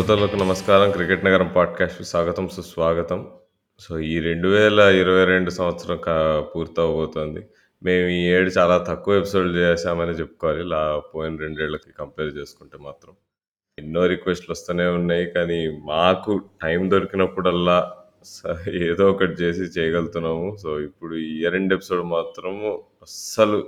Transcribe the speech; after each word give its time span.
శ్రోతలకు 0.00 0.36
నమస్కారం. 0.36 0.90
'క్రికెట్ 0.90 1.24
నగరం' 1.24 1.50
పాడ్‌కాస్ట్‌కి 1.56 2.04
స్వాగతం, 2.04 2.48
సుస్వాగతం. 2.48 3.20
సో, 3.80 3.98
ఈ 4.06 4.14
2022 4.20 5.50
సంవత్సరం 5.50 5.96
కా 5.96 6.14
పూర్తవబోతోంది 6.50 7.40
మేము 7.82 8.06
ఈ 8.08 8.20
ఏడు 8.28 8.50
చాలా 8.50 8.78
తక్కువ 8.88 9.14
ఎపిసోడ్‌లు 9.16 9.52
చేశామని 9.58 10.10
చెప్పుకోవాలి. 10.12 10.62
లా 10.64 10.80
పోయిన 11.10 11.36
రెండేళ్ళకి 11.36 11.92
కంపేర్ 11.92 12.32
చేసుకుంటే 12.36 12.78
మాత్రం. 12.78 13.12
ఎన్నో 13.78 14.06
రిక్వెస్ట్‌లు 14.06 14.52
వస్తూనే 14.52 14.86
ఉన్నాయి. 14.90 15.26
కానీ, 15.26 15.60
మాకు 15.84 16.32
టైం 16.62 16.90
దొరికినప్పుడల్లా 16.90 17.78
స 18.26 18.38
ఏదో 18.88 19.10
ఒకటి 19.10 19.32
చేసి 19.42 19.66
చేయగలుగుతున్నాము. 19.78 20.56
సో, 20.56 20.80
ఇప్పుడు 20.80 21.16
ఈ 21.32 21.48
రెండు 21.48 21.74
ఎపిసోడ్ 21.74 22.04
మాత్రము 22.08 22.68
అస్సలు 23.02 23.60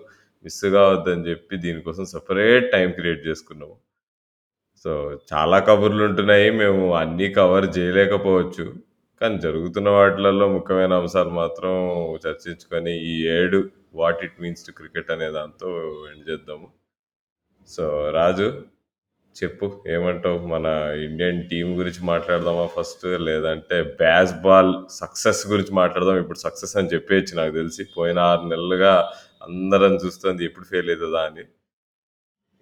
మిస్ 0.44 0.64
కావద్దని 0.74 1.30
చెప్పి 1.30 1.56
దీనికోసం 1.58 2.06
సపరేట్ 2.06 2.72
టైం 2.72 2.90
క్రియేట్ 2.90 3.26
చేసుకున్నాము. 3.26 3.76
సో, 4.84 4.92
చాలా 5.32 5.58
కబుర్లుంటున్నాయి. 5.58 6.50
మేము 6.50 6.94
అన్నీ 6.94 7.28
కవర్ 7.28 7.78
చేయలేకపోవచ్చు. 7.78 8.64
కానీ, 9.20 9.38
జరుగుతున్న 9.38 9.88
వాటిలలో 9.88 10.48
ముఖ్యమైన 10.48 10.92
అంశాలు 10.92 11.28
మాత్రం 11.28 11.72
చర్చించుకొని, 12.16 12.94
ఈ 13.04 13.26
ఏడు 13.28 13.60
what 13.94 14.24
it 14.24 14.40
means 14.40 14.66
to 14.66 14.72
cricket 14.72 15.10
అనే 15.10 15.30
దాంతో 15.30 15.68
ఎండ్ 16.14 16.30
చేద్దాము. 16.30 16.68
సో, 17.68 18.10
రాజు 18.10 18.48
చెప్పు 19.36 19.84
ఏమంటావు? 19.88 20.38
మన 20.46 20.66
ఇండియన్ 21.04 21.48
టీమ్ 21.48 21.70
గురించి 21.78 22.02
మాట్లాడదామా 22.04 22.66
ఫస్ట్? 22.66 23.06
లేదంటే 23.20 23.76
బాల్ 24.44 24.74
సక్సెస్ 24.90 25.46
గురించి 25.46 25.74
మాట్లాడదాం. 25.74 26.18
ఇప్పుడు 26.18 26.38
సక్సెస్ 26.38 26.76
అని 26.76 26.88
చెప్పేయచ్చు 26.88 27.36
నాకు 27.36 27.54
తెలిసి. 27.54 27.84
పోయిన 27.98 28.18
6 28.18 28.48
నెలలుగా 28.48 28.94
అందరం 29.42 29.94
చూస్తుంది 29.94 30.44
ఎప్పుడు 30.44 30.64
ఫెయిల్ 30.64 30.90
అయితదా 30.90 31.20
అని. 31.20 31.44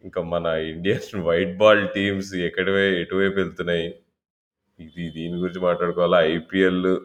ఇంకా 0.05 0.23
మన 0.23 0.47
ఇండియన్ 0.47 1.21
వైట్ 1.27 1.57
బాల్ 1.57 1.89
టీమ్స్ 1.89 2.35
ఎక్కడివే 2.35 3.01
ఎటువైపు 3.01 3.35
వెళ్తున్నాయి? 3.35 3.95
ఇది 4.81 5.11
దీని 5.11 5.35
గురించి 5.35 5.61
మాట్లాడుకోవాలా? 5.61 6.23
ఐపీఎల్ 6.23 6.99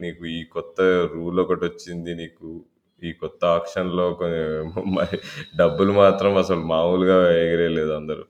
నీకు 0.00 0.26
ఈ 0.26 0.44
కొత్త 0.44 0.80
రూల్ 1.14 1.40
ఒకటి 1.40 1.64
వచ్చింది 1.64 2.14
నీకు. 2.14 2.64
ఈ 3.04 3.12
కొత్త 3.12 3.44
ఆప్షన్లో 3.44 4.18
మరి 4.86 5.18
డబ్బులు 5.56 5.92
మాత్రం 5.92 6.36
అసలు 6.36 6.60
మామూలుగా 6.60 7.38
ఎగిరేయలేదు 7.38 7.90
అందరూ. 7.90 8.24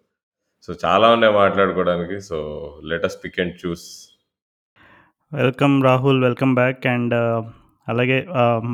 సో, 0.63 0.75
చాలా 0.85 1.11
ఉన్నాయి 1.11 1.35
మాట్లాడుకోవడానికి. 1.35 2.21
So, 2.21 2.81
let 2.85 3.07
pick 3.25 3.41
and 3.41 3.67
choose. 3.67 4.09
Welcome 5.33 5.85
Rahul. 5.85 6.23
Welcome 6.23 6.55
back. 6.55 6.87
And 6.87 7.15
అలాగే 7.93 8.19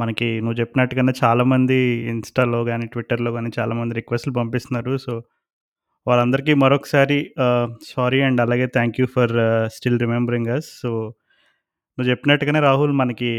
మనకి 0.00 0.28
నువ్వు 0.40 0.58
చెప్పినట్టుగానే 0.60 1.12
చాలామంది 1.22 1.78
ఇన్‌స్టాలో 2.12 2.60
కానీ 2.64 2.86
ట్విట్టర్‌లో 2.86 3.32
కానీ 3.32 3.50
చాలామంది 3.58 3.94
రిక్వెస్ట్‌లు 3.94 4.34
పంపిస్తున్నారు. 4.34 4.94
సో, 4.98 5.14
వాళ్ళందరికీ 6.06 6.54
మరొకసారి 6.64 7.18
సారీ 7.90 8.20
అండ్ 8.22 8.40
అలాగే 8.40 8.66
thank 8.76 8.98
you 9.02 9.06
for 9.16 9.34
still 9.76 10.00
remembering 10.00 10.50
us. 10.56 10.70
So, 10.82 10.90
నువ్వు 11.98 12.10
చెప్పినట్టుగానే 12.12 12.60
రాహుల్ 12.60 12.94
మనకి 12.94 13.32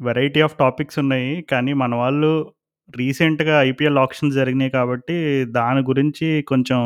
వెరైటీ 0.00 0.40
ఆఫ్ 0.42 0.56
టాపిక్స్ 0.58 0.98
ఉన్నాయి. 1.04 1.30
కానీ, 1.52 1.72
మన 1.82 1.94
వాళ్ళు 1.96 2.32
రీసెంట్‌గా 2.94 3.56
ఐపీఎల్ 3.62 3.98
ఆక్షన్స్ 3.98 4.36
జరిగినాయి 4.36 4.72
కాబట్టి, 4.78 5.18
దాని 5.52 5.82
గురించి 5.82 6.28
కొంచెం 6.48 6.80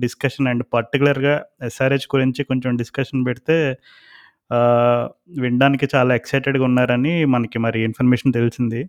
డిస్కషన్ 0.00 0.48
అండ్ 0.48 0.64
పర్టిక్యులర్‌గా 0.74 1.34
ఎస్ఆర్‌హెచ్ 1.62 2.08
గురించి 2.16 2.44
కొంచెం 2.44 2.72
డిస్కషన్ 2.76 3.26
పెడితే 3.26 3.58
వినడానికి 5.40 5.86
చాలా 5.94 6.12
ఎక్సైటెడ్‌గా 6.14 6.64
ఉన్నారని 6.64 7.14
మనకి 7.26 7.58
మరి 7.60 7.80
ఇన్ఫర్మేషన్ 7.84 8.34
తెలిసింది. 8.34 8.80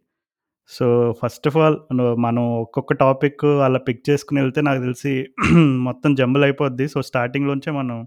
సో, 0.69 0.85
ఫస్ట్ 1.21 1.47
ఆఫ్ 1.49 1.57
ఆల్ 1.57 1.77
మనం 2.19 2.43
ఒక్కొక్క 2.61 2.93
టాపిక్ 3.01 3.45
అలా 3.67 3.79
పిక్ 3.87 4.03
చేసుకుని 4.09 4.41
వెళ్తే 4.43 4.61
నాకు 4.63 4.81
తెలిసి 4.81 5.13
మొత్తం 5.89 6.11
జంబుల్ 6.15 6.45
అయిపోద్ది. 6.45 6.87
సో, 6.89 7.01
స్టార్టింగ్‌లోంచే 7.11 7.71
మనం 7.79 7.99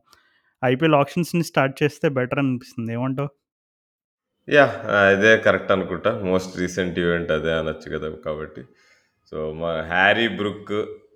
ఐపీఎల్ 0.62 0.98
ఆక్షన్స్‌ని 1.02 1.44
స్టార్ట్ 1.50 1.76
చేస్తే 1.82 2.08
బెటర్ 2.18 2.42
అనిపిస్తుంది. 2.44 2.92
ఏమంటావు? 2.94 3.30
యా 4.48 4.64
అదే 5.02 5.30
కరెక్ట్ 5.44 5.70
అనుకుంటా. 5.72 6.10
మోస్ట్ 6.26 6.54
రీసెంట్ 6.60 6.96
ఈవెంట్ 6.98 7.30
అదే 7.32 7.52
అనొచ్చు 7.60 7.88
కదా! 7.94 8.08
కాబట్టి. 8.26 8.62
సో, 9.32 9.36
మా 9.60 9.70
'హ్యారీ 9.88 10.28
బ్రుక్ 10.38 10.74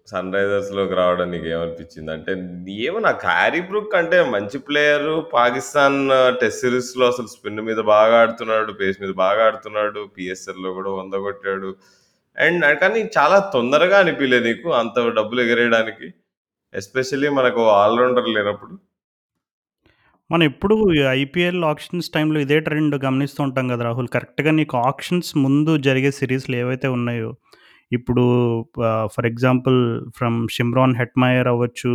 సన్ 0.08 0.32
రైజర్స్లోకి 0.34 0.94
రావడం 0.98 1.28
నీకేమనిపించింది? 1.32 2.10
అంటే 2.16 2.32
ఏమో 2.86 2.98
నాకు 3.06 3.22
'హ్యారీ 3.26 3.60
బ్రూక్' 3.68 3.96
అంటే 4.00 4.18
మంచి 4.34 4.58
ప్లేయరు. 4.66 5.14
పాకిస్తాన్ 5.34 5.98
టెస్ట్ 6.40 6.62
సిరీస్‌లో 6.64 7.04
అసలు 7.12 7.30
స్పిన్ 7.34 7.62
మీద 7.68 7.80
బాగా 7.92 8.16
ఆడుతున్నాడు. 8.22 8.72
పేస్ 8.80 8.98
మీద 9.02 9.12
బాగా 9.22 9.42
ఆడుతున్నాడు. 9.48 10.02
పిఎస్ఎల్లో 10.16 10.72
కూడా 10.78 10.92
వంద 10.98 11.14
కొట్టాడు. 11.26 11.70
అండ్ 12.36 12.64
కానీ 12.82 13.00
చాలా 13.16 13.38
తొందరగా 13.54 13.96
అనిపించలేదు 14.02 14.46
నీకు 14.50 14.68
అంత 14.82 14.98
డబ్బులు 15.18 15.40
ఎగరేయడానికి? 15.46 16.08
ఎస్పెషల్లీ 16.74 17.30
మనకు 17.38 17.62
ఆల్రౌండర్ 17.82 18.28
లేనప్పుడు? 18.36 18.74
మనం 20.30 20.44
ఎప్పుడు 20.50 20.74
ఐపీఎల్ 21.14 21.62
ఆక్షన్స్ 21.64 22.08
టైంలో 22.14 22.38
ఇదే 22.40 22.58
ట్రెండ్ 22.60 22.96
గమనిస్తూ 23.04 23.40
ఉంటాం 23.44 23.66
కదా 23.72 23.84
రాహుల్. 23.86 24.08
కరెక్ట్‌గా 24.16 24.50
నీకు 24.58 24.76
ఆక్షన్స్ 24.88 25.30
ముందు 25.44 25.72
జరిగే 25.86 26.10
సిరీస్లు 26.18 26.56
ఏవైతే 26.56 26.88
ఉన్నాయో, 26.96 27.30
ఇప్పుడు 27.92 28.24
for 29.14 29.26
example 29.26 29.78
from 30.18 30.38
Shimron 30.56 30.96
Hetmyer 31.00 31.48
అవ్వచ్చు. 31.48 31.94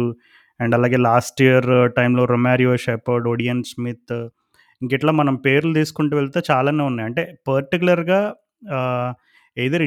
అండ్ 0.59 0.73
అలాగే 0.77 0.97
లాస్ట్ 1.07 1.39
ఇయర్ 1.45 1.67
టైంలో 1.97 2.23
రొమారియో 2.31 2.73
షెపర్డ్, 2.85 3.27
ఒడియన్ 3.33 3.63
స్మిత్ 3.71 4.15
ఇంకిట్లా 4.81 5.11
మనం 5.13 5.35
పేర్లు 5.45 5.73
తీసుకుంటూ 5.75 6.13
వెళ్తే 6.17 6.39
చాలానే 6.49 6.83
ఉన్నాయి. 6.83 7.07
అంటే 7.09 7.23
పర్టికులర్గా 7.47 8.19
ఆహ్, 8.77 9.11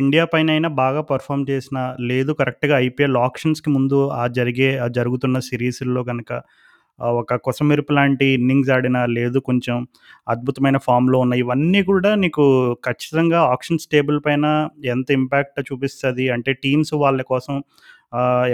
ఇండియా 0.00 0.24
పైన 0.32 0.48
అయినా 0.50 0.68
బాగా 0.80 1.00
పర్ఫామ్ 1.10 1.44
చేసిన, 1.50 1.78
లేదు 2.10 2.32
కరెక్ట్‌గా 2.40 2.74
ఐపీఎల్ 2.86 3.18
ఆక్షన్స్‌కి 3.24 3.70
ముందు 3.76 3.98
ఆ 4.16 4.24
జరిగే 4.38 4.70
ఆ 4.78 4.88
జరుగుతున్న 4.98 5.38
సిరీస్ల్లో 5.48 6.02
కనుక 6.10 6.30
ఒక 7.16 7.34
కొసమెరుపు 7.46 7.92
లాంటి 7.92 8.26
ఇన్నింగ్స్ 8.36 8.70
ఆడినా 8.70 9.02
లేదు 9.16 9.38
కొంచెం 9.40 9.76
అద్భుతమైన 10.28 10.78
ఫామ్‌లో 10.86 11.18
ఉన్న 11.18 11.34
ఇవన్నీ 11.42 11.80
కూడా 11.82 12.10
నీకు 12.16 12.44
ఖచ్చితంగా 12.84 13.40
ఆక్షన్స్ 13.54 13.86
టేబుల్ 13.92 14.18
పైన 14.26 14.46
ఎంత 14.88 15.08
ఇంపాక్ట్ 15.18 15.60
చూపిస్తుంది? 15.70 16.26
అంటే 16.30 16.52
టీమ్స్ 16.64 16.92
వాళ్ళ 17.04 17.20
కోసం 17.32 17.56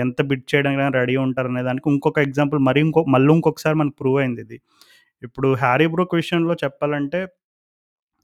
ఎంత 0.01 0.21
బిడ్ 0.31 0.45
చేయడానికి 0.53 0.83
రెడీ 0.97 1.17
ఉంటారనే 1.27 1.63
దానికి 1.63 1.89
ఇంకొక 1.91 2.19
ఎగ్జాంపుల్ 2.21 2.61
మరి 2.69 2.81
ఇంకో 2.81 3.01
మళ్ళీ 3.15 3.31
ఇంకొకసారి 3.35 3.77
మనకు 3.81 3.97
ప్రూవ్ 4.01 4.19
అయింది 4.21 4.43
ఇది. 4.47 4.59
ఇప్పుడు 5.23 5.49
'హ్యారీ 5.57 5.87
బ్రూక్' 5.95 6.15
విషయంలో 6.17 6.55
చెప్పాలంటే 6.65 7.21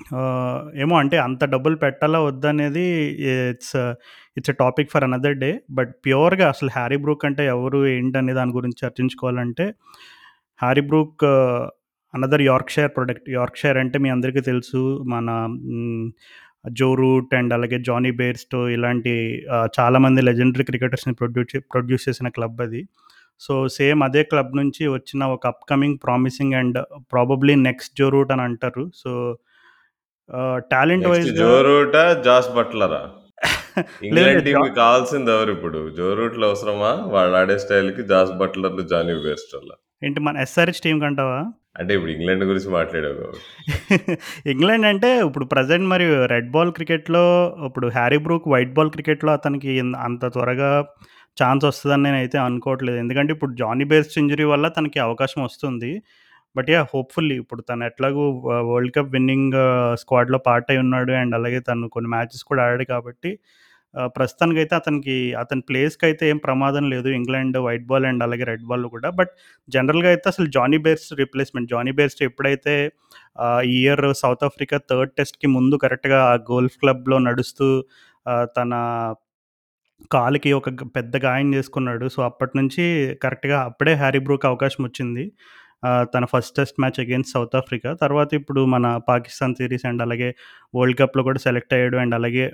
ఆహ్, 0.01 0.61
ఏమో 0.83 0.95
అంటే 1.01 1.17
అంత 1.25 1.43
డబ్బులు 1.53 1.77
పెట్టాలా 1.83 2.19
వద్దా 2.27 2.49
అనేది 2.55 2.85
it's 3.29 3.75
it's 4.37 4.51
a 4.53 4.59
topic 4.61 4.91
for 4.93 5.05
another 5.09 5.37
day. 5.43 5.49
But 5.79 5.93
ప్యూర్‌గా 6.05 6.47
అసలు 6.55 6.71
'హ్యారీ 6.75 6.99
బ్రూక్' 7.05 7.25
అంటే 7.29 7.45
ఎవరు? 7.55 7.81
ఏంటనే 7.95 8.35
దాని 8.39 8.53
గురించి 8.59 8.79
చర్చించుకోవాలంటే 8.83 9.67
'Harry 10.61 10.85
Brook' 10.91 11.25
another 12.15 12.45
Yorkshire 12.47 12.93
product. 12.97 13.27
Yorkshire 13.37 13.79
అంటే 13.83 13.97
మీ 13.99 14.11
అందరికీ 14.15 14.43
తెలుసు. 14.47 14.83
మన 15.13 15.29
హ్మ్, 15.67 16.07
'జో 16.75 16.89
రూట్' 17.01 17.35
అండ్ 17.35 17.53
అలాగే 17.57 17.79
'జానీ 17.87 18.13
బెయిర్‌స్టో' 18.21 18.63
ఇలాంటి 18.77 19.15
ఆహ్, 19.57 19.69
చాలామంది 19.79 20.23
లెజెండరీ 20.29 20.67
క్రికెటర్స్‌ని 20.71 21.15
ప్రొడ్యూస్ 21.21 21.51
చే 21.53 21.61
ప్రొడ్యూస్ 21.73 22.07
చేసిన 22.09 22.29
క్లబ్ 22.37 22.61
అది. 22.67 22.83
సో, 23.41 23.55
సేమ్ 23.77 24.01
అదే 24.07 24.23
క్లబ్ 24.31 24.53
నుంచి 24.59 24.85
వచ్చిన 24.93 25.23
ఒక 25.35 25.45
upcoming 25.53 25.99
promising 26.05 26.57
and 26.57 26.79
probably 27.13 27.55
next 27.67 27.95
'Joe 27.99 28.09
Root' 28.15 28.33
అని 28.37 28.45
అంటారు. 28.49 28.85
సో, 28.97 29.11
టాలెంట్ 30.71 31.07
వైస్‌గా 31.09 31.35
'జో 31.39 31.53
రూటా? 31.67 32.05
జాస్ 32.25 32.51
బట్లరా? 32.57 33.03
ఇంగ్లాండ్ 34.07 34.43
టీమ్‌కి 34.47 34.73
కావాల్సింది 34.79 35.31
ఎవరిప్పుడు? 35.31 35.81
'జో 35.91 36.09
రూట్‌లు 36.15 36.45
అవసరమా? 36.47 36.93
వాళ్ళు 37.15 37.37
ఆడే 37.37 37.57
స్టైల్‌కి 37.59 38.03
జాస్ 38.11 38.33
బట్లర్‌లు, 38.41 38.83
జానీ 38.93 39.15
బెయిర్‌స్టోలా? 39.25 39.77
ఏంటి 40.03 40.21
మన 40.21 40.37
ఎస్ఆర్‌హెచ్ 40.39 40.83
టీమ్‌కంటావా? 40.83 41.39
అంటే 41.79 41.93
ఇప్పుడు 41.95 42.13
ఇంగ్లాండ్ 42.13 42.45
గురించి 42.45 42.71
మాట్లాడావు. 42.71 43.27
ఇంగ్లాండ్ 44.53 44.87
అంటే 44.87 45.11
ఇప్పుడు 45.27 45.47
ప్రెజెంట్ 45.47 45.87
మరి 45.87 46.05
రెడ్ 46.27 46.49
బాల్ 46.51 46.73
క్రికెట్‌లో 46.73 47.25
ఇప్పుడు 47.67 47.89
'హ్యారీ 47.89 48.19
బ్రూక్' 48.19 48.49
వైట్ 48.49 48.75
బాల్ 48.75 48.91
క్రికెట్‌లో 48.91 49.33
అతనికి 49.33 49.73
అంత 50.07 50.25
త్వరగా 50.33 50.71
ఛాన్స్ 51.37 51.65
వస్తదని 51.65 52.05
నేనైతే 52.07 52.39
అనుకోవట్లేదు. 52.47 52.99
ఎందుకంటే 52.99 53.33
ఇప్పుడు 53.33 53.53
'జానీ 53.55 53.85
బెయిర్‌స్టో' 53.85 54.21
ఇంజ్యూరీ 54.21 54.47
వల్ల 54.53 54.69
తనకి 54.77 54.99
అవకాశం 55.01 55.41
వస్తుంది. 55.45 55.91
బట్ 56.57 56.69
యా 56.73 56.81
హోప్‌ఫుల్లీ 56.93 57.35
ఇప్పుడు 57.43 57.63
తను 57.63 57.85
ఎట్లాగో 57.85 58.25
వరల్డ్ 58.69 58.93
కప్ 58.97 59.11
విన్నింగ్ 59.15 59.55
స్క్వాడ్‌లో 60.03 60.39
పార్ట్ 60.47 60.71
అయి 60.73 60.81
ఉన్నాడు. 60.85 61.13
అండ్ 61.21 61.35
అలాగే 61.39 61.61
తను 61.69 61.89
కొన్ని 61.97 62.11
మ్యాచెస్ 62.15 62.45
కూడా 62.51 62.63
ఆడాడు 62.67 62.87
కాబట్టి 62.93 63.31
ప్రస్తుతానికి 64.15 64.59
అయితే 64.63 64.75
అతనికి 64.77 65.15
అతని 65.41 65.63
ప్లేస్కి 65.69 66.05
అయితే 66.09 66.25
ఏం 66.31 66.39
ప్రమాదం 66.39 66.85
లేదు. 66.93 67.09
ఇంగ్లాండ్ 67.19 67.57
వైట్ 67.67 67.87
బాల్ 67.87 68.07
అండ్ 68.07 68.23
అలాగే 68.27 68.45
రెడ్ 68.51 68.65
బాల్ 68.71 68.85
కూడా. 68.95 69.09
బట్ 69.19 69.33
జనరల్‌గా 69.69 70.11
అయితే 70.11 70.27
అసలు 70.33 70.49
'జానీ 70.57 70.79
బెయిర్‌స్టో' 70.85 71.19
రిప్లేస్‌మెంట్ 71.23 71.71
'జానీ 71.73 71.93
బేర్స్ 71.99 72.19
ఎప్పుడైతే 72.29 72.75
ఈ 73.69 73.77
ఇయర్ 73.81 74.05
సౌత్ 74.23 74.45
ఆఫ్రికా 74.49 74.79
థర్డ్ 74.91 75.15
టెస్ట్‌కి 75.19 75.51
ముందు 75.57 75.77
కరెక్ట్‌గా 75.85 76.21
ఆ 76.31 76.37
గోల్ఫ్ 76.51 76.77
క్లబ్‌లో 76.83 77.19
నడుస్తూ 77.29 77.69
తన 78.57 78.73
కాలికి 80.11 80.51
ఒక 80.59 80.69
పెద్ద 80.97 81.15
గాయం 81.25 81.49
చేసుకున్నాడు. 81.55 82.07
సో, 82.15 82.21
అప్పటి 82.29 82.55
నుంచి 82.59 82.85
కరెక్ట్‌గా 83.25 83.59
అప్పుడే 83.69 83.95
'హ్యారీ 83.99 84.21
బ్రూక్' 84.27 84.47
అవకాశం 84.51 84.83
వచ్చింది. 84.85 85.25
తన 86.15 86.25
first 86.33 86.55
test 86.57 86.77
match 86.81 86.99
against 87.01 87.33
South 87.33 87.57
Africa. 87.57 87.91
తర్వాత 87.95 88.31
ఇప్పుడు 88.35 88.61
మన 88.67 88.87
పాకిస్తాన్ 89.09 89.55
సిరీస్ 89.55 89.85
అండ్ 89.87 90.03
అలాగే 90.03 90.29
వరల్డ్ 90.75 90.99
కప్‌లో 91.01 91.23
కూడా 91.23 91.41
సెలెక్ట్ 91.41 91.75
అయ్యాడు. 91.75 91.97
అండ్ 91.97 92.15
అలాగే 92.15 92.45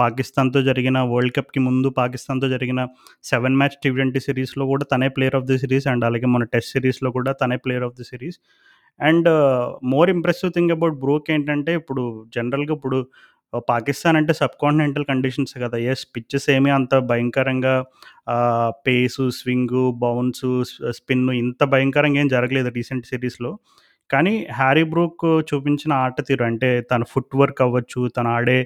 పాకిస్తాన్‌తో 0.00 0.62
జరిగిన 0.62 0.98
వరల్డ్ 1.12 1.34
కప్‌కి 1.38 1.60
ముందు 1.60 1.90
పాకిస్తాన్‌తో 1.98 2.48
జరిగిన 2.48 2.82
సెవెన్ 3.24 3.56
మ్యాచ్ 3.56 3.78
టీవెడెంటీ 3.84 4.20
సిరీస్లో 4.20 4.66
కూడా 4.66 4.86
తనే 4.92 5.08
player 5.08 5.36
of 5.36 5.44
the 5.44 5.58
series 5.58 5.86
and 5.86 6.04
అలాగే 6.04 6.28
మన 6.28 6.44
టెస్ట్ 6.54 6.72
సిరీస్లో 6.72 7.10
కూడా 7.10 7.32
తనే 7.42 7.58
player 7.66 7.84
of 7.84 7.96
the 7.96 8.06
series 8.12 8.38
and 9.00 9.28
more 9.84 10.10
impressive 10.10 10.50
thing 10.52 10.70
about 10.70 10.96
Brook 10.98 11.28
ఏంటంటే 11.30 11.72
ఇప్పుడు 11.74 12.02
జనరల్‌గా 12.36 12.74
ఇప్పుడు 12.74 12.98
పాకిస్తాన్ 13.68 14.16
అంటే 14.16 14.32
సబ్ 14.32 14.56
కాంటినెంటల్ 14.60 15.06
కండిషన్స్ 15.08 15.54
కదా! 15.64 15.76
ఎస్ 15.92 16.04
పిచ్చెస్ 16.14 16.46
ఏమీ 16.50 16.70
అంత 16.70 16.94
భయంకరంగా 17.10 17.74
పేసు, 18.86 19.24
స్వింగు, 19.38 19.84
బౌన్సు, 20.02 20.52
స్పిన్ 20.98 21.24
ఇంత 21.40 21.62
భయంకరంగా 21.72 22.20
ఏం 22.20 22.28
జరగలేదు 22.28 22.70
రీసెంట్ 22.76 23.08
సిరీస్లో 23.10 23.52
కానీ 24.10 24.34
హ్యారీ 24.52 24.84
బ్రూక్ 24.88 25.22
చూపించిన 25.48 25.92
ఆట 26.02 26.20
తీరు 26.28 26.44
అంటే 26.44 26.70
తన 26.90 27.02
ఫుట్ 27.12 27.34
వర్క్ 27.40 27.60
అవ్వచ్చు, 27.66 28.00
తను 28.16 28.30
ఆడే 28.30 28.58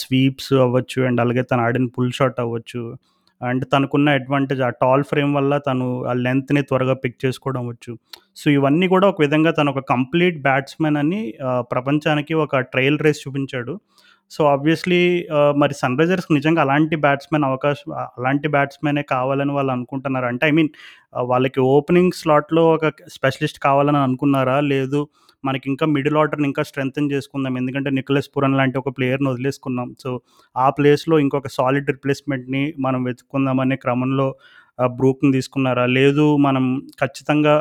స్వీప్స్ 0.00 0.52
అవ్వచ్చు 0.66 1.00
అండ్ 1.08 1.20
అలాగే 1.20 1.44
తను 1.50 1.62
ఆడిన 1.62 1.88
పుల్ 1.96 2.12
షాట్ 2.12 2.40
అవ్వచ్చు. 2.44 2.82
అండ్ 3.40 3.64
తనకున్న 3.72 4.08
అడ్వాంటేజ్ 4.18 4.60
ఆ 4.62 4.70
టాల్ 4.82 5.02
ఫ్రేమ్ 5.08 5.32
వల్ల 5.38 5.54
తను 5.66 5.86
ఆ 6.08 6.14
లెంగ్త్‌ని 6.26 6.62
త్వరగా 6.68 6.94
పిక్ 7.02 7.18
చేసుకోవడం 7.24 7.64
వచ్చు. 7.68 7.92
సో, 8.36 8.46
ఇవన్నీ 8.50 8.86
కూడా 8.94 9.06
ఒక 9.08 9.20
విధంగా 9.24 9.50
తను 9.50 9.70
ఒక 9.74 9.82
కంప్లీట్ 9.90 10.38
బ్యాట్స్మెన్ 10.46 10.98
అని 11.02 11.20
ప్రపంచానికి 11.72 12.34
ఒక 12.44 12.60
ట్రయల్ 12.72 12.98
రేస్ 13.00 13.20
చూపించాడు. 13.24 13.74
సో, 14.30 14.40
ఆబ్వియస్‌లీ 14.46 15.00
మరి 15.56 15.74
సన్ 15.74 15.98
రైజర్స్ 16.00 16.28
నిజంగా 16.32 16.60
అలాంటి 16.62 16.96
బ్యాట్స్మెన్ 17.04 17.44
అవకాశం 17.44 17.90
అలాంటి 18.16 18.48
బ్యాట్స్మెనే 18.48 19.02
కావాలని 19.12 19.52
వాళ్ళు 19.52 19.72
అనుకుంటున్నారు 19.72 20.26
అంటే 20.26 20.44
ఐ 20.46 20.52
మీన్ 20.52 20.70
వాళ్ళకి 21.28 21.60
ఓపెనింగ్ 21.74 22.16
స్లాట్‌లో 22.20 22.64
ఒక 22.72 22.86
స్పెషలిస్ట్ 23.16 23.60
కావాలని 23.66 24.00
అనుకున్నారా? 24.06 24.56
లేదు 24.72 25.00
మనకి 25.44 25.66
ఇంకా 25.70 25.84
మిడిల్ 25.94 26.16
ఆర్డర్‌ని 26.16 26.46
ఇంకా 26.48 26.62
స్ట్రెంగ్తన్ 26.68 27.10
చేసుకుందాం. 27.12 27.54
ఎందుకంటే 27.58 27.90
నికోలస్ 27.90 28.30
పురన్ 28.34 28.56
లాంటి 28.56 28.76
ఒక 28.78 28.90
ప్లేయర్‌ని 28.96 29.28
వదిలేసుకున్నాం. 29.32 29.88
సో, 30.02 30.10
ఆ 30.56 30.66
ప్లేస్‌లో 30.78 31.16
ఇంకొక 31.24 31.50
సాలిడ్ 31.56 31.90
రిప్లేస్‌మెంట్‌ని 31.90 32.62
మనం 32.78 33.00
వెతుక్కుందామనే 33.04 33.76
క్రమంలో 33.84 34.28
బ్రూక్‌ని 34.96 35.30
తీసుకున్నారా? 35.32 35.84
లేదు 35.98 36.24
మనం 36.38 36.64
ఖచ్చితంగా 37.00 37.54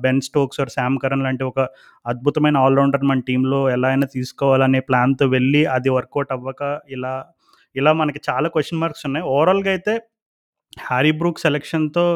బెన్ 0.00 0.22
స్టోక్స్ 0.28 0.60
ఆర్ 0.60 0.72
సామ్ 0.76 0.96
లాంటి 1.22 1.44
ఒక 1.44 1.60
అద్భుతమైన 2.06 2.56
ఆల్ 2.64 2.78
రౌండర్ 2.78 3.04
మన 3.04 3.20
టీంలో 3.28 3.60
ఎలా 3.70 3.88
అయినా 3.88 4.08
తీసుకోవాలనే 4.16 4.80
ప్లాన్‌తో 4.90 5.26
వెళ్ళి 5.28 5.62
అది 5.76 5.90
వర్కౌట్ 5.90 6.32
అవ్వక 6.32 6.62
ఇలా, 6.90 7.14
ఇలా 7.76 7.92
మనకి 7.94 8.20
చాలా 8.28 8.48
క్వశ్చన్ 8.54 8.80
మార్క్స్ 8.80 9.06
ఉన్నాయి. 9.06 9.26
ఓవరాల్‌గా 9.34 9.70
అయితే 9.70 9.94
హ్యారీ 10.86 11.12
బ్రూక్ 11.20 11.40
సెలక్షన్‌తో 11.40 12.06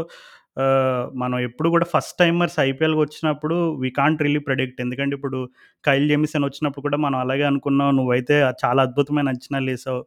మనం 1.14 1.36
ఎప్పుడు 1.40 1.68
కూడా 1.70 1.86
ఫస్ట్ 1.92 2.16
టైమర్స్ 2.18 2.56
ఐపీఎల్‌కి 2.62 3.00
వచ్చినప్పుడు 3.02 3.56
వి 3.82 3.90
కాంట్ 3.98 4.22
రియలీ 4.24 4.42
ప్రెడిక్ట్. 4.48 4.80
ఎందుకంటే 4.80 5.14
ఇప్పుడు 5.18 5.38
కైల్ 5.84 6.06
జెమిసన్ 6.08 6.46
వచ్చినప్పుడు 6.46 6.84
కూడా 6.86 6.98
మనం 7.06 7.18
అలాగే 7.20 7.44
అనుకున్నాం. 7.50 7.90
నువ్వైతే 7.98 8.36
చాలా 8.64 8.80
అద్భుతమైన 8.88 9.28
అంచనాలేసావు. 9.34 10.02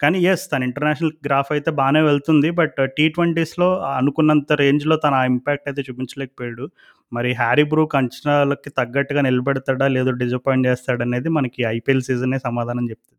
కానీ 0.00 0.18
ఎస్ 0.26 0.44
తన 0.52 0.66
ఇంటర్నేషనల్ 0.68 1.14
గ్రాఫ్ 1.26 1.50
అయితే 1.52 1.70
బాగానే 1.80 2.02
వెళ్తుంది. 2.08 2.50
బట్ 2.60 2.78
టీ20స్‌లో 2.96 3.68
అనుకున్నంత 3.92 4.52
రేంజ్‌లో 4.62 4.96
తన 5.04 5.14
ఆ 5.20 5.26
ఇంపాక్ట్ 5.32 5.68
అయితే 5.70 5.82
చూపించలేకపోయాడు. 5.88 6.66
మరి 7.12 7.30
హ్యారీ 7.34 7.64
బ్రూక్ 7.72 7.96
అంచనాలకి 8.00 8.70
తగ్గట్టుగా 8.78 9.22
నిలబెడతాడా? 9.28 9.88
లేదో 9.96 10.12
డిసప్పాయింట్ 10.22 10.68
చేస్తాడనేది 10.70 11.30
మనకి 11.38 11.62
ఐపీఎల్ 11.76 12.06
సీజనే 12.08 12.40
సమాధానం 12.48 12.86
చెప్తుంది 12.90 13.16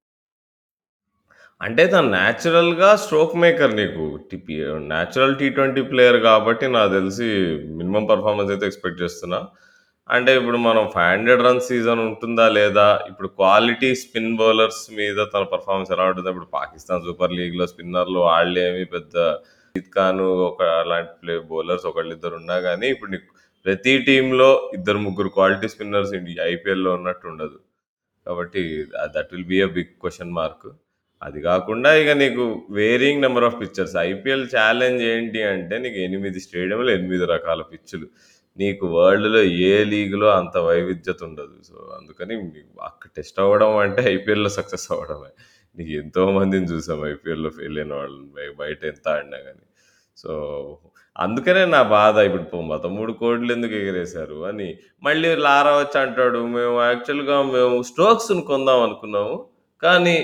అంటే 1.61 1.83
తను 1.87 2.07
న్యాచురల్‌గా 2.13 2.89
స్ట్రోక్ 3.01 3.35
మేకర్ 3.37 3.73
నీకు. 3.75 4.05
టిపి 4.29 4.55
న్యాచురల్ 4.87 5.35
టీ20 5.41 5.83
ప్లేయర్ 5.91 6.19
కాబట్టి 6.23 6.65
నాకు 6.75 6.91
తెలిసి 6.93 7.27
మినిమం 7.79 8.05
పర్ఫార్మెన్స్ 8.11 8.51
అయితే 8.53 8.65
ఎక్స్‌పెక్ట్ 8.69 9.01
చేస్తున్నా. 9.03 9.39
అంటే 10.11 10.31
ఇప్పుడు 10.39 10.57
మనం 10.67 10.83
ఫైవ్ 10.93 11.09
హండ్రెడ్ 11.11 11.41
రన్ 11.45 11.61
సీజన్ 11.67 12.01
ఉంటుందా? 12.07 12.45
లేదా? 12.57 12.87
ఇప్పుడు 13.09 13.27
క్వాలిటీ 13.39 13.89
స్పిన్ 14.01 14.33
బౌలర్స్ 14.39 14.83
మీద 14.99 15.17
తన 15.33 15.43
పర్ఫార్మెన్స్ 15.53 15.91
ఎలా 15.95 16.05
ఉంటుంది? 16.09 16.29
ఇప్పుడు 16.33 16.49
పాకిస్తాన్ 16.57 17.03
సూపర్ 17.05 17.35
లీగ్‌లో 17.39 17.65
స్పిన్నర్‌లు 17.71 18.19
వాళ్ళేమి 18.29 18.83
పెద్ద 18.95 19.15
రషీద్ 19.75 19.91
ఖాన్ 19.95 20.19
ఒక 20.49 20.61
అలాంటి 20.81 21.13
ప్లే 21.21 21.35
బౌలర్స్ 21.51 21.85
ఒకళ్ళిద్దరు 21.91 22.35
ఉన్నా 22.41 22.57
కానీ 22.67 22.87
ఇప్పుడు 22.95 23.11
నీకు 23.15 23.29
ప్రతి 23.65 23.93
టీంలో 24.07 24.49
ఇద్దరు, 24.77 24.99
ముగ్గురు 25.07 25.29
క్వాలిటీ 25.37 25.67
స్పిన్నర్స్ 25.73 26.13
ఐపీఎల్‌లో 26.51 26.91
ఉన్నట్టు 26.99 27.25
ఉండదు. 27.33 27.57
కాబట్టి 28.25 28.61
that 29.15 29.31
will 29.35 29.49
be 29.53 29.59
a 29.67 29.69
big 29.77 29.93
question 30.03 30.33
mark. 30.39 30.69
అది 31.21 31.39
కాకుండా 31.49 31.89
ఇక 32.01 32.11
నీకు 32.21 32.43
varying 32.77 33.23
number 33.25 33.45
of 33.47 33.57
pictures 33.61 33.95
IPL 34.09 34.45
challenge 34.55 35.01
ఏంటి 35.13 35.41
అంటే 35.51 35.75
నీకు 35.83 35.99
ఎనిమిది 36.07 36.39
స్టేడియంలు, 36.45 36.91
ఎనిమిది 36.97 37.25
రకాల 37.33 37.61
పిచ్చులు. 37.71 38.07
నీకు 38.57 38.85
వరల్డ్‌లో 38.95 39.41
ఏ 39.67 39.75
లీగ్‌లో 39.91 40.27
అంత 40.37 40.55
వైవిధ్యత 40.67 41.19
ఉండదు. 41.27 41.55
సో, 41.69 41.75
అందుకని 41.97 42.35
అక్కడ 42.87 43.09
టెస్ట్ 43.17 43.37
అవ్వడం 43.43 43.71
అంటే 43.83 44.01
ఐపీఎల్‌లో 44.15 44.51
సక్సెస్ 44.57 44.87
అవ్వడమే. 44.93 45.31
నీకు 45.77 45.91
ఎంతో 46.01 46.23
మందిని 46.37 46.67
చూసాం 46.71 47.01
ఐపీఎల్‌లో 47.11 47.49
ఫెయిల్ 47.57 47.77
అయిన 47.81 47.93
వాళ్ళని. 47.99 48.27
బయ 48.37 48.47
బయట 48.61 48.81
ఎంత 48.91 49.05
ఆడినా 49.13 49.39
గానీ. 49.47 49.63
సో, 50.17 50.31
అందుకనే 51.15 51.63
నా 51.73 51.81
బాధ 51.93 52.15
ఇప్పుడు 52.27 52.45
పొమ్మత 52.51 52.85
మూడు 52.95 53.11
కోట్లు 53.21 53.51
ఎందుకు 53.55 53.75
ఎగరేశారు 53.81 54.37
అని. 54.49 54.67
మళ్ళీ 55.03 55.29
లారా 55.45 55.73
వచ్చి 55.79 55.97
అంటాడు, 56.03 56.41
మేము 56.55 56.75
యాక్చువల్‌గా 56.83 57.37
మేము 57.55 57.77
స్టోక్స్‌ని 57.91 58.43
కొందాం 58.51 58.81
అనుకున్నాము. 58.87 59.35
కానీ 59.83 60.15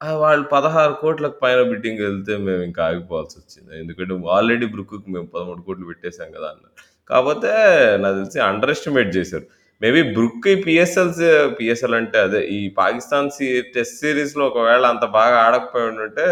ఆహ్, 0.00 0.16
వాళ్ళు 0.22 0.44
16,00,00,000కి 0.48 1.38
పైన 1.42 1.58
బిడ్డింగెళ్తే 1.68 2.34
మేము 2.46 2.62
ఇంకా 2.68 2.80
ఆగిపోవాల్సొచ్చింది. 2.88 3.72
ఎందుకంటే 3.82 4.14
ఆల్రెడీ 4.36 4.66
బ్రుక్‌కి 4.72 5.10
మేము 5.14 5.28
13,00,00,000 5.34 5.60
పెట్టేసాం 5.90 6.28
కదా! 6.36 6.48
అన్నారు. 6.54 6.74
కాకపోతే 7.10 7.52
నాకు 8.02 8.16
తెలిసి 8.20 8.40
అండర్ 8.48 8.72
ఎస్టిమేట్ 8.74 9.10
చేశారు. 9.16 9.46
మేబీ 9.82 10.02
బ్రుక్ 10.16 10.46
ఈ 10.48 10.56
పిఎస్ఎల్ 10.64 11.12
పిఎస్ఎల్ 11.58 11.96
అంటే 11.98 12.18
అదే 12.26 12.40
ఈ 12.56 12.60
పాకిస్తాన్ 12.76 13.30
సీ 13.36 13.46
టెస్ట్ 13.74 13.96
సిరీస్లో 14.02 14.44
ఒకవేళ 14.50 14.84
అంత 14.92 15.04
బాగా 15.16 15.36
ఆడకపోయి 15.46 15.86
ఉంటే 16.04 16.26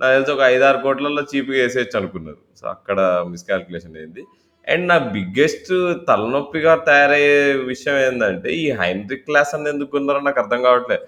నాకు 0.00 0.12
తెలిసి 0.16 0.32
ఒక 0.34 0.42
5, 0.48 0.64
6 0.64 0.78
కోట్లలో 0.84 1.22
చీప్‌గా 1.30 1.58
వేసేయచ్చు 1.58 1.96
అనుకున్నారు. 2.00 2.40
సో, 2.60 2.64
అక్కడ 2.74 2.98
మిస్కాల్కులేషన్ 3.32 3.96
అయింది. 4.00 4.22
అండ్ 4.66 4.84
నా 4.90 4.96
బిగ్గెస్ట్ 5.14 5.70
తలనొప్పిగా 6.08 6.72
తయారయ్యే 6.88 7.36
విషయం 7.70 7.96
ఏంటంటే 8.04 8.50
ఈ 8.60 8.66
హైనరిక్ 8.80 9.26
క్లాస్ 9.28 9.52
అని 9.56 9.70
ఎందుకు 9.72 9.92
కొన్నారో 9.94 10.20
నాకు 10.28 10.40
అర్థం 10.44 10.60
కావట్లేదు 10.68 11.04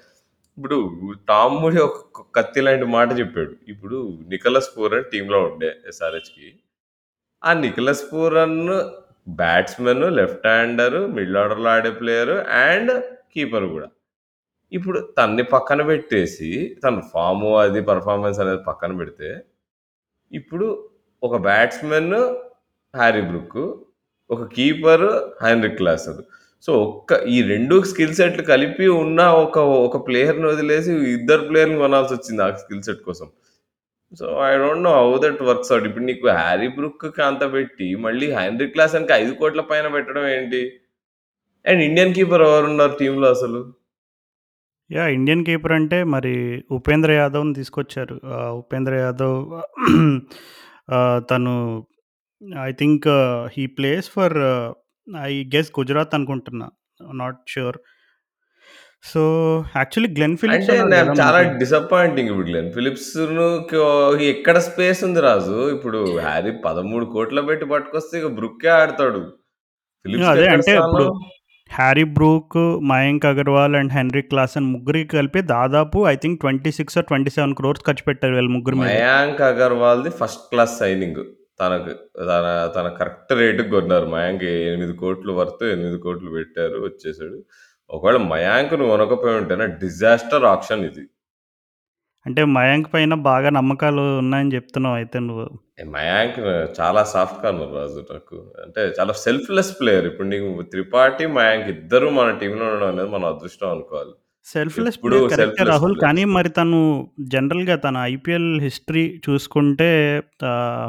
ఇప్పుడు 0.58 0.76
టామ్ 1.30 1.56
మూడి 1.62 1.78
ఒక 1.86 1.98
కత్తి 2.36 2.60
లాంటి 2.66 2.86
మాట 2.94 3.10
చెప్పాడు. 3.20 3.52
ఇప్పుడు 3.68 3.98
నికలస్ 4.32 4.70
పూర్ 4.76 4.94
అని 4.94 5.08
టీంలో 5.12 5.40
ఉండే 5.48 5.70
ఎస్ఆర్‌హెచ్‌కి. 5.92 6.48
ఆ 7.42 7.50
Nicholas 7.62 8.04
Pooran 8.10 8.60
batsmen 9.40 10.04
left 10.18 10.46
hander, 10.46 10.96
middle 11.16 11.38
ఆర్డర్‌లో 11.42 11.68
ఆడే 11.74 11.90
ప్లేయర్ 12.00 12.34
అండ్ 12.62 12.92
కీపర్ 13.32 13.66
కూడా 13.74 13.88
ఇప్పుడు 14.72 14.98
తన్ని 15.18 15.44
పక్కన 15.54 15.80
పెట్టేసి, 15.88 16.50
తన 16.84 16.96
ఫామ్ 17.12 17.44
అది 17.64 17.80
పర్ఫార్మెన్స్ 17.90 18.38
అనేది 18.44 18.62
పక్కన 18.68 18.92
పెడితే, 19.00 19.28
ఇప్పుడు 20.30 20.66
ఒక 21.22 21.36
బ్యాట్స్మెన్ 21.48 22.14
హ్యారీ 22.94 23.22
బ్రూక్, 23.30 23.62
ఒక 24.30 24.42
కీపర్ 24.56 25.06
హెన్రిక్ 25.44 25.78
క్లాసన్. 25.78 26.20
సో, 26.64 26.72
ఒక్క 26.86 27.12
ఈ 27.28 27.38
రెండు 27.52 27.76
స్కిల్ 27.90 28.16
సెట్‌లు 28.20 28.44
కలిపి 28.52 28.86
ఉన్న 29.02 29.20
ఒక 29.44 29.56
ఒక 29.86 29.96
ప్లేయర్‌ని 30.08 30.48
వదిలేసి 30.52 30.92
ఇద్దరు 31.16 31.44
ప్లేయర్‌ని 31.50 31.78
కొనాల్సి 31.78 32.14
వచ్చింది 32.16 32.42
ఆ 32.42 32.50
స్కిల్ 32.62 32.84
సెట్ 32.88 33.02
కోసం. 33.08 33.28
So, 34.12 34.26
I 34.44 34.52
don't 34.56 34.84
know 34.84 34.92
how 34.98 35.08
that 35.24 35.40
works 35.48 35.70
out. 35.72 35.86
ఇప్పుడు 35.88 36.04
నీకు 36.04 36.26
హ్యారీ 36.38 36.68
బ్రూక్‌కి 36.76 37.22
అంత 37.22 37.42
పెట్టి, 37.54 37.88
మళ్ళీ 38.04 38.26
హైన్రిక్ 38.36 38.76
ఐదు 39.20 39.32
5,00,00,000 39.34 39.64
పైన 39.70 39.86
పెట్టడం 39.96 40.26
ఏంటి? 40.36 40.62
అండ్ 41.64 41.82
ఇండియన్ 41.88 42.14
కీపర్ 42.18 42.44
ఎవరున్నారు 42.48 42.94
టీమ్‌లో 43.00 43.28
అసలు? 43.36 43.60
యాహ్! 44.90 45.10
ఇండియన్ 45.14 45.44
కీపర్ 45.46 45.74
అంటే 45.76 45.98
మరి 46.12 46.32
ఉపేంద్ర 46.76 47.10
యాదవ్‌ని 47.16 47.54
తీసుకొచ్చారు. 47.58 48.16
ఆహ్, 48.34 48.52
ఉపేంద్ర 48.60 48.94
యాదవ్ 49.00 49.38
ఆహ్, 50.96 51.20
తను 51.30 51.54
I 52.64 52.72
think 52.74 53.06
he 53.54 53.64
plays 53.78 54.08
for 54.10 54.36
I 55.28 55.42
guess 55.54 55.70
Gujarat 55.78 56.14
అనుకుంటున్నా. 56.18 56.68
Not 57.16 57.40
sure. 57.48 57.78
So, 59.06 59.22
actually 59.76 60.10
Glenn 60.14 60.36
Phillips 60.36 60.70
అంటే 60.72 60.96
నాకు 60.96 61.14
చాలా. 61.20 61.40
డిసప్పాయింటింగ్ 61.60 62.30
ఇప్పుడు 62.30 62.46
గ్లెన్ 62.46 62.70
ఫిలిప్స్‌ను 62.72 63.46
కో 63.72 63.82
ఎక్కడ 64.30 64.56
స్పేస్ 64.68 65.00
ఉంది 65.04 65.20
రాజు. 65.20 65.58
ఇప్పుడు 65.70 65.98
హ్యారీ 66.20 66.52
13,00,00,000 66.58 67.42
పెట్టి 67.50 67.66
పట్టుకొస్తే 67.66 68.14
ఇక 68.18 68.30
బ్రూకే 68.38 68.70
ఆడతాడు. 68.78 69.22
అదే 70.30 70.46
అంటే 70.48 70.72
ఇప్పుడు? 70.80 71.06
Harry 71.70 72.04
Brook, 72.16 72.58
Mayank 72.90 73.24
Agarwal 73.26 73.76
and 73.76 73.92
Heinrich 73.92 74.30
Klaasen 74.30 74.68
ముగ్గురికి 74.74 75.10
కలిపి 75.14 75.40
దాదాపు 75.54 75.98
ఐ 76.08 76.16
థింక్ 76.16 76.38
26 76.44 76.98
ఆర్ 77.00 77.06
27 77.08 77.54
క్రోర్స్ 77.54 77.84
ఖర్చు 77.88 78.04
పెట్టారు 78.04 78.34
వీళ్ళ 78.34 78.50
ముగ్గురి. 78.56 78.76
మయాంక్ 78.84 79.42
అగర్వాల్‌ది 79.48 80.12
ఫస్ట్ 80.20 80.44
క్లాస్ 80.52 80.76
సైనింగ్. 80.78 81.22
తనకు 81.60 81.92
తన 82.30 82.46
తన 82.76 82.86
కరెక్ట్ 82.98 83.32
రేట్‌కి 83.40 83.70
కొన్నారు. 83.70 84.06
మయాంక్ 84.08 84.44
8,00,00,000 84.50 85.04
వర్త్ 85.38 85.64
8,00,00,000 85.70 86.30
పెట్టారు 86.36 86.78
వచ్చేసాడు. 86.86 87.38
ఒకవేళ 87.90 88.18
మయాంక్‌ని 88.30 88.84
కొనకపోయి 88.90 89.36
ఉంటేనే 89.40 89.66
డిజాస్టర్ 89.82 90.44
ఆక్షన్ 90.46 90.82
ఇది. 90.84 91.04
అంటే 92.26 92.42
మయాంక్ 92.56 92.88
పైన 92.92 93.14
బాగా 93.26 93.50
నమ్మకాలు 93.56 94.04
ఉన్నాయని 94.22 94.50
జెప్తున్నావు 94.50 94.96
అయితే 95.00 95.18
నువ్వు. 95.26 95.46
మయాంక్ 95.96 96.38
చాలా 96.78 97.00
సాఫ్ట్ 97.12 97.40
కార్నర్ 97.42 97.74
రాజు 97.76 98.00
నాకు. 98.10 98.36
అంటే 98.64 98.82
చాలా 98.98 99.12
సెల్ఫ్‌లెస్ 99.24 99.72
ప్లేయర్. 99.78 100.06
ఇప్పుడు 100.10 100.28
నీకు 100.28 100.48
త్రిపాఠి, 100.72 101.26
మయాంక్ 101.36 101.68
ఇద్దరు 101.74 102.08
మన 102.18 102.30
టీమ్‌లో 102.40 102.64
ఉండడం 102.68 102.88
అనేది 102.88 103.10
మన 103.10 103.30
అదృష్టం 103.34 103.68
అనుకోవాలి. 103.70 104.14
సెల్ఫ్‌లెస్ 104.46 104.96
ఎప్పుడూ 104.98 105.14
ప్లేయర్ 105.14 105.30
కరెక్టే 105.32 105.44
సెల్ఫ్‌లెస్ 105.52 105.70
రాహుల్. 105.72 105.96
కానీ 106.04 106.24
మరి 106.36 106.50
తను 106.58 106.80
జనరల్‌గా 107.34 107.76
తన 107.86 107.96
ఐపీఎల్ 108.12 108.50
హిస్టరీ 108.66 109.04
చూసుకుంటే 109.26 109.90
ఆహ్, 110.50 110.88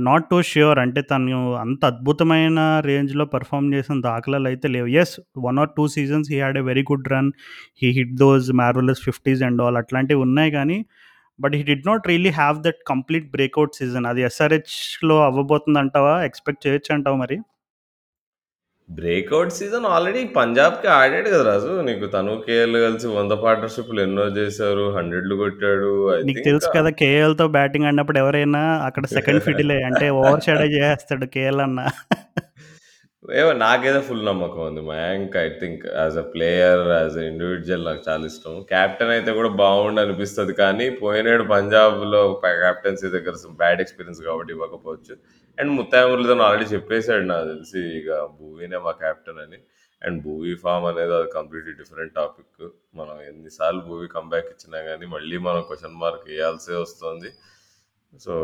నాట్ 0.00 0.26
టూ 0.30 0.38
ష్యూర్ 0.50 0.78
అంటే 0.78 1.00
తను 1.02 1.38
అంత 1.56 1.82
అద్భుతమైన 1.84 2.58
రేంజ్‌లో 2.84 3.24
పెర్ఫార్మ్ 3.26 3.68
చేసిన 3.74 3.96
దాఖలాలు 4.00 4.48
అయితే 4.48 4.68
లేవు. 4.68 4.88
Yes 5.02 5.14
one 5.38 5.58
or 5.58 5.72
two 5.76 5.86
seasons 5.88 6.30
he 6.32 6.38
had 6.40 6.58
a 6.58 6.64
very 6.70 6.84
good 6.92 7.08
run. 7.14 7.30
He 7.82 7.90
hit 7.92 8.14
those 8.16 8.48
marvellous 8.62 9.02
fifties 9.04 9.42
and 9.42 9.62
all 9.62 9.78
అట్లాంటివి 9.82 10.20
ఉన్నాయి 10.20 10.52
కానీ 10.58 10.78
but 11.38 11.54
he 11.56 11.62
did 11.64 11.86
not 11.86 12.06
really 12.08 12.32
have 12.40 12.58
that 12.62 12.80
complete 12.88 13.28
breakout 13.32 13.76
season. 13.80 14.06
అది 14.06 14.22
ఎస్ఆర్‌హెచ్‌లో 14.30 15.18
అవ్వబోతుందంటావా? 15.28 16.14
ఎక్స్‌పెక్ట్ 16.24 16.64
చేయొచ్చు 16.66 16.92
అంటావా 16.98 17.18
మరి? 17.24 17.38
బ్రేకౌట్ 18.88 19.52
సీజన్ 19.52 19.86
ఆల్రెడీ 19.92 20.20
పంజాబ్‌కి 20.36 20.88
ఆడాడు 20.96 21.28
కదా 21.32 21.44
రాజు. 21.48 21.70
నీకు 21.88 22.06
తను, 22.12 22.32
కేఎల్ 22.44 22.76
కలిసి 22.84 23.06
100 23.12 23.36
పార్ట్నర్‌షిప్‌లు 23.44 24.00
ఎన్నో 24.04 24.24
చేశారు. 24.38 24.84
100లు 24.96 25.36
కొట్టాడు. 25.42 25.90
ఐ 26.12 26.18
నీకు 26.20 26.38
థింక్ 26.38 26.48
తెలుసు 26.48 26.68
కదా! 26.76 26.90
కేఎల్‌తో 27.00 27.46
బ్యాటింగ్ 27.56 27.86
ఆడినప్పుడు 27.88 28.18
ఎవరైనా 28.22 28.62
అక్కడ 28.88 29.04
సెకండ్ 29.16 29.42
ఫిడిలే. 29.46 29.78
అంటే 29.88 30.06
ఓవర్ 30.20 30.44
షాడో 30.46 30.66
చేసేస్తాడు 30.76 31.26
కేఎల్ 31.36 31.62
అన్న. 31.66 31.80
ఏమో 33.26 33.52
నాకేదో 33.58 34.00
ఫుల్ 34.00 34.24
నమ్మకం 34.24 34.60
ఉంది. 34.66 34.80
Mayank 34.88 35.36
I 35.36 35.46
think 35.60 35.82
as 35.96 36.16
a 36.16 36.24
player, 36.34 36.82
as 36.92 37.16
a 37.18 37.22
individual 37.22 37.84
నాకు 37.84 38.02
చాలా 38.08 38.24
ఇష్టం. 38.26 38.54
క్యాప్టెన్ 38.64 39.10
అయితే 39.10 39.30
కూడా 39.32 39.48
బాగుండు 39.60 40.00
అనిపిస్తుంది 40.00 40.52
కానీ 40.54 40.90
పోయినేడు 41.00 41.44
పంజాబ్‌లో 41.52 42.20
కెప్టెన్సీ 42.44 43.08
దగ్గర 43.08 43.34
బ్యాడ్ 43.62 43.80
ఎక్స్‌పీరియన్స్ 43.80 44.20
కాబట్టి 44.22 44.52
ఇవ్వకపోవచ్చు. 44.52 45.14
అండ్ 45.58 45.72
ముత్తయ్య 45.72 46.12
ఆల్రెడీ 46.42 46.66
చెప్పేశాడు 46.74 47.24
నాకు 47.24 47.46
తెలిసి 47.48 47.82
ఇక 48.00 48.10
భూవీనే 48.38 48.78
మా 48.78 48.92
కెప్టెన్ 49.02 49.40
అని. 49.46 49.58
అండ్ 50.02 50.18
భూవీ 50.22 50.54
ఫామ్ 50.62 50.86
అనేది 50.86 51.14
అది 51.14 51.28
కంప్లీట్‌లీ 51.34 51.74
డిఫరెంట్ 51.82 52.14
టాపిక్. 52.14 52.62
మనం 52.94 53.16
ఎన్నిసార్లు 53.28 53.80
భూవీ 53.80 54.06
కంబ్యాక్ 54.08 54.16
కమ్‌బ్యాక్ 54.16 54.48
ఇచ్చినా 54.54 54.78
కానీ 54.88 55.06
మళ్ళీ 55.06 55.38
మనం 55.38 55.62
క్వశ్చన్ 55.62 56.00
మార్క్ 56.02 56.26
వేయాల్సే 56.30 56.74
వస్తుంది. 56.76 57.30
So, 58.20 58.34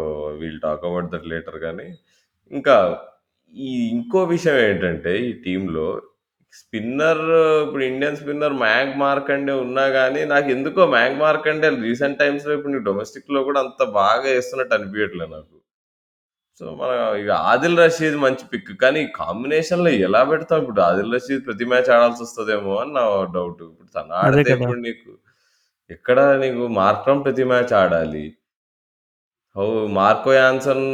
we'll 0.41 0.61
talk 0.61 0.85
about 0.85 1.11
that 1.11 1.27
later 1.27 1.59
కానీ 1.61 1.89
ఇంకా 2.51 2.77
ఈ 3.55 3.73
ఇంకో 3.93 4.21
విషయం 4.31 4.57
ఏంటంటే 4.65 5.13
ఈ 5.23 5.31
టీమ్‌లో 5.45 5.87
స్పిన్నర్ 6.55 7.23
ఇప్పుడు 7.65 7.83
ఇండియన్ 7.85 8.17
స్పిన్నర్ 8.17 8.55
మయాంక్ 8.63 8.97
మార్కండే 8.99 9.55
ఉన్నా 9.65 9.85
గానీ 9.97 10.23
నాకెందుకో 10.27 10.83
మయాంక్ 10.95 11.19
మార్కండే 11.21 11.69
రీసెంట్ 11.85 12.21
టైమ్స్‌లో 12.23 12.53
ఇప్పుడు 12.55 12.73
నీకు 12.75 12.87
డొమెస్టిక్‌లో 12.91 13.41
కూడా 13.45 13.61
అంత 13.65 13.83
బాగా 13.99 14.27
ఏస్తున్నట్టు 14.35 14.77
అనిపియట్లే 14.79 15.27
నాకు. 15.29 15.55
సో, 16.61 16.65
మన 16.79 16.91
ఇక 17.21 17.31
ఆదిల్ 17.51 17.79
రషీద్ 17.81 18.17
మంచి 18.25 18.45
పిక్. 18.53 18.73
కానీ 18.83 19.01
కాంబినేషన్‌లో 19.19 19.93
ఎలా 20.07 20.23
పెడతావు 20.31 20.63
ఇప్పుడు 20.63 20.83
ఆదిల్ 20.89 21.15
రషీద్ 21.17 21.47
ప్రతి 21.49 21.67
మ్యాచ్ 21.73 21.91
ఆడాల్సొస్తదేమో 21.95 22.75
అని 22.83 22.93
నా 22.99 23.05
డౌట్. 23.37 23.63
ఇప్పుడు 23.69 23.91
తను 23.97 24.15
అదే 24.23 24.23
ఆడితే 24.23 24.51
కదా! 24.53 24.57
ఇప్పుడు 24.59 24.81
నీకు 24.87 25.11
ఎక్కడ 25.91 26.19
నీకు 26.43 26.65
మార్క్రమ్ 26.79 27.23
ప్రతి 27.27 27.45
మ్యాచ్ 27.51 27.75
ఆడాలి. 27.81 28.25
మార్కో 29.97 30.31
యాన్సన్ 30.35 30.85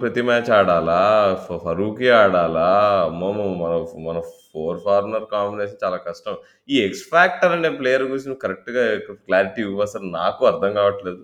ప్రతి 0.00 0.22
మ్యాచ్ 0.26 0.50
ఆడాలా? 0.56 0.98
ఫ 1.36 1.56
ఫరూకీ 1.62 2.08
ఆడాలా? 2.16 2.66
అమ్మమ్మో! 3.06 3.46
మన 3.60 3.72
మన 4.06 4.18
ఫోర్ 4.48 4.78
ఫార్నర్ 4.84 5.24
కాంబినేషన్ 5.32 5.80
చాలా 5.84 5.98
కష్టం. 6.06 6.34
ఈ 6.68 6.84
ఎక్స్ 6.84 7.04
ఫ్యాక్టర్ 7.12 7.54
అనే 7.56 7.70
ప్లేయర్ 7.78 8.04
గురించి 8.06 8.28
నువ్వు 8.28 8.42
కరెక్ట్‌గా 8.44 8.82
క్లారిటీ 9.22 9.62
ఇవ్వు 9.66 9.82
అసలు 9.86 10.06
నాకు 10.18 10.42
అర్థం 10.50 10.72
కావట్లేదు. 10.78 11.22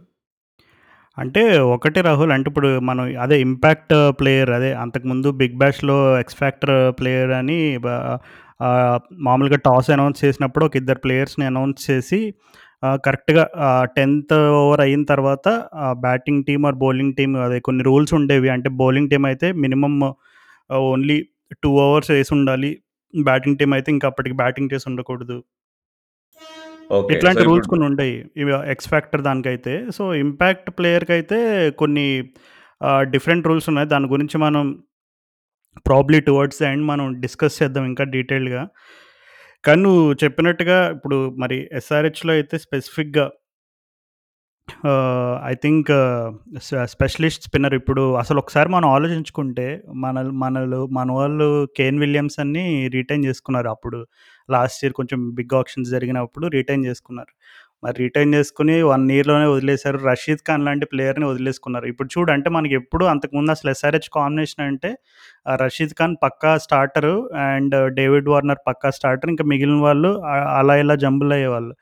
అంటే 1.18 1.42
ఒకటే 1.74 2.00
రాహుల్ 2.06 2.32
అంటే 2.34 2.48
ఇప్పుడు 2.50 2.70
మనం 2.88 3.04
అదే 3.24 3.36
ఇంపాక్ట్ 3.46 3.92
ప్లేయర్ 4.20 4.50
అదే 4.56 4.70
అంతకుముందు 4.82 5.28
'బిగ్ 5.40 5.58
బ్యాష్‌లో' 5.60 5.98
ఎక్స్ 6.22 6.38
ఫ్యాక్టర్ 6.40 6.72
ప్లేయర్ 6.98 7.32
అని 7.40 7.58
బ 7.80 7.88
ఆహ్, 8.60 8.98
మామూలుగా 9.24 9.58
టాస్ 9.64 9.88
అనౌన్స్ 9.94 10.22
చేసినప్పుడు 10.24 10.64
ఒక 10.66 10.76
ఇద్దరు 10.80 11.00
ప్లేయర్స్‌ని 11.04 11.46
అనౌన్స్ 11.50 11.84
చేసి 11.88 12.20
కరెక్ట్‌గా 13.04 13.44
10థ్ 13.94 14.32
ఓవర్ 14.58 14.80
అయిన 14.80 15.02
తర్వాత 15.04 15.46
batting 16.00 16.42
team 16.44 16.64
or 16.66 16.76
bowling 16.76 17.14
team 17.14 17.34
అదే 17.38 17.58
కొన్ని 17.60 17.82
రూల్స్ 17.84 18.14
ఉండేవి. 18.14 18.48
అంటే 18.48 18.68
బౌలింగ్ 18.80 19.10
టీమ్ 19.10 19.26
అయితే 19.26 19.48
మినిమమ్ 19.64 19.98
ఓన్లీ 20.70 21.18
2 21.56 21.72
ఓవర్స్ 21.80 22.10
ఏసుండాలి. 22.12 22.70
బ్యాటింగ్ 23.14 23.58
టీమ్ 23.58 23.74
అయితే 23.74 23.92
ఇంకా 23.92 24.08
అప్పటికి 24.08 24.34
బ్యాటింగ్ 24.34 24.70
చేసి 24.72 24.86
ఉండకూడదు. 24.90 25.36
ఇట్లాంటి 27.12 27.42
రూల్స్ 27.44 27.68
కొన్ని 27.68 27.86
ఉంటాయి. 27.86 28.14
ఇవి 28.36 28.52
ఎక్స్ 28.70 28.88
ఫ్యాక్టర్ 28.88 29.22
దానికైతే. 29.22 29.74
సో, 29.90 30.02
ఇంపాక్ట్ 30.16 30.70
ప్లేయర్‌కైతే 30.78 31.38
కొన్ని 31.72 32.06
ఆహ్, 32.80 33.04
డిఫరెంట్ 33.06 33.46
రూల్స్ 33.46 33.68
ఉన్నాయి. 33.68 33.88
దాని 33.88 34.06
గురించి 34.06 34.38
మనం 34.38 34.64
ప్రాబబ్లీ 35.86 36.20
టువర్డ్స్ 36.20 36.62
ఎండ్ 36.62 36.84
మనం 36.84 37.06
డిస్కస్ 37.20 37.56
చేద్దాం 37.62 37.84
ఇంకా 37.86 38.04
డీటెయిల్డ్‌గా. 38.14 38.62
కానీ 39.64 39.80
నువ్వు 39.82 40.04
చెప్పినట్టుగా 40.22 40.78
ఇప్పుడు 40.94 41.18
మరి 41.42 41.58
ఎస్ఆర్‌హెచ్‌లో 41.72 42.32
అయితే 42.36 42.56
స్పెసిఫిక్‌గా 42.64 43.26
ఆహ్, 44.84 45.34
I 45.44 45.54
think 45.62 45.88
spe 46.66 46.82
specialist 46.92 47.42
spinner 47.44 47.74
ఇప్పుడు 47.74 48.02
అసలు 48.20 48.38
ఒకసారి 48.38 48.68
మనం 48.68 48.88
ఆలోచించుకుంటే 48.90 49.66
మనల్ 50.04 50.30
మనలు 50.42 50.78
మన 50.92 51.08
వాళ్ళు 51.12 51.48
కేన్ 51.76 51.98
విలియమ్సన్‌ని 52.00 52.64
రిటైన్ 52.96 53.26
చేసుకున్నారు. 53.28 53.68
అప్పుడు 53.68 53.98
లాస్ట్ 54.48 54.80
ఇయర్ 54.82 54.94
కొంచెం 54.94 55.20
బిగ్ 55.34 55.54
ఆక్షన్స్ 55.54 55.90
జరిగినప్పుడు 55.90 56.46
రిటైన్ 56.56 56.86
చేసుకున్నారు. 56.86 57.32
మరి 57.82 57.96
రిటైన్ 58.02 58.30
చేసుకుని 58.36 58.74
వన్ 58.90 59.04
ఇయర్‌లోనే 59.14 59.46
వదిలేసారు. 59.52 59.98
రషీద్ 60.06 60.42
ఖాన్ 60.46 60.64
లాంటి 60.68 60.86
ప్లేయర్‌ని 60.92 61.26
వదిలేసుకున్నారు. 61.30 61.86
ఇప్పుడు 61.92 62.08
చూడు 62.14 62.30
అంటే 62.32 62.48
మనకెప్పుడు 62.56 63.04
అంతకుముందు 63.12 63.52
అసలు 63.56 63.70
ఎస్ఆర్‌హెచ్ 63.74 64.08
కాంబినేషన్ 64.16 64.64
అంటే 64.66 64.90
రషీద్ 65.62 65.94
ఖాన్ 65.98 66.14
పక్కా 66.24 66.52
స్టార్టరు 66.58 67.14
అండ్ 67.46 67.76
డేవిడ్ 67.98 68.30
వార్నర్ 68.34 68.62
పక్కా 68.66 68.90
స్టార్టర్. 68.98 69.32
ఇంకా 69.34 69.46
మిగిలిన 69.52 69.80
వాళ్ళు 69.86 70.12
అలా 70.60 70.76
ఇలా 70.84 70.96
జంబుల్ 71.04 71.34
అయ్యేవాళ్ళు. 71.38 71.74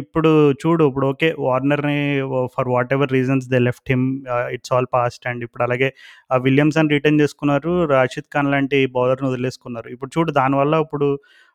ఇప్పుడు 0.00 0.30
చూడు 0.62 0.82
ఇప్పుడు 0.90 1.06
okay. 1.12 1.28
వార్నర్‌ని 1.44 1.98
for 2.54 2.68
ever 2.92 3.10
reasons 3.16 3.46
they 3.52 3.58
left 3.68 3.90
him 3.92 4.04
it's 4.56 4.72
all 4.76 4.88
past 4.94 5.24
and 5.30 5.42
ఇప్పుడు 5.46 5.64
అలాగే 5.66 5.88
ఆ 6.30 6.38
విలియమ్సన్ 6.46 6.92
రిటైన్ 6.94 7.20
చేసుకున్నారు. 7.22 7.72
రాషిద్ 7.94 8.28
ఖాన్ 8.34 8.50
లాంటి 8.54 8.80
బౌలర్‌ని 8.96 9.28
వదిలేసుకున్నారు. 9.30 9.88
ఇప్పుడు 9.94 10.12
చూడు 10.16 10.32
దానివల్ల 10.40 10.74
ఇప్పుడు 10.86 11.08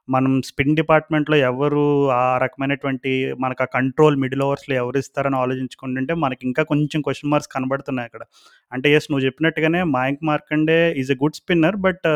మనం 0.08 0.34
స్పిన్ 0.48 0.76
డిపార్ట్‌మెంట్‌లో 0.76 1.38
ఎవరు 1.48 1.84
ఆ 2.18 2.26
రకమైనటువంటి 2.38 3.12
మనకు 3.40 3.64
ఆ 3.64 3.70
కంట్రోల్ 3.74 4.18
మిడిల్ 4.18 4.44
ఓవర్స్‌లో 4.46 4.76
ఎవరు 4.76 4.98
ఇస్తారని 4.98 5.38
ఆలోచించుకుంటుంటే 5.38 6.14
మనకి 6.24 6.44
ఇంకా 6.48 6.64
కొంచెం 6.72 7.02
క్వెషన్ 7.02 7.32
మార్క్స్ 7.32 7.52
కనబడుతున్నాయి 7.56 8.08
అక్కడ. 8.10 8.24
అంటే 8.72 8.88
యెస్ 8.94 9.10
నువ్వు 9.12 9.26
చెప్పినట్టుగానే 9.26 9.82
Mayank 9.96 10.24
Markande 10.24 10.80
is 10.98 11.12
a 11.12 11.20
good 11.24 11.40
spinner. 11.42 11.78
But 11.80 12.08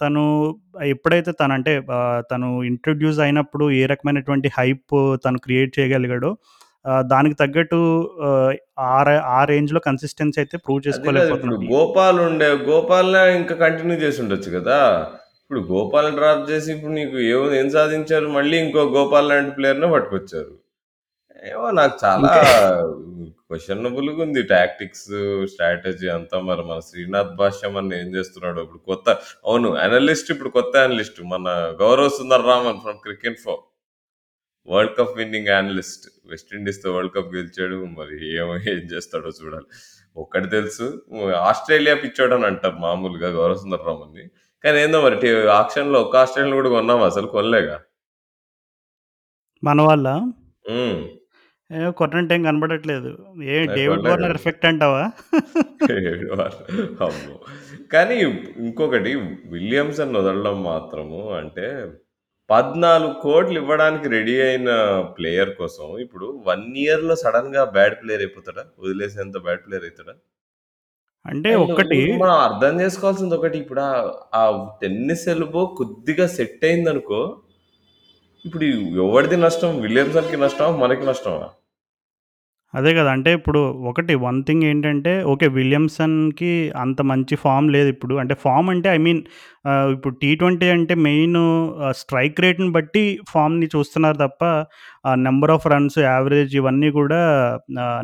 తను 0.00 0.22
ఎప్పుడైతే 0.86 1.30
తను 1.32 1.52
అంటే 1.52 1.72
తను 2.30 2.48
ఇంట్రొడ్యూస్ 2.62 3.20
అయినప్పుడు 3.20 3.66
ఏ 3.72 3.84
రకమైనటువంటి 3.86 4.48
హైప్ 4.58 4.94
తను 5.24 5.38
క్రియేట్ 5.38 5.72
చేయగలిగాడో 5.78 6.30
దానికి 7.10 7.34
తగ్గట్టు 7.34 7.78
ఆ 8.88 8.98
రే 9.02 9.14
ఆ 9.30 9.40
రేంజ్‌లో 9.44 9.80
కన్సిస్టెన్సీ 9.80 10.38
అయితే 10.42 10.56
ప్రూవ్ 10.56 10.82
చేసుకోలేకపోతున్నాడు. 10.86 11.64
గోపాల్ 11.72 12.18
ఉండే. 12.20 12.50
గోపాల్‌నే 12.68 13.22
ఇంకా 13.36 13.54
కంటిన్యూ 13.56 13.96
చేసి 13.98 14.20
ఉండొచ్చు 14.22 14.50
కదా! 14.50 14.78
ఇప్పుడు 15.50 15.60
గోపాల్‌ని 15.68 16.16
డ్రాప్ 16.16 16.40
చేసి 16.48 16.68
ఇప్పుడు 16.72 16.92
నీకు 16.92 17.16
ఏం 17.28 17.42
ఏం 17.58 17.68
సాధించారు? 17.74 18.28
మళ్ళీ 18.36 18.56
ఇంకో 18.62 18.80
గోపాల్ 18.94 19.28
లాంటి 19.30 19.52
ప్లేయర్‌నే 19.56 19.88
పట్టుకొచ్చారు. 19.92 20.52
ఏమో 21.50 21.68
నాకు 21.78 21.96
చాలా 22.04 22.30
ఇంకే 22.30 22.42
క్వెషనబుల్‌గా 23.48 24.20
ఉంది 24.26 24.42
టాక్టిక్స్, 24.52 25.08
స్ట్రాటజీ 25.52 26.08
అంతా 26.16 26.38
మరి 26.48 26.64
మన 26.70 26.80
శ్రీనాథ్ 26.88 27.32
భాష్యం 27.40 27.74
అన్న 27.80 27.92
ఏం 28.00 28.10
చేస్తున్నాడో 28.16 28.60
ఇప్పుడు 28.66 28.82
కొత్త 28.90 29.08
అవును 29.46 29.70
అనలిస్ట్ 29.84 30.30
ఇప్పుడు 30.34 30.52
కొత్త 30.58 30.76
అనలిస్ట్ 30.86 31.20
మన 31.34 31.48
Gaurav 31.82 32.12
Sundar 32.18 32.46
Raman 32.50 32.80
from 32.84 33.00
Cricinfo. 33.06 33.56
World 34.68 34.94
cup 34.98 35.14
winning 35.18 35.50
analyst. 35.56 36.06
West 36.30 36.52
ఇండీస్‌తో 36.58 36.88
world 36.96 37.14
cup 37.16 37.30
గెలిచాడు. 37.36 37.78
మరి 37.98 38.16
ఏమో 38.40 38.54
ఏం 38.74 38.84
చేస్తాడో 38.94 39.30
చూడాలి. 39.40 39.68
ఒక్కటి 40.16 40.48
తెలుసు 40.56 40.86
ఆస్ట్రేలియా 41.48 41.96
పిచ్చోడని 42.04 42.46
అంటారు 42.50 42.78
మామూలుగా 42.86 43.30
గౌరవ్ 43.38 43.60
సుందర్ 43.64 43.86
రామన్‌ని. 43.88 44.24
కానీ 44.66 44.78
ఏందో 44.84 44.98
మరి 45.04 45.16
ఆక్షన్‌లో 45.58 45.98
ఒక్క 46.04 46.16
ఆస్ట్రేలియన్ 46.22 46.56
కూడా 46.58 46.70
కొన్నామా 46.76 47.04
అసలు 47.10 47.28
కొనలేగా. 47.34 47.76
మన 49.62 49.78
వాళ్ళా? 49.88 50.14
కొట్టినట్టు 51.98 52.32
ఏం 52.36 52.42
కనపడట్లేదు. 52.46 53.10
ఏ 53.48 53.56
డేవిడ్ 53.76 54.06
వార్నర్! 54.08 54.34
ఎఫెక్ట్ 54.38 54.66
అంటావా? 54.70 55.04
కానీ 57.94 58.16
ఇంకొకటి 58.64 59.12
విలియమ్సన్ 59.54 60.16
వదలడం 60.18 60.58
మాత్రము 60.70 61.20
అంటే 61.40 61.66
14,00,00,000 62.50 63.14
ఇవ్వడానికి 63.60 64.06
రెడీ 64.16 64.36
అయిన 64.42 64.70
ప్లేయర్ 65.16 65.52
కోసం 65.60 65.86
ఇప్పుడు 66.04 66.26
1 66.46 66.66
ఇయర్‌లో 66.84 67.16
సడెన్‌గా 67.24 67.64
బ్యాడ్ 67.76 67.96
ప్లేయర్ 68.02 68.24
అయిపోతాడా? 68.26 68.64
వదిలేసేంత 68.84 69.36
బ్యాడ్ 69.46 69.64
ప్లేయర్ 69.66 69.86
అయితాడా? 69.88 70.14
అంటే 71.26 71.50
ఇప్పుడు 71.62 71.88
మనం 72.16 72.36
అర్థం 72.40 72.80
చేసుకోవాల్సింది 72.80 73.34
ఒకటి 73.34 73.56
ఇప్పుడు 73.58 73.82
ఆ 74.34 74.42
టెన్నిస్ 74.82 75.28
ఎల్బో 75.28 75.66
కొద్దిగా 75.78 76.26
సెట్ 76.26 76.64
అయిందనుకో 76.64 77.20
ఇప్పుడు 78.44 78.66
ఎవడిది 79.04 79.36
నష్టం? 79.36 79.70
విలియమ్సన్‌కి 79.80 80.36
నష్టమా? 80.36 80.76
మనకి 80.76 81.04
నష్టమా? 81.06 81.46
అదే 82.76 82.90
కదా 82.94 83.10
అంటే 83.16 83.30
ఇప్పుడు 83.38 83.60
ఒకటి 83.90 84.14
వన్ 84.24 84.38
థింగ్ 84.44 84.64
ఏంటంటే 84.64 85.12
ఓకే. 85.24 85.46
విలియమ్సన్‌కి 85.56 86.50
అంత 86.76 87.00
మంచి 87.10 87.34
ఫామ్ 87.44 87.66
లేదు 87.74 87.88
ఇప్పుడు 87.94 88.14
అంటే 88.22 88.34
ఫామ్ 88.44 88.68
అంటే 88.72 88.88
ఐ 88.90 88.98
మీన్ 89.06 89.20
ఇప్పుడు 89.94 90.14
టీ 90.22 90.30
ట్వంటీ 90.34 90.66
అంటే 90.68 90.94
మెయిన్ 91.06 91.38
స్ట్రైక్ 92.00 92.40
రేట్‌ని 92.40 92.70
బట్టి 92.70 93.04
ఫామ్ని 93.32 93.68
చూస్తున్నారు 93.74 94.18
తప్ప 94.24 94.42
ఆ 95.04 95.12
ఆఫ్ 95.56 95.66
రన్స్, 95.66 95.98
యావరేజ్ 96.08 96.54
ఇవన్నీ 96.56 96.90
కూడా 96.92 97.20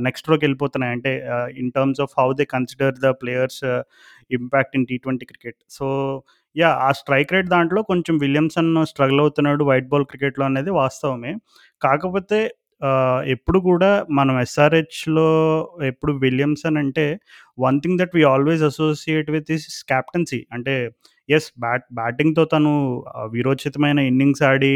నెక్స్ట్లోకి 0.06 0.42
వెళ్ళిపోతున్నాయి 0.46 0.94
అంటే 0.96 1.12
in 1.62 1.72
terms 1.76 2.02
of 2.06 2.14
how 2.20 2.28
they 2.40 2.46
consider 2.54 2.96
the 3.04 3.10
players 3.22 3.62
impact 4.30 4.76
in 4.78 4.86
T20 4.90 5.26
cricket. 5.30 5.58
So, 5.70 5.86
yeah 6.56 6.70
ఆ 6.86 6.90
స్ట్రైక్ 6.98 7.32
రేట్ 7.34 7.48
దాంట్లో 7.48 7.80
కొంచెం 7.90 8.14
విలియమ్సన్ 8.18 8.72
స్ట్రగుల్ 8.90 9.20
అవుతున్నాడు 9.20 9.62
వైట్ 9.64 9.88
బాల్ 9.88 10.06
క్రికెట్‌లో 10.10 10.44
అనేది 10.44 10.72
వాస్తవమే. 10.80 11.32
కాకపోతే 11.82 12.40
ఆహ్, 12.82 13.20
ఎప్పుడు 13.34 13.58
కూడా 13.66 13.90
మనం 14.18 14.34
ఎస్ఆర్‌హెచ్‌లో 14.42 15.28
ఎప్పుడు 15.90 16.12
విలియమ్సన్ 16.24 16.78
అంటే 16.82 17.06
one 17.58 17.78
thing 17.82 17.98
that 18.00 18.14
we 18.16 18.24
always 18.30 18.64
associate 18.70 19.28
with 19.34 19.50
his 19.54 19.68
captaincy 19.90 20.40
అంటే 20.56 20.74
యెస్ 21.28 21.48
బ్యాట్ 21.60 21.86
బ్యాటింగ్‌తో 21.98 22.44
తను 22.52 22.72
ఆహ్, 23.14 23.30
వీరోచితమైన 23.34 24.00
ఇన్నింగ్స్ 24.10 24.44
ఆడి 24.50 24.74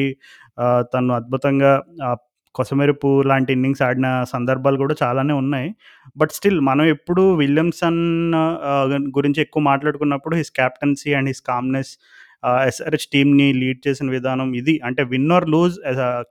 ఆహ్, 0.58 0.84
తను 0.92 1.12
అద్భుతంగా 1.16 1.72
ఆహ్, 2.06 2.20
కొసమెరుపు 2.54 3.08
లాంటి 3.30 3.50
ఇన్నింగ్స్ 3.56 3.82
ఆడిన 3.86 4.06
సందర్భాలు 4.30 4.76
కూడా 4.82 4.94
చాలానే 5.00 5.34
ఉన్నాయి. 5.40 5.68
బట్ 6.16 6.32
స్టిల్ 6.36 6.60
మనం 6.68 6.84
ఎప్పుడు 6.94 7.22
విలియమ్సన్ 7.40 8.00
ఆహ్, 8.70 8.86
గురించి 9.16 9.40
ఎక్కువ 9.44 9.62
మాట్లాడుకున్నప్పుడు 9.68 10.36
his 10.40 10.52
captaincy 10.56 11.10
and 11.18 11.30
his 11.32 11.42
calmness 11.50 11.92
SRH 12.64 13.08
టీమ్‌ని 13.12 13.48
లీడ్ 13.60 13.80
చేసిన 13.86 14.08
విధానం 14.16 14.50
ఇది. 14.60 14.74
అంటే 14.88 15.04
win 15.12 15.30
or 15.36 15.46
lose 15.54 15.76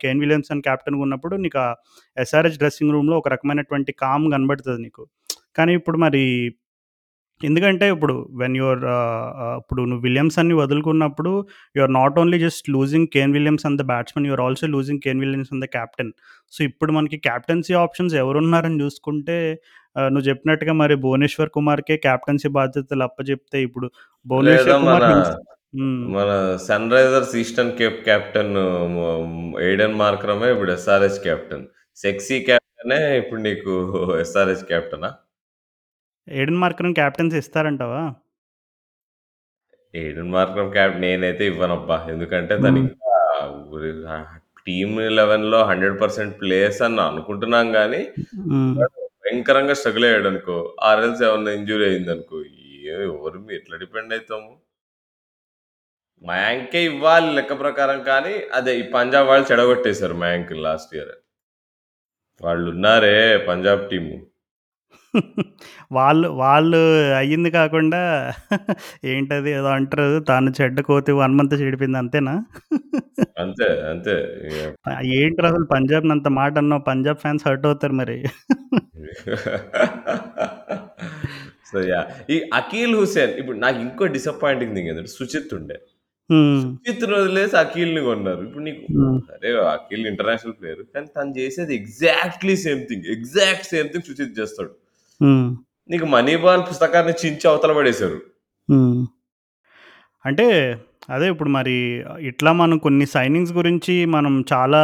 Kane 0.03 0.21
Williamson 0.23 0.63
కెప్టెన్‌గా 0.67 1.03
ఉన్నప్పుడు 1.05 1.37
నీకు 1.45 1.59
ఆ 1.61 1.69
ఎస్ఆర్‌హెచ్ 2.17 2.59
డ్రెస్సింగ్ 2.61 2.93
రూమ్‌లో 2.95 3.17
ఒక 3.21 3.29
రకమైనటువంటి 3.35 3.93
కామ్ 4.03 4.27
కనబడుతది 4.35 4.81
నీకు. 4.85 5.05
కానీ 5.57 5.73
ఇప్పుడు 5.79 5.99
మరి 6.05 6.23
ఎందుకంటే 7.41 7.85
ఇప్పుడు 7.93 8.13
వెన్ 8.41 8.55
యూ 8.57 8.65
ఆర్ 8.67 8.83
ఆహ్, 8.91 9.01
ఆహ్, 9.43 9.57
ఇప్పుడు 9.61 9.81
నువ్వు 9.89 10.03
విలియమ్సన్‌ని 10.05 10.55
వదులుకున్నప్పుడు 10.59 11.31
you 11.75 11.81
are 11.83 11.93
not 11.97 12.17
only 12.21 12.37
just 12.43 12.67
losing 12.75 13.07
Kane 13.15 13.33
Williamson 13.37 13.75
the 13.79 13.85
batsman. 13.91 14.25
You 14.27 14.33
are 14.33 14.43
also 14.45 14.67
losing 14.73 15.01
Kane 15.05 15.21
Williamson 15.23 15.61
the 15.63 15.69
captain. 15.75 16.11
So, 16.53 16.63
ఇప్పుడు 16.69 16.91
మనకి 16.97 17.17
కెప్టెన్సీ 17.27 17.75
ఆప్షన్స్ 17.81 18.15
ఎవరున్నారని 18.21 18.79
జూసుకుంటే 18.83 19.37
ఆహ్, 19.95 20.09
నువ్వు 20.13 20.27
చెప్పినట్టుగా 20.29 20.75
మరి 20.81 20.97
భువనేశ్వర్ 21.03 21.51
కుమార్‌కే 21.55 21.97
కెప్టెన్సీ 22.05 22.51
బాధ్యతలు 22.57 23.05
అప్పజెప్తే 23.09 23.59
ఇప్పుడు 23.67 23.89
భువనేశ్వర్ 24.25 24.79
కుమార్ 24.85 25.07
హ్మ్. 25.75 26.01
మన 26.15 26.29
సన్‌రైజర్స్ 26.65 27.33
ఈస్టర్న్ 27.41 27.71
కేప్ 27.79 27.99
కెప్టెన్ 28.07 28.53
మొ 28.95 29.05
ఎయిడెన్ 29.63 29.95
మార్క్రమే 30.01 30.49
ఇప్పుడు 30.51 30.71
ఎస్ఆర్‌హెచ్ 30.75 31.19
కెప్టెన్. 31.25 31.65
సెక్సీ 31.97 32.37
కెప్టెనే 32.49 32.99
ఇప్పుడు 33.21 33.41
నీకు 33.41 33.73
ఎస్ఆర్‌హెచ్ 34.23 34.65
కెప్టెనా? 34.71 35.09
ఎయిడెన్ 36.27 36.59
మార్కరమ్ 36.61 36.95
కెప్టెన్సీ 36.99 37.37
ఇస్తారంటావా? 37.43 38.03
ఎయిడెన్ 39.93 40.31
మార్క్రమ్ 40.33 40.71
క్యాప్ 40.73 40.95
నేనైతే 41.03 41.43
ఇవ్వనబ్బా! 41.51 41.97
ఎందుకంటే. 42.13 42.53
తనింకా 42.63 43.11
ఆహ్, 44.09 44.25
టీమ్ 44.67 44.95
11లో 45.09 45.59
100% 45.71 46.01
ప్లేయర్స్ 46.41 46.81
అని 46.87 47.01
అనుకుంటున్నాం 47.05 47.67
గానీ, 47.75 48.01
హ్మ్. 48.43 48.71
వాడు 48.77 48.93
భయంకరంగా 49.23 49.75
స్ట్రగుల్ 49.79 50.07
అయ్యాడనుకో, 50.09 50.57
ఆర్ 50.89 51.03
ఎల్స్ 51.05 51.23
ఏమన్నా 51.27 51.53
ఇంజ్యూరీ 51.59 51.85
అయిందనుకో, 51.91 52.39
ఏ 52.85 52.95
ఎవరి 53.07 53.39
ఎట్లా 53.57 53.75
డిపెండ్ 53.83 54.13
అయితాము? 54.17 54.51
మయాంకే 56.23 56.85
ఇవ్వాలి 56.85 57.33
లెక్క 57.33 57.59
ప్రకారం 57.59 58.03
కానీ, 58.03 58.43
అదే 58.53 58.79
ఈ 58.79 58.91
పంజాబ్ 58.93 59.27
వాళ్ళు 59.27 59.51
చెడగొట్టేసారు 59.51 60.13
మయాంక్‌ని 60.23 60.67
లాస్ట్ 60.67 60.95
ఇయర్. 60.95 61.15
వాళ్ళున్నారే 62.41 63.15
పంజాబ్ 63.47 63.89
టీము. 63.91 64.15
వాళ్ళు 65.91 66.27
వాళ్ళు 66.41 66.77
అయ్యింది 67.19 67.49
కాకుండా 67.55 67.99
ఏంటది 69.05 69.51
ఏదో 69.51 69.67
అంటారు. 69.75 70.19
తాను 70.29 70.49
చెడ్డ 70.59 70.79
కోతి 70.89 71.11
వనమంతా 71.19 71.55
చెడిపోయింది 71.61 71.97
అంతేనా? 72.03 72.33
అంతే. 73.41 73.67
అంతే. 73.91 74.15
ఏంట్రా 75.15 75.47
అసలు 75.51 75.65
పంజాబ్‌నంత 75.73 76.27
మాట 76.39 76.53
అన్నావు. 76.63 76.83
పంజాబ్ 76.89 77.21
ఫ్యాన్స్ 77.23 77.45
హర్ట్ 77.47 77.65
అవుతారు 77.69 77.95
మరి. 78.01 78.17
So, 81.65 81.77
yeah! 81.89 82.05
ఈ 82.29 82.35
అకీల్ 82.53 82.93
హుసేన్ 82.97 83.31
ఇప్పుడు 83.39 83.57
నాకు 83.57 83.77
ఇంకో 83.81 84.05
డిసప్పాయింటింగ్ 84.15 84.73
థింగ్ 84.77 84.89
ఏందంటే 84.91 85.11
సుచిత్ 85.15 85.53
ఉండే. 85.57 85.77
హ్మ్. 86.29 86.61
సుచిత్‌ని 86.63 87.15
వదిలేసి 87.17 87.55
అకీల్‌ని 87.57 88.01
కొన్నారు. 88.01 88.41
ఇప్పుడు 88.43 88.63
నీకు. 88.63 88.81
సరే 89.27 89.49
అకీల్ 89.73 90.05
ఇంటర్నేషనల్ 90.07 90.55
ప్లేయర్. 90.59 90.81
కానీ 90.93 91.07
తను 91.17 91.33
చేసేది 91.37 91.73
exactly 91.75 92.55
same 92.63 92.81
thing. 92.89 93.05
Exact 93.15 93.67
same 93.67 93.89
thing 93.89 94.07
Suchith 94.09 94.39
చేస్తాడు. 94.39 94.71
నీకు 95.89 96.05
'మనీబాల్' 96.13 96.65
పుస్తకాన్ని 96.69 97.13
చించి 97.21 97.45
అవతల 97.47 97.73
పడేశారు. 97.73 98.17
అంటే 100.25 100.45
అదే 101.09 101.25
ఇప్పుడు 101.29 101.49
మరి 101.49 101.75
ఇట్లా 102.21 102.51
మనం 102.53 102.77
కొన్ని 102.77 103.05
సైనింగ్స్ 103.07 103.51
గురించి 103.53 103.95
మనం 104.07 104.33
చాలా 104.53 104.79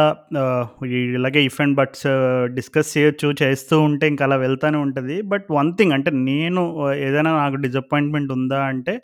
ఇలాగే 1.14 1.40
ఇఫ్ 1.44 1.60
అండ్ 1.60 1.76
బట్స్ 1.76 2.06
డిస్కస్ 2.54 2.90
చేయొచ్చు. 2.96 3.28
చేస్తూ 3.42 3.76
ఉంటే 3.80 4.06
ఇంక 4.08 4.22
అలా 4.22 4.36
వెళ్తానే 4.36 4.78
ఉంటది. 4.78 5.16
బట్ 5.24 5.46
వన్ 5.50 5.72
థింగ్ 5.76 5.92
అంటే 5.92 6.10
నేను 6.22 6.62
ఏదైనా 7.00 7.32
నాకు 7.36 7.58
డిసప్పాయింట్‌మెంట్ 7.64 8.32
ఉందా 8.32 8.60
అంటే, 8.64 8.94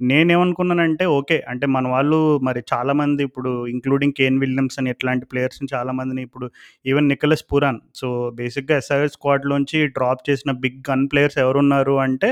నేనేమనుకున్నానంటే 0.00 1.04
ఓకే. 1.14 1.36
అంటే 1.48 1.66
మన 1.74 1.86
వాళ్ళు 1.88 2.18
మరి 2.46 2.60
చాలామంది 2.72 3.22
ఇప్పుడు 3.28 3.50
ఇంక్లూడింగ్ 3.72 4.16
కేన్ 4.18 4.38
విలియమ్సన్ 4.42 4.88
ఇట్లాంటి 4.92 5.26
ప్లేయర్స్‌ని 5.30 5.68
చాలామందిని 5.74 6.22
ఇప్పుడు 6.28 6.46
ఈవెన్ 6.86 7.08
నికోలస్ 7.12 7.44
పురాన్. 7.52 7.80
సో, 7.94 8.08
బేసిక్‌గా 8.38 8.76
ఎస్ఆర్ఎస్ 8.82 9.16
స్క్వాడ్‌లోంచి 9.18 9.80
డ్రాప్ 9.96 10.22
చేసిన 10.28 10.52
బిగ్ 10.64 10.80
గన్ 10.90 11.06
ప్లేయర్స్ 11.12 11.38
ఎవరున్నారు 11.44 11.96
అంటే 12.06 12.30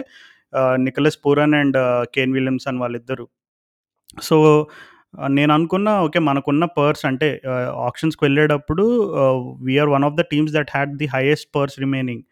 ఆహ్, 0.52 0.76
Nicholas 0.85 1.18
Pooran 1.24 1.57
and 1.57 1.79
Kane 2.14 2.35
Williamson 2.37 2.79
వాళ్ళిద్దరు. 2.83 3.26
సో, 4.22 4.37
నేను 5.35 5.52
అనుకున్న 5.57 5.88
ఓకే. 6.07 6.20
మనకున్న 6.26 6.64
పర్స్ 6.76 7.05
అంటే 7.11 7.29
ఆప్షన్స్కి 7.37 7.83
ఆక్షన్స్‌కి 7.87 8.22
వెళ్ళేటప్పుడు 8.26 8.85
we are 9.18 9.38
we 9.66 9.74
are 9.83 9.90
one 9.94 10.05
of 10.09 10.16
the 10.18 10.24
teams 10.33 10.52
that 10.57 10.70
had 10.74 10.92
the 11.00 11.09
highest 11.14 11.48
purse 11.57 11.76
remaining. 11.85 12.24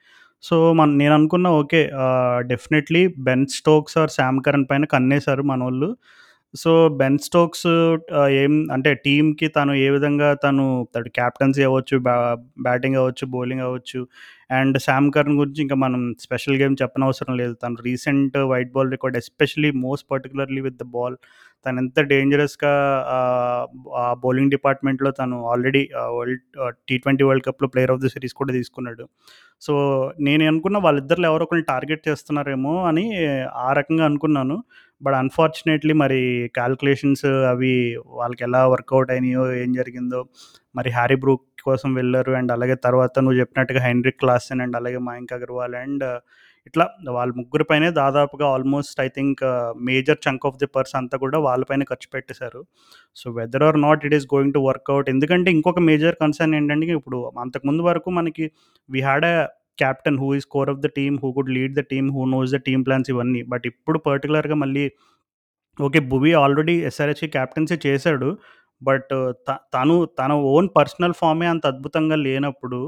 So, 0.44 0.72
మన 0.72 0.90
నేను 0.94 1.14
అనుకున్న 1.14 1.48
okay. 1.54 1.80
Ah, 1.98 2.40
definitely 2.46 3.02
Ben 3.20 3.46
Stokes 3.50 3.98
or 3.98 4.10
Sam 4.10 4.40
Curran 4.42 4.66
పైన 4.70 4.84
మన 4.86 5.42
మనోళ్ళు. 5.42 5.88
సో, 6.54 6.72
బెన్ 6.96 7.18
స్టోక్స్ 7.18 7.66
ఆహ్, 8.14 8.30
ఏం 8.34 8.52
అంటే 8.72 8.94
టీమ్‌కి 9.04 9.48
తను 9.48 9.72
ఏ 9.78 9.90
విధంగా 9.90 10.34
తను 10.44 10.64
తడు 10.94 11.10
కెప్టెన్సీ 11.10 11.62
అవ్వచ్చు, 11.64 11.98
బ్యా 11.98 12.18
బ్యాటింగ్ 12.62 12.96
అవ్వచ్చు, 12.96 13.26
బౌలింగ్ 13.26 13.60
అవ్వచ్చు. 13.60 14.00
అండ్ 14.50 14.76
శామ్ 14.78 15.08
కర్న్ 15.12 15.36
గురించి 15.38 15.60
ఇంకా 15.62 15.76
మనం 15.76 16.02
స్పెషల్ 16.20 16.56
గేమ్ 16.56 16.76
చెప్పనవసరం 16.82 17.34
లేదు. 17.36 17.54
తను 17.54 17.76
recent 17.84 18.36
white 18.50 18.72
ball 18.72 18.90
record 18.90 19.16
especially 19.16 19.70
most 19.84 20.06
particularly 20.10 20.60
with 20.60 20.78
the 20.78 20.86
ball 20.92 21.16
తను 21.66 21.78
ఎంత 21.78 22.00
డేంజరస్‌గా 22.08 22.72
ఆ 23.96 24.04
బౌలింగ్ 24.22 24.50
డిపార్ట్‌మెంట్‌లో 24.50 25.10
తను 25.12 25.36
already 25.50 25.82
world 26.16 26.42
T 26.88 26.96
twenty 26.98 27.24
world 27.24 27.44
కప్‌లో 27.46 27.68
ప్లేయర్ 27.68 27.92
ఆఫ్ 27.92 28.00
ది 28.00 28.10
సిరీస్ 28.14 28.34
కూడా 28.34 28.52
తీసుకున్నాడు. 28.52 29.04
సో, 29.62 29.72
నేను 30.20 30.44
అనుకున్న 30.48 30.78
వాళ్ళిద్దరిలో 30.78 31.26
ఎవరో 31.28 31.44
ఒకరిని 31.44 31.66
టార్గెట్ 31.68 32.02
చేస్తున్నారేమో 32.08 32.74
అని 32.84 33.04
ఆ 33.64 33.70
రకంగా 33.78 34.04
అనుకున్నాను. 34.04 34.56
బట్ 35.04 35.16
అన్‌ఫార్చునేట్‌లీ 35.16 35.94
మరి 36.02 36.20
క్యాల్కులేషన్స్ 36.56 37.26
అవి 37.52 37.72
వాళ్ళకెలా 38.14 38.62
వర్కౌట్ 38.66 39.10
అయినాయో, 39.10 39.44
ఏం 39.62 39.72
జరిగిందో 39.72 40.20
మరి 40.74 40.90
హ్యారీ 40.90 41.16
బ్రూక్ 41.16 41.44
కోసం 41.66 41.90
వెళ్ళారు 41.94 42.32
అండ్ 42.34 42.52
అలాగే 42.52 42.76
తర్వాత 42.86 43.14
నువ్వు 43.24 43.38
చెప్పినట్టుగా 43.40 43.80
హెన్రిక్ 43.86 44.20
క్లాసెన్ 44.20 44.62
అండ్ 44.62 44.76
అలాగే 44.76 45.00
మయాంక్ 45.08 45.34
అగర్వాల్ 45.34 45.76
అండ్ 45.76 46.04
ఇట్లా 46.66 46.84
వాళ్ళ 47.10 47.30
ముగ్గురి 47.38 47.64
పైనే 47.64 47.88
దాదాపుగా 47.98 48.46
almost 48.48 49.00
I 49.00 49.08
think 49.08 49.40
major 49.82 50.18
chunk 50.26 50.46
of 50.46 50.58
the 50.58 50.68
purse 50.74 50.94
అంతా 50.96 51.16
కూడా 51.18 51.38
వాళ్ళపైన 51.40 51.84
ఖర్చు 51.84 52.08
పెట్టేశారు. 52.14 52.60
So, 53.16 53.26
whether 53.32 53.64
or 53.64 53.78
not 53.82 54.04
it 54.06 54.14
is 54.14 54.26
going 54.34 54.54
to 54.54 54.60
work out 54.68 55.08
ఎందుకంటే 55.10 55.50
ఇంకొక 55.50 55.82
మేజర్ 55.88 56.16
కన్సర్న్ 56.20 56.54
ఏంటంటే 56.54 56.88
ఇప్పుడు 56.98 57.18
అంతకుముందు 57.40 57.82
వరకు 57.82 58.10
మనకి 58.12 58.46
we 58.88 59.02
had 59.02 59.26
a 59.26 59.36
captain 59.78 60.18
who 60.18 60.28
is 60.34 60.46
core 60.46 60.70
of 60.70 60.80
the 60.80 60.88
team, 60.96 61.16
who 61.22 61.30
could 61.32 61.50
lead 61.50 61.74
the 61.74 61.84
team, 61.92 62.08
who 62.12 62.24
knows 62.26 62.52
the 62.52 62.60
team 62.60 62.84
plans 62.86 63.10
ఇవన్నీ. 63.10 63.42
But 63.44 63.66
ఇప్పుడు 63.66 63.98
పర్టికులర్గా 64.00 64.54
మళ్ళీ 64.54 64.84
ఓకే. 65.78 66.00
భువి 66.10 66.32
ఆల్రెడీ 66.34 66.74
ఎస్ఆర్‌హెచ్‌కి 66.82 67.28
కెప్టెన్సీ 67.28 67.78
చేశాడు. 67.86 68.30
బట్ 68.82 69.10
uh, 69.14 69.30
త 69.48 69.50
తను 69.74 69.96
తన 70.18 70.32
ఓన్ 70.52 70.68
పర్సనల్ 70.76 71.14
ఫార్మే 71.14 71.46
అంత 71.46 71.64
అద్భుతంగా 71.66 72.16
లేనప్పుడు 72.18 72.80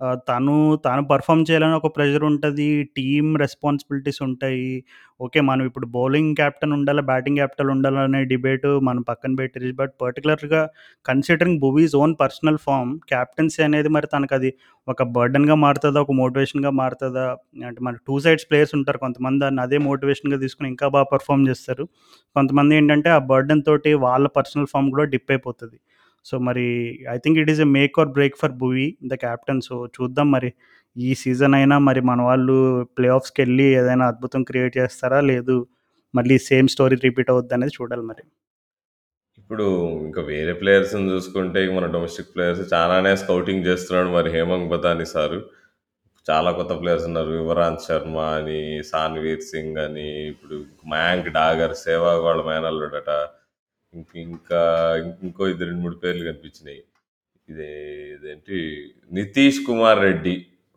ఆహ్, 0.00 0.18
తను 0.28 0.54
తాను 0.84 1.02
పెర్ఫార్మ్ 1.08 1.42
చేయాలని 1.48 1.76
ఒక 1.78 1.88
ప్రెషర్ 1.96 2.24
ఉంటది. 2.28 2.66
టీమ్ 2.96 3.30
రెస్పాన్సిబిలిటీస్ 3.42 4.20
ఉంటాయి. 4.26 4.68
ఓకే. 5.20 5.40
మనం 5.48 5.62
ఇప్పుడు 5.66 5.86
బౌలింగ్ 5.94 6.32
క్యాప్టెన్ 6.38 6.72
ఉండాలా, 6.76 7.02
బ్యాటింగ్ 7.10 7.38
క్యాప్టెన్ 7.40 7.70
ఉండాలా 7.74 8.02
అనే 8.08 8.20
డిబేట్ 8.30 8.66
మనం 8.88 9.02
పక్కన 9.10 9.32
పెట్టేసి 9.40 9.72
బట్ 9.80 9.92
పర్టిక్యులర్‌గా 10.02 10.62
considering 11.06 11.60
Bhuvi's 11.64 11.94
own 12.00 12.14
personal 12.22 12.60
form 12.64 12.92
captaincy 13.10 13.60
అనేది 13.66 13.90
మరి 13.90 14.08
తనకది 14.14 14.52
ఒక 14.88 15.02
బర్డెన్‌గా 15.14 15.56
మారుతదా? 15.64 15.98
ఒక 16.02 16.14
మోటివేషన్‌గా 16.20 16.72
మారుతదా? 16.78 17.26
అంటే 17.64 17.80
మనకు 17.86 18.02
టూ 18.08 18.16
సైడ్స్ 18.24 18.46
ప్లేయర్స్ 18.50 18.74
ఉంటారు. 18.78 19.00
కొంతమంది 19.04 19.40
దాన్ని 19.44 19.62
అదే 19.62 19.80
మోటివేషన్‌గా 19.86 20.40
తీసుకొని 20.44 20.70
ఇంకా 20.70 20.88
బాగా 20.90 21.08
పెర్ఫార్మ్ 21.12 21.46
చేస్తారు. 21.50 21.86
కొంతమంది 22.36 22.74
ఏంటంటే 22.76 23.10
ఆ 23.12 23.22
బర్డెన్ 23.30 23.64
తోటి 23.66 23.92
వాళ్ళ 24.04 24.26
పర్సనల్ 24.38 24.70
ఫార్మ్ 24.72 24.90
కూడా 24.94 25.06
డిప్ 25.12 25.30
అయిపోతది. 25.32 25.78
సో, 26.24 26.38
మరి 26.38 26.66
I 27.12 27.16
think 27.18 27.38
it 27.38 27.50
is 27.50 27.60
a 27.60 27.68
make 27.78 28.00
or 28.00 28.08
break 28.08 28.36
for 28.38 28.52
Bhuvi 28.52 28.96
the 29.06 29.14
captain 29.14 29.60
so, 29.60 29.86
చూద్దాం 29.96 30.30
మరి. 30.30 30.50
ఈ 30.96 31.14
సీజన్ 31.14 31.54
అయినా 31.54 31.78
మరి 31.78 32.00
మన 32.00 32.22
వాళ్ళు 32.22 32.56
ప్లే 32.98 33.08
ఆఫ్స్కి 33.08 33.42
వెళ్ళి 33.42 33.64
ఏదైనా 33.74 34.06
అద్భుతం 34.06 34.42
క్రియేట్ 34.42 34.78
చేస్తారా? 34.78 35.20
లేదు 35.32 35.56
మళ్ళీ 36.14 36.38
సేమ్ 36.38 36.68
స్టోరీ 36.68 36.96
రిపీట్ 37.04 37.30
అవుద్దనేది 37.30 37.72
చూడాలి 37.80 38.02
మరి. 38.02 38.24
ఇప్పుడు 39.38 39.66
ఇంకా 40.02 40.22
వేరే 40.22 40.52
ప్లేయర్స్‌ని 40.52 41.10
చూసుకుంటే 41.10 41.68
మన 41.68 41.86
డొమెస్టిక్ 41.86 42.34
ప్లేయర్స్ 42.34 42.74
చాలానే 42.74 43.16
స్కౌటింగ్ 43.16 43.66
చేస్తున్నాడు 43.66 44.08
మరి 44.08 44.30
హేమంగ్ 44.30 44.68
బతాని 44.68 45.06
సారు. 45.06 45.38
చాలా 46.26 46.50
కొత్త 46.52 46.80
ప్లేయర్స్ 46.80 47.06
ఉన్నారు. 47.06 47.30
యువరాజ్ 47.32 47.86
శర్మ 47.86 48.18
అని, 48.38 48.60
సాన్వీర్ 48.82 49.40
సింగ్ 49.42 49.78
అని, 49.78 50.28
ఇప్పుడు 50.28 50.56
మయాంక్ 50.88 51.28
డాగర్, 51.30 51.74
సేవాగోళ 51.74 52.24
వాళ్ళ 52.26 52.42
మేనల్లుడట. 52.50 53.10
ఇంక 53.94 54.10
ఇంకా 54.26 54.60
ఇంకో 55.24 55.42
ఇద్దరు 55.52 55.68
2, 55.70 55.82
3 55.84 55.96
పేర్లు 56.02 56.22
కనిపించినాయి. 56.28 56.80
ఇదే 57.48 57.70
ఇదేంటి 58.14 58.58
Nitish 59.12 59.60
Kumar 59.68 60.00
Reddy 60.06 60.34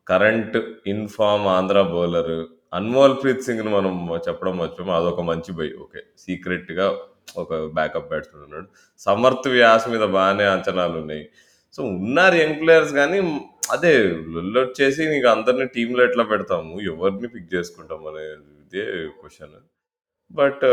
current 0.07 0.57
in form 0.93 1.47
Andhra 1.55 1.79
bowler. 1.93 2.35
Anmol 2.73 3.15
Preet 3.21 3.45
సింగ్‌ని 3.47 3.71
మనం 3.77 3.93
చెప్పడం 4.27 4.55
మర్చిపోయాం. 4.61 4.97
అదొక 4.99 5.23
మంచి 5.31 5.51
బై. 5.59 5.69
ఓకే. 5.83 6.01
సీక్రెట్‌గా 6.23 6.87
ఒక 7.37 7.49
బ్యాకప్ 7.77 8.09
బ్యాట్స్మెన్ 8.11 8.45
ఉన్నాడు. 8.47 8.67
సమర్థ్ 9.01 9.49
వ్యాస్ 9.55 9.87
మీద 9.93 10.05
బాగానే 10.17 10.45
అంచనాలు 10.55 10.95
ఉన్నాయి 11.03 11.25
సో, 11.75 11.81
ఉన్నారు 11.99 12.35
యంగ్ 12.41 12.59
ప్లేయర్స్ 12.61 12.93
కానీ 12.99 13.19
అదే 13.71 13.93
లొల్లొచ్చేసి 14.33 15.03
నీకు 15.11 15.27
అందరిని 15.35 15.67
టీంలో 15.75 16.01
ఎట్లా 16.09 16.25
పెడతాము? 16.31 16.73
ఎవరిని 16.91 17.29
పిక్ 17.35 17.49
చేసుకుంటాం 17.55 18.01
అనేది 18.11 18.35
ఇదే 18.65 18.85
క్వశ్చన్ 19.19 19.55
బట్ 20.33 20.63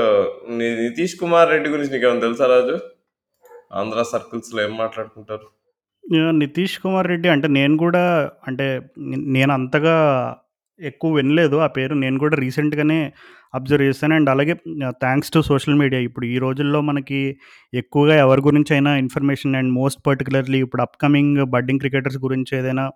నితీష్ 0.58 1.16
కుమార్ 1.20 1.50
రెడ్డి 1.50 1.68
గురించి 1.70 1.92
నీకేమైనా 1.92 2.20
తెలుసా 2.20 2.46
రాజు? 2.46 2.76
ఆంధ్ర 3.72 4.02
సర్కిల్స్‌లో 4.12 4.60
ఏం 4.62 4.72
మాట్లాడుకుంటారు? 4.76 5.46
నితీష్ 6.38 6.76
కుమార్ 6.78 7.08
రెడ్డి 7.08 7.28
అంటే 7.28 7.48
నేను 7.58 7.74
కూడా 7.76 8.02
అంటే 8.46 8.66
నేను 9.34 9.52
అంతగా 9.52 9.96
ఎక్కువ 10.80 11.10
వినలేదు 11.12 11.56
ఆ 11.56 11.68
పేరు. 11.68 11.94
నేను 11.94 12.16
కూడా 12.18 12.36
రీసెంట్‌గానే 12.36 12.98
అబ్జర్వ్ 13.54 13.86
చేశాను. 13.88 14.14
అండ్ 14.14 14.30
అలాగే 14.30 14.54
థ్యాంక్స్ 15.04 15.32
టు 15.32 15.40
సోషల్ 15.50 15.78
మీడియా. 15.82 16.00
ఇప్పుడు 16.00 16.26
ఈ 16.26 16.36
రోజుల్లో 16.38 16.80
మనకి 16.80 17.20
ఎక్కువగా 17.72 18.14
ఎవరి 18.16 18.42
గురించి 18.42 18.72
అయినా 18.74 18.92
ఇన్ఫర్మేషన్ 18.96 19.56
అండ్ 19.56 19.72
మోస్ట్ 19.72 20.00
పర్టిక్యులర్‌లీ 20.06 20.58
ఇప్పుడు 20.58 20.82
అప్‌కమింగ్ 20.82 21.38
బడ్డింగ్ 21.54 21.82
క్రికెటర్స్ 21.84 22.18
గురించి 22.18 22.54
ఏదైనా 22.58 22.86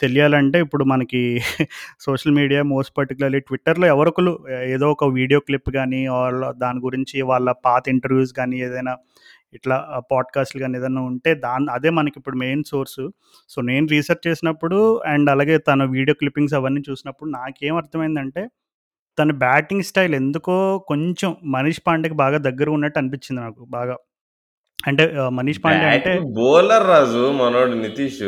తెలియాలంటే 0.00 0.58
ఇప్పుడు 0.64 0.84
మనకి 0.86 1.20
సోషల్ 2.06 2.34
మీడియా 2.38 2.60
మోస్ట్ 2.70 2.92
పర్టిక్యులర్‌లీ 2.98 3.40
ట్విట్టర్‌లో 3.46 3.86
ఎవరొకరు 3.94 4.32
ఏదో 4.74 4.86
ఒక 4.92 5.06
వీడియో 5.16 5.38
క్లిప్ 5.46 5.70
కానీ 5.76 6.00
వాళ్ళ 6.14 6.50
దాని 6.58 6.80
గురించి 6.86 7.16
వాళ్ళ 7.30 7.48
పాత 7.66 7.84
ఇంటర్వ్యూస్ 7.94 8.32
కానీ 8.38 8.56
ఏదైనా 8.66 8.94
ఇట్లా 9.54 9.76
పాడ్‌కాస్ట్‌లు 10.12 10.60
కానీ 10.62 10.76
ఏదైనా 10.80 11.02
ఉంటే 11.10 11.30
దాని 11.44 11.68
అదే 11.76 11.90
మనకి 11.98 12.16
ఇప్పుడు 12.20 12.36
మెయిన్ 12.38 12.64
సోర్సు. 12.70 13.04
సో, 13.50 13.58
నేను 13.62 13.86
రీసెర్చ్ 13.92 14.24
చేసినప్పుడు 14.28 14.78
అండ్ 15.12 15.28
అలాగే 15.30 15.56
తన 15.68 15.84
వీడియో 15.94 16.16
క్లిప్పింగ్స్ 16.20 16.56
అవన్నీ 16.60 16.82
చూసినప్పుడు 16.88 17.30
నాకేం 17.38 17.76
అర్థమైందంటే 17.82 18.44
తన 19.18 19.30
బ్యాటింగ్ 19.42 19.86
స్టైల్ 19.90 20.14
ఎందుకో 20.20 20.56
కొంచెం 20.90 21.30
మనీష్ 21.52 21.82
పాండేకి 21.86 22.16
బాగా 22.22 22.38
దగ్గరగా 22.46 22.76
ఉన్నట్టు 22.76 23.00
అనిపించింది 23.02 23.40
నాకు 23.42 23.62
బాగా. 23.72 23.96
అంటే 24.86 25.04
మనీష్ 25.28 25.64
పాండే 25.64 25.86
అంటే 25.86 26.12
బౌలర్ 26.36 26.86
రాజు 26.88 27.32
మనోడు 27.32 27.74
నితీష్. 27.76 28.20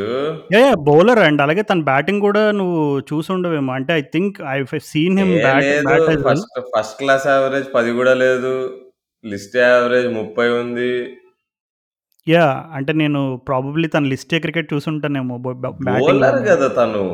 యాహ్! 0.52 0.76
బౌలర్ 0.80 1.18
అండ్ 1.18 1.42
అలాగే 1.42 1.62
తన 1.62 1.80
బ్యాటింగ్ 1.80 2.20
గూడా 2.20 2.50
నువ్వు 2.50 2.80
చూసుండవేమో. 3.10 3.72
అంటే 3.72 3.92
I 3.92 4.02
think 4.14 4.42
I 4.48 4.56
seen 4.84 5.18
him. 5.18 5.32
First 6.28 6.58
first 6.74 6.98
class 6.98 7.26
average 7.26 7.68
10 7.74 7.90
గూడా 7.90 8.14
లేదు. 8.14 8.52
లిస్ట్ 9.24 9.56
యావరేజ్ 9.56 10.08
30 10.12 10.52
ఉంది. 10.60 10.92
యాహ్! 12.26 12.74
అంటే 12.74 12.92
నేను 12.92 13.20
ప్రాబబ్లీ 13.48 13.88
తన 13.88 14.04
లిస్టే 14.04 14.38
క్రికెట్ 14.38 14.72
చూసుంటానేమో 14.74 15.36
బౌలర్. 15.38 16.40
గదా 16.48 16.68
తను. 16.80 17.04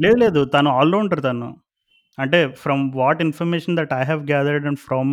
లేదు 0.00 0.16
లేదు. 0.16 0.44
తను 0.44 0.70
ఆల్ 0.70 0.92
రౌండర్ 0.92 1.22
తను. 1.22 1.48
అంటే 2.18 2.38
from 2.62 2.82
what 2.96 3.20
information 3.24 3.76
that 3.78 3.92
I 3.94 4.02
have 4.04 4.22
gathered 4.30 4.66
and 4.70 4.80
from 4.86 5.10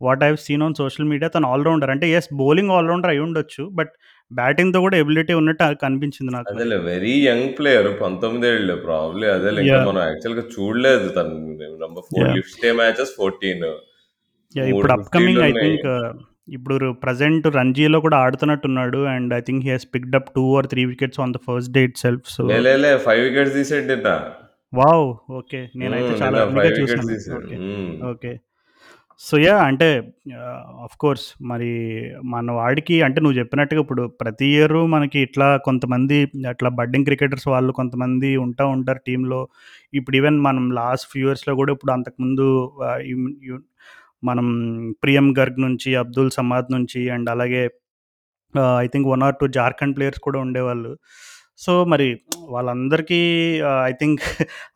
what 0.00 0.22
I 0.24 0.28
have 0.28 0.40
seen 0.44 0.64
on 0.66 0.76
social 0.80 1.08
media 1.12 1.30
తను 1.34 1.48
ఆల్ 1.50 1.64
రౌండర్. 1.68 1.92
అంటే 1.94 2.08
యెస్ 2.14 2.28
బౌలింగ్ 2.42 2.72
ఆల్ 2.74 2.88
రౌండర్ 2.92 3.12
అయ్యుండొచ్చు. 3.14 3.64
బట్ 3.78 3.92
బ్యాటింగ్‌తో 4.30 4.78
గూడా 4.84 4.96
ఎబిలిటీ 5.02 5.34
ఉన్నట్టు 5.40 5.64
కనిపించింది 5.82 6.30
నాకు. 6.36 6.50
అదేలే 6.52 6.78
వెరీ 6.86 7.16
యంగ్ 7.26 7.48
ప్లేయర్ 7.58 7.88
19 7.96 8.46
ఏళ్ళే 8.52 8.76
ప్రాబబ్లీ 8.86 9.26
అదేలే 9.34 9.60
ఇంకా 9.64 9.74
యాహ్! 9.74 9.88
మనం 9.88 10.02
యాక్చువల్‌గా 10.08 10.44
చూడలేదు 10.54 11.08
తను 11.18 11.34
number 11.84 12.06
4 12.08 12.22
yeah! 12.22 12.36
List 12.38 12.64
A 12.64 12.74
matches 12.80 13.12
14. 13.18 13.72
Yeah! 14.54 14.64
3 14.64 14.72
ఇప్పుడు 14.74 14.94
అప్‌కమింగ్ 14.96 15.40
ఐ 15.40 15.50
50లున్నాయి. 15.50 15.74
థింక్ 15.76 15.88
ఇప్పుడు 16.50 16.86
ప్రెజెంట్ 17.02 17.46
రంజీలో 17.56 17.98
కూడా 18.04 18.16
ఆడుతున్నట్టున్నాడు. 18.24 18.98
And 19.12 19.30
I 19.34 19.42
think 19.46 19.62
he 19.66 19.72
has 19.72 19.86
picked 19.94 20.16
up 20.18 20.30
2 20.32 20.46
or 20.58 20.66
3 20.72 20.84
wickets 20.90 21.20
on 21.24 21.34
the 21.36 21.40
first 21.46 21.72
day 21.76 21.82
itself. 21.88 22.26
So 22.34 22.42
లే 22.50 22.58
లే 22.66 22.74
లే 22.84 22.90
5 23.06 23.22
వికెట్స్ 23.26 23.56
నిన్న. 23.84 24.10
వావ్! 24.74 25.08
ఓకే. 25.38 25.60
నేనైతే. 25.80 26.12
చాలా 26.14 26.38
నిన్న 26.38 26.42
ఎర్లీగా 26.42 26.68
5 26.68 26.78
వికెట్స్ 26.80 27.08
చూసాను. 27.08 27.36
ఓకే. 27.38 27.56
ఓకే. 28.10 28.32
So, 29.20 29.34
yeah! 29.42 29.62
అంటే 29.68 29.88
ఆహ్, 30.40 30.62
ఆఫ్‌కోర్స్ 30.86 31.26
మరి 31.50 31.70
మన 32.32 32.46
వాడికి 32.58 32.96
అంటే 33.06 33.18
నువ్వు 33.22 33.38
చెప్పినట్టుగా 33.40 33.80
ఇప్పుడు 33.84 34.04
ప్రతి 34.22 34.46
ఇయరు 34.52 34.80
మనకి 34.94 35.18
ఇట్లా 35.26 35.48
కొంతమంది 35.68 36.18
అట్లా 36.52 36.70
బడ్డింగ్ 36.80 37.08
క్రికెటర్స్ 37.10 37.48
వాళ్ళు 37.54 37.72
కొంతమంది 37.80 38.30
ఉంటా 38.44 38.66
ఉంటారు 38.76 39.02
టీమ్‌లో. 39.08 39.40
ఇప్పుడు 39.94 40.18
ఈవెన్ 40.20 40.38
మనం 40.48 40.66
లాస్ట్ 40.80 41.08
ఫ్యూ 41.12 41.26
ఇయర్స్‌లో 41.28 41.54
గూడా 41.60 41.74
ఇప్పుడు 41.76 41.94
అంతకుముందు 41.98 42.48
యు 43.44 43.56
మనం 44.22 44.46
ప్రియం 45.02 45.26
గర్గ్ 45.38 45.58
నుంచి, 45.66 45.90
అబ్దుల్ 46.02 46.30
సమాద్ 46.38 46.68
నుంచి 46.76 47.02
అండ్ 47.12 47.28
అలాగే 47.34 47.62
I 48.82 48.88
think 48.92 49.08
1 49.08 49.24
or 49.26 49.36
2 49.36 49.48
Jharkhand 49.56 49.96
players 49.96 50.22
కూడా 50.26 50.38
ఉండేవాళ్ళు. 50.46 50.92
సో, 51.58 51.72
మరి 51.84 52.06
వాళ్ళందరికీ 52.48 53.18
ఆహ్, 53.68 53.82
ఐ 53.84 53.92
థింక్ 54.00 54.22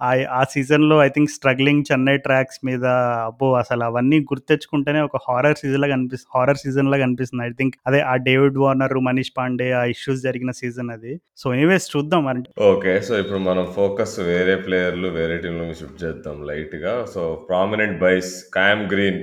ఆహ్, 0.02 0.20
ఆ 0.32 0.42
సీజన్‌లో 0.52 0.96
I 1.02 1.08
think 1.08 1.30
struggling 1.34 1.82
Chennai 1.88 2.14
tracks 2.26 2.58
మీద 2.64 2.84
అబ్బో! 3.24 3.48
అసలు 3.60 3.82
అవన్నీ 3.88 4.18
గుర్తెచ్చుకుంటేనే 4.30 5.00
ఒక 5.08 5.18
హారర్ 5.26 5.58
సీజన్‌లాగా 5.60 5.94
అనిపిస్ 5.98 6.24
హారర్ 6.34 6.60
సీజన్‌లాగా 6.62 7.06
అనిపిస్తుంది. 7.08 7.44
ఐ 7.44 7.56
థింక్ 7.60 7.74
అదే 7.88 8.00
ఆ 8.08 8.24
డేవిడ్ 8.28 8.58
వార్నర్, 8.64 8.94
మనీష్ 9.08 9.32
పాండే 9.38 9.68
ఆ 9.74 9.94
ఇష్యూస్ 9.94 10.20
జరిగిన 10.28 10.52
సీజన్ 10.60 10.92
అది. 10.96 11.12
సో, 11.38 11.46
ఎనీవేస్ 11.56 11.88
చూద్దాం 11.94 12.22
మరి. 12.28 12.42
ఓకే. 12.70 12.94
సో, 13.08 13.14
ఇప్పుడు 13.22 13.40
మనం 13.48 13.66
ఫోకస్ 13.76 14.16
వేరే 14.30 14.56
ప్లేయర్‌లు 14.66 15.10
వేరే 15.18 15.38
టీమ్‌లోకి 15.44 15.76
షిఫ్ట్ 15.80 16.00
చేద్దాం 16.04 16.38
లైట్‌గా. 16.50 16.94
So, 17.14 17.20
prominent 17.50 17.98
buys 18.00 18.32
Cam 18.56 18.84
Green 18.94 19.20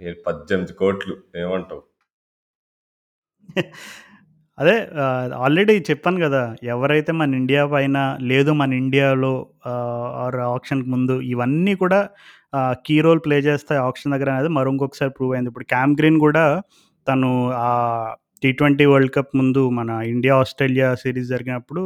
ఏ 0.00 0.10
18 0.24 0.48
కోట్లు 0.80 1.14
ఏమంటావు? 1.36 1.82
అదే 4.58 4.74
ఆల్రెడీ 5.38 5.74
చెప్పాను 5.88 6.18
కదా 6.24 6.40
ఎవరైతే 6.72 7.12
మన 7.18 7.36
ఇండియా 7.40 7.62
పైన 7.74 7.98
లేదు 8.30 8.50
మన 8.60 8.70
ఇండియాలో 8.80 9.32
ఆర్ 10.22 10.38
ఆక్షన్‌కి 10.48 10.88
ముందు 10.94 11.14
ఇవన్నీ 11.32 11.74
కూడా 11.82 12.00
కీ 12.86 12.96
రోల్ 13.00 13.20
ప్లే 13.24 13.36
చేస్తాయి 13.46 13.80
ఆక్షన్ 13.82 14.12
దగ్గర 14.14 14.28
అనేది 14.34 14.50
మరి 14.56 14.68
ఇంకొకసారి 14.72 15.12
ప్రూవ్ 15.16 15.32
అయింది. 15.34 15.50
ఇప్పుడు 15.52 15.66
క్యామ్ 15.72 15.94
గ్రీన్ 15.98 16.18
కూడా 16.20 16.44
తను 17.06 17.30
ఆహ్, 17.64 18.10
టీ20 18.42 18.58
వరల్డ్ 18.92 19.12
కప్ 19.14 19.32
ముందు 19.36 19.62
మన 19.78 19.90
ఇండియా, 20.12 20.34
ఆస్ట్రేలియా 20.42 20.88
సిరీస్ 21.02 21.28
జరిగినప్పుడు 21.28 21.82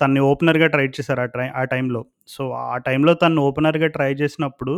తనని 0.00 0.20
ఓపెనర్‌గా 0.28 0.66
ట్రై 0.74 0.86
చేశారు 0.96 1.22
ఆ 1.22 1.30
ట్రై 1.34 1.46
ఆ 1.56 1.72
టైంలో. 1.72 2.00
సో, 2.28 2.42
ఆ 2.66 2.76
టైంలో 2.86 3.12
తను 3.22 3.40
ఓపెనర్‌గా 3.48 3.88
ట్రై 3.96 4.10
చేసినప్పుడు 4.20 4.74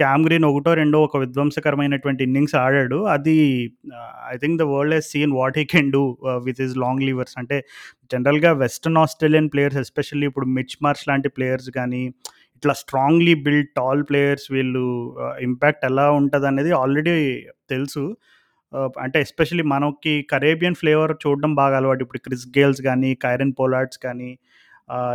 క్యామ్ 0.00 0.24
గ్రీన్ 0.26 0.46
ఒకటో, 0.48 0.70
రెండో 0.74 0.98
ఒక 1.02 1.16
విధ్వంసకరమైనటువంటి 1.16 2.22
ఇన్నింగ్స్ 2.24 2.54
ఆడాడు. 2.62 2.98
అది 3.14 3.36
I 4.32 4.36
think 4.42 4.56
the 4.62 4.66
world 4.72 4.94
he's 4.94 5.10
seen 5.14 5.32
what 5.32 5.58
he 5.58 5.64
can 5.74 5.90
do 5.92 6.02
with 6.46 6.60
his 6.64 6.74
long 6.84 7.04
levers. 7.08 7.36
అంటే 7.38 7.58
జనరల్‌గా 8.14 8.52
వెస్టర్న్ 8.64 9.00
ఆస్ట్రేలియన్ 9.04 9.50
ప్లేయర్స్ 9.54 9.80
ఎస్పెషల్లీ 9.84 10.26
ఇప్పుడు 10.26 10.48
మిచ్ 10.58 10.76
మార్చ్ 10.82 11.04
లాంటి 11.08 11.30
ప్లేయర్స్ 11.36 11.70
కానీ 11.78 12.02
ఇట్లా 12.58 12.74
స్ట్రాంగ్‌లీ 12.82 13.34
బిల్డ్ 13.46 13.70
టాల్ 13.76 14.02
ప్లేయర్స్ 14.02 14.46
వీళ్ళు 14.52 14.84
ఇంపాక్ట్ 15.40 15.84
ఎలా 15.84 16.06
ఉంటదనేది 16.20 16.72
ఆల్రెడీ 16.82 17.14
తెలుసు. 17.70 18.04
అంటే 18.98 19.18
ఎస్పెషల్లీ 19.20 19.64
మనకి 19.72 20.14
కరేబియన్ 20.32 20.78
ఫ్లేవర్ 20.80 21.12
చూడడం 21.22 21.52
బాగా 21.54 21.76
అలవాటు. 21.76 22.02
ఇప్పుడు 22.04 22.20
క్రిస్ 22.26 22.46
గేల్స్ 22.58 22.80
కానీ 22.82 23.10
కైరన్ 23.24 23.54
పోలార్డ్స్ 23.60 24.00
కానీ 24.06 24.30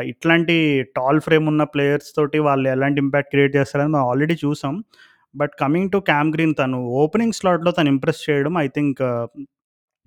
ఇట్లాంటి 0.04 0.56
టాల్ 0.98 1.20
ఫ్రేమ్ 1.22 1.48
ఉన్న 1.48 1.64
ప్లేయర్స్ 1.66 2.16
తోటి 2.16 2.40
వాళ్ళు 2.40 2.70
ఎలాంటి 2.70 3.00
ఇంపాక్ట్ 3.02 3.30
క్రియేట్ 3.30 3.56
చేస్తారని 3.56 3.90
మనం 3.90 4.08
ఆల్రెడీ 4.10 4.36
చూసాం. 4.46 4.76
But 5.36 5.54
coming 5.60 5.92
to 5.92 5.98
Cam 6.04 6.34
Green 6.34 6.56
తను 6.60 6.80
ఓపెనింగ్ 7.02 7.34
స్లాట్‌లో 7.34 7.72
తను 7.72 7.90
ఇంప్రెస్ 7.90 8.30
చేయడం 8.30 8.58
I 8.58 8.68
think 8.68 9.02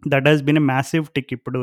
that 0.06 0.26
has 0.28 0.42
been 0.42 0.58
a 0.58 0.66
massive 0.70 1.06
tick. 1.14 1.32
ఇప్పుడు 1.32 1.60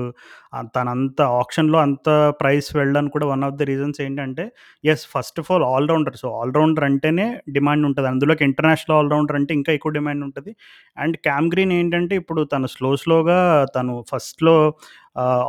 తనంత 0.76 1.20
ఆక్షన్‌లో 1.40 1.78
అంత 1.80 2.08
ప్రైస్ 2.42 2.70
వెళ్ళడానికి 2.78 3.14
కూడా 3.14 3.28
వన్ 3.28 3.44
ఆఫ్ 3.44 3.56
ద 3.56 3.68
రీజన్స్ 3.72 4.00
ఏంటంటే 4.02 4.46
as 4.84 5.06
first 5.14 5.40
of 5.40 5.50
all 5.52 5.66
all 5.72 5.88
rounder. 5.90 6.18
So, 6.18 6.28
all 6.40 6.54
rounder 6.54 6.86
అంటేనే 6.90 7.28
డిమాండ్ 7.50 7.86
ఉంటుంది 7.86 8.08
అందులోకి 8.08 8.44
ఇంటర్నేషనల్ 8.44 8.96
ఆల్ 8.98 9.12
రౌండర్ 9.12 9.38
అంటే 9.40 9.54
ఇంకా 9.54 9.74
ఎక్కువ 9.74 9.92
డిమాండ్ 9.92 10.24
ఉంటుంది 10.24 10.54
అండ్ 10.98 11.18
క్యామ్ 11.28 11.50
గ్రీన్ 11.54 11.74
ఏంటంటే 11.74 12.16
ఇప్పుడు 12.16 12.44
తను 12.54 12.70
స్లో 12.76 12.92
స్లోగా 13.04 13.40
తను 13.78 13.96
ఫస్ట్‌లో 14.12 14.58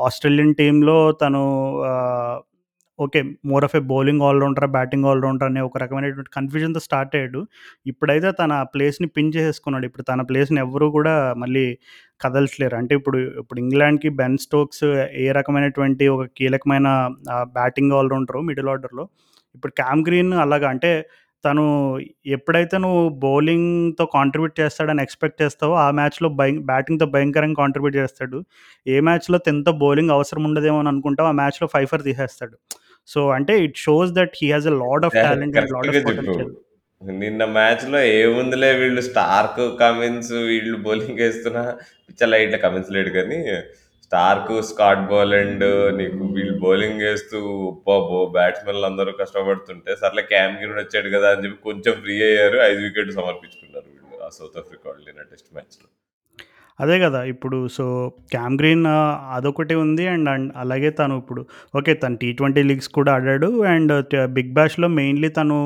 ఆస్ట్రేలియన్ 0.06 0.54
టీంలో 0.54 0.98
తను 1.22 1.42
okay. 2.98 3.20
More 3.50 3.64
of 3.66 3.74
a 3.78 3.90
bowling 3.90 4.22
all rounder 4.26 4.66
batting 4.74 5.06
all rounder 5.10 5.48
అనే 5.48 5.60
ఒక 5.60 5.76
రకమైనటువంటి 5.82 6.32
కన్‌ఫ్యూజన్‌తో 6.36 6.80
స్టార్ట్ 6.86 7.14
అయ్యాడు. 7.16 7.40
ఇప్పుడైతే 7.86 8.30
తన 8.40 8.52
ప్లేస్‌ని 8.74 9.08
పిన్ 9.16 9.32
చేసేసుకున్నాడు. 9.36 9.86
ఇప్పుడు 9.88 10.04
తన 10.10 10.22
ప్లేస్‌ని 10.30 10.60
ఎవ్వరు 10.64 10.88
కూడా 10.96 11.14
మళ్ళీ 11.42 11.64
కదల్చలేరు. 12.20 12.76
అంటే 12.80 12.94
ఇప్పుడు 13.00 13.18
ఇప్పుడు 13.42 13.60
ఇంగ్లాండ్‌కి 13.64 14.10
బెన్ 14.20 14.38
స్టోక్స్ 14.44 14.84
ఏ 15.22 15.36
రకమైనటువంటి 15.38 16.06
ఒక 16.14 16.24
కీలకమైన 16.38 16.88
బ్యాటింగ్ 17.56 17.94
ఆల్రౌండరు 18.00 18.42
మిడిల్ 18.50 18.70
ఆర్డర్‌లో, 18.74 19.04
ఇప్పుడు 19.54 19.72
క్యామ్ 19.80 20.04
గ్రీన్ 20.06 20.32
అలాగా 20.44 20.68
అంటే 20.74 20.92
తను 21.44 21.62
ఎప్పుడైతే 22.34 22.76
నువ్వు 22.82 23.00
బౌలింగ్‌తో 23.22 24.04
కాంట్రిబ్యూట్ 24.14 24.54
చేస్తాడని 24.60 25.02
ఎక్స్‌పెక్ట్ 25.04 25.40
చేస్తావో, 25.42 25.74
ఆ 25.84 25.96
మ్యాచ్‌లో 25.98 26.28
భయం 26.38 26.58
బ్యాటింగ్‌తో 26.68 27.06
భయంకరంగా 27.14 27.58
కాంట్రిబ్యూట్ 27.62 27.96
చేస్తాడు. 28.00 28.38
ఏ 28.86 28.96
మ్యాచ్‌లో 29.08 29.38
తెంత 29.46 29.70
బౌలింగ్ 29.82 30.14
అవసరం 30.16 30.44
ఉండదేమో 30.50 30.78
అని 30.82 30.90
అనుకుంటావు 30.92 31.30
ఆ 31.30 31.36
మ్యాచ్‌లో 31.40 31.68
ఫైఫర్ 31.74 32.04
తీసేస్తాడు. 32.08 32.56
సో, 33.08 33.20
అంటే 33.36 33.54
it 33.66 33.78
shows 33.84 34.10
that 34.18 34.34
he 34.40 34.48
has 34.52 34.66
a 34.66 34.74
lot 34.82 35.04
of 35.08 35.16
talent 35.24 35.54
and 35.56 35.70
కరెక్ట్‌గా 35.72 35.92
ఆఫ్. 35.92 36.00
పొటెన్షియల్. 36.06 36.52
నిన్న 37.20 37.42
మ్యాచ్‌లో 37.54 38.00
ఏముందిలే 38.18 38.70
వీళ్ళు 38.80 39.02
స్టార్క్, 39.08 39.62
కమిన్స్ 39.80 40.32
వీళ్ళు 40.50 40.76
బౌలింగ్ 40.84 41.22
ఏస్తున్నా 41.28 41.62
పిచ్చ 42.08 42.28
లైట్‌ల 42.32 42.58
కమిన్స్ 42.64 42.90
లేడు 42.96 43.10
కానీ, 43.16 43.38
స్టార్క్, 44.06 44.52
స్కాట్ 44.70 45.02
బోలాండ్ 45.10 45.66
నీకు 45.98 46.22
వీళ్ళు 46.36 46.54
బౌలింగ్ 46.64 47.02
ఏస్తూ 47.10 47.38
అబ్బబ్బో! 47.70 48.20
బ్యాట్స్‌మెన్‌లు 48.36 48.86
అందరూ 48.90 49.12
కష్టపడుతుంటే, 49.22 49.92
సర్లే 50.02 50.24
క్యామ్ 50.32 50.56
గ్రీన్ 50.60 50.80
వచ్చాడు 50.82 51.10
కదా! 51.16 51.30
అని 51.34 51.44
చెప్పి 51.46 51.60
కొంచెం 51.68 51.94
ఫ్రీ 52.02 52.16
అయ్యారు. 52.28 52.60
5 52.68 52.80
వికెట్లు 52.86 53.16
సమర్పించుకున్నారు 53.20 53.88
వీళ్ళు 53.92 54.18
ఆ 54.24 54.30
సౌత్ 54.38 54.60
ఆఫ్రికా 54.62 54.86
వాళ్ళు 54.90 55.04
నిన్న 55.10 55.24
టెస్ట్ 55.32 55.50
మ్యాచ్‌లో. 55.56 55.88
అదే 56.78 56.96
కదా 57.00 57.20
ఇప్పుడు 57.32 57.58
సో, 57.68 57.84
క్యామ్ 58.32 58.56
గ్రీన్ 58.58 58.84
అదొకటి 59.36 59.74
ఉంది. 59.82 60.04
అండ్ 60.08 60.28
అండ్ 60.28 60.48
అలాగే 60.56 60.90
తను 60.92 61.14
ఇప్పుడు 61.22 61.42
ఓకే. 61.74 61.94
తను 61.94 62.16
టీ20 62.22 62.38
లీగ్స్ 62.70 62.90
కూడా 62.96 63.10
ఆడాడు. 63.16 63.48
అండ్ 63.72 63.92
బిగ్ 64.36 64.52
బ్యాష్లో 64.54 64.88
మెయిన్‌లీ 64.94 65.30
తను 65.38 65.58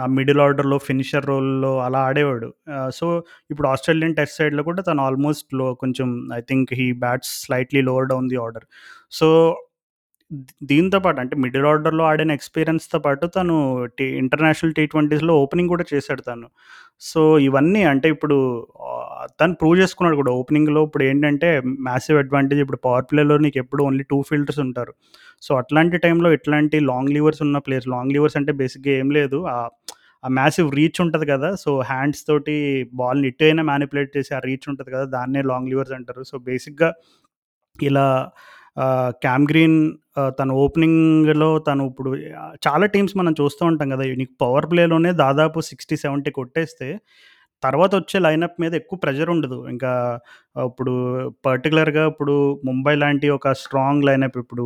ఆ 0.00 0.06
మిడిల్ 0.12 0.40
ఆర్డర్‌లో 0.40 0.78
ఫినిషర్ 0.86 1.26
రోల్‌లో 1.26 1.72
అలా 1.80 2.00
ఆడేవాడు. 2.08 2.48
సో, 2.92 3.06
ఇప్పుడు 3.50 3.68
ఆస్ట్రేలియన్ 3.68 4.16
టెస్ట్ 4.16 4.38
సైడ్‌లో 4.40 4.62
కూడా 4.62 4.82
తను 4.82 5.02
ఆల్మోస్ట్లో 5.02 5.66
కొంచెం 5.82 6.08
I 6.34 6.42
think 6.50 6.72
he 6.80 6.88
bats 7.04 7.32
slightly 7.44 7.82
lower 7.82 8.10
down 8.12 8.30
the 8.32 8.40
order. 8.44 8.66
So, 9.12 9.28
దీంతో 10.70 10.98
పాటు 11.00 11.18
అంటే 11.22 11.36
మిడిల్ 11.42 11.66
ఆర్డర్‌లో 11.70 12.04
ఆడిన 12.10 12.32
ఎక్స్‌పీరియన్స్‌తో 12.38 12.98
పాటు 13.00 13.24
తను 13.36 13.56
టీ 13.98 14.06
ఇంటర్నేషనల్ 14.22 14.74
టీ20స్‌లో 14.78 15.34
ఓపెనింగ్ 15.42 15.72
కూడా 15.74 15.84
చేశాడు 15.92 16.22
తను. 16.22 16.48
సో, 17.02 17.20
ఇవన్నీ 17.48 17.82
అంటే 17.92 18.08
ఇప్పుడు 18.08 18.38
తను 19.38 19.54
ప్రూవ్ 19.60 19.76
చేసుకున్నాడు 19.80 20.16
కూడా 20.18 20.32
ఓపెనింగ్‌లో 20.38 20.80
ఇప్పుడు 20.86 21.04
ఏంటంటే 21.06 21.48
మ్యాసివ్ 21.86 22.18
అడ్వాంటేజ్ 22.18 22.60
ఇప్పుడు 22.60 22.80
పవర్ 22.86 23.06
ప్లేలో 23.10 23.36
నీకు 23.44 23.58
ఎప్పుడు 23.62 23.82
ఓన్లీ 23.86 24.04
టూ 24.10 24.18
ఫీల్డర్స్ 24.28 24.60
ఉంటారు. 24.66 24.92
సో, 25.42 25.52
అట్లాంటి 25.60 25.98
టైంలో 26.04 26.30
ఇట్లాంటి 26.36 26.78
లాంగ్ 26.88 27.12
లీవర్స్ 27.16 27.42
ఉన్న 27.46 27.58
ప్లేయర్స్ 27.66 27.88
లాంగ్ 27.94 28.14
లీవర్స్ 28.14 28.36
అంటే 28.40 28.54
బేసిక్‌గా 28.60 28.94
ఏం 29.00 29.10
లేదు. 29.18 29.40
ఆ 29.52 29.56
మ్యాసివ్ 30.24 30.68
రీచ్ 30.76 30.98
ఉంటుంది 31.04 31.26
కదా! 31.30 31.50
సో, 31.62 31.70
హ్యాండ్స్ 31.88 32.22
తోటి 32.28 32.56
బాల్‌ని 32.94 33.28
ఇటు 33.30 33.44
అయినా 33.46 33.62
మ్యానిపులేట్ 33.70 34.10
చేసి 34.16 34.32
ఆ 34.34 34.42
రీచ్ 34.46 34.66
ఉంటుంది 34.70 34.90
కదా! 34.94 35.06
దాన్నే 35.16 35.42
లాంగ్ 35.50 35.70
లీవర్స్ 35.72 35.94
అంటారు. 35.98 36.22
సో, 36.30 36.38
బేసిక్‌గా 36.48 36.90
ఇలా 37.78 38.06
ఆహ్, 38.76 39.10
క్యామ్ 39.22 39.46
గ్రీన్ 39.48 39.78
తన 40.38 40.50
ఓపెనింగ్‌లో 40.62 41.48
తను 41.66 41.82
ఇప్పుడు 41.90 42.10
చాలా 42.66 42.86
టీమ్స్ 42.94 43.14
మనం 43.18 43.32
చూస్తూ 43.40 43.62
ఉంటాం 43.70 43.88
కదా! 43.94 44.04
నీకు 44.20 44.34
పవర్ 44.42 44.66
ప్లేలోనే 44.70 45.10
దాదాపు 45.20 45.58
60, 45.62 45.82
70 46.04 46.30
కొట్టేస్తే 46.38 46.88
తర్వాత 47.62 47.92
వచ్చే 47.94 48.18
లైనప్ 48.18 48.56
మీద 48.60 48.72
ఎక్కువ 48.74 48.98
ప్రెషర్ 48.98 49.30
ఉండదు. 49.30 49.58
ఇంకా 49.68 49.92
ఇప్పుడు 50.64 50.92
పర్టికులర్గా 51.44 52.02
ఇప్పుడు 52.06 52.34
ముంబై 52.64 52.94
లాంటి 52.94 53.28
ఒక 53.30 53.52
స్ట్రాంగ్ 53.62 54.04
లైనప్ 54.04 54.36
ఇప్పుడు 54.38 54.64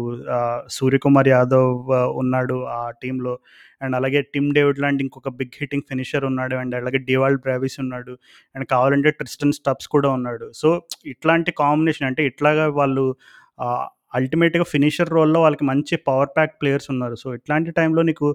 సూర్యకుమార్ 0.68 1.28
యాదవ్ 1.28 1.72
ఉన్నాడు 2.18 2.56
ఆ 2.76 2.82
టీంలో 3.02 3.34
అండ్ 3.80 3.96
అలాగే 3.96 4.20
టిమ్ 4.34 4.50
డేవిడ్ 4.54 4.80
లాంటి 4.80 5.02
ఇంకొక 5.04 5.30
బిగ్ 5.38 5.56
హిట్టింగ్ 5.60 5.86
ఫినిషర్ 5.90 6.24
ఉన్నాడు. 6.24 6.54
అండ్ 6.56 6.74
అలాగే 6.74 7.00
డివాల్డ్ 7.08 7.42
బ్రావిస్ 7.42 7.76
ఉన్నాడు. 7.84 8.12
అండ్ 8.54 8.66
కావాలంటే 8.70 9.10
ట్రిస్టన్ 9.18 9.56
స్టబ్స్ 9.58 9.88
కూడా 9.88 10.10
ఉన్నాడు. 10.10 10.46
సో, 10.54 10.68
ఇట్లాంటి 11.06 11.52
కాంబినేషన్ 11.62 12.08
అంటే 12.10 12.24
ఇట్లాగా 12.30 12.66
వాళ్ళు 12.78 13.04
అల్టిమేట్‌గా 14.14 14.64
ఫినిషర్ 14.72 15.10
రోల్‌లో 15.10 15.38
వాళ్ళకి 15.40 15.64
మంచి 15.64 15.94
పవర్ 16.08 16.30
ప్యాక్ 16.36 16.54
ప్లేయర్స్ 16.60 16.88
ఉన్నారు. 16.94 17.16
సో, 17.16 17.28
ఇట్లాంటి 17.34 17.70
టైంలో 17.78 18.02
నీకు 18.02 18.28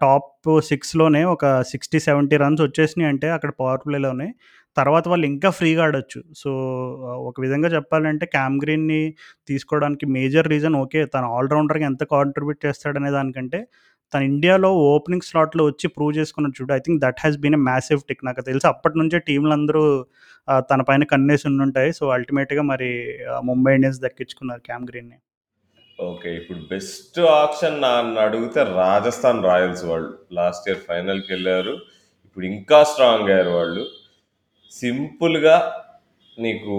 టాప్ 0.00 0.28
సిక్స్లోనే 0.68 1.22
ఒక 1.28 1.44
60, 1.64 1.98
70 2.06 2.36
రన్స్ 2.42 2.62
వచ్చేసినాయి 2.62 3.10
అంటే 3.10 3.28
అక్కడ 3.30 3.50
పవర్ 3.60 3.82
ప్లేలోనే 3.84 4.28
తర్వాత 4.76 5.04
వాళ్ళు 5.08 5.26
ఇంకా 5.26 5.48
ఫ్రీగా 5.50 5.82
ఆడొచ్చు. 5.84 6.20
సో, 6.36 6.50
ఒక 7.28 7.36
విధంగా 7.40 7.68
చెప్పాలంటే 7.68 8.24
క్యామ్ 8.34 8.56
గ్రీన్‌ని 8.62 9.00
తీసుకోవడానికి 9.48 10.06
మేజర్ 10.14 10.48
రీజన్ 10.48 10.76
ఓకే. 10.80 11.00
తన 11.06 11.24
ఆల్ 11.36 11.50
రౌండర్‌గా 11.54 11.86
ఎంత 11.86 12.04
కాంట్రిబ్యూట్ 12.12 12.60
చేస్తాడనే 12.66 13.10
దానికంటే, 13.10 13.60
తను 14.12 14.24
ఇండియాలో 14.28 14.70
ఓపెనింగ్ 14.88 15.26
స్లాట్‌లో 15.28 15.64
వచ్చి 15.66 15.86
ప్రూవ్ 15.96 16.12
చేసుకున్న 16.18 16.50
చూడు. 16.56 16.72
I 16.76 16.80
think 16.86 17.00
that 17.02 17.20
has 17.20 17.38
been 17.40 17.56
a 17.56 17.62
massive 17.66 18.02
tick. 18.08 18.24
నాకు 18.24 18.42
తెలిసి 18.48 18.68
అప్పటినుంచే 18.72 19.20
టీంలు 19.28 19.54
అందరూ 19.58 19.82
తన 20.70 20.82
పైన 20.88 21.04
కన్నేసి 21.12 21.46
ఉండుంటాయి. 21.52 21.92
సో, 21.92 22.04
అల్టిమేట్‌గా 22.16 22.64
మరి 22.72 22.90
ముంబై 23.44 23.74
ఇండియన్స్ 23.78 24.02
దక్కించుకున్నారు 24.06 24.62
క్యామ్ 24.68 24.86
గ్రీన్‌ని. 24.90 25.18
ఓకే. 25.98 26.30
ఇప్పుడు 26.38 26.60
బెస్ట్ 26.72 27.18
ఆప్షన్ 27.38 27.76
నన్ను 27.84 28.18
అడిగితే 28.20 28.60
రాజస్థాన్ 28.78 29.40
రాయల్స్ 29.48 29.84
వాళ్ళు. 29.90 30.10
లాస్ట్ 30.38 30.66
ఇయర్ 30.68 30.82
ఫైనల్‌కెళ్ళారు. 30.88 31.74
ఇప్పుడు 32.24 32.44
ఇంకా 32.52 32.78
స్ట్రాంగ్ 32.90 33.28
అయ్యారు 33.28 33.52
వాళ్ళు. 33.58 33.84
సింపుల్‌గా 34.72 35.56
నీకు 36.36 36.74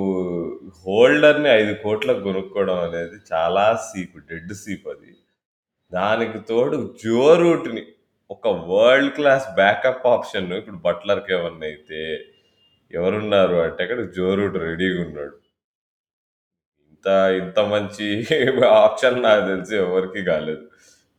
హోల్డర్‌ని 0.81 1.49
5,00,00,000కి 1.55 2.23
కొనుక్కోవడం 2.27 2.79
అనేది 2.87 3.17
చాలా 3.31 3.65
సీప్. 3.87 4.17
డెడ్ 4.31 4.53
సీప్ 4.63 4.87
అది. 4.95 5.11
దానికి 5.91 6.39
తోడు 6.51 6.77
జో 7.03 7.23
రూట్‌ని 7.43 7.83
ఒక 8.29 8.47
వరల్డ్ 8.71 9.13
క్లాస్ 9.17 9.47
బ్యాకప్ 9.59 10.07
ఆప్షన్ 10.15 10.49
ఇప్పుడు 10.59 10.79
బట్లర్‌కి 10.87 11.33
ఏమన్నా 11.37 11.67
అయితే 11.71 12.01
ఎవరున్నారు 12.91 13.57
అంటే 13.65 13.81
అక్కడ 13.85 14.01
జో 14.17 14.29
రూట్ 14.39 14.57
రెడీగా 14.67 14.99
ఉన్నాడు. 15.07 15.35
ఇంత 16.99 17.09
ఇంత 17.41 17.59
మంచి 17.69 18.07
ఆప్షన్ 18.81 19.17
నాకు 19.23 19.43
తెలిసి 19.47 19.75
ఎవరికీ 19.83 20.21
కాలేదు. 20.25 20.63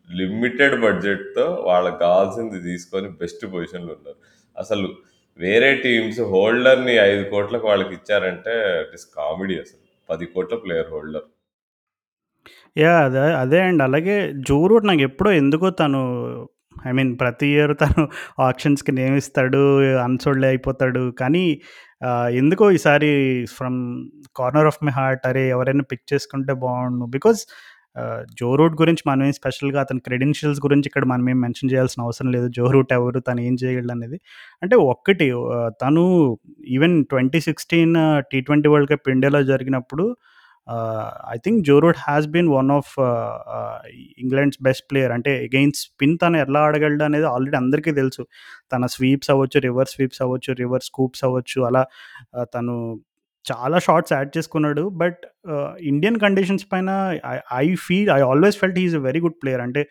లిమిటెడ్ 0.09 0.77
బడ్జెట్‌తో 0.83 1.47
వాళ్ళకి 1.67 1.99
కావాల్సింది 1.99 2.59
తీసుకొని 2.63 3.09
బెస్ట్ 3.21 3.45
పొజిషన్‌లో 3.53 3.93
ఉన్నారు. 3.99 4.19
అసలు 4.57 4.89
వేరే 5.39 5.71
టీమ్స్ 5.85 6.21
హోల్డర్‌ని 6.33 6.95
5,00,00,000కి 7.05 7.67
వాళ్ళకి 7.67 7.95
ఇచ్చారంటే 7.99 8.55
ఇట్ 8.83 8.95
ఈస్ 8.95 9.07
కామెడీ 9.19 9.57
అసలు. 9.61 9.81
10,00,00,000 10.09 10.29
ప్లేయర్ 10.65 10.91
హోల్డర్. 10.93 11.27
యాహ్! 12.77 13.01
అదే 13.07 13.23
అదే 13.41 13.59
అండి. 13.63 13.83
అలాగే 13.83 14.17
జో 14.49 14.59
రూట్ 14.71 14.87
నాకెప్పుడో 14.91 15.31
ఎందుకో 15.41 15.69
తను 15.81 16.01
ఐ 16.73 16.93
మీన్ 16.93 17.13
ప్రతి 17.19 17.49
ఇయర్ 17.55 17.73
తను 17.81 18.03
ఆక్షన్స్‌కి 18.49 18.93
నియమిస్తాడు 18.93 19.61
ఇస్తాడు. 19.83 19.99
అన్సోల్డ్ 20.05 20.47
అయిపోతాడు. 20.47 21.03
కానీ 21.19 21.45
ఎందుకో 22.35 22.67
ఈసారి 22.71 23.11
from 23.57 23.79
corner 24.37 24.69
of 24.71 24.79
my 24.85 24.93
heart 24.99 25.25
అరే! 25.27 25.43
ఎవరైనా 25.49 25.85
పిక్ 25.93 26.07
చేసుకుంటే 26.13 26.53
బాగుండు 26.63 27.07
బికాజ్ 27.17 27.41
జో 28.41 28.49
రూట్ 28.55 28.75
గురించి 28.81 29.03
మనమేం 29.07 29.35
స్పెషల్‌గా 29.39 29.79
అతని 29.81 30.01
క్రెడెన్షియల్స్ 30.01 30.61
గురించి 30.61 30.87
ఇక్కడ 30.87 31.05
మనమేం 31.05 31.39
మెన్షన్ 31.41 31.71
చేయాల్సిన 31.73 32.01
అవసరం 32.03 32.29
లేదు. 32.35 32.49
జో 32.59 32.67
రూట్ 32.75 32.93
ఎవరు? 32.99 33.21
తను 33.21 33.41
ఏం 33.49 33.55
చేయగలడనేది. 33.63 34.19
అంటే 34.63 34.77
ఒక్కటి 34.87 35.27
తను 35.83 36.05
ఈవెన్ 36.77 36.97
2016 37.07 37.97
టీ20 38.31 38.73
వరల్డ్ 38.75 38.91
కప్ 38.93 39.11
ఇండియాలో 39.11 39.43
జరిగినప్పుడు 39.53 40.07
I 41.31 41.37
think 41.37 41.65
Joe 41.65 41.79
has 41.79 41.99
has 42.09 42.27
been 42.27 42.49
one 42.49 42.71
of 42.71 43.01
England's 44.19 44.59
best 44.63 44.91
player. 44.91 45.13
అంటే 45.13 45.45
అగెయిన్స్ట్ 45.45 45.91
స్పిన్ 45.91 46.19
తను 46.23 46.37
ఎలా 46.37 46.61
ఆడగలడు 46.61 47.05
అనేది 47.05 47.25
ఆల్రెడీ 47.25 47.57
అందరికీ 47.57 47.93
తెలుసు. 47.93 48.27
తన 48.73 48.87
స్వీప్స్ 48.87 49.31
అవ్వచ్చు, 49.31 49.61
రివర్స్ 49.61 49.93
స్వీప్స్ 49.93 50.23
అవ్వచ్చు, 50.23 50.53
రివర్స్ 50.53 50.87
స్కూప్స్ 50.87 51.25
అవ్వచ్చు. 51.25 51.63
అలా 51.63 51.87
uh, 52.39 52.45
తను 52.45 53.01
చాలా 53.53 53.79
షార్ట్స్ 53.79 54.13
యాడ్ 54.13 54.39
చేసుకున్నాడు. 54.39 54.89
బట్ 54.89 55.19
ఇండియన్ 55.81 56.19
కండిషన్స్ 56.19 56.67
పైన 56.73 57.19
I 57.53 57.75
feel 57.75 58.11
I 58.11 58.21
always 58.21 58.57
felt 58.57 58.79
he 58.79 58.85
a 58.95 58.99
very 58.99 59.21
good 59.21 59.39
player. 59.43 59.61
అంటే 59.61 59.89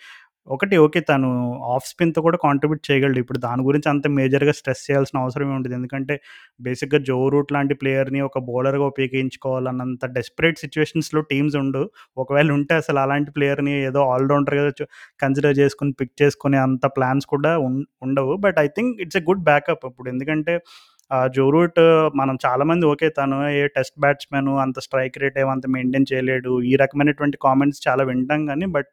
ఒకటి 0.49 0.75
ఓకే. 0.79 0.99
తను 1.09 1.29
ఆఫ్ 1.73 1.85
స్పిన్‌తో 1.89 2.19
కూడా 2.25 2.37
కాంట్రిబ్యూట్ 2.43 2.81
చేయగలడు. 2.87 3.19
ఇప్పుడు 3.23 3.39
దాని 3.45 3.61
గురించి 3.65 3.87
అంత 3.91 4.07
మేజర్‌గా 4.15 4.53
స్ట్రెస్ 4.59 4.83
చేయాల్సిన 4.87 5.17
అవసరం 5.23 5.45
ఉంటుంది 5.47 5.57
ఉండదు. 5.59 5.75
ఎందుకంటే 5.79 6.15
బేసిక్‌గా 6.59 6.99
జో 7.09 7.17
రూట్ 7.33 7.51
లాంటి 7.51 7.75
ప్లేయర్‌ని 7.81 8.21
ఒక 8.27 8.39
బౌలర్‌గా 8.47 8.85
ఉపయోగించుకోవాలన్నంత 8.91 10.05
డెస్పరేట్ 10.15 10.59
సిచ్యువేషన్స్లో 10.63 11.21
టీమ్స్ 11.31 11.57
ఉండవు. 11.61 11.87
ఒకవేళ 12.17 12.49
ఉంటే 12.57 12.75
అసలు 12.81 12.99
అలాంటి 13.05 13.31
ప్లేయర్‌ని 13.35 13.75
ఏదో 13.89 14.01
ఆల్రౌండర్గా 14.13 14.63
కన్సిడర్ 15.19 15.55
చేసుకొని, 15.61 15.93
పిక్ 15.99 16.15
చేసుకునే 16.21 16.59
అంత 16.65 16.85
ప్లాన్స్ 16.97 17.27
కూడా 17.33 17.53
ఉం 17.67 17.75
ఉండవు. 18.03 18.33
But 18.45 18.59
I 18.59 18.67
think 18.77 18.93
it's 19.05 19.19
a 19.21 19.25
good 19.29 19.45
backup 19.49 19.85
ఇప్పుడు. 19.89 20.09
ఎందుకంటే 20.13 20.55
జోరూట్ 21.29 21.35
జో 21.35 21.45
రూట్ 21.53 21.79
మనం 22.19 22.35
చాలామంది 22.43 22.85
ఓకే. 22.85 23.07
తను 23.15 23.37
ఏ 23.55 23.63
టెస్ట్ 23.75 23.95
బ్యాట్స్‌మెన్ 24.01 24.49
అంత 24.63 24.79
స్ట్రైక్ 24.85 25.15
రేట్ 25.21 25.37
ఏమో 25.41 25.51
అంత 25.55 25.67
మెయింటైన్ 25.75 26.05
చేయలేడు. 26.11 26.51
ఈ 26.65 26.73
రకమైనటువంటి 26.81 27.37
కామెంట్స్ 27.45 27.81
చాలా 27.87 28.03
వింటాం 28.09 28.41
కానీ 28.47 28.67
బట్ 28.75 28.91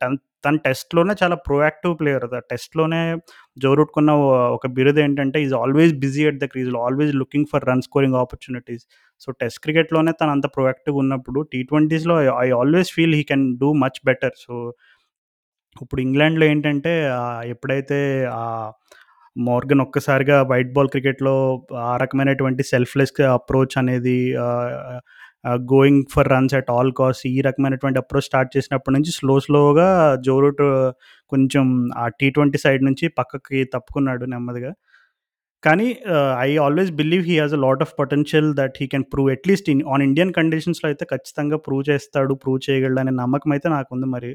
టన్ 0.00 0.16
తన 0.44 0.56
టెస్ట్‌లోనే 0.64 1.14
చాలా 1.22 1.36
ప్రొయాక్టివ్ 1.46 1.94
ప్లేయర్. 2.00 2.26
టెస్ట్‌లోనే 2.50 3.00
జోరుట్టుకున్న 3.56 4.10
ఒక 4.56 4.66
బిరుదు 4.76 5.00
ఏంటంటే 5.00 5.38
is 5.42 5.54
always 5.54 5.92
busy 5.96 6.22
at 6.26 6.38
the 6.38 6.46
crease. 6.46 6.70
Always 6.82 7.12
looking 7.14 7.48
for 7.52 7.64
run 7.68 7.82
scoring 7.82 8.14
opportunities. 8.14 8.84
So, 9.22 9.28
test 9.40 9.60
క్రికెట్‌లోనే 9.62 10.12
తను 10.20 10.30
అంత 10.30 10.46
ప్రొయాక్టివ్ 10.56 10.96
ఉన్నప్పుడు 10.96 11.40
టీ20స్‌లో 11.52 12.16
I 12.42 12.48
always 12.60 12.90
feel 12.92 13.14
he 13.14 13.22
can 13.24 13.46
do 13.58 13.70
much 13.84 14.00
better. 14.06 14.36
So, 14.38 14.54
ఇప్పుడు 15.76 16.00
ఇంగ్లాండ్‌లో 16.00 16.46
ఏంటంటే 16.46 16.92
ఎప్పుడైతే 17.54 17.98
మోర్గన్ 19.36 19.80
ఒక్కసారిగా 19.80 20.42
వైట్ 20.42 20.72
బాల్ 20.72 20.88
క్రికెట్‌లో 20.88 21.34
ఆ 21.84 21.96
రకమైనటువంటి 21.96 22.62
సెల్ఫ్లెస్ 22.64 23.12
అప్రోచ్ 23.30 23.74
అనేది 23.78 24.18
going 25.46 26.04
for 26.12 26.28
runs 26.28 26.54
at 26.54 26.70
all 26.70 26.92
cost 26.92 27.26
ఈ 27.26 27.40
రకమైనటువంటి 27.40 27.98
అప్రోచ్ 27.98 28.24
స్టార్ట్ 28.24 28.56
చేసినప్పటి 28.56 28.94
నుంచి 28.94 29.12
స్లో 29.12 29.40
స్లోగా 29.40 30.16
జో 30.26 30.40
రూట్ 30.40 30.62
కొంచెం 31.28 31.90
ఆ 31.96 32.08
టీ 32.08 32.30
ట్వంటీ 32.30 32.58
సైడ్ 32.58 32.84
నుంచి 32.84 33.08
పక్కకి 33.08 33.64
తప్పుకున్నాడు 33.64 34.24
నెమ్మదిగా. 34.24 34.72
కానీ 35.64 35.86
I 36.40 36.50
always 36.64 36.90
believe 36.98 37.22
he 37.28 37.34
has 37.38 37.54
a 37.54 37.60
lot 37.64 37.82
of 37.84 37.92
potential 38.00 38.48
that 38.58 38.74
he 38.80 38.86
can 38.92 39.04
prove 39.12 39.28
at least 39.34 39.68
in 39.72 39.82
on 39.92 40.02
Indian 40.06 40.32
కండిషన్స్‌లో 40.38 40.86
అయితే 40.90 41.04
ఖచ్చితంగా 41.12 41.56
ప్రూవ్ 41.66 41.82
చేస్తాడు, 41.90 42.32
ప్రూవ్ 42.42 42.58
చేయగలడనే 42.66 43.12
నమ్మకం 43.20 43.52
అయితే 43.56 43.68
నాకుంది 43.74 44.08
మరి. 44.14 44.30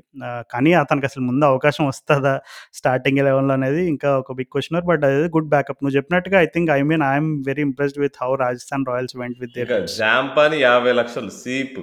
కానీ 0.54 0.74
అతనికసలు 0.82 1.26
ముందు 1.30 1.46
అవకాశం 1.52 1.86
వస్తదా 1.92 2.34
స్టార్టింగ్ 2.80 3.22
11లో 3.24 3.56
అనేది 3.60 3.84
ఇంకా 3.94 4.12
ఒక 4.22 4.38
బిగ్ 4.40 4.52
క్వెషనర్. 4.56 4.86
బట్ 4.92 5.06
అదేదో 5.10 5.30
గుడ్ 5.38 5.52
బ్యాకప్. 5.56 5.80
నువ్వు 5.84 5.98
చెప్పినట్టుగా 6.00 6.40
I 6.46 6.50
think 6.56 6.72
I 6.78 6.82
mean 6.92 7.06
I 7.10 7.14
am 7.14 7.32
very 7.50 7.64
impressed 7.70 8.02
with 8.06 8.18
how 8.24 8.32
Rajasthan 8.46 8.86
Royals 8.92 9.16
went 9.24 9.40
with. 9.44 9.56
జాంపాని 10.00 10.60
50,00,000 10.66 11.32
cheap. 11.42 11.80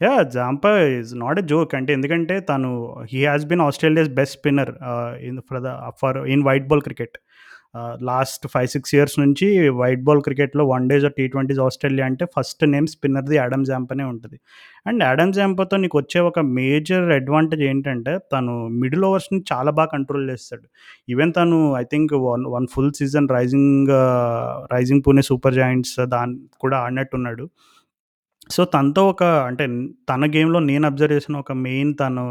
Yeah! 0.00 0.24
Zampa 0.34 0.70
is 0.90 1.12
not 1.22 1.38
a 1.40 1.46
joke. 1.52 1.72
అంటే 1.74 1.90
ఎందుకంటే 1.96 2.34
తను 2.50 2.68
he 3.12 3.20
has 3.24 3.46
been 3.50 3.62
Australia's 3.64 4.10
best 4.18 4.36
spinner 4.38 4.70
in 5.28 5.38
for 5.48 5.60
the 5.64 5.70
for 6.02 6.18
in 6.34 6.44
white 6.48 6.66
ball 6.70 6.82
cricket. 6.86 7.16
Last 8.02 8.44
5, 8.54 8.70
6 8.74 8.92
years 8.94 9.16
నుంచి 9.18 9.46
white 9.78 10.02
ball 10.04 10.20
క్రికెట్‌లో 10.22 10.64
one 10.66 10.88
days 10.88 11.04
of 11.04 11.14
T 11.16 11.24
twenties 11.28 11.60
Australia 11.60 12.06
అంటే 12.06 12.24
first 12.36 12.64
name 12.66 12.86
స్పిన్నర్‌ది 12.86 13.38
Adam 13.38 13.64
జాంపనే 13.64 14.04
ఉంటుంది 14.04 14.38
and 14.86 15.02
Adam 15.02 15.32
జాంపతో 15.32 15.76
నీకు 15.76 15.98
వచ్చే 15.98 16.20
ఒక 16.20 16.40
మేజర్ 16.56 17.06
అడ్వాంటేజ్ 17.12 17.62
ఏంటంటే 17.62 18.14
తను 18.32 18.54
మిడిల్ 18.80 19.04
ఓవర్స్‌ని 19.04 19.40
చాలా 19.52 19.70
బాగా 19.70 19.90
కంట్రోల్ 19.92 20.26
చేస్తాడు. 20.30 20.66
ఈవెన్ 21.08 21.32
తను 21.32 21.58
I 21.76 21.84
think 21.92 22.14
one 22.26 22.46
one 22.48 22.68
full 22.74 22.92
season 22.92 23.28
rising 23.30 23.92
rising 24.72 25.04
Pune 25.06 25.24
Super 25.30 25.54
Giants 25.54 25.96
దాని 26.08 26.36
కూడా 26.60 26.78
ఆడినట్టున్నాడు. 26.78 27.46
సో, 28.50 28.62
తనతో 28.66 29.02
ఒక 29.08 29.24
అంటే 29.48 29.64
తన 30.08 30.24
గేమ్‌లో 30.34 30.60
నేను 30.68 30.84
అబ్జర్వ్ 30.86 31.14
చేసిన 31.16 31.36
ఒక 31.38 31.52
మెయిన్ 31.64 31.90
తను 32.00 32.24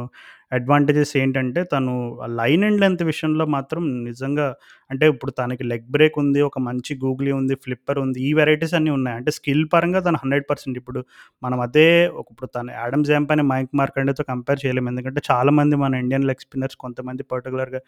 అడ్వాంటేజెస్ 0.52 1.12
ఏంటంటే 1.18 1.62
తను 1.72 1.94
లైన్ 2.40 2.64
అండ్ 2.64 2.80
లెంత్ 2.84 3.04
విషయంలో 3.10 3.46
మాత్రం 3.56 3.82
నిజంగా 4.06 4.46
అంటే 4.90 5.06
ఇప్పుడు 5.14 5.32
తనకి 5.40 5.64
లెగ్ 5.72 5.88
బ్రేక్ 5.96 6.18
ఉంది. 6.22 6.40
ఒక 6.48 6.58
మంచి 6.68 6.94
గూగ్లీ 7.02 7.32
ఉంది. 7.38 7.56
ఫ్లిప్పర్ 7.64 8.00
ఉంది. 8.04 8.20
ఈ 8.28 8.32
వెరైటీస్ 8.40 8.76
అన్నీ 8.78 8.92
ఉన్నాయి. 8.98 9.18
అంటే 9.20 9.32
స్కిల్ 9.38 9.64
పరంగా 9.74 10.00
తను 10.00 10.20
100% 10.22 10.44
ఇప్పుడు 10.82 11.02
మనం 11.44 11.60
అదే 11.66 11.88
ఇప్పుడు 12.24 12.50
తను 12.56 12.72
యాడమ్ 12.78 13.06
జాంప్ 13.10 13.32
అని 13.36 13.46
మైక్ 13.52 13.74
మార్కండేతో 13.80 14.26
కంపేర్ 14.32 14.62
చేయలేము. 14.64 14.90
ఎందుకంటే 14.94 15.22
చాలామంది 15.30 15.78
మన 15.84 15.94
ఇండియన్ 16.04 16.28
లెగ్ 16.30 16.44
స్పిన్నర్స్ 16.46 16.78
కొంతమంది 16.84 17.26
పర్టికులర్గా 17.32 17.82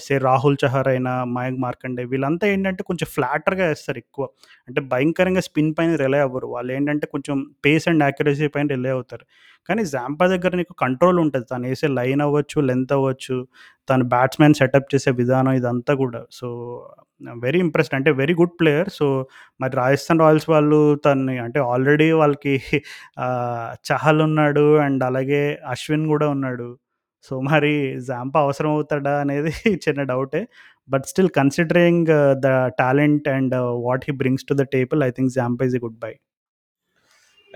సే 0.00 0.14
రాహుల్ 0.22 0.56
చహర్ 0.62 0.88
అయినా, 0.92 1.12
మయంక్ 1.34 1.60
మార్కండే 1.62 2.04
వీళ్ళంతా 2.12 2.46
ఏంటంటే 2.52 2.82
కొంచెం 2.88 3.08
ఫ్లాటర్‌గా 3.14 3.66
వేస్తారు 3.70 3.98
ఎక్కువ. 4.04 4.24
అంటే 4.68 4.80
భయంకరంగా 4.92 5.42
స్పిన్ 5.48 5.72
పైన 5.78 5.92
రిలే 6.02 6.20
అవ్వరు. 6.26 6.48
వాళ్ళు 6.54 6.70
ఏంటంటే 6.76 7.06
కొంచెం 7.14 7.36
పేస్ 7.66 7.86
అండ్ 7.90 8.04
యాక్యురసీ 8.06 8.48
పైన 8.56 8.66
రిలే 8.74 8.92
అవుతారు. 8.96 9.24
కానీ 9.68 9.84
జాంపా 9.86 10.26
దగ్గర 10.26 10.52
నీకు 10.56 10.74
కంట్రోల్ 10.78 11.18
తను 11.50 11.66
వేసి 11.68 11.88
లైన్ 11.98 12.20
అవ్వచ్చు, 12.20 12.58
లెంత్ 12.62 12.92
అవ్వచ్చు, 12.92 13.36
తను 13.88 14.04
బ్యాట్స్‌మెన్ 14.08 14.54
సెటప్ 14.54 14.88
చేసే 14.94 15.10
విధానం 15.12 15.52
ఇదంతా 15.52 15.94
కూడా. 15.94 16.22
సో, 16.30 16.48
వెరీ 17.38 17.58
ఇంప్రెస్డ్ 17.58 17.94
అంటే 17.94 18.10
వెరీ 18.12 18.34
గుడ్ 18.34 18.56
ప్లేయర్. 18.60 18.88
సో, 18.90 19.06
మరి 19.60 19.72
రాజస్థాన్ 19.76 20.20
రాయల్స్ 20.20 20.48
వాళ్ళు 20.50 20.80
తన్ని 21.04 21.38
అంటే 21.38 21.60
ఆల్రెడీ 21.72 22.08
వాళ్ళకి 22.12 22.54
చహల్ 23.90 24.22
ఉన్నాడు 24.22 24.66
అండ్ 24.78 25.04
అలాగే 25.04 25.42
అశ్విన్ 25.66 26.06
కూడా 26.08 26.28
ఉన్నాడు. 26.28 26.68
సో, 27.24 27.40
మరి 27.50 27.74
జాంపా 28.02 28.40
అవసరం 28.40 28.70
అవుతాడా 28.70 29.14
అనేది 29.20 29.52
చిన్న 29.86 30.02
డౌటే. 30.12 30.42
But 30.88 31.06
still 31.06 31.30
considering 31.30 32.10
the 32.44 32.48
talent 32.80 33.28
and 33.28 33.54
what 33.86 34.04
he 34.08 34.14
brings 34.16 34.46
to 34.48 34.54
the 34.54 34.64
table 34.74 35.02
I 35.02 35.10
think 35.10 35.32
Zampa 35.32 35.64
is 35.64 35.76
a 35.76 35.78
good 35.78 35.98
buy. 35.98 36.12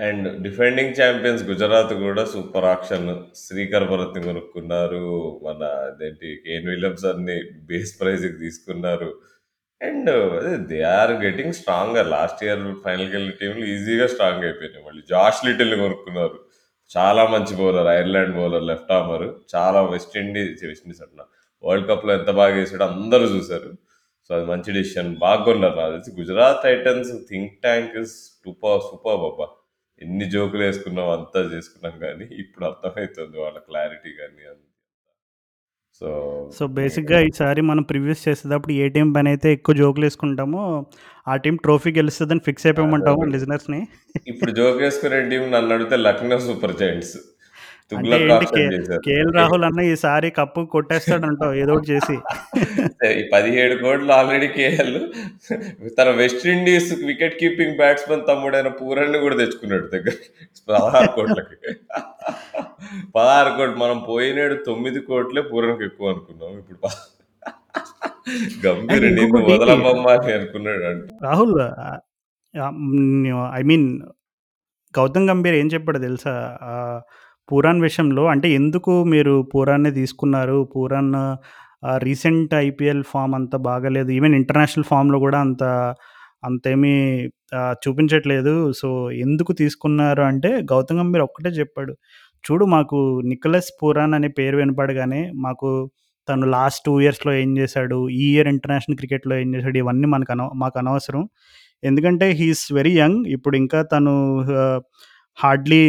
And 0.00 0.26
defending 0.44 0.94
champions 0.98 1.42
Gujarat 1.44 1.92
కూడా 2.02 2.22
సూపర్ 2.32 2.66
ఆక్షన్. 2.66 3.08
శ్రీకర్ 3.36 3.86
భరత్‌ని 3.90 4.20
కొనుక్కున్నారు. 4.28 5.02
మన 5.46 5.60
అదేంటి 5.88 6.28
కేన్ 6.44 6.68
విలియమ్సన్‌ని 6.72 7.36
బేస్ 7.68 7.92
ప్రైజ్‌కి 8.00 8.38
తీసుకున్నారు. 8.38 9.10
And 9.80 10.10
they 10.70 10.78
are 10.96 11.12
getting 11.24 11.56
strong 11.58 11.98
last 12.14 12.42
year 12.46 12.64
ఫైనల్‌కెళ్ళిన 12.84 13.34
టీంలు 13.40 13.66
ఈజీగా 13.74 14.06
strong 14.14 14.44
అయిపోయినాయి. 14.48 14.84
మళ్ళీ 14.88 15.02
జాష్ 15.12 15.40
లిటిల్‌ని 15.48 15.78
కొనుక్కున్నారు. 15.84 16.38
చాలా 16.90 17.22
మంచి 17.34 17.54
bowler. 17.60 17.90
Ireland 17.98 18.34
bowler 18.38 18.66
left 18.70 18.92
armer. 18.98 19.26
చాలా 19.54 19.80
వెస్టిండీస్ 19.92 20.64
వెస్టిండీస్ 20.64 21.02
అంటున్నా. 21.04 21.26
వరల్డ్ 21.64 21.88
కప్‌లో 21.90 22.12
ఎంత 22.14 22.30
బాగా 22.40 22.54
వేసాడో 22.58 22.86
అందరూ 22.92 23.26
చూశారు 23.36 23.70
సో, 24.30 24.36
అది 24.36 24.46
మంచి 24.46 24.70
డిసిషన్ 24.76 25.10
బాగా 25.24 25.42
కొన్నారు 25.46 25.76
నాకు 25.78 25.92
తెలిసి. 25.96 26.12
Gujarat 26.20 26.60
Titans 26.64 27.12
think 27.30 27.54
tank 27.62 27.94
is 28.02 28.14
super 28.42 28.82
super 28.88 29.18
బాబా 29.24 29.46
ఎన్ని 30.02 30.30
జోకులు 30.30 30.62
వేసుకున్నాం 30.62 31.10
అంతా 31.10 31.40
చేసుకున్నాం 31.40 31.98
కానీ 31.98 32.24
ఇప్పుడు 32.24 32.64
అర్థమవుతుంది 32.64 33.38
వాళ్ళ 33.38 33.58
క్లారిటీ 33.58 34.10
కానీ 34.10 34.48
అది. 34.48 34.66
సో, 36.00 36.50
సో, 36.58 36.66
బేసిక్‌గా 36.66 37.20
ఈసారి 37.20 37.60
మనం 37.60 37.82
ప్రివ్యూస్ 37.82 38.28
చేసేటప్పుడు 38.28 38.72
ఏ 38.72 38.88
టీమ్ 38.88 39.14
పైనైతే 39.14 39.52
ఎక్కువ 39.52 39.74
జోకులేసుకుంటామో 39.74 40.86
ఆ 41.28 41.36
టీమ్ 41.36 41.58
ట్రోఫీ 41.58 41.92
గెలుస్తదని 41.92 42.40
ఫిక్స్ 42.40 42.66
ఒకటి. 42.66 43.30
లిజనర్స్‌ని? 43.30 43.86
ఇప్పుడు 44.26 44.50
జోకేసుకునే 44.50 45.30
టీమ్ 45.30 45.52
నన్ను 45.52 45.74
అడిగితే 45.74 45.96
Lucknow 45.96 46.38
Super 46.38 46.76
Giants. 46.76 47.16
KL 49.06 49.32
Rahul 49.38 49.64
అన్న 49.68 49.80
ఈసారి 49.92 50.28
కప్పు 50.38 50.60
కొట్టేస్తాడంటావు 50.74 51.54
ఏదో 51.62 51.72
ఒకటి 51.76 51.88
చేసి. 51.92 52.16
ఈ 53.12 53.22
17,00,00,000 53.32 54.12
ఆల్రెడీ 54.18 54.48
కేఎల్ 54.58 54.96
తన 55.98 56.08
West 56.20 56.44
Indies 56.54 56.90
wicket 57.04 57.36
keeping 57.40 57.78
batsman 57.80 58.24
తమ్ముడైన 58.30 58.70
పూరన్‌ని 58.80 59.20
కూడా 59.24 59.38
తెచ్చుకున్నాడు 59.42 59.88
దగ్గరికి. 59.94 60.28
16,00,00,000కి. 60.60 61.56
16,00,00,000 63.16 63.74
మనం 63.82 63.98
పోయినేడు 64.10 64.56
9,00,00,000 64.68 65.44
పూరన్‌కి 65.52 65.84
ఎక్కువ 65.90 66.12
అనుకున్నాం. 66.14 66.52
ఇప్పుడు 66.62 66.78
గంభీర్ 68.64 69.06
వదలబమ్మా 69.50 70.12
అని 70.16 70.32
అనుకున్నాడు 70.38 70.84
అంట. 70.90 71.04
రాహుల్ 71.26 71.56
ఐ 73.58 73.62
మీన్ 73.70 73.86
గౌతమ్ 74.94 75.26
గంభీర్ 75.30 75.56
ఏం 75.58 75.68
చెప్పాడో 75.74 76.00
తెలుసా? 76.06 76.32
పురాణ్ 77.50 77.58
పూరాన్ 77.70 77.80
విషయంలో 77.82 78.22
అంటే 78.32 78.48
ఎందుకు 78.56 78.92
మీరు 79.12 79.34
పూరాన్‌ని 79.52 79.90
తీసుకున్నారు? 79.96 80.58
పూరాన్ 80.72 81.12
రీసెంట్ 82.02 82.52
ఐపీఎల్ 82.60 83.02
ఫామ్ 83.10 83.34
అంత 83.34 83.54
బాగాలేదు. 83.66 84.10
ఈవెన్ 84.18 84.34
ఇంటర్నేషనల్ 84.34 84.86
ఫామ్లో 84.90 85.18
కూడా 85.18 85.38
అంత 85.40 85.62
అంతేమీ 86.44 86.92
చూపించట్లేదు. 87.82 88.52
సో, 88.80 88.88
ఎందుకు 89.24 89.52
తీసుకున్నారు 89.54 90.22
అంటే 90.22 90.50
గౌతమ్ 90.72 91.00
గంభీర్ 91.00 91.24
ఒక్కటే 91.24 91.50
చెప్పాడు. 91.58 91.92
చూడు 92.44 92.64
మాకు 92.74 92.98
నికోలస్ 93.30 93.70
పూరాన్ 93.80 94.14
అనే 94.14 94.28
పేరు 94.38 94.56
వినపడగానే 94.56 95.22
మాకు 95.46 95.70
తను 96.28 96.46
లాస్ట్ 96.54 96.82
టూ 96.86 96.92
ఇయర్స్‌లో 97.02 97.32
ఏం 97.42 97.50
చేశాడు? 97.58 97.98
ఈ 98.18 98.26
ఇయర్ 98.34 98.48
ఇంటర్నేషనల్ 98.54 98.98
క్రికెట్‌లో 98.98 99.34
ఏం 99.42 99.48
చేశాడు? 99.56 99.78
ఇవన్నీ 99.78 100.08
మనకు 100.14 100.32
అనవ 100.32 100.48
మాకు 100.56 100.76
అనవసరం. 100.82 101.24
ఎందుకంటే 101.82 102.26
హీఈస్ 102.40 102.66
వెరీ 102.72 102.94
యంగ్. 103.00 103.20
ఇప్పుడు 103.36 103.56
ఇంకా 103.56 103.80
తను 103.94 104.14
hardly 105.38 105.84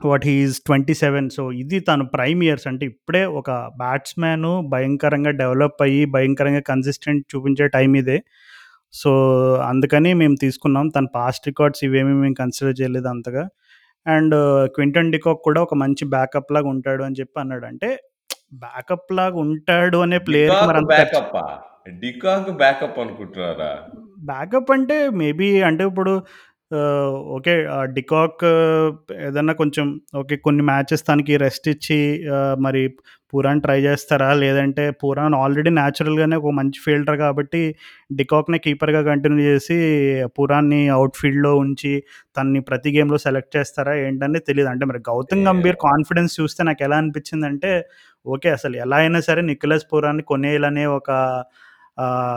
what 0.00 0.24
he 0.26 0.34
is 0.42 0.56
27 0.62 1.28
so, 1.30 1.42
ఇది 1.62 1.78
తను 1.80 2.04
ప్రైమ్ 2.06 2.42
ఇయర్స్ 2.42 2.66
అంటే 2.66 2.84
ఇప్పుడే 2.86 3.22
ఒక 3.40 3.50
బ్యాట్స్‌మ్యాను 3.76 4.52
భయంకరంగా 4.68 5.32
డెవలప్ 5.40 5.82
అయ్యి, 5.82 6.04
భయంకరంగా 6.10 6.62
కన్సిస్టెంట్ 6.70 7.24
చూపించే 7.32 7.66
టైం 7.68 7.92
ఇదే. 7.96 8.18
సో, 8.94 9.10
అందుకని 9.68 10.12
మేము 10.14 10.36
తీసుకున్నాం. 10.40 10.86
తన 10.88 11.06
పాస్ట్ 11.14 11.48
రికార్డ్స్ 11.48 11.84
ఇవేమీ 11.84 12.14
మేము 12.22 12.34
కన్సిడర్ 12.34 12.78
చేయలేదు 12.80 13.08
అంతగా. 13.08 13.44
అండ్ 14.06 14.34
క్వింటన్ 14.74 15.12
డికాక్ 15.12 15.42
కూడా 15.44 15.60
ఒక 15.62 15.74
మంచి 15.76 16.04
బ్యాకప్ 16.14 16.52
లాగా 16.52 16.68
ఉంటాడు 16.68 17.02
అని 17.02 17.18
చెప్పి 17.20 17.36
అన్నాడు. 17.40 17.66
అంటే 17.66 17.90
బ్యాకప్ 18.64 19.10
లాగా 19.12 19.38
ఉంటాడు 19.44 19.98
అనే 19.98 20.18
మరి 20.20 20.80
ఖర్చు 20.80 20.88
బ్యాకప్పా? 20.92 21.44
డికాక్ 22.00 22.50
బ్యాకప్ 22.58 22.98
అనుకుంటున్నారా? 22.98 23.70
బ్యాకప్ 24.24 24.70
అంటే 24.70 24.96
మేబీ 25.20 25.48
అంటే 25.62 25.84
ఇప్పుడు 25.84 26.12
ఓకే. 27.36 27.54
డికాక్ 27.94 28.42
ఏదన్నా 29.20 29.54
కొంచెం 29.60 29.86
ఓకే. 30.20 30.34
కొన్ని 30.44 30.62
మ్యాచెస్ 30.68 31.02
తనకి 31.08 31.34
రెస్ట్ 31.42 31.66
ఇచ్చి 31.72 31.98
మరి 32.60 32.82
పూరాన్ 33.32 33.60
ట్రై 33.64 33.76
చేస్తారా? 33.82 34.28
లేదంటే 34.40 34.84
పూరాన్ 35.00 35.34
ఆల్రెడీ 35.40 35.70
న్యాచురల్‌గానే 35.76 36.36
ఒక 36.40 36.52
మంచి 36.58 36.78
ఫీల్డర్ 36.84 37.16
కాబట్టి 37.18 37.60
డికాక్‌నే 38.10 38.58
కీపర్‌గా 38.64 39.02
కంటిన్యూ 39.10 39.42
చేసి 39.48 39.76
పూరాన్‌ని 40.36 40.80
అవుట్‌ఫీల్డ్‌లో 40.96 41.52
ఉంచి 41.64 41.92
తనని 42.36 42.62
ప్రతి 42.70 42.92
గేమ్‌లో 42.96 43.18
సెలెక్ట్ 43.26 43.52
చేస్తారా 43.58 43.94
ఏంటనేది 44.02 44.46
తెలీదు. 44.50 44.68
అంటే 44.72 44.86
మరి 44.90 45.02
గౌతమ్ 45.10 45.44
గంభీర్! 45.48 45.78
కాన్ఫిడెన్స్ 45.86 46.34
చూస్తే 46.40 46.62
నాకెలా 46.70 46.98
అనిపించిందంటే 47.02 47.72
ఓకే. 48.26 48.48
అసలు 48.56 48.74
ఎలా 48.84 48.96
అయినా 49.02 49.20
సరే 49.28 49.42
నికోలస్ 49.50 49.86
పూరాన్‌ని 49.92 50.24
కొనేయాలనే 50.30 50.86
ఒక 50.94 51.10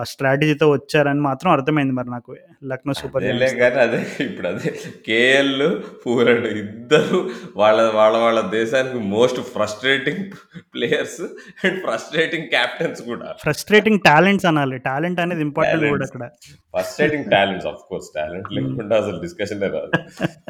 స్ట్రాటజీతో 0.04 0.70
వచ్చారని 0.70 1.20
మాత్రం 1.20 1.52
అర్థమైంది 1.52 1.94
మరి 1.94 2.10
నాకు. 2.10 2.36
లక్నో 2.64 2.94
సూపర్. 2.94 3.24
గాని 3.24 3.76
అదే 3.76 4.06
ఇప్పుడు 4.20 4.48
అదే 4.48 4.74
కేఎల్, 5.08 5.80
పూరన్ 6.06 6.46
ఇద్దరు 6.46 7.30
వాళ్ళ 7.56 7.92
వాళ్ళ 7.92 8.18
వాళ్ళ 8.18 8.42
దేశానికి 8.42 8.98
most 8.98 9.42
frustrating 9.42 10.32
players 10.76 11.22
and 11.66 11.82
frustrating 11.82 12.44
captains 12.44 13.02
కూడా. 13.02 13.36
ఫ్రస్ట్రేటింగ్ 13.40 14.00
టాలెంట్స్ 14.06 14.46
అనాలి. 14.46 14.78
టాలెంట్ 14.78 15.20
అనేది 15.20 15.42
ఇంపార్టెంట్ 15.42 15.82
టాలెంట్స్. 15.82 16.12
అక్కడ. 16.16 16.28
Frustrating 16.48 17.26
talents 17.32 17.68
of 17.68 17.90
course. 17.90 18.08
Talent. 18.16 18.54
లేకుండా 18.54 18.98
అసలు 18.98 19.22
డిస్కషనే 19.22 19.68
రాదు. 19.68 19.92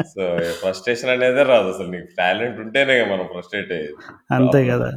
సో, 0.04 0.52
ఫ్రస్ట్రేషన్ 0.52 1.10
అనేదే 1.10 1.44
రాదు 1.44 1.68
అసలు. 1.68 1.88
నీకు 1.88 2.08
టాలెంట్ 2.18 2.60
ఉంటేనే 2.60 3.06
మనం 3.06 3.24
ఫ్రస్ట్రేట్ 3.24 3.72
అయ్యేది. 3.72 3.94
అంతే! 4.32 4.70
అంతా. 4.70 4.92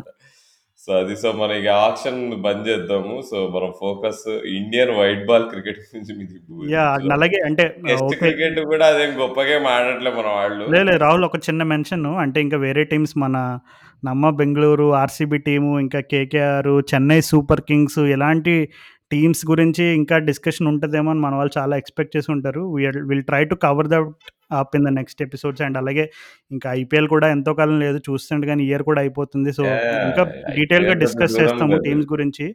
సో, 0.87 0.95
అది 0.95 1.17
సో, 1.17 1.33
మనం 1.33 1.53
ఇక 1.53 1.69
ఆక్షన్ 1.69 2.43
బంద్ 2.43 2.69
చేద్దాము. 2.69 3.23
సో, 3.31 3.53
మనం 3.57 3.73
focus 3.81 4.29
Indian 4.29 4.91
white 4.91 5.27
ball 5.27 5.45
cricket 5.45 5.79
గురించి 5.79 6.19
మీది 6.19 6.75
అలాగే 7.13 7.41
అంటే 7.45 7.77
టెస్ట్. 7.89 8.17
క్రికెట్ 8.17 8.61
కూడా 8.61 8.87
అదేం 8.87 9.21
గొప్పగా 9.21 9.57
ఏం 9.57 9.67
ఆడట్లే 9.67 10.11
మన 10.11 10.27
వాళ్ళు. 10.27 10.71
లే 10.71 10.83
లేదు 10.83 10.99
రాహుల్ 10.99 11.25
ఒక 11.25 11.37
చిన్న 11.37 11.63
మెన్షన్ 11.63 12.07
అంటే 12.07 12.41
ఇంకా 12.41 12.57
వేరే 12.57 12.85
టీమ్స్ 12.85 13.19
మన 13.19 13.59
నమ్మ 14.05 14.31
బెంగుళూరు, 14.31 14.95
ఆర్‌సీబీ 14.95 15.39
టీము, 15.39 15.81
ఇంకా 15.81 16.01
కేకేఆర్, 16.01 16.95
చెన్నై 16.95 17.21
సూపర్ 17.21 17.61
కింగ్స్ 17.61 17.99
ఇలాంటి 17.99 18.69
టీమ్స్ 19.13 19.47
గురించి 19.51 19.85
ఇంకా 19.85 20.19
డిస్కషన్ 20.19 20.67
ఉంటదేమో 20.67 21.11
అని 21.11 21.21
మన 21.21 21.35
వాళ్ళు 21.35 21.59
చాలా 21.59 21.77
ఎక్స్‌పెక్ట్ 21.77 22.17
చేసి 22.17 22.33
ఉంటారు. 22.33 22.75
Will 23.09 23.23
try 23.23 23.45
to 23.45 23.55
cover 23.55 23.87
that 23.87 24.33
up 24.51 24.75
in 24.79 24.87
the 24.87 24.93
next 24.99 25.21
episodes 25.27 25.63
and 25.63 25.79
అలాగే 25.81 26.05
ఇంకా 26.51 26.69
ఐపీఎల్ 26.81 27.09
కూడా 27.15 27.29
ఎంతో 27.33 27.55
కాలం 27.61 27.79
లేదు 27.81 28.01
చూస్తుండగానే 28.09 28.65
ఇయర్ 28.69 28.85
కూడా 28.85 29.01
అయిపోతుంది. 29.05 29.53
సో! 29.53 29.65
ఇంకా 30.03 30.23
ఐపీఎల్ 30.57 30.87
పెద్ద 30.87 31.01
డిస్కస్ 31.05 31.37
చేస్తాము. 31.41 31.77
టీమ్స్ 31.87 32.09
గురించి. 32.15 32.47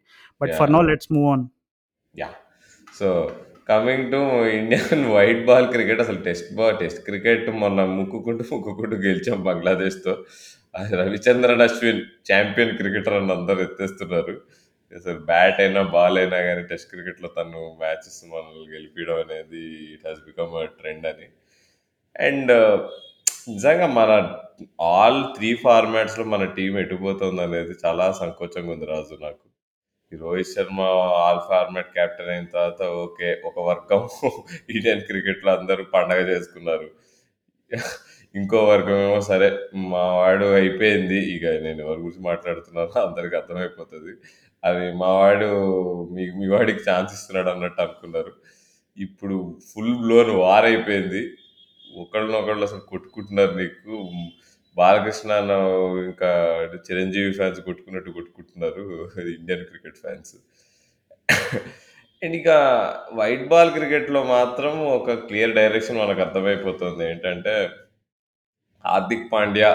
But 0.41 0.53
for! 0.59 0.71
Now 0.75 0.83
let's 0.91 1.11
move 1.13 1.29
on. 1.33 1.45
Yeah! 2.15 2.37
So, 2.93 3.07
coming 3.69 4.07
to 4.13 4.21
Indian 4.55 5.05
white 5.13 5.43
ball 5.45 5.67
cricket 5.73 6.01
అసలు 6.05 6.19
టెస్ట్ 6.23 6.49
బా 6.55 6.67
టెస్ట్ 6.81 7.01
క్రికెట్ 7.05 7.47
మొన్న 7.61 7.81
ముక్కుకుంటూ, 7.97 8.43
ముక్కుకుంటూ 8.53 8.97
గెలిచాం 9.05 9.39
బంగ్లాదేశ్‌తో. 9.49 10.13
రవిచంద్రన్ 11.01 11.63
అశ్విన్ 11.65 12.01
చాంపియన్ 12.27 12.75
క్రికెటర్ 12.77 13.17
అని 13.17 13.33
అందరూ 13.33 13.61
ఎత్తేస్తున్నారు. 13.61 14.35
అసలు 14.91 15.19
బ్యాట్ 15.29 15.59
అయినా, 15.63 15.81
బాల్ 15.95 16.17
అయినా 16.21 16.39
గాని 16.47 16.63
టెస్ట్ 16.71 16.91
క్రికెట్‌లో 16.93 17.29
తను 17.37 17.61
మ్యాచెస్ 17.81 18.21
మనల్ని 18.33 18.67
గెలిపియడం 18.75 19.19
అనేది 19.25 19.63
ఇట్ 19.95 20.05
హాస్ 20.07 20.21
బికమ్ 20.29 20.51
ట్రెండ్ 20.79 21.07
అని. 21.13 21.27
అండ్ 22.15 22.51
నిజంగా 23.47 23.87
మన 23.93 24.11
ఆల్ 24.89 25.19
3 25.35 25.51
ఫార్మాట్స్‌లో 25.63 26.23
మన 26.33 26.43
టీమ్ 26.57 26.75
ఎటుపోతుందనేది 26.81 27.73
చాలా 27.83 28.05
సంకోచంగా 28.21 28.71
ఉంది 28.75 28.87
రాజు 28.91 29.15
నాకు. 29.21 29.45
ఈ 30.11 30.17
Rohit 30.21 30.51
Sharma 30.53 30.79
all 31.19 31.41
format 31.49 31.91
captain 31.97 32.31
అయిన 32.33 32.47
తర్వాత 32.53 32.81
ఓకే. 33.03 33.29
ఒక 33.45 33.57
వర్గం 33.69 34.01
ఇండియన్ 34.75 35.03
క్రికెట్‌లో 35.09 35.51
అందరూ 35.59 35.83
పండగ 35.95 36.21
చేసుకున్నారు. 36.31 36.87
ఇంకో 38.35 38.59
వర్గమేమో 38.71 39.19
సరే 39.29 39.49
మా 39.91 40.03
వాడు 40.19 40.47
అయిపోయింది. 40.59 41.19
ఇక 41.35 41.45
నేను 41.65 41.79
ఎవరి 41.85 42.01
గురించి 42.03 42.23
మాట్లాడుతున్నానో 42.29 42.95
అందరికి 43.07 43.35
అర్థమైపోతది. 43.41 44.13
అది 44.63 44.85
మా 45.01 45.11
వాడు 45.19 45.49
మీ 46.13 46.25
మీ 46.39 46.47
వాడికి 46.55 46.81
ఛాన్స్ 46.89 47.13
ఇస్తున్నాడు 47.17 47.51
అన్నట్టు 47.53 47.81
అనుకున్నారు. 47.85 48.33
ఇప్పుడు 48.97 49.37
ఫుల్ 49.69 49.95
బ్లోన్ 50.03 50.31
వార్ 50.43 50.67
అయిపోయింది. 50.71 51.23
ఒకళ్ళనొకళ్ళు 52.01 52.63
అసలు 52.63 52.83
కొట్టుకుంటున్నారు 52.91 53.53
నీకు. 53.57 53.95
బాలకృష్ణ 54.77 55.31
అన్న 55.33 55.53
ఇంకా 56.05 56.29
చిరంజీవి 56.87 57.31
ఫ్యాన్స్ 57.33 57.61
కొట్టుకున్నట్టు 57.61 58.11
కొట్టుకుంటున్నారు 58.11 58.83
ఇండియన్ 59.37 59.65
క్రికెట్ 59.65 59.97
ఫ్యాన్స్. 59.97 60.33
అండ్ 62.21 62.35
ఇక 62.39 62.49
వైట్ 63.13 63.47
బాల్ 63.47 63.71
క్రికెట్‌లో 63.71 64.23
మాత్రం 64.35 64.73
ఒక 64.97 65.11
క్లియర్ 65.27 65.55
డైరెక్షన్ 65.55 65.97
మనకు 65.97 66.21
అర్థమైపోతుంది. 66.21 67.03
ఏంటంటే 67.11 67.55
Hardik 68.85 69.31
Pandya 69.33 69.71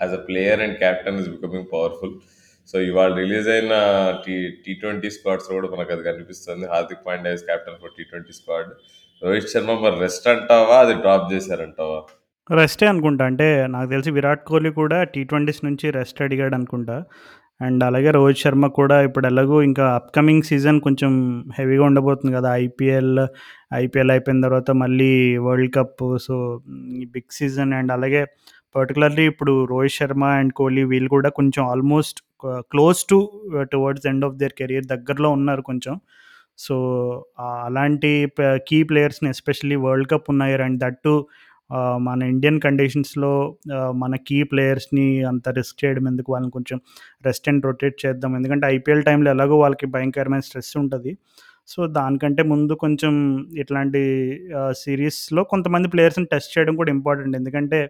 as 0.00 0.12
a 0.12 0.22
player 0.28 0.60
and 0.60 0.78
captain 0.78 1.20
is 1.20 1.28
becoming 1.28 1.68
powerful. 1.74 2.14
So, 2.68 2.76
ఇవాళ 2.80 3.10
రిలీజ్ 3.16 3.48
అయిన 3.48 3.74
టీ 4.24 4.34
టీ20 4.64 5.10
స్క్వాడ్స్‌లో 5.16 5.54
కూడా 5.58 5.68
మనకు 5.74 5.92
అది 5.92 6.02
కనిపిస్తుంది. 6.02 6.66
Hardik 6.66 7.06
Pandya 7.06 7.32
is 7.32 7.44
captain 7.44 7.78
for 7.82 7.94
T20 7.98 8.32
squad. 8.32 8.72
Rohit 9.22 9.50
Sharma 9.52 9.72
మరి 9.82 9.96
రెస్ట్ 10.02 10.26
అంటావా? 10.32 10.74
అది 10.82 10.94
డ్రాప్ 11.02 11.26
చేశారంటావా? 11.32 11.98
రెస్టే 12.50 12.86
అనుకుంటా. 12.90 13.24
అంటే 13.30 13.46
నాకు 13.72 13.88
తెలిసి 13.90 14.10
విరాట్ 14.16 14.42
కోహ్లీ 14.48 14.70
కూడా 14.78 14.98
టీ20స్ 15.14 15.60
నుంచి 15.66 15.86
రెస్ట్ 15.96 16.20
అడిగాడనుకుంటా. 16.26 16.96
అండ్ 17.60 17.82
అలాగే 17.86 18.10
రోహిత్ 18.16 18.42
శర్మ 18.42 18.66
కూడా 18.78 18.96
ఇప్పుడు 19.06 19.26
ఎలాగో 19.30 19.56
ఇంకా 19.68 19.84
అప్‌కమింగ్ 19.98 20.44
సీజన్ 20.50 20.78
కొంచెం 20.80 21.12
హెవీగా 21.56 21.84
ఉండబోతుంది 21.88 22.32
కదా! 22.36 22.50
ఐపీఎల్, 22.64 23.18
ఐపీఎల్ 23.78 24.12
అయిపోయిన 24.14 24.40
తర్వాత 24.46 24.70
మళ్ళీ 24.82 25.10
world 25.46 25.72
cup. 25.76 25.96
So, 26.26 26.36
big 27.14 27.30
season 27.38 27.72
and 27.78 27.92
అలాగే 27.96 28.22
పర్టిక్యులర్‌లీ 28.74 29.24
ఇప్పుడు 29.32 29.54
రోహిత్ 29.72 29.96
శర్మ 29.98 30.24
అండ్ 30.38 30.52
కోహ్లీ 30.58 30.84
వీళ్ళు 30.92 31.10
కూడా 31.16 31.30
కొంచెం 31.38 31.62
almost 31.72 32.18
close 32.72 33.00
to 33.10 33.18
towards 33.72 34.06
end 34.06 34.26
of 34.28 34.38
their 34.42 34.56
career 34.60 34.88
దగ్గరలో 34.94 35.30
ఉన్నారు 35.38 35.64
కొంచెం. 35.70 35.94
సో, 36.58 36.76
అలాంటి 37.64 38.10
కీ 38.68 38.78
ప్లేయర్స్‌ని 38.88 39.28
ఎస్పెషల్లీ 39.34 39.76
వరల్డ్ 39.84 40.08
కప్ 40.12 40.28
ఉన్న 40.32 40.42
ఇయర్ 40.50 40.64
అండ్ 40.66 40.80
దట్టు 40.84 41.14
మన 42.06 42.20
ఇండియన్ 42.32 42.58
కండిషన్స్‌లో 42.64 43.32
మన 44.02 44.14
కీ 44.28 44.38
ప్లేయర్స్‌ని 44.50 45.06
అంత 45.30 45.48
రిస్క్ 45.58 45.78
చేయడం 45.82 46.04
ఎందుకు? 46.10 46.28
వాళ్ళని 46.34 46.52
కొంచెం 46.56 46.78
రెస్ట్ 47.26 47.48
అండ్ 47.50 47.66
రొటేట్ 47.68 47.96
చేద్దాం. 48.04 48.32
ఎందుకంటే 48.38 48.66
ఐపీఎల్ 48.76 49.04
టైంలో 49.08 49.30
ఎలాగో 49.34 49.58
వాళ్ళకి 49.60 49.88
భయంకరమైన 49.96 50.44
స్ట్రెస్ 50.48 50.72
ఉంటుంది 50.80 51.12
సో, 51.68 51.80
దానికంటే 51.96 52.42
ముందు 52.52 52.74
కొంచెం 52.84 53.14
ఇట్లాంటి 53.62 54.02
సిరీస్లో 54.82 55.42
కొంతమంది 55.52 55.88
ప్లేయర్స్‌ని 55.94 56.28
టెస్ట్ 56.32 56.54
చేయడం 56.56 56.76
కూడా 56.80 56.90
ఇంపార్టెంట్. 56.96 57.36
ఎందుకంటే 57.40 57.80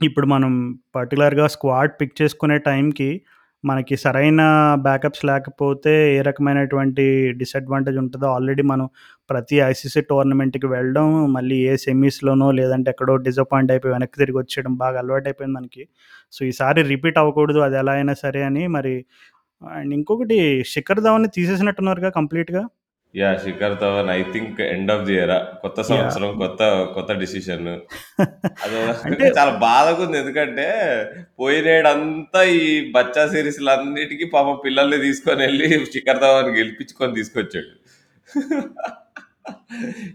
ఇప్పుడు 0.00 0.26
మనం 0.26 0.52
పర్టిక్యులర్‌గా 0.94 1.46
స్క్వాడ్ 1.54 1.92
పిక్ 2.00 2.16
చేసుకునే 2.20 2.56
టైంకి 2.66 3.10
మనకి 3.66 3.94
సరైన 4.02 4.42
బ్యాకప్స్ 4.82 5.22
లేకపోతే 5.24 5.92
ఏ 6.12 6.20
రకమైనటువంటి 6.28 7.04
డిసడ్వాంటేజ్ 7.40 7.98
ఉంటుందో 8.02 8.28
ఆల్రెడీ 8.34 8.64
మనం 8.64 8.86
ప్రతి 9.30 9.56
ఐసీసీ 9.68 10.00
టోర్నమెంట్‌కి 10.10 10.68
వెళ్ళడం, 10.68 11.06
మళ్ళీ 11.36 11.58
ఏ 11.66 11.74
సెమీస్‌లోనో 11.84 12.48
లేదంటే 12.60 12.90
ఎక్కడో 12.90 13.14
డిసప్పాయింట్ 13.26 13.72
అయిపోయి 13.72 13.94
వెనక్కి 13.96 14.18
తిరిగి 14.22 14.38
వచ్చేయడం 14.38 14.74
బాగా 14.76 14.98
అలవాటైపోయింది 15.02 15.56
మనకి. 15.58 15.84
సో, 16.32 16.40
ఈసారి 16.46 16.82
రిపీట్ 16.92 17.18
అవ్వకూడదు 17.22 17.60
అది 17.66 17.78
ఎలా 17.82 17.94
అయినా 17.94 18.14
సరే 18.24 18.42
అని 18.44 18.64
మరి 18.76 18.94
అండ్ 19.62 19.92
ఇంకొకటి 19.98 20.38
శిఖర్ 20.74 21.02
ధవన్‌ని 21.06 21.30
తీసేసినట్టున్నారుగా 21.36 22.10
కంప్లీట్‌గా? 22.18 22.62
Yeah! 23.16 23.36
Shikhar 23.42 23.74
Dhawan 23.80 24.08
I 24.12 24.20
think 24.32 24.58
end 24.66 24.90
of 24.94 25.04
the 25.06 25.14
era. 25.20 25.38
కొత్త! 25.62 25.78
సంవత్సరం 25.88 26.30
కొత్త 26.40 26.62
కొత్త 26.96 27.10
డిసిషన్. 27.20 27.68
అదో 28.64 28.80
చాలా 29.38 29.52
బాధగుంది. 29.62 30.16
ఎందుకంటే 30.22 30.66
పోయినేడంతా 31.38 32.40
ఈ 32.56 32.60
బచ్చా 32.94 33.24
సీరీస్‌లన్నిటికి 33.32 34.26
పాపం 34.34 34.56
పిల్లల్ని 34.66 34.98
తీసుకొనెళ్ళి 35.06 35.68
శిఖర్ 35.94 36.20
ధవన్ 36.24 36.50
గెలిపించుకొని 36.58 37.16
తీసుకొచ్చాడు. 37.18 37.72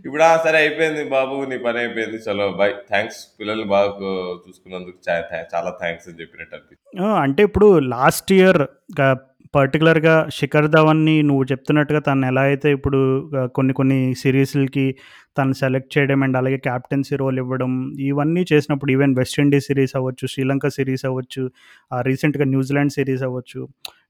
ఇప్పుడు 0.05 0.23
ఆ! 0.23 0.33
సరే 0.43 0.57
అయిపోయింది 0.61 1.03
బాబు 1.13 1.35
నీ 1.49 1.57
పని 1.65 1.79
అయిపోయింది. 1.81 2.17
చలో 2.25 2.45
బై. 2.59 2.69
థాంక్స్ 2.89 3.21
పిల్లల్ని 3.39 3.67
బాగా 3.73 3.89
చూసుకున్నందుకు 4.43 4.99
చాలా 5.53 5.71
థాంక్స్ 5.81 6.07
అని 6.09 6.19
చెప్పినట్టు! 6.21 6.75
అంటే 7.23 7.41
ఇప్పుడు 7.49 7.67
లాస్ట్ 7.93 8.31
ఇయర్ 8.37 8.61
పర్టికులర్గా 9.53 10.13
శిఖర్ 10.31 10.67
ధవన్‌ని 10.67 11.15
నువ్వు 11.21 11.43
చెప్తున్నట్టుగా 11.43 11.99
తను 11.99 12.25
ఎలా 12.25 12.43
అయితే 12.49 12.67
ఇప్పుడు 12.71 12.99
కొన్ని 13.55 13.73
కొన్ని 13.73 13.97
సిరీస్లకి 14.21 14.85
తను 15.37 15.53
సెలెక్ట్ 15.53 15.91
చేయడం 15.95 16.19
అండ్ 16.23 16.37
అలాగే 16.37 16.59
కెప్టెన్సీ 16.67 17.15
రోల్ 17.15 17.39
ఇవ్వడం 17.39 17.71
ఇవన్నీ 18.07 18.43
చేసినప్పుడు 18.51 18.91
ఈవెన్ 18.91 19.13
వెస్టిండీస్ 19.19 19.67
సిరీస్ 19.69 19.93
అవ్వచ్చు, 19.95 20.25
శ్రీలంక 20.33 20.67
సిరీస్ 20.77 21.05
అవ్వచ్చు, 21.05 21.43
రీసెంట్‌గా 22.01 22.47
న్యూజిలాండ్ 22.53 22.93
సిరీస్ 22.97 23.23
అవ్వచ్చు. 23.29 23.61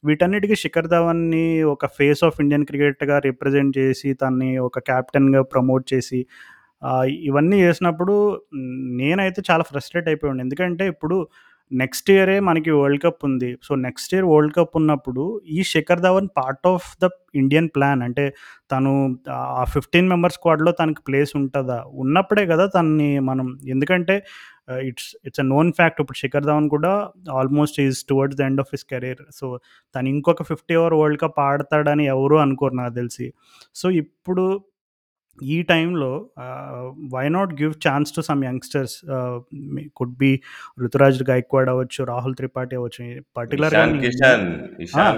వీటన్నిటికీ 0.04 0.56
శిఖర్ 0.64 0.88
ధవన్‌ని 0.88 1.44
ఒక 1.74 1.86
ఫేస్ 1.98 2.24
ఆఫ్ 2.24 2.40
ఇండియన్ 2.42 2.66
క్రికెట్‌గా 2.66 3.18
రిప్రజెంట్ 3.28 3.74
చేసి 3.80 4.12
తన్ని 4.22 4.52
ఒక 4.60 4.80
కెప్టెన్‌గా 4.90 5.44
ప్రమోట్ 5.54 5.86
చేసి 5.94 6.22
ఇవన్నీ 7.28 7.58
చేసినప్పుడు 7.64 8.14
నేనైతే 9.00 9.42
చాలా 9.50 9.64
ఫ్రస్ట్రేట్ 9.64 10.08
అయిపోయాను. 10.08 10.42
ఎందుకంటే 10.42 10.86
ఇప్పుడు 10.88 11.18
నెక్స్ట్ 11.72 12.12
ఇయరే 12.12 12.40
మనకి 12.40 12.72
వరల్డ్ 12.72 13.04
కప్ 13.04 13.26
ఉంది. 13.26 13.58
So, 13.64 13.76
next 13.76 14.14
year 14.14 14.26
world 14.26 14.56
cup 14.56 14.76
ఉన్నప్పుడు 14.76 15.24
ఈ 15.48 15.64
Shikhar 15.64 16.00
Dhawan 16.00 16.28
part 16.38 16.68
of 16.68 16.88
the 17.04 17.08
Indian 17.36 17.70
plan. 17.76 18.02
అంటే 18.02 18.26
తను 18.72 18.92
ఆ 19.32 19.64
15 19.76 20.08
మెంబర్ 20.08 20.32
స్క్వాడ్‌లో 20.32 20.72
తనకి 20.72 21.02
ప్లేస్ 21.08 21.36
ఉంటుందా 21.36 21.84
ఉన్నప్పుడే 21.96 22.46
కదా 22.46 22.66
తనని 22.68 23.20
మనం 23.22 23.58
ఎందుకంటే 23.68 24.16
it's 24.82 25.16
it's 25.28 25.40
a 25.40 25.44
known 25.44 25.74
fact 25.74 26.02
ఇప్పుడు 26.02 26.18
శిఖర్ 26.18 26.46
ధవన్ 26.46 26.70
కూడా 26.70 26.92
almost 27.34 27.80
is 27.80 28.06
towards 28.10 28.38
the 28.38 28.42
end 28.42 28.60
of 28.60 28.72
his 28.74 28.86
career. 28.86 29.24
So, 29.32 29.46
తను 29.96 30.10
ఇంకొక 30.10 30.44
50 30.44 30.76
ఓవర్ 30.76 30.94
వరల్డ్ 30.94 31.22
కప్ 31.22 31.40
ఆడతాడని 31.42 32.06
ఎవరు 32.08 32.36
అనుకోరు 32.38 32.74
నాకు 32.74 32.94
తెలిసి. 32.94 33.28
సో, 33.76 33.90
ఇప్పుడు 34.02 34.46
ఈ 35.42 35.58
టైంలో 35.70 36.12
why 37.14 37.26
not 37.30 37.54
give 37.62 37.74
chance 37.86 38.12
to 38.16 38.22
some 38.28 38.42
youngsters 38.46 38.96
could 40.00 40.16
be 40.20 40.32
'Ruturaj 40.78 41.20
Gaikwad' 41.30 41.72
అవ్వచ్చు, 41.74 42.02
'రాహుల్ 42.10 42.36
త్రిపాఠి' 42.40 42.78
అవ్వచ్చు. 42.78 43.02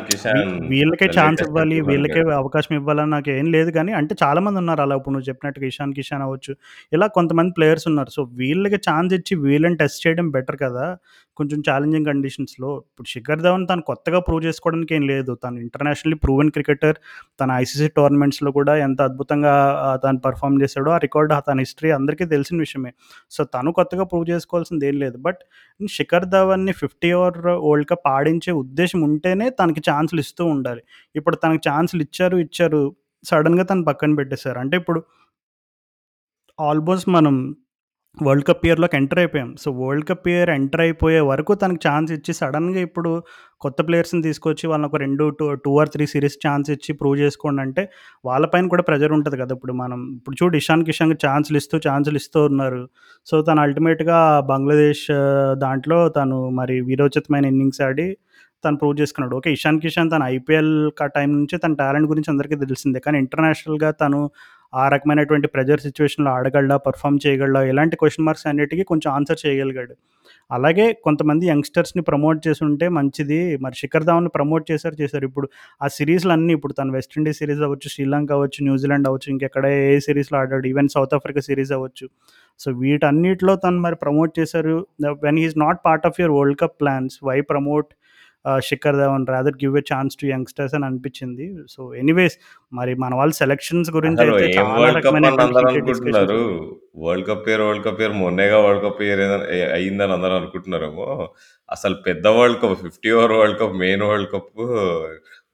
కిషాన్ 0.08 0.42
వీళ్ళకే 0.72 1.08
ఛాన్స్ 1.16 1.42
ఇవ్వాలి, 1.46 1.78
31 1.78 1.88
వీళ్ళకే. 1.90 2.22
అవకాశం 2.40 2.74
ఇవ్వాలని 2.80 3.12
నాకేం 3.14 3.48
లేదు 3.56 3.72
గానీ, 3.78 3.92
అంటే 4.00 4.14
చాలామందున్నారు 4.22 4.82
అలా 4.84 4.96
ఇప్పుడు 5.00 5.14
నువ్వు 5.16 5.28
చెప్పినట్టుగా 5.30 5.68
'ఇషాన్ 5.70 5.94
కిషాన్' 5.98 6.26
అవ్వచ్చు. 6.26 6.54
ఇలా 6.92 7.08
కొంతమంది 7.18 7.54
ప్లేయర్స్ 7.58 7.88
ఉన్నారు. 7.92 8.12
సో, 8.12 8.24
వీళ్ళకి 8.40 8.80
ఛాన్స్ 8.88 9.14
ఇచ్చి 9.14 9.36
వీళ్ళని 9.46 9.78
టెస్ట్ 9.82 10.02
చేయడం 10.06 10.30
బెటర్ 10.34 10.60
కదా! 10.64 10.86
కొంచెం 11.38 11.60
ఛాలెంజింగ్ 11.68 12.08
కండిషన్స్‌లో. 12.10 12.72
ఇప్పుడు 12.84 13.08
'శిఖర్ 13.12 13.42
ధవన్' 13.46 13.68
తను 13.70 13.84
కొత్తగా 13.88 14.20
ప్రూవ్ 14.26 14.44
చేసుకోవడానికి 14.48 14.94
ఏం 14.94 15.06
లేదు. 15.10 15.32
తను 15.44 15.58
ఇంటర్నేషనల్లీ 15.64 16.18
ప్రూవెన్ 16.24 16.52
క్రికెటర్. 16.56 16.98
తన 17.40 17.50
ఐసీసీ 17.62 17.88
టోర్నమెంట్స్‌లో 17.98 18.52
కూడా 18.58 18.74
ఎంత 18.86 19.00
అద్భుతంగా 19.10 19.54
ఆహ్, 19.86 19.98
తను 20.14 20.24
పెర్ఫార్మ్ 20.26 20.58
చేశాడు 20.64 20.90
ఆ 20.90 20.98
రికార్డ్ 21.04 21.32
తన 21.48 21.58
హిస్టరీ 21.60 21.90
అందరికీ 21.92 22.26
తెలిసిన 22.28 22.58
విషయమే. 22.60 22.92
సో, 23.32 23.42
తను 23.56 23.70
కొత్తగా 23.74 24.04
ప్రూవ్ 24.06 24.26
చేసుకోవాల్సింది 24.30 24.86
ఏం 24.88 24.98
లేదు. 25.00 25.18
బట్ 25.20 25.42
'శిఖర్ 25.80 26.28
ధవన్‌ని 26.34 26.74
50 26.82 27.12
ఓవర్ 27.18 27.38
వరల్డ్ 27.66 27.90
కప్ 27.90 28.08
ఆడించే 28.10 28.54
ఉద్దేశం 28.62 29.02
ఉంటేనే 29.10 29.48
తనకి 29.60 29.84
ఛాన్స్‌లు 29.90 30.22
ఇస్తూ 30.26 30.46
ఉండాలి. 30.54 30.84
ఇప్పుడు 31.16 31.38
తనకి 31.44 31.64
ఛాన్స్‌లు 31.70 32.04
ఇచ్చారు, 32.08 32.38
ఇచ్చారు. 32.40 32.84
సడన్గా 33.26 33.64
తను 33.64 33.84
పక్కన 33.86 34.14
పెట్టేశారు 34.18 34.60
అంటే 34.60 34.76
ఇప్పుడు 34.82 35.00
ఆల్మోస్ట్ 36.60 37.08
మనం 37.10 37.36
వరల్డ్ 38.18 38.46
కప్ 38.48 38.66
ఇయర్‌లోకి 38.68 38.96
ఎంటర్ 38.98 39.20
అయిపోయాం. 39.22 39.48
So, 39.62 39.68
world 39.80 40.06
cup 40.10 40.28
year 40.32 40.50
enter 40.56 40.82
అయిపోయే 40.84 41.20
వరకు 41.30 41.54
తనకు 41.62 41.80
ఛాన్స్ 41.86 42.10
ఇచ్చి 42.16 42.34
సడన్గా 42.40 42.82
ఇప్పుడు 42.88 43.12
కొత్త 43.62 43.80
ప్లేయర్స్‌ని 43.88 44.22
తీసుకొచ్చి 44.28 44.66
వాళ్ళని 44.70 44.88
ఒక 44.90 44.98
రెండు 45.04 45.26
two 45.32 45.46
two 45.64 45.72
or 45.82 45.90
three 45.94 46.06
series 46.14 46.38
chance 46.44 46.68
ఇచ్చి 46.76 46.92
ప్రూవ్ 47.00 47.16
చేసుకోండి 47.22 47.62
అంటే 47.66 47.84
వాళ్ళ 48.26 48.46
పైన 48.54 48.66
కూడా 48.74 48.84
ప్రెజర్ 48.90 49.14
ఉంటుంది 49.18 49.38
కదా! 49.42 49.54
ఇప్పుడు 49.58 49.74
మనం 49.82 50.00
ఇప్పుడు 50.18 50.38
చూడు 50.42 50.58
'ఇషాన్ 50.62 50.84
కిషాన్‌కి' 50.90 51.20
ఛాన్స్‌లు 51.26 51.60
ఇస్తూ, 51.62 51.78
ఛాన్స్‌లు 51.88 52.20
ఇస్తూ 52.22 52.42
ఉన్నారు. 52.52 52.82
సో, 53.28 53.36
తను 53.48 53.62
అల్టిమేట్‌గా 53.66 54.20
బంగ్లాదేశ్ 54.52 55.06
దాంట్లో 55.64 56.00
తను 56.18 56.40
మరి 56.60 56.78
వీరోచితమైన 56.90 57.46
ఇన్నింగ్స్ 57.54 57.82
ఆడి 57.84 58.08
తను 58.64 58.78
ప్రూవ్ 58.82 58.96
చేసుకున్నాడు. 59.00 59.34
ఓకే. 59.40 59.50
'ఇషాన్ 59.56 59.80
కిషాన్' 59.84 60.12
తన 60.12 60.24
ఐపీఎల్ 60.36 60.74
టైం 61.16 61.30
నుంచి 61.38 61.56
తన 61.64 61.74
టాలెంట్ 61.82 62.08
గురించి 62.12 62.30
అందరికీ 62.34 62.58
తెలిసిందే. 62.64 63.00
కానీ 63.06 63.18
ఇంటర్నేషనల్‌గా 63.24 63.90
తను 64.04 64.20
ఆ 64.74 64.84
రకమైనటువంటి 64.90 65.48
ప్రెజర్ 65.48 65.82
సిచ్యువేషన్లో 65.82 66.32
ఆడగలడా? 66.32 66.78
పర్ఫామ్ 66.86 67.20
చేయగలడా? 67.26 67.62
ఇలాంటి 67.66 67.96
క్వశ్చన్ 67.96 68.26
మార్క్స్ 68.26 68.48
అన్నిటికీ 68.48 68.84
కొంచెం 68.84 69.10
ఆన్సర్ 69.14 69.42
చేయగలిగాడు. 69.44 69.94
అలాగే 70.52 70.86
కొంతమంది 71.04 71.46
యంగ్‌స్టర్స్‌ని 71.48 72.04
ప్రమోట్ 72.04 72.40
చేసి 72.48 72.64
ఉంటే 72.66 72.88
మంచిది. 72.90 73.58
మరి 73.62 73.76
'శిఖర్ 73.76 74.06
ధావన్ 74.06 74.30
ప్రమోట్ 74.36 74.66
చేశారు, 74.72 74.96
చేశారు. 74.96 75.26
ఇప్పుడు 75.26 75.48
ఆ 75.82 75.90
సిరీస్లు 75.90 76.32
అన్నీ 76.32 76.54
ఇప్పుడు 76.54 76.74
తను 76.74 76.94
వెస్టిండీస్ 76.94 77.38
సిరీస్ 77.38 77.62
అవ్వచ్చు, 77.62 77.90
శ్రీలంక 77.90 78.32
అవ్వచ్చు, 78.32 78.60
న్యూజిలాండ్ 78.64 79.08
అవ్వచ్చు, 79.08 79.30
ఇంకెక్కడ 79.32 79.66
ఏ 79.76 79.82
ఏ 79.92 80.00
సీరీస్‌లో 80.00 80.40
ఆడాడు. 80.40 80.68
ఈవెన్ 80.68 80.90
సౌత్ 80.90 81.14
ఆఫ్రికా 81.14 81.42
సిరీస్ 81.42 81.72
అవ్వచ్చు. 81.72 82.08
సో, 82.60 82.72
వీటన్నిటిలో 82.82 83.56
తను 83.58 83.80
మరి 83.80 83.96
ప్రమోట్ 83.96 84.34
చేశారు. 84.40 84.76
When 85.24 85.40
he 85.40 85.50
not 85.58 85.82
part 85.86 86.06
of 86.06 86.20
your 86.20 86.36
world 86.38 86.60
cup 86.60 86.78
plans 86.82 87.16
why 87.24 87.40
promote 87.52 87.90
'Shikhar 88.64 88.98
Dhawan' 89.02 89.28
rather 89.30 89.58
give 89.62 89.76
a 89.78 89.84
chance 89.90 90.16
to 90.22 90.26
youngsters 90.32 90.74
అని 90.78 90.86
అనిపించింది. 90.86 91.46
సో, 91.70 91.82
ఎనీవేస్ 91.96 92.36
మరి 92.72 92.94
మన 93.04 93.14
వాళ్ళ 93.20 93.34
సెలక్షన్స్ 93.42 93.90
గురించి 93.98 94.24
ఏం 94.54 94.68
world 97.04 97.26
cup 97.28 97.48
year, 97.50 97.62
world 97.64 97.84
cup 97.86 98.02
year 98.02 98.16
మొన్నేగా 98.22 98.58
world 98.66 98.84
cup 98.86 99.02
year 99.08 99.22
అయిందని 99.78 100.14
అందరూ 100.18 100.36
అనుకుంటున్నారేమో. 100.40 101.08
అసలు 101.70 101.96
పెద్ద 102.08 102.26
world 102.38 102.60
cup 102.64 102.76
50 102.82 103.12
over 103.16 103.34
world 103.34 103.60
cup 103.62 103.78
main 103.84 104.04
world 104.04 104.32
cup 104.34 104.52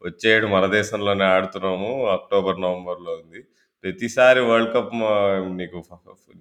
వచ్చే 0.01 0.27
ఏడు 0.33 0.47
మన 0.47 0.65
దేశంలోనే 0.75 1.25
ఆడుతున్నాము. 1.35 1.87
అక్టోబర్, 2.15 2.59
నవంబర్‌లో 2.65 3.13
ఉంది. 3.21 3.41
ప్రతిసారి 3.83 4.41
వరల్డ్ 4.47 4.71
కప్ 4.75 4.93
నీకు 5.59 5.77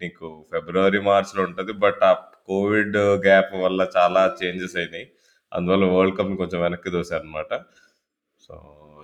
నీకు 0.03 0.27
ఫిబ్రవరి, 0.53 1.01
మార్చ్‌లో 1.09 1.43
ఉంటది. 1.49 1.73
బట్ 1.85 2.03
ఆ 2.05 2.13
కోవిడ్ 2.49 2.97
గ్యాప్ 3.27 3.53
వల్ల 3.65 3.81
చాలా 3.97 4.23
చేంజెస్ 4.41 4.77
అయినాయి. 4.83 5.07
అందువల్ల 5.53 5.85
వరల్డ్ 5.93 6.17
కప్‌ని 6.19 6.37
కొంచెం 6.37 6.61
వెనక్కి 6.63 6.91
తోసారన్నమాట. 6.91 7.53
సో, 8.41 8.55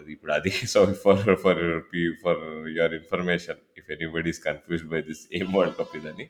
ఇప్పుడు 0.09 0.33
అది 0.33 0.53
so, 0.75 0.81
for 1.05 1.23
for 1.45 1.63
for 2.23 2.43
your 2.77 2.95
information 3.01 3.61
if 3.81 3.91
anybody 3.97 4.31
is 4.35 4.43
confused 4.49 4.91
by 4.95 5.01
this 5.11 5.25
ఏం 5.41 5.49
వరల్డ్ 5.57 5.77
కప్ 5.81 5.97
ఇదని. 6.01 6.27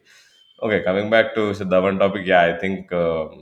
Okay. 0.63 0.79
Coming 0.81 1.11
back 1.11 1.31
to 1.37 1.43
Dhawan 1.75 1.99
topic 1.99 2.31
I 2.41 2.51
think 2.63 2.93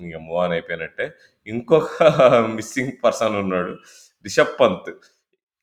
ఇక 0.07 0.19
మూవ్ 0.27 0.41
ఆన్ 0.45 0.55
అయిపోయినట్టే. 0.59 1.07
ఇంకొక 1.47 1.91
మిస్సింగ్ 2.59 2.95
పర్సన్ 3.05 3.37
ఉన్నాడు. 3.45 3.75
రిషబ్ 4.25 4.55
పంత్. 4.61 4.91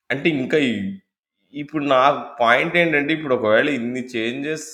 అంటే 0.09 0.29
ఇంకా 0.39 0.59
ఇప్పుడు 1.53 1.85
నా 1.85 2.01
పాయింట్ 2.41 2.75
ఏంటంటే 2.77 3.13
ఇప్పుడు 3.13 3.35
ఒకవేళ 3.35 3.69
ఇన్ని 3.79 4.03
చేంజెస్ 4.15 4.71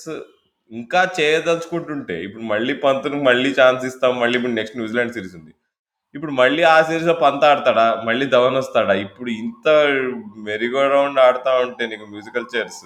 ఇంకా 0.70 1.02
చేయదలుచుకుంటుంటే 1.20 2.16
ఇప్పుడు 2.22 2.44
మళ్ళీ 2.44 2.74
పంత్ను 2.76 3.18
మళ్ళీ 3.22 3.50
ఛాన్స్ 3.60 3.84
ఇస్తాం. 3.86 4.14
మళ్ళీ 4.20 4.36
ఇప్పుడు 4.38 4.54
నెక్స్ట్ 4.54 4.78
న్యూజిలాండ్ 4.78 5.14
సిరీస్ 5.14 5.36
ఉంది. 5.36 5.52
ఇప్పుడు 6.16 6.32
మళ్ళీ 6.32 6.62
ఆ 6.66 6.76
సీరీస్‌లో 6.82 7.14
పంత 7.22 7.42
ఆడతాడా? 7.44 7.86
మళ్ళీ 8.04 8.26
ధవన్ 8.34 8.56
వస్తాడా? 8.60 8.94
ఇప్పుడు 9.06 9.30
ఇంత 9.42 9.66
మెరిగో 10.46 10.82
రౌండ్ 10.94 11.20
ఆడుతా 11.20 11.52
ఉంటే 11.64 11.86
నీకు 11.86 12.06
మ్యూజికల్ 12.12 12.50
చైర్స్ 12.54 12.84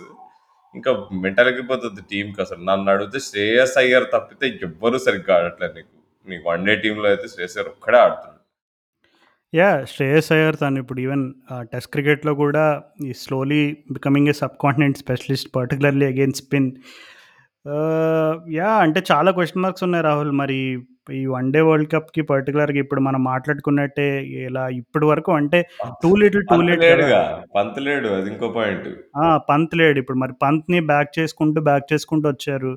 ఇంకా 0.74 0.90
మెంటల్కి 1.22 1.62
పోతుంది 1.70 2.02
టీంకి 2.10 2.40
అసలు. 2.42 2.62
నన్ను 2.64 2.90
అడిగితే 2.92 3.20
శ్రేయస్ 3.28 3.76
అయ్యర్ 3.78 4.06
తప్పితే 4.12 4.46
ఎవ్వరు 4.62 4.98
సరిగ్గా 4.98 5.34
ఆడట్లేదు 5.38 5.74
నీకు. 5.78 5.92
నీకు 6.26 6.44
వన్ 6.50 6.66
డే 6.66 6.74
టీంలో 6.76 7.08
అయితే 7.08 7.28
శ్రేయస్ 7.28 7.56
అయ్యర్ 7.56 7.70
ఒక్కడే 7.72 7.98
ఆడుతున్నాడు. 7.98 8.36
యా 9.52 9.68
శ్రేయస్ 9.92 10.28
అయ్యర్ 10.32 10.56
తను 10.56 10.78
ఇప్పుడు 10.78 11.00
ఈవెన్ 11.00 11.24
టెస్ట్ 11.72 11.90
క్రికెట్‌లో 11.92 12.32
కూడా 12.42 12.64
ఈ 13.04 13.12
slowly 13.22 13.62
becoming 13.92 14.28
a 14.28 14.36
sub 14.40 14.58
continent 14.60 14.98
specialist 14.98 15.48
particularly 15.56 16.06
against 16.06 16.42
spin. 16.44 16.68
Ah, 17.66 18.36
yeah! 18.54 18.78
అంటే 18.84 19.00
చాలా 19.10 19.30
క్వెషన్ 19.36 19.62
మార్క్స్ 19.64 19.84
ఉన్నాయి 19.86 20.04
రాహుల్. 20.06 20.30
మరి 20.40 20.56
ఈ 21.14 21.30
వన్ 21.32 21.48
డే 21.54 21.60
వరల్డ్ 21.66 21.88
కప్‌కి 21.94 22.22
పర్టిక్యులర్‌గా 22.30 22.80
ఇప్పుడు 22.84 23.00
మనం 23.06 23.20
మాట్లాడుకున్నట్టే 23.24 24.06
ఇలా 24.42 24.62
ఇప్పటి 24.78 25.06
వరకు 25.10 25.30
అంటే 25.38 25.58
too 26.02 26.10
little 26.20 26.42
too 26.42 26.50
Pant 26.52 26.66
late 26.68 26.80
కదా! 26.82 26.88
లేడుగా. 26.92 27.20
పంత్ 27.56 27.78
లేడు. 27.86 28.08
అది 28.16 28.28
ఇంకో 28.32 28.48
పాయింట్. 28.56 28.88
ఆ! 29.18 29.36
పంత్ 29.50 29.74
లేడు. 29.80 29.98
ఇప్పుడు 30.02 30.18
మరి 30.22 30.34
పంత్‌ని 30.44 30.80
బ్యాక్ 30.90 31.10
చేసుకుంటూ, 31.18 31.60
బ్యాక్ 31.68 31.86
చేసుకుంటూ 31.92 32.26
వచ్చారు. 32.32 32.72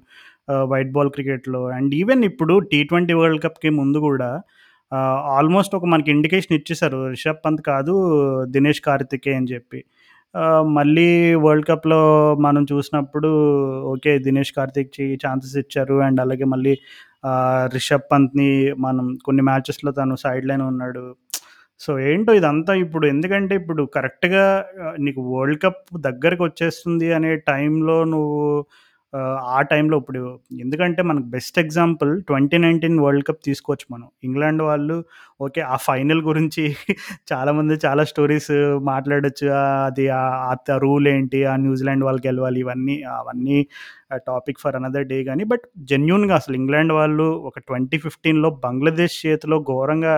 ఆహ్, 0.48 0.66
వైట్ 0.72 0.92
బాల్ 0.96 1.12
క్రికెట్‌లో. 1.16 1.62
అండ్ 1.78 1.94
ఈవెన్ 2.00 2.24
ఇప్పుడు 2.32 2.56
టీ20 2.72 2.92
వరల్డ్ 3.20 3.44
కప్‌కి 3.46 3.72
ముందు 3.80 4.02
గూడా 4.06 4.32
ఆహ్, 4.92 5.20
ఆల్మోస్ట్ 5.36 5.74
ఒక 5.76 5.86
మనకి 5.92 6.10
ఇండికేషన్ 6.16 6.56
ఇచ్చేసారు. 6.58 6.98
రిషబ్ 7.14 7.40
పంత్ 7.46 7.62
కాదు 7.70 7.94
దినేష్ 8.56 8.82
కార్తికేయ 8.86 9.38
అని 9.40 9.52
చెప్పి. 9.54 9.80
మళ్ళీ 10.78 11.08
వరల్డ్ 11.44 11.68
కప్‌లో 11.68 12.00
మనం 12.40 12.64
చూసినప్పుడు 12.72 13.30
ఓకే. 13.86 14.14
దినేష్ 14.20 14.54
కార్తిక్‌కి 14.54 15.06
ఛాన్సెస్ 15.26 15.58
ఇచ్చారు. 15.58 15.98
అండ్ 16.02 16.22
అలాగే 16.22 16.46
మళ్ళీ 16.46 16.74
రిషబ్ 17.74 18.08
పంత్‌ని 18.12 18.50
మనం 18.80 19.06
కొన్ని 19.26 19.44
మ్యాచెస్‌లో 19.44 19.92
తను 19.92 20.16
సైడ్ 20.18 20.48
లైన్ 20.48 20.64
ఉన్నాడు. 20.64 21.04
సో, 21.82 21.92
ఏంటో 22.06 22.34
ఇదంతా 22.34 22.74
ఇప్పుడు 22.84 23.06
ఎందుకంటే 23.08 23.54
ఇప్పుడు 23.56 23.84
కరెక్ట్‌గా 23.96 24.44
నీకు 25.00 25.22
వరల్డ్ 25.32 25.62
కప్ 25.64 25.82
దగ్గరకు 26.02 26.44
వచ్చేస్తుంది 26.44 27.08
అనే 27.14 27.32
టైంలో 27.50 27.98
నువ్వు 28.06 28.42
ఆ 29.50 29.60
టైంలో 29.70 29.96
ఇప్పుడు 30.02 30.22
ఎందుకంటే 30.60 31.02
మనకు 31.04 31.28
బెస్ట్ 31.34 31.58
ఎగ్జాంపుల్ 31.60 32.12
2019 32.24 32.72
వరల్డ్ 33.04 33.26
కప్ 33.26 33.42
తీసుకోవచ్చు 33.46 33.86
మనం. 33.90 34.08
ఇంగ్లాండ్ 34.24 34.62
వాళ్ళు 34.64 34.96
ఓకే. 35.42 35.62
ఆ 35.68 35.78
ఫైనల్ 35.86 36.22
గురించి 36.24 36.64
చాలామంది 37.32 37.76
చాలా 37.86 38.04
స్టోరీస్ 38.12 38.52
మాట్లాడొచ్చు. 38.90 39.48
అది 39.88 40.06
ఆ 40.16 40.24
రూల్ 40.84 41.08
ఏంటి? 41.14 41.42
ఆ 41.46 41.56
న్యూజిలాండ్ 41.66 42.06
వాళ్ళు 42.06 42.24
గెలవాలి 42.28 42.62
ఇవన్నీ 42.64 42.96
అవన్నీ 43.16 43.60
టాపిక్ 44.28 44.62
ఫర్ 44.64 44.78
అనదర్ 44.80 45.08
డే 45.08 45.20
కానీ 45.26 45.46
బట్ 45.52 45.64
జెన్యున్గా 45.92 46.36
అసలు 46.42 46.58
ఇంగ్లాండ్ 46.62 46.94
వాళ్ళు 46.94 47.28
ఒక 47.50 47.58
2015లో 47.62 48.52
బంగ్లాదేశ్ 48.66 49.18
చేతిలో 49.24 49.60
ఘోరంగా 49.72 50.16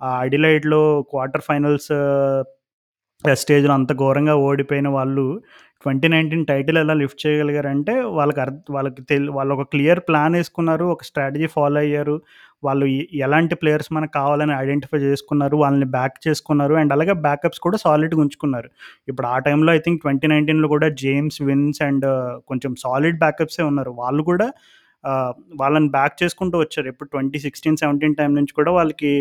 ఆ 0.00 0.10
అడిలైడ్‌లో 0.24 0.82
క్వార్టర్ 1.10 1.46
ఫైనల్స్ 1.48 1.92
స్టేజ్‌లో 3.24 3.72
అంత 3.76 3.92
ఘోరంగా 4.00 4.34
ఓడిపోయిన 4.46 4.88
వాళ్ళు 4.96 5.24
2019 5.84 6.44
టైటిల్ 6.48 6.78
ఎలా 6.78 6.94
లిఫ్ట్ 6.94 7.22
చేయగలిగారంటే 7.24 7.94
వాళ్ళకి 8.16 8.40
అర్థ 8.40 8.58
వాళ్ళకి 8.70 9.02
తెల్ 9.02 9.28
వాళ్ళు 9.30 9.52
ఒక 9.56 9.64
క్లియర్ 9.72 10.00
ప్లాన్ 10.08 10.34
వేసుకున్నారు 10.34 10.84
ఒక 10.86 11.04
స్ట్రాటజీ 11.04 11.46
ఫాలో 11.46 11.78
అయ్యారు. 11.80 12.16
వాళ్ళు 12.62 12.86
ఎలాంటి 13.24 13.54
ప్లేయర్స్ 13.54 13.90
మనకు 13.92 14.12
కావాలని 14.12 14.54
ఐడెంటిఫై 14.58 14.98
చేసుకున్నారు. 14.98 15.56
వాళ్ళని 15.56 15.88
బ్యాక్ 15.96 16.16
చేసుకున్నారు. 16.26 16.74
అండ్ 16.74 16.92
అలాగే 16.92 17.14
బ్యాకప్స్ 17.26 17.60
కూడా 17.60 17.78
సాలిడ్‌గా 17.78 18.20
ఉంచుకున్నారు. 18.24 18.68
ఇప్పుడు 19.08 19.26
ఆ 19.26 19.36
టైంలో 19.46 19.72
ఐ 19.72 19.80
థింక్ 19.86 20.00
2019లో 20.04 20.68
కూడా 20.74 20.88
జేమ్స్ 21.02 21.38
విన్స్ 21.42 21.82
అండ్ 21.88 22.06
కొంచెం 22.48 22.72
సాలిడ్ 22.84 23.18
బ్యాకప్సే 23.18 23.64
ఉన్నారు. 23.64 23.92
వాళ్ళు 24.02 24.24
కూడా 24.24 24.48
వాళ్ళని 25.56 25.88
బ్యాక్ 25.88 26.22
చేసుకుంటూ 26.22 26.58
వచ్చారు. 26.58 26.88
ఇప్పుడు 26.88 27.08
ట్వంటీ 27.08 27.38
సిక్స్టీన్ 27.38 27.76
సెవెంటీన్ 27.76 28.14
టైం 28.14 28.34
నుంచి 28.34 28.52
కూడా 28.54 28.72
వాళ్ళకి 28.72 29.12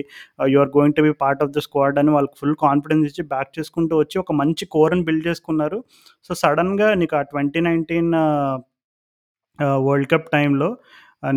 you 0.47 0.59
are 0.59 0.69
going 0.77 0.95
to 0.95 1.01
be 1.01 1.11
part 1.13 1.43
of 1.43 1.51
the 1.51 1.59
squad 1.59 1.99
అని 1.99 2.11
వాళ్ళకి 2.11 2.35
ఫుల్ 2.41 2.55
కాన్ఫిడెన్స్ 2.61 3.05
ఇచ్చి 3.09 3.27
బ్యాక్ 3.27 3.59
చేసుకుంటూ 3.59 3.97
వచ్చి 3.97 4.19
ఒక 4.19 4.31
మంచి 4.31 4.65
కోర్‌ని 4.65 5.03
బిల్డ్ 5.03 5.27
చేసుకున్నారు. 5.27 5.79
సో, 6.23 6.33
సడన్గా 6.33 6.93
నీకు 6.93 7.15
ఆ 7.15 7.21
ట్వంటీ 7.21 7.59
నైన్టీన్ 7.59 8.11
వరల్డ్ 9.79 10.11
కప్ 10.11 10.29
టైంలో 10.33 10.69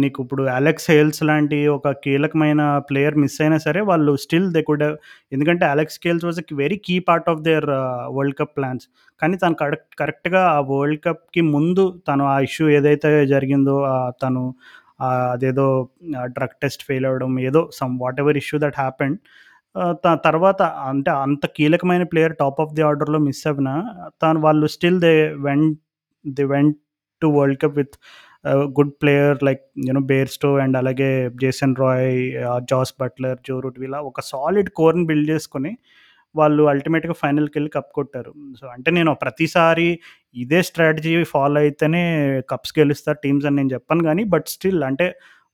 నీకు 0.00 0.18
ఇప్పుడు 0.24 0.42
అలెక్స్ 0.54 0.86
హేల్స్ 0.90 1.20
లాంటి 1.24 1.58
ఒక 1.68 1.90
కీలకమైన 2.04 2.62
ప్లేయర్ 2.88 3.16
మిస్ 3.22 3.36
అయినా 3.40 3.58
సరే 3.58 3.80
వాళ్ళు 3.82 4.12
స్టిల్ 4.24 4.48
దే 4.52 4.62
కుడ్ 4.62 4.84
ఎందుకంటే 5.32 5.64
Alex 5.66 5.98
Hales 6.04 6.24
was 6.24 6.40
very 6.62 6.78
key 6.86 6.96
part 7.08 7.28
of 7.28 7.42
their 7.42 7.66
world 8.16 8.36
cup 8.40 8.54
plans. 8.56 8.86
కానీ 9.22 9.36
తను 9.36 9.56
కరెక్ట్ 9.62 9.92
కరెక్ట్‌గా 9.98 10.42
ఆ 10.52 10.58
వరల్డ్ 10.72 11.00
కప్‌కి 11.04 11.42
ముందు 11.54 11.84
తను 12.08 12.24
ఆ 12.26 12.36
ఇష్యూ 12.40 12.66
ఏదైతే 12.70 13.10
జరిగిందో 13.26 13.76
తను 14.22 14.42
అదేదో 15.32 15.66
డ్రగ్ 16.36 16.56
టెస్ట్ 16.62 16.84
ఫెయిల్ 16.88 17.06
అవ్వడం 17.08 17.32
ఏదో 17.48 17.62
some 17.80 17.94
what 18.00 18.20
ever 18.20 18.36
issue 18.36 18.58
that 18.58 18.78
happened. 18.80 19.18
తర్వాత 20.24 20.60
అంటే 20.90 21.10
అంత 21.24 21.44
కీలకమైన 21.56 22.04
ప్లేయర్ 22.12 22.34
టాప్ 22.40 22.60
ఆఫ్ 22.60 22.72
ది 22.74 22.82
ఆర్డర్‌లో 22.82 23.18
మిస్ 23.26 23.42
అయినా 23.46 23.74
తను 24.22 24.40
వాళ్ళు 24.40 24.68
still 24.74 25.00
they 25.00 25.14
went 25.46 25.74
the 26.24 26.46
went 26.52 26.76
to 27.22 27.28
world 27.36 27.60
cup 27.62 27.76
with 27.80 27.96
good 28.76 28.92
player 29.02 29.38
like 29.44 29.62
you know 29.86 30.02
Bairstow 30.08 30.50
and 30.58 30.76
అలాగే 30.76 31.08
Jason 31.42 31.74
Roy, 31.76 32.16
Jos 32.70 32.92
Buttler, 33.00 33.38
Joe 33.48 33.56
Root 33.60 33.78
ఇలా 33.82 34.00
ఒక 34.10 34.20
సాలిడ్ 34.30 34.70
కోర్‌ని 34.72 35.04
బిల్డ్ 35.06 35.30
చేసుకొని 35.30 35.72
వాళ్ళు 36.34 36.62
అల్టిమేట్‌గా 36.72 37.14
ఫైనల్‌కెళ్ళి 37.20 37.70
కప్ 37.76 37.90
కొట్టారు. 37.94 38.30
సో, 38.60 38.64
అంటే 38.74 38.90
నేను 38.96 39.12
ప్రతిసారి 39.22 39.88
ఇదే 40.36 40.60
స్ట్రాటజీ 40.62 41.12
ఫాలో 41.30 41.58
అయితేనే 41.60 42.02
కప్స్ 42.48 42.74
గెలుస్తారు 42.78 43.18
టీమ్స్ 43.22 43.46
అని 43.46 43.56
నేను 43.56 43.72
చెప్పాను 43.72 44.04
కానీ 44.04 44.24
బట్ 44.34 44.48
స్టిల్ 44.48 44.82
అంటే 44.84 45.06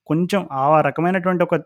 కొంచెం 0.07 0.41
ఆ 0.63 0.81
రకమైనటువంటి 0.81 1.43
ఒక 1.45 1.57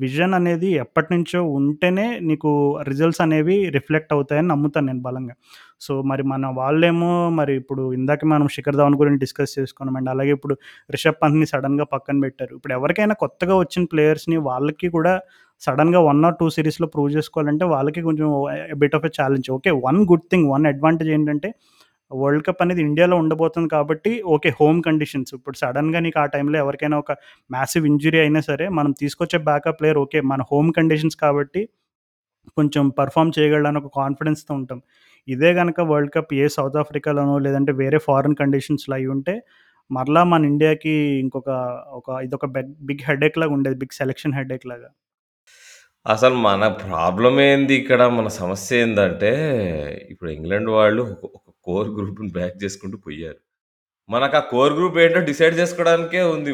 విజన్ 0.00 0.34
అనేది 0.34 0.68
ఎప్పటినుంచో 0.84 1.40
ఉంటేనే 1.58 2.06
నీకు 2.22 2.50
రిజల్ట్స్ 2.88 3.20
అనేవి 3.20 3.56
రిఫ్లెక్ట్ 3.70 4.12
అవుతాయని 4.12 4.48
నమ్ముతాను 4.48 4.86
నేను 4.86 5.02
బలంగా. 5.02 5.34
సో, 5.80 5.92
మరి 6.10 6.22
మన 6.30 6.46
వాళ్ళేమో 6.58 7.08
మరి 7.38 7.52
ఇప్పుడు 7.60 7.82
ఇందాక 7.96 8.24
మనం 8.32 8.46
శిఖర్ 8.54 8.76
ధవన్ 8.80 8.96
గురించి 9.00 9.20
డిస్కస్ 9.24 9.52
చేసుకున్నాం 9.58 9.96
అండ్ 9.96 10.10
అలాగే 10.12 10.32
ఇప్పుడు 10.36 10.54
రిషబ్ 10.90 11.18
పంత్‌ని 11.22 11.46
సడన్గా 11.52 11.86
పక్కన 11.94 12.16
పెట్టారు. 12.24 12.52
ఇప్పుడు 12.58 12.74
ఎవరికైనా 12.76 13.14
కొత్తగా 13.24 13.54
వచ్చిన 13.62 13.84
ప్లేయర్స్‌ని 13.92 14.38
వాళ్ళకి 14.48 14.88
కూడా 14.96 15.14
సడన్గా 15.62 16.00
వన్ 16.06 16.20
ఆర్ 16.26 16.36
టూ 16.38 16.46
సిరీస్లో 16.54 16.86
ప్రూవ్ 16.94 17.10
చేసుకోవాలంటే 17.16 17.64
వాళ్ళకి 17.74 18.00
కొంచెం 18.08 18.28
bit 18.80 18.94
of 18.98 19.06
a 19.06 19.12
challenge. 19.18 19.48
Okay. 19.56 19.70
One 19.84 20.00
good 20.10 20.26
thing, 20.32 20.46
one 20.54 20.64
advantage 20.72 21.10
ఏంటంటే 21.16 21.48
వరల్డ్ 22.10 22.44
కప్ 22.46 22.60
అనేది 22.64 22.82
ఇండియాలో 22.86 23.16
ఉండబోతుంది 23.22 23.68
కాబట్టి 23.74 24.12
ఓకే. 24.34 24.50
హోమ్ 24.58 24.80
కండిషన్స్ 24.86 25.32
ఇప్పుడు 25.36 25.56
సడన్గా 25.62 26.00
నీకు 26.06 26.18
ఆ 26.20 26.34
టైంలో 26.34 26.56
ఎవరికైనా 26.64 26.96
ఒక 27.02 27.12
మ్యాసివ్ 27.50 27.86
ఇంజురీ 27.90 28.18
అయినా 28.24 28.42
సరే 28.48 28.66
మనం 28.78 28.92
తీసుకొచ్చే 29.00 29.38
బ్యాకప్ 29.48 29.78
ప్లేయర్ 29.80 30.00
ఓకే. 30.04 30.20
మన 30.32 30.42
హోమ్ 30.52 30.70
కండిషన్స్ 30.78 31.18
కాబట్టి 31.24 31.62
కొంచెం 32.58 32.84
పెర్ఫార్మ్ 32.98 33.32
చేయగలడని 33.36 33.80
ఒక 33.82 33.90
కాన్ఫిడెన్స్‌తో 33.98 34.52
ఉంటాం. 34.60 34.80
ఇదే 35.28 35.50
గనక 35.54 35.80
వరల్డ్ 35.90 36.12
కప్ 36.16 36.32
ఏ 36.36 36.46
సౌత్ 36.56 36.78
ఆఫ్రికాలోనో 36.82 37.36
లేదంటే 37.46 37.72
వేరే 37.80 37.98
ఫారిన్ 38.08 38.36
కండిషన్స్‌లో 38.42 38.94
అయ్యుంటే 38.98 39.34
మరలా 39.90 40.22
మన 40.24 40.42
ఇండియాకి 40.46 40.92
ఇంకొక 41.22 41.50
ఒక 41.92 42.08
ఇదొక 42.26 42.46
బెగ్ 42.54 42.72
బిగ్ 42.82 43.04
హెడేక్ 43.08 43.38
లాగా 43.40 43.52
ఉండేది. 43.56 43.76
బిగ్ 43.82 43.96
సెలక్షన్ 44.00 44.36
హెడేక్ 44.38 44.66
లాగా. 44.72 44.88
అసలు 46.06 46.36
మన 46.46 46.62
ప్రాబ్లమ్ 46.82 47.38
ఏంది 47.42 47.74
ఇక్కడ? 47.76 48.02
మన 48.16 48.28
సమస్య 48.38 48.80
ఏందంటే, 48.80 49.30
ఇప్పుడు 50.12 50.30
ఇంగ్లాండ్ 50.30 50.70
వాళ్ళు 50.74 51.02
ఒక 51.28 51.48
కోర్ 51.66 51.90
గ్రూప్‌ని 51.96 52.30
బ్యాక్ 52.34 52.56
చేసుకుంటూ 52.64 52.96
పోయారు. 53.06 53.38
మనకు 54.08 54.36
ఆ 54.36 54.44
కోర్ 54.52 54.74
గ్రూప్ 54.78 54.98
ఏంటో 55.04 55.20
డిసైడ్ 55.30 55.56
చేసుకోవడానికే 55.60 56.22
ఉంది 56.34 56.52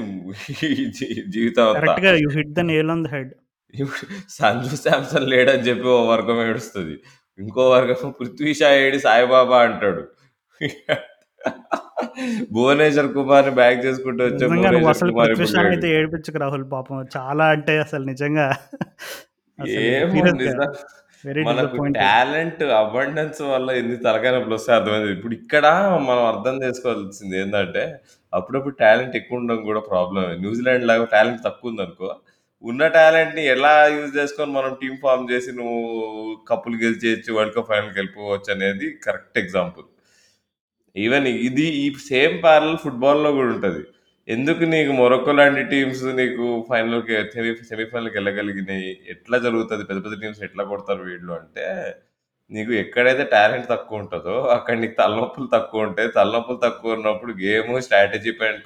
జీవితం. 1.37 1.69
కరెక్ట్‌గా 1.79 2.13
you 2.23 2.31
hit 2.37 2.53
the 2.59 2.65
nail 2.71 2.93
on 2.95 3.05
the 3.07 3.13
head. 3.15 3.33
Sanju 4.37 4.77
Samson 4.85 5.27
లేడని 5.33 5.65
చెప్పి 5.69 5.89
ఓ 5.93 6.01
వర్గం 6.11 6.39
ఏడుస్తది. 6.47 6.97
ఇంకో 7.41 7.65
వర్గం 7.73 8.11
పృథ్వీ 8.19 8.53
షా 8.61 8.71
ఏడి 8.85 8.99
సాయిబాబా 9.07 9.59
అంటాడు. 9.67 10.03
భువనేశ్వర్ 12.55 13.09
కుమార్‌ని 13.15 13.53
బ్యాక్ 13.59 13.79
చేసుకుంటూ 13.87 14.23
వచ్చే 14.25 14.35
నిజంగా 14.37 14.71
నువ్వు 14.75 14.89
భువనేశ్వర్ 14.89 14.95
అసలు 14.95 15.13
కుమార్ 15.13 15.31
పృథ్వీ 15.31 15.35
ఇప్పుడు 15.37 15.53
షాని 15.53 15.65
లేడు. 15.67 15.75
అయితే 15.77 15.89
ఏడిపించకు 15.99 16.39
రాహుల్ 16.45 16.67
పాపం. 16.75 16.99
చాలా 17.17 17.47
అంటే 17.57 17.75
అసలు 17.85 18.05
నిజంగా 18.13 18.47
మనకు. 21.47 21.79
టాలెంట్ 21.99 22.63
అబండెన్స్ 22.79 23.41
వల్ల 23.51 23.69
ఎన్ని 23.81 23.97
తలకాయ 24.05 24.31
నొప్పులొస్తాయో 24.37 24.77
అర్థమైంది. 24.79 25.11
ఇప్పుడు 25.17 25.35
ఇక్కడ 25.41 25.67
మనం 26.09 26.23
అర్థం 26.33 26.55
చేసుకోవాల్సింది 26.65 27.37
ఏందంటే, 27.43 27.83
అప్పుడప్పుడు 28.33 28.75
టాలెంట్ 28.83 29.17
ఎక్కువ 29.21 29.41
ఉండడం 29.41 29.61
కూడా 29.69 29.81
ప్రాబ్లమే. 29.91 30.33
న్యూజిలాండ్ 30.45 30.87
లాగా 30.91 31.07
టాలెంట్ 31.15 31.43
తక్కువ 31.49 31.73
ఉందనుకో, 31.73 32.09
ఉన్న 32.65 32.83
టాలెంట్‌ని 32.95 33.43
ఎలా 33.53 33.75
యూజ్ 33.95 34.11
చేసుకొని 34.17 34.53
మనం 34.53 34.73
టీమ్ 34.81 34.97
ఫార్మ్ 35.05 35.31
చేసి 35.31 35.51
నువ్వు 35.53 35.79
కప్పులు 36.51 36.77
గెలిచేయచ్చు 36.83 37.31
వరల్డ్ 37.37 37.55
కప్ 37.57 37.71
ఫైనల్‌కి 37.71 37.97
వెళ్ళిపోవచ్చు 38.01 38.51
అనేది 38.57 38.89
కరెక్ట్ 39.07 39.39
ఎగ్జాంపుల్. 39.39 39.87
ఈవెన్ 40.97 41.27
ఇది 41.49 41.67
ఈ 41.81 41.87
సేమ్ 42.09 42.37
ప్యారల్ 42.45 42.77
ఫుట్బాల్‌లో 42.85 43.31
కూడా 43.33 43.51
ఉంటుంది 43.55 43.83
ఎందుకు 44.29 44.65
నీకు 44.73 44.93
మొరక్కో 44.93 45.33
లాంటి 45.33 45.63
టీమ్స్ 45.73 46.05
నీకు 46.21 46.45
ఫైనల్‌కి 46.71 47.15
సెమీ 47.35 47.53
సెమీఫైనల్‌కి 47.71 48.17
వెళ్ళగలిగినాయి. 48.19 48.91
ఎట్లా 49.15 49.37
జరుగుతుంది 49.47 49.85
పెద్ద 49.91 50.01
పెద్ద 50.05 50.17
టీమ్స్ 50.23 50.43
ఎట్లా 50.49 50.65
కొడతారు 50.73 51.03
వీళ్ళు 51.09 51.33
అంటే, 51.41 51.67
నీకు 52.51 52.73
ఎక్కడైతే 52.83 53.25
టాలెంట్ 53.35 53.69
తక్కువ 53.75 54.03
ఉంటుందో 54.03 54.37
అక్కడ 54.57 54.77
నీకు 54.83 54.97
తలనొప్పులు 55.03 55.49
తక్కువ 55.57 55.87
ఉంటాయి. 55.89 56.11
తలనొప్పులు 56.19 56.61
తక్కువ 56.67 56.97
ఉన్నప్పుడు 56.99 57.35
గేమ్ 57.45 57.73
స్ట్రాటజీ 57.89 58.33
పైన 58.41 58.57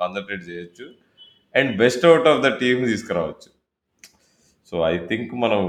కాన్సన్ట్రేట్ 0.00 0.44
చేయొచ్చు. 0.50 0.86
And 1.56 1.70
best 1.78 2.04
out 2.06 2.28
of 2.32 2.40
the 2.42 2.50
team 2.60 2.80
తీసుకురావచ్చు. 2.86 3.48
సో, 4.72 4.76
ఐ 4.84 4.94
థింక్ 5.10 5.32
మనం 5.44 5.62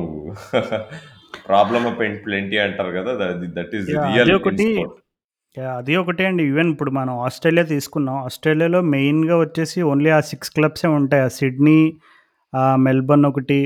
ప్రాబ్లమ్ 1.48 1.86
ప్లెంటీ 2.26 2.58
అంటారు 2.60 2.92
కదా! 2.98 3.12
That 3.58 3.74
is! 3.78 3.90
రియల్ 4.08 4.34
ఒకటి! 4.38 4.68
అది 5.76 5.94
ఒకటే 5.96 6.24
అండి. 6.26 6.44
ఈవెన్ 6.44 6.70
ఇప్పుడు 6.74 6.92
మనం 6.92 7.14
ఆస్ట్రేలియా 7.20 7.66
తీసుకున్నాం. 7.72 8.18
ఆస్ట్రేలియాలో 8.26 8.80
మెయిన్‌గా 8.94 9.36
వచ్చేసి 9.40 9.80
ఓన్లీ 9.92 10.10
ఆ 10.10 10.20
6 10.30 10.50
క్లబ్సే 10.56 10.90
ఉంటాయి. 10.98 11.24
ఆ 11.24 11.32
సిడ్నీ, 11.38 11.80
మెల్బర్న్ 12.80 13.26
ఒకటి, 13.26 13.60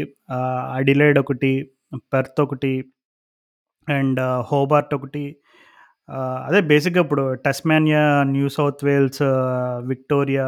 అడిలైడ్ 0.77 1.19
ఒకటి, 1.19 1.51
పెర్త్ 2.13 2.39
ఒకటి 2.41 2.73
అండ్ 3.87 4.19
హోబార్ట్ 4.49 4.93
ఒకటి. 4.93 5.25
అదే 6.47 6.61
బేసిక్‌గా 6.61 7.01
ఇప్పుడు 7.01 7.23
Tasmania, 7.45 8.03
New 8.31 8.49
South 8.49 8.85
Wales, 8.85 9.23
Victoria, 9.87 10.47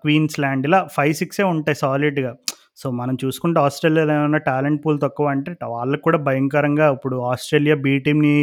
Queensland 0.40 0.66
ఇలా 0.66 0.80
5, 0.96 1.14
6 1.22 1.50
ఉంటాయి 1.52 1.78
సాలిడ్‌గా. 1.80 2.32
సో, 2.78 2.88
మనం 2.98 3.14
చూసుకుంటే 3.22 3.58
ఆస్ట్రేలియాలో 3.60 4.12
ఏమైనా 4.16 4.38
టాలెంట్ 4.46 4.80
పూల్ 4.84 4.98
తక్కువ 5.02 5.26
అంటే 5.32 5.50
వాళ్ళకు 5.72 6.02
కూడా 6.02 6.18
భయంకరంగా 6.26 6.86
ఇప్పుడు 6.94 7.16
ఆస్ట్రేలియా 7.30 7.74
బీ 7.84 7.92
టీమ్‌ని 7.98 8.36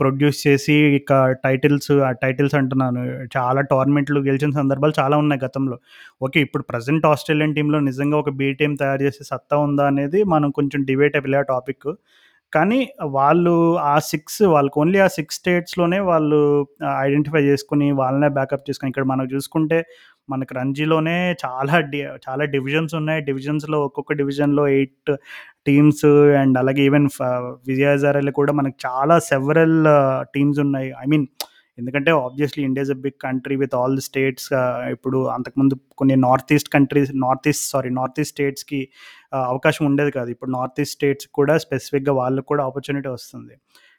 ప్రొడ్యూస్ 0.00 0.40
చేసి 0.46 0.76
ఇక 0.98 1.12
టైటిల్స్ 1.44 1.92
ఆ 2.02 2.12
టైటిల్స్ 2.22 2.56
అంటున్నాను. 2.60 3.02
చాలా 3.36 3.62
టోర్నమెంట్‌లు 3.72 4.20
గెలిచిన 4.28 4.52
సందర్భాలు 4.60 4.94
చాలా 5.00 5.16
ఉన్నాయి 5.22 5.42
గతంలో. 5.46 5.78
ఓకే. 6.22 6.38
ఇప్పుడు 6.40 6.64
ప్రజెంట్ 6.70 7.06
ఆస్ట్రేలియన్ 7.12 7.56
టీంలో 7.56 7.80
నిజంగా 7.88 8.18
ఒక 8.18 8.32
బీ 8.40 8.50
టీమ్ 8.60 8.76
తయారు 8.76 9.02
చేసే 9.08 9.24
సత్తా 9.32 9.58
ఉందా 9.66 9.86
అనేది 9.86 10.20
మనం 10.34 10.50
కొంచెం 10.52 10.82
డిబేట్ 10.90 11.18
ఆ 11.18 11.44
టాపిక్. 11.52 11.88
కానీ 12.52 12.78
వాళ్ళు 13.14 13.52
ఆ 13.86 13.94
సిక్స్ 14.08 14.40
వాళ్ళకి 14.52 14.76
ఓన్లీ 14.78 14.98
ఆ 15.00 15.08
సిక్స్ 15.14 15.38
స్టేట్స్‌లోనే 15.38 15.98
వాళ్ళు 16.08 16.38
ఐడెంటిఫై 17.00 17.42
చేసుకుని 17.48 17.88
వాళ్ళనే 18.00 18.28
బ్యాకప్ 18.36 18.64
చేసుకుని 18.68 18.90
ఇక్కడ 18.92 19.06
మనం 19.06 19.26
చూసుకుంటే 19.32 19.78
మనకు 20.28 20.54
రంజీలోనే 20.54 21.16
చాలా 21.44 21.80
డి 21.92 21.98
చాలా 22.26 22.44
డివిజన్స్ 22.54 22.94
ఉన్నాయి. 22.94 23.20
డివిజన్స్‌లో 23.22 23.78
ఒక్కొక్క 23.84 24.14
డివిజన్‌లో 24.14 24.64
ఎయిట్ 24.68 25.10
టీమ్స్ 25.66 26.06
అండ్ 26.40 26.56
అలాగే 26.58 26.82
ఈవెన్ 26.84 27.08
ఫ 27.08 27.20
కూడా 28.36 28.52
మనకు 28.52 28.78
చాలా 28.86 29.18
సెవరల్ 29.30 29.78
టీమ్స్ 30.34 30.60
ఉన్నాయి. 30.60 30.90
ఐ 31.02 31.06
మీన్ 31.06 31.26
ఎందుకంటే 31.78 32.10
obviously 32.20 32.62
India 32.64 32.82
is 32.82 32.92
a 32.94 32.98
big 33.02 33.18
country 33.22 33.56
with 33.56 33.74
all 33.74 33.94
the 33.96 34.04
states 34.06 34.46
ఇప్పుడు 34.94 35.18
అంతకుముందు 35.28 35.74
కొన్ని 35.98 36.16
north 36.22 36.52
east 36.52 36.70
countries 36.72 37.10
north 37.24 37.48
east 37.48 37.66
sorry 37.70 37.90
north 37.92 38.20
east 38.20 38.34
స్టేట్స్‌కి 38.34 38.80
అవకాశం 39.46 39.84
ఉండేది 39.86 40.12
కాదు. 40.12 40.30
ఇప్పుడు 40.30 40.50
నార్త్ 40.50 40.80
ఈస్ట్ 40.80 40.96
స్టేట్స్ 40.96 41.28
కూడా 41.34 41.56
స్పెసిఫిక్‌గా 41.58 42.12
వాళ్ళకి 42.12 42.46
కూడా 42.46 42.64
ఆపర్చునిటీ 42.66 43.08
వస్తుంది. 43.08 43.54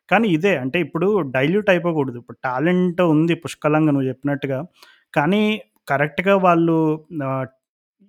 కానీ 0.09 0.28
ఇదే 0.30 0.53
అంటే 0.57 0.78
ఇప్పుడు 0.86 1.07
డైల్యూట్ 1.36 1.69
అయిపోకూడదు. 1.73 2.17
ఇప్పుడు 2.23 2.39
టాలెంట్ 2.43 3.01
ఉంది 3.13 3.36
పుష్కలంగా 3.43 3.91
నువ్వు 3.95 4.09
చెప్పినట్టుగా. 4.09 4.59
కానీ 5.13 5.43
కరెక్ట్‌గా 5.88 6.36
వాళ్ళు 6.46 6.76
ఆహ్, 7.28 7.46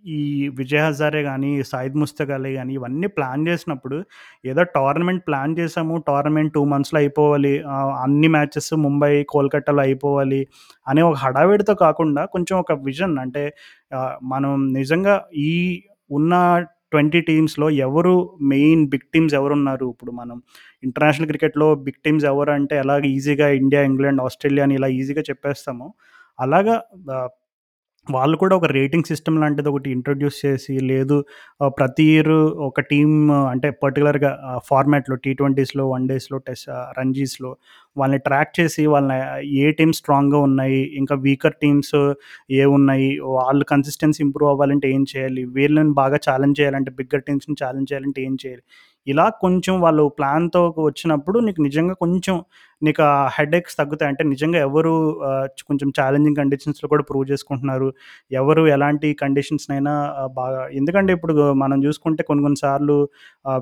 ఈ 0.05 0.21
విజయ్ 0.59 0.83
హజారే 0.85 1.21
గాని, 1.25 1.51
సయీద్ 1.71 1.97
ముస్తక్ 2.01 2.33
అలీ 2.37 2.51
గాని 2.55 2.73
ఇవన్నీ 2.77 3.09
ప్లాన్ 3.17 3.43
చేసినప్పుడు 3.49 3.97
ఏదో 4.45 4.63
టోర్నమెంట్ 4.75 5.23
ప్లాన్ 5.29 5.55
చేసాము. 5.59 5.95
టోర్నమెంట్ 6.09 6.53
2 6.53 6.65
మంత్స్‌లో 6.73 6.99
అయిపోవాలి. 7.03 7.55
ఆహ్, 7.75 7.93
అన్ని 8.05 8.29
మ్యాచెస్ 8.37 8.73
ముంబై, 8.85 9.13
కోల్‌కట్టాలో 9.33 9.83
అయిపోవాలి 9.85 10.41
అనే 10.87 11.03
ఒక 11.09 11.17
హడావిడితో 11.25 11.75
కాకుండా 11.85 12.25
కొంచెం 12.35 12.57
ఒక 12.61 12.75
విజన్ 12.89 13.17
అంటే 13.25 13.45
ఆహ్, 13.99 14.15
మనం 14.35 14.53
నిజంగా 14.79 15.17
ఈ 15.47 15.53
ఉన్న 16.11 16.35
20 16.93 17.21
టీమ్స్‌లో 17.29 17.67
ఎవరు 17.85 18.15
మెయిన్ 18.51 18.83
బిగ్ 18.93 19.09
టీమ్స్ 19.15 19.35
ఎవరున్నారు? 19.39 19.87
ఇప్పుడు 19.95 20.13
మనం 20.21 20.37
ఇంటర్నేషనల్ 20.83 21.29
క్రికెట్‌లో 21.31 21.69
బిగ్ 21.87 22.01
టీమ్స్ 22.05 22.27
ఎవరంటే 22.31 22.77
ఎలాగ 22.85 23.03
ఈజీగా 23.15 23.49
ఇండియా, 23.61 23.83
ఇంగ్లాండ్, 23.91 24.23
ఆస్ట్రేలియా 24.27 24.67
అని 24.67 24.77
ఇలా 24.79 24.89
ఈజీగా 24.99 25.25
చెప్పేస్తామో 25.29 25.89
అలాగా 26.39 26.77
ఆహ్, 27.17 27.31
వాళ్ళు 28.09 28.37
కూడా 28.37 28.55
ఒక 28.57 28.67
రేటింగ్ 28.77 29.05
సిస్టమ్ 29.05 29.37
లాంటిది 29.41 29.69
ఒకటి 29.69 29.89
ఇంట్రొడ్యూస్ 29.91 30.37
చేసి 30.45 30.75
లేదు 30.91 31.17
ప్రతి 31.79 32.05
ఇయర్ 32.13 32.33
ఒక 32.69 32.81
టీమ్ 32.91 33.15
అంటే 33.51 33.69
పర్టికులర్గా 33.83 34.31
ఫార్మాట్‌లో 34.69 35.17
టీ 35.17 35.33
ట్వెంటీస్‌లో, 35.35 35.85
వన్ 35.89 36.07
డేస్‌లో, 36.09 36.39
టెస్ట్ 36.39 36.69
రంజీస్‌లో 36.99 37.51
వాళ్ళని 37.97 38.21
ట్రాక్ 38.29 38.53
చేసి 38.61 38.83
వాళ్ళని 38.87 39.19
ఏ 39.63 39.71
టీమ్స్ 39.73 39.99
స్ట్రాంగ్‌గా 39.99 40.41
ఉన్నాయి, 40.41 40.81
ఇంకా 40.97 41.15
వీకర్ 41.27 41.57
టీమ్స్ 41.63 41.95
ఏ 42.53 42.65
ఉన్నాయి 42.77 43.09
వాళ్ళు 43.37 43.65
కన్సిస్టెన్సీ 43.65 44.23
ఇంప్రూవ్ 44.25 44.51
అవ్వాలంటే 44.51 44.89
ఏం 44.91 45.05
చేయాలి, 45.13 45.45
వీళ్ళని 45.57 45.95
బాగా 45.95 46.19
ఛాలెంజ్ 46.29 46.61
చేయాలంటే 46.61 46.93
బిగ్గర్ 46.93 47.23
టీమ్స్‌ని 47.23 47.57
ఛాలెంజ్ 47.65 47.91
చేయాలంటే 47.93 48.23
ఏం 48.23 48.37
చేయాలి. 48.45 48.63
ఇలా 49.07 49.27
కొంచెం 49.41 49.75
వాళ్ళు 49.81 50.05
ప్లాన్‌తో 50.19 50.63
వచ్చినప్పుడు 50.81 51.39
నీకు 51.41 51.61
నిజంగా 51.63 51.95
కొంచెం 51.95 52.37
నీకు 52.83 53.03
ఆ 53.09 53.15
హెడేక్స్ 53.37 53.77
తగ్గుతాయి. 53.79 54.09
అంటే 54.11 54.23
నిజంగా 54.29 54.59
ఎవరు 54.67 54.93
కొంచెం 55.69 55.89
ఛాలెంజింగ్ 55.99 56.39
కండిషన్స్‌లో 56.41 56.89
కూడా 56.89 57.05
ప్రూవ్ 57.05 57.27
చేసుకుంటున్నారు. 57.31 57.89
ఎవరు 58.33 58.63
ఎలాంటి 58.69 59.09
కండిషన్స్‌నైనా 59.23 59.95
బాగా 60.39 60.61
ఎందుకంటే 60.79 61.13
ఇప్పుడు 61.13 61.35
మనం 61.63 61.79
చూసుకుంటే 61.85 62.23
కొన్ని 62.29 62.43
కొన్ని 62.43 62.61
సార్లు 62.63 62.97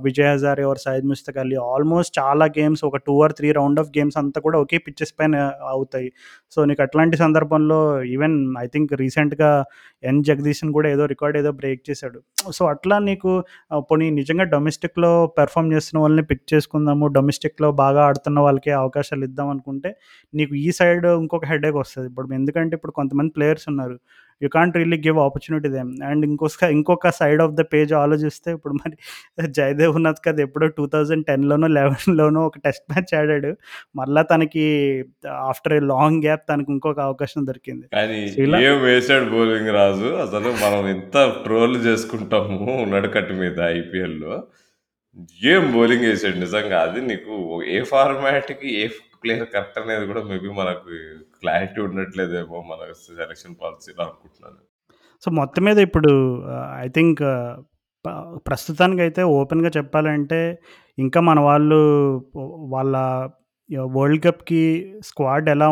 విజయ్ 0.07 0.31
హజారే 0.33 0.63
ఎవరు 0.63 0.81
సయ్యద్ 0.85 1.07
ముస్తక్ 1.07 1.39
అలీ 1.39 1.57
ఆల్మోస్ట్ 1.69 2.13
చాలా 2.19 2.47
గేమ్స్ 2.57 2.83
ఒక 2.85 2.99
two 3.07 3.15
or 3.23 3.35
three 3.39 3.51
round 3.53 3.81
of 3.81 3.91
games 3.97 4.19
అంతా 4.23 4.39
కూడా 4.47 4.59
ఒకే 4.59 4.79
పిచ్చెస్ 4.87 5.15
పైన 5.19 5.35
అవుతాయి. 5.71 6.09
సో, 6.53 6.59
నీకు 6.65 6.83
అట్లాంటి 6.83 7.17
సందర్భంలో 7.17 7.79
ఈవెన్ 8.15 8.37
ఐ 8.59 8.67
థింక్ 8.69 8.93
రీసెంట్‌గా 9.01 9.51
ఎన్ 10.03 10.21
జగదీశన్ 10.27 10.71
కూడా 10.77 10.89
ఏదో 10.91 11.05
రికార్డ్ 11.07 11.37
ఏదో 11.39 11.51
బ్రేక్ 11.61 11.83
చేశాడు. 11.89 12.19
సో, 12.57 12.63
అట్లా 12.67 12.97
నీకు 13.09 13.31
పోనీ 13.91 14.07
నిజంగా 14.19 14.45
డొమెస్టిక్‌లో 14.53 15.11
పెర్ఫార్మ్ 15.39 15.71
చేస్తున్న 15.75 15.99
వాళ్ళని 16.05 16.25
పిక్ 16.31 16.47
చేసుకుందాము. 16.53 17.07
డొమెస్టిక్‌లో 17.17 17.71
బాగా 17.83 18.01
ఆడుతున్న 18.09 18.39
వాళ్ళకే 18.47 18.73
అవకాశం 18.77 19.05
అవకాశాలు 19.09 19.25
ఇద్దాం 19.29 19.49
అనుకుంటే 19.55 19.91
నీకు 20.35 20.55
ఈ 20.59 20.69
సైడ్ 20.79 21.07
ఇంకొక 21.21 21.45
హెడేక్ 21.51 21.77
వస్తది. 21.77 22.07
ఇప్పుడు 22.11 22.35
ఎందుకంటే 22.41 22.75
ఇప్పుడు 22.79 22.95
కొంతమంది 22.99 23.33
ప్లేయర్స్ 23.37 23.67
ఉన్నారు. 23.73 23.97
You 24.41 24.49
can't 24.55 24.75
really 24.79 24.97
give 25.05 25.19
opportunity 25.25 25.69
them 25.75 25.91
and 26.09 26.25
ఇంకోస 26.27 26.57
ఇంకొక 26.77 27.11
సైడ్ 27.19 27.41
ఆఫ్ 27.45 27.55
ద 27.55 27.63
పేజ్ 27.75 27.93
ఆలోచిస్తే 28.01 28.49
ఇప్పుడు 28.57 28.75
మరి 28.81 28.97
జయదేవ్ 29.57 29.93
ఉన్నత్కర్ 29.99 30.41
ఎప్పుడో 30.47 30.67
2010లోనో, 30.73 31.69
11లోనో 31.77 32.41
ఒక 32.49 32.59
టెస్ట్ 32.67 32.85
మ్యాచ్ 32.93 33.13
ఆడాడు. 33.21 33.51
మళ్ళా 33.97 34.23
తనకి 34.33 34.65
ఆఫ్టర్ 35.51 35.75
ఎ 35.75 35.83
లాంగ్ 35.93 36.21
గ్యాప్ 36.27 36.45
తనకి 36.51 36.71
ఇంకొక 36.75 37.01
అవకాశం 37.09 37.47
దొరికింది. 37.51 37.87
ఏం 38.67 38.77
వేసాడు 38.85 39.29
బౌలింగ్ 39.33 39.73
రాజు. 39.79 40.11
అసలు 40.27 40.51
మనం 40.65 40.83
ఎంత 40.89 41.17
ట్రోల్ 41.45 41.77
చేసుకుంటాము 41.87 42.61
నడుకట్టు 42.95 43.37
మీద 43.43 43.59
ఐపీఎల్‌లో. 43.75 44.35
ఏం 45.47 45.65
బౌలింగ్ 45.73 46.07
వేసాడు 46.09 46.39
నిజంగా. 46.39 46.79
అది 46.83 47.01
నీకు 47.07 47.35
ఏ 47.69 47.79
ఫార్మాట్‌కి 47.85 48.69
ఏ 48.81 48.85
ప్లేయర్ 49.23 49.49
కరెక్ట్ 49.53 49.79
అనేది 49.79 50.07
కూడా 50.07 50.23
మేబీ 50.23 50.49
మనకు 50.53 50.89
క్లారిటీ 51.41 51.81
ఉండట్లేదేమో 51.81 52.59
మన 52.71 52.81
సెలక్షన్ 53.19 53.57
పాలసీలో 53.63 54.03
అనుకుంటున్నాను. 54.05 54.61
సో, 55.23 55.29
మొత్తం 55.33 55.63
మీద 55.65 55.79
ఇప్పుడు 55.89 56.13
ఐ 56.85 56.89
థింక్ 56.89 57.23
ప్రస్తుతానికైతే 58.47 59.23
ఓపెన్‌గా 59.37 59.71
చెప్పాలంటే 59.77 60.41
ఇంకా 60.99 61.21
మన 61.21 61.39
వాళ్ళు 61.41 61.79
వాళ్ళ 62.75 62.95
వరల్డ్ 63.95 64.25
కప్‌కి 64.25 64.61
స్క్వాడ్ 65.05 65.49
ఎలా 65.49 65.69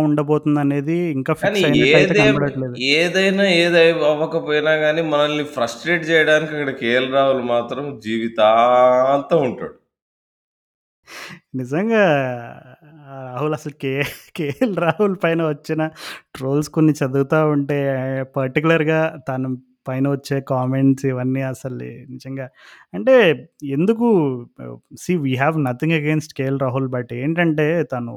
ఇంకా 1.13 1.33
కానీ 1.35 1.55
ఫిక్స్ 1.55 1.65
అయినట్టయితే 1.65 2.15
ఏదేం 2.15 2.27
కనబడట్లేదు. 2.27 2.75
ఏదైనా 2.95 3.45
ఏది 3.55 3.79
అవ్వకపోయినా 4.05 4.71
గానీ 4.77 5.03
మనల్ని 5.03 5.45
ఫ్రస్ట్రేట్ 5.45 6.09
చేయడానికి 6.11 6.53
ఇక్కడ 6.53 6.71
కేఎల్ 6.77 7.13
రాహుల్ 7.13 7.43
మాత్రం 7.45 8.01
జీవితాంతం 8.01 9.43
ఉంటాడు. 9.43 9.77
నిజంగా 11.55 12.05
రాహుల్ 13.25 13.55
అసలు 13.55 13.73
కే 13.81 13.93
కేఎల్ 14.37 14.77
రాహుల్ 14.77 15.17
పైన 15.25 15.43
వచ్చిన 15.43 15.83
ట్రోల్స్ 16.35 16.69
కొన్ని 16.69 16.93
చదువుతా 16.93 17.45
ఉంటే 17.47 17.79
పర్టిక్యులర్‌గా 18.37 19.01
తన 19.29 19.43
పైన 19.89 20.07
వచ్చే 20.09 20.39
కామెంట్స్ 20.49 21.07
ఇవన్నీ 21.07 21.43
అసలు 21.45 21.77
నిజంగా 22.11 22.47
అంటే 22.95 23.15
ఎందుకు 23.71 24.09
see 24.99 25.15
we 25.17 25.35
have 25.37 25.59
nothing 25.65 25.93
against 25.93 26.35
KL 26.35 26.61
Rahul. 26.61 26.89
But 26.89 27.13
ఏంటంటే 27.15 27.69
తను 27.85 28.15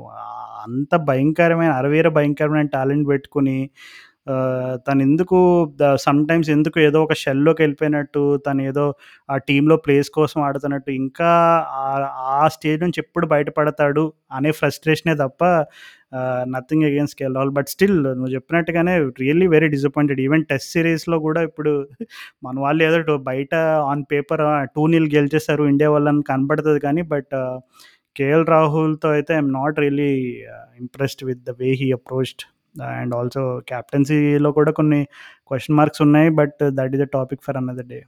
అంత 0.65 0.95
భయంకరమైన 1.09 1.73
అరవీర 1.73 2.07
భయంకరమైన 2.09 2.67
టాలెంట్ 2.67 3.07
పెట్టుకొని 3.09 3.57
తను 4.87 5.01
ఎందుకు 5.01 5.37
సమ్‌టైమ్స్ 5.97 6.49
ఎందుకు 6.49 6.77
ఏదో 6.79 6.99
ఒక 7.03 7.13
షెల్‌లోకి 7.13 7.61
వెళ్ళిపోయినట్టు 7.61 8.23
తను 8.47 8.61
ఏదో 8.61 8.85
ఆ 9.29 9.37
టీంలో 9.47 9.75
ప్లేస్ 9.77 10.09
కోసం 10.09 10.39
ఆడుతున్నట్టు 10.41 10.91
ఇంకా 10.97 11.29
ఆ 12.35 12.47
స్టేజ్ 12.47 12.81
నుంచి 12.83 12.99
ఎప్పుడు 12.99 13.27
బయటపడతాడు 13.27 14.03
అనే 14.31 14.51
ఫ్రస్ట్రేషనే 14.51 15.15
తప్ప 15.15 15.41
nothing 16.53 16.85
against 16.89 17.17
KL 17.19 17.35
Rahul. 17.37 17.53
But 17.57 17.69
still 17.73 17.97
నువ్వు 18.11 18.31
చెప్పినట్టుగానే 18.35 18.93
really 19.23 19.47
very 19.55 19.67
disappointed. 19.75 20.21
Even 20.25 20.43
test 20.51 20.69
సిరీస్లో 20.75 21.17
కూడా 21.27 21.41
ఇప్పుడు 21.49 21.73
మన 22.45 22.55
వాళ్ళు 22.65 22.81
ఏదో 22.89 23.17
బయట 23.29 23.53
ఆన్ 23.91 24.03
పేపర్ 24.13 24.43
టూ 24.75 24.83
నీళ్ళు 24.93 25.09
గెలిచేశారు 25.17 25.65
ఇండియా 25.73 25.91
వాళ్ళని 25.95 26.23
కనబడుతుంది 26.31 26.81
కానీ 26.87 27.03
బట్ 27.13 27.35
కేఎల్ 28.15 28.45
రాహుల్‌తో 28.53 29.09
అయితే 29.17 29.31
I'm 29.37 29.51
not 29.59 29.79
really 29.83 30.11
impressed 30.83 31.23
with 31.29 31.43
the 31.49 31.53
way 31.61 31.69
he 31.81 31.89
approached 31.97 32.43
and 32.93 33.13
also 33.19 33.43
కెప్టెన్సీలో 33.71 34.49
కూడా 34.59 34.71
కొన్ని 34.79 35.01
క్వశ్చన్ 35.51 35.77
మార్క్స్ 35.79 36.03
ఉన్నాయి. 36.07 36.29
But 36.41 36.59
that 36.79 36.95
is 36.97 37.05
a 37.07 37.11
topic 37.17 37.43
for 37.47 37.59
another 37.61 37.89
day. 37.93 37.99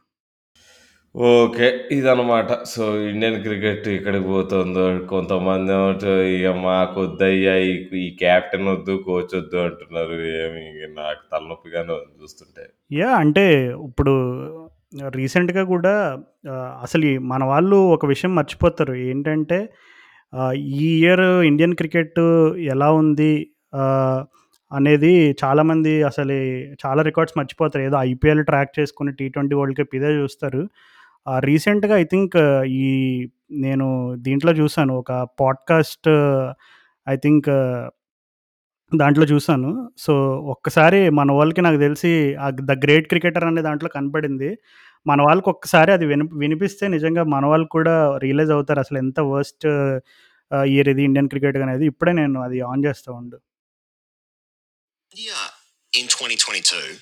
Okay. 1.16 1.68
ఇదనమాట. 1.92 2.50
సో, 2.72 2.82
ఇండియన్ 3.10 3.38
క్రికెట్ 3.46 3.88
ఎక్కడికి 3.94 4.26
పోతుందో 4.30 4.84
కొంతమందేమో 5.12 5.88
ట 5.96 6.06
ఇగ 6.34 6.48
మాకొద్దయ్యా 6.64 7.54
ఈ 7.64 7.72
ఈ 8.00 8.06
వద్దు, 8.68 8.94
కోచ్ 9.08 9.34
వద్దు 9.36 9.58
అంటున్నారు. 9.66 10.18
ఏమి 10.38 10.64
నాకు 11.00 11.24
తలనొప్పిగానే 11.32 11.94
ఉంది 11.98 12.16
చూస్తుంటే. 12.22 12.64
యాహ్! 12.96 13.18
అంటే 13.24 13.46
ఇప్పుడు 13.90 14.14
రీసెంట్‌గా 15.16 15.64
కూడా 15.74 15.94
ఆహ్, 16.52 16.74
అసలు 16.86 17.04
ఈ 17.06 17.24
మన 17.32 17.42
వాళ్ళు 17.52 17.78
ఒక 17.96 18.06
విషయం 18.08 18.32
మర్చిపోతారు. 18.38 18.94
ఏంటంటే 19.10 19.60
ఆహ్, 20.34 20.54
ఈ 20.80 20.90
ఇయర్ 21.00 21.22
ఇండియన్ 21.50 21.76
క్రికెట్ 21.80 22.20
ఎలా 22.74 22.90
ఉంది 23.02 23.32
ఆహ్, 23.82 24.22
అనేది 24.72 25.12
చాలామంది 25.42 25.94
అసలు 26.10 26.36
చాలా 26.84 27.02
రికార్డ్స్ 27.08 27.38
మర్చిపోతారు. 27.40 27.84
ఏదో 27.88 27.98
ఐపీఎల్ 28.10 28.44
ట్రాక్ 28.50 28.74
చేసుకొని 28.80 29.12
టీ 29.20 29.28
ట్వెంటీ 29.34 29.56
వరల్డ్ 29.60 29.78
కప్ 29.80 29.96
ఇదే 30.00 30.12
చూస్తారు. 30.20 30.62
రీసెంట్‌గా 31.38 31.98
ఐ 31.98 32.04
థింక్ 32.04 32.38
ఈ 32.68 32.86
నేను 33.52 33.88
దీంట్లో 34.18 34.52
చూసాను. 34.52 34.94
ఒక 34.94 35.12
పాడ్‌కాస్ట్ 35.40 36.10
ఐ 37.08 37.16
థింక్ 37.16 37.50
దాంట్లో 38.92 39.26
చూసాను. 39.26 39.90
సో, 39.98 40.14
ఒక్కసారి 40.46 41.10
మన 41.10 41.32
వాళ్ళకి 41.32 41.62
నాకు 41.62 41.78
తెలిసి 41.78 42.12
'ద 42.62 42.72
గ్రేట్ 42.86 43.08
క్రికెటర్' 43.08 43.46
అనే 43.46 43.62
దాంట్లో 43.62 43.90
కనపడింది. 43.90 44.50
మన 45.08 45.22
వాళ్ళకి 45.22 45.50
ఒక్కసారి 45.50 45.92
అది 45.92 46.06
విని 46.06 46.30
వినిపిస్తే 46.34 46.88
నిజంగా 46.88 47.24
మన 47.26 47.46
వాళ్ళు 47.46 47.68
కూడా 47.68 47.96
రియలైజ్ 48.18 48.52
అవుతారు. 48.52 48.80
అసలు 48.80 48.98
ఎంత 48.98 49.20
వర్స్ట్ 49.30 49.68
ఇయర్ 50.66 50.90
ఇది 50.90 51.04
ఇండియన్ 51.04 51.30
క్రికెట్ 51.30 51.58
అనేది. 51.58 51.86
ఇప్పుడే 51.86 52.12
నేను 52.14 52.42
అది 52.42 52.62
ఆన్ 52.62 52.86
చేస్తూ 52.86 53.14
ఉండు. 53.14 53.40
In 55.98 56.08
2022 56.08 57.00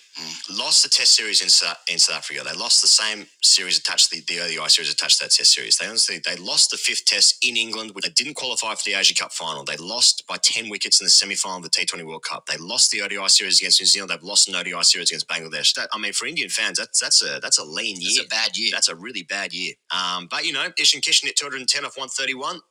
lost 0.49 0.81
the 0.81 0.87
Test 0.87 1.13
series 1.13 1.41
in 1.41 1.49
South, 1.49 1.75
in 1.91 1.99
South 1.99 2.19
Africa. 2.19 2.41
They 2.45 2.57
lost 2.57 2.81
the 2.81 2.87
same 2.87 3.27
series 3.43 3.77
attached 3.77 4.09
to 4.09 4.15
the, 4.15 4.23
the 4.33 4.39
ODI 4.39 4.69
series 4.69 4.89
attached 4.89 5.17
to 5.19 5.25
that 5.25 5.31
Test 5.31 5.53
series. 5.53 5.77
They 5.77 5.87
honestly 5.87 6.21
they 6.25 6.37
lost 6.37 6.71
the 6.71 6.77
fifth 6.77 7.03
Test 7.05 7.35
in 7.45 7.57
England. 7.57 7.91
Which 7.93 8.05
they 8.05 8.11
didn't 8.11 8.35
qualify 8.35 8.75
for 8.75 8.83
the 8.85 8.93
Asia 8.93 9.13
Cup 9.13 9.33
final. 9.33 9.65
They 9.65 9.75
lost 9.75 10.23
by 10.25 10.37
10 10.37 10.69
wickets 10.69 11.01
in 11.01 11.05
the 11.05 11.09
semi-final 11.09 11.57
of 11.57 11.63
the 11.63 11.69
T20 11.69 12.05
World 12.05 12.23
Cup. 12.23 12.45
They 12.45 12.55
lost 12.55 12.89
the 12.91 13.01
ODI 13.01 13.27
series 13.27 13.59
against 13.59 13.81
New 13.81 13.87
Zealand. 13.87 14.09
They've 14.09 14.23
lost 14.23 14.47
an 14.47 14.55
ODI 14.55 14.81
series 14.83 15.11
against 15.11 15.27
Bangladesh. 15.27 15.73
That, 15.75 15.89
I 15.91 15.97
mean, 15.97 16.13
for 16.13 16.25
Indian 16.25 16.49
fans, 16.49 16.77
that's 16.77 17.01
that's 17.01 17.21
a 17.21 17.39
that's 17.41 17.59
a 17.59 17.65
lean 17.65 17.97
year. 17.99 18.11
It's 18.11 18.25
a 18.25 18.27
bad 18.29 18.57
year. 18.57 18.69
That's 18.71 18.87
a 18.87 18.95
really 18.95 19.23
bad 19.23 19.51
year. 19.53 19.73
Um, 19.91 20.29
but 20.31 20.45
you 20.45 20.53
know, 20.53 20.69
Ishan 20.79 21.01
Kishan 21.01 21.25
hit 21.25 21.35
210 21.35 21.83
off 21.83 21.97
131, 21.97 22.61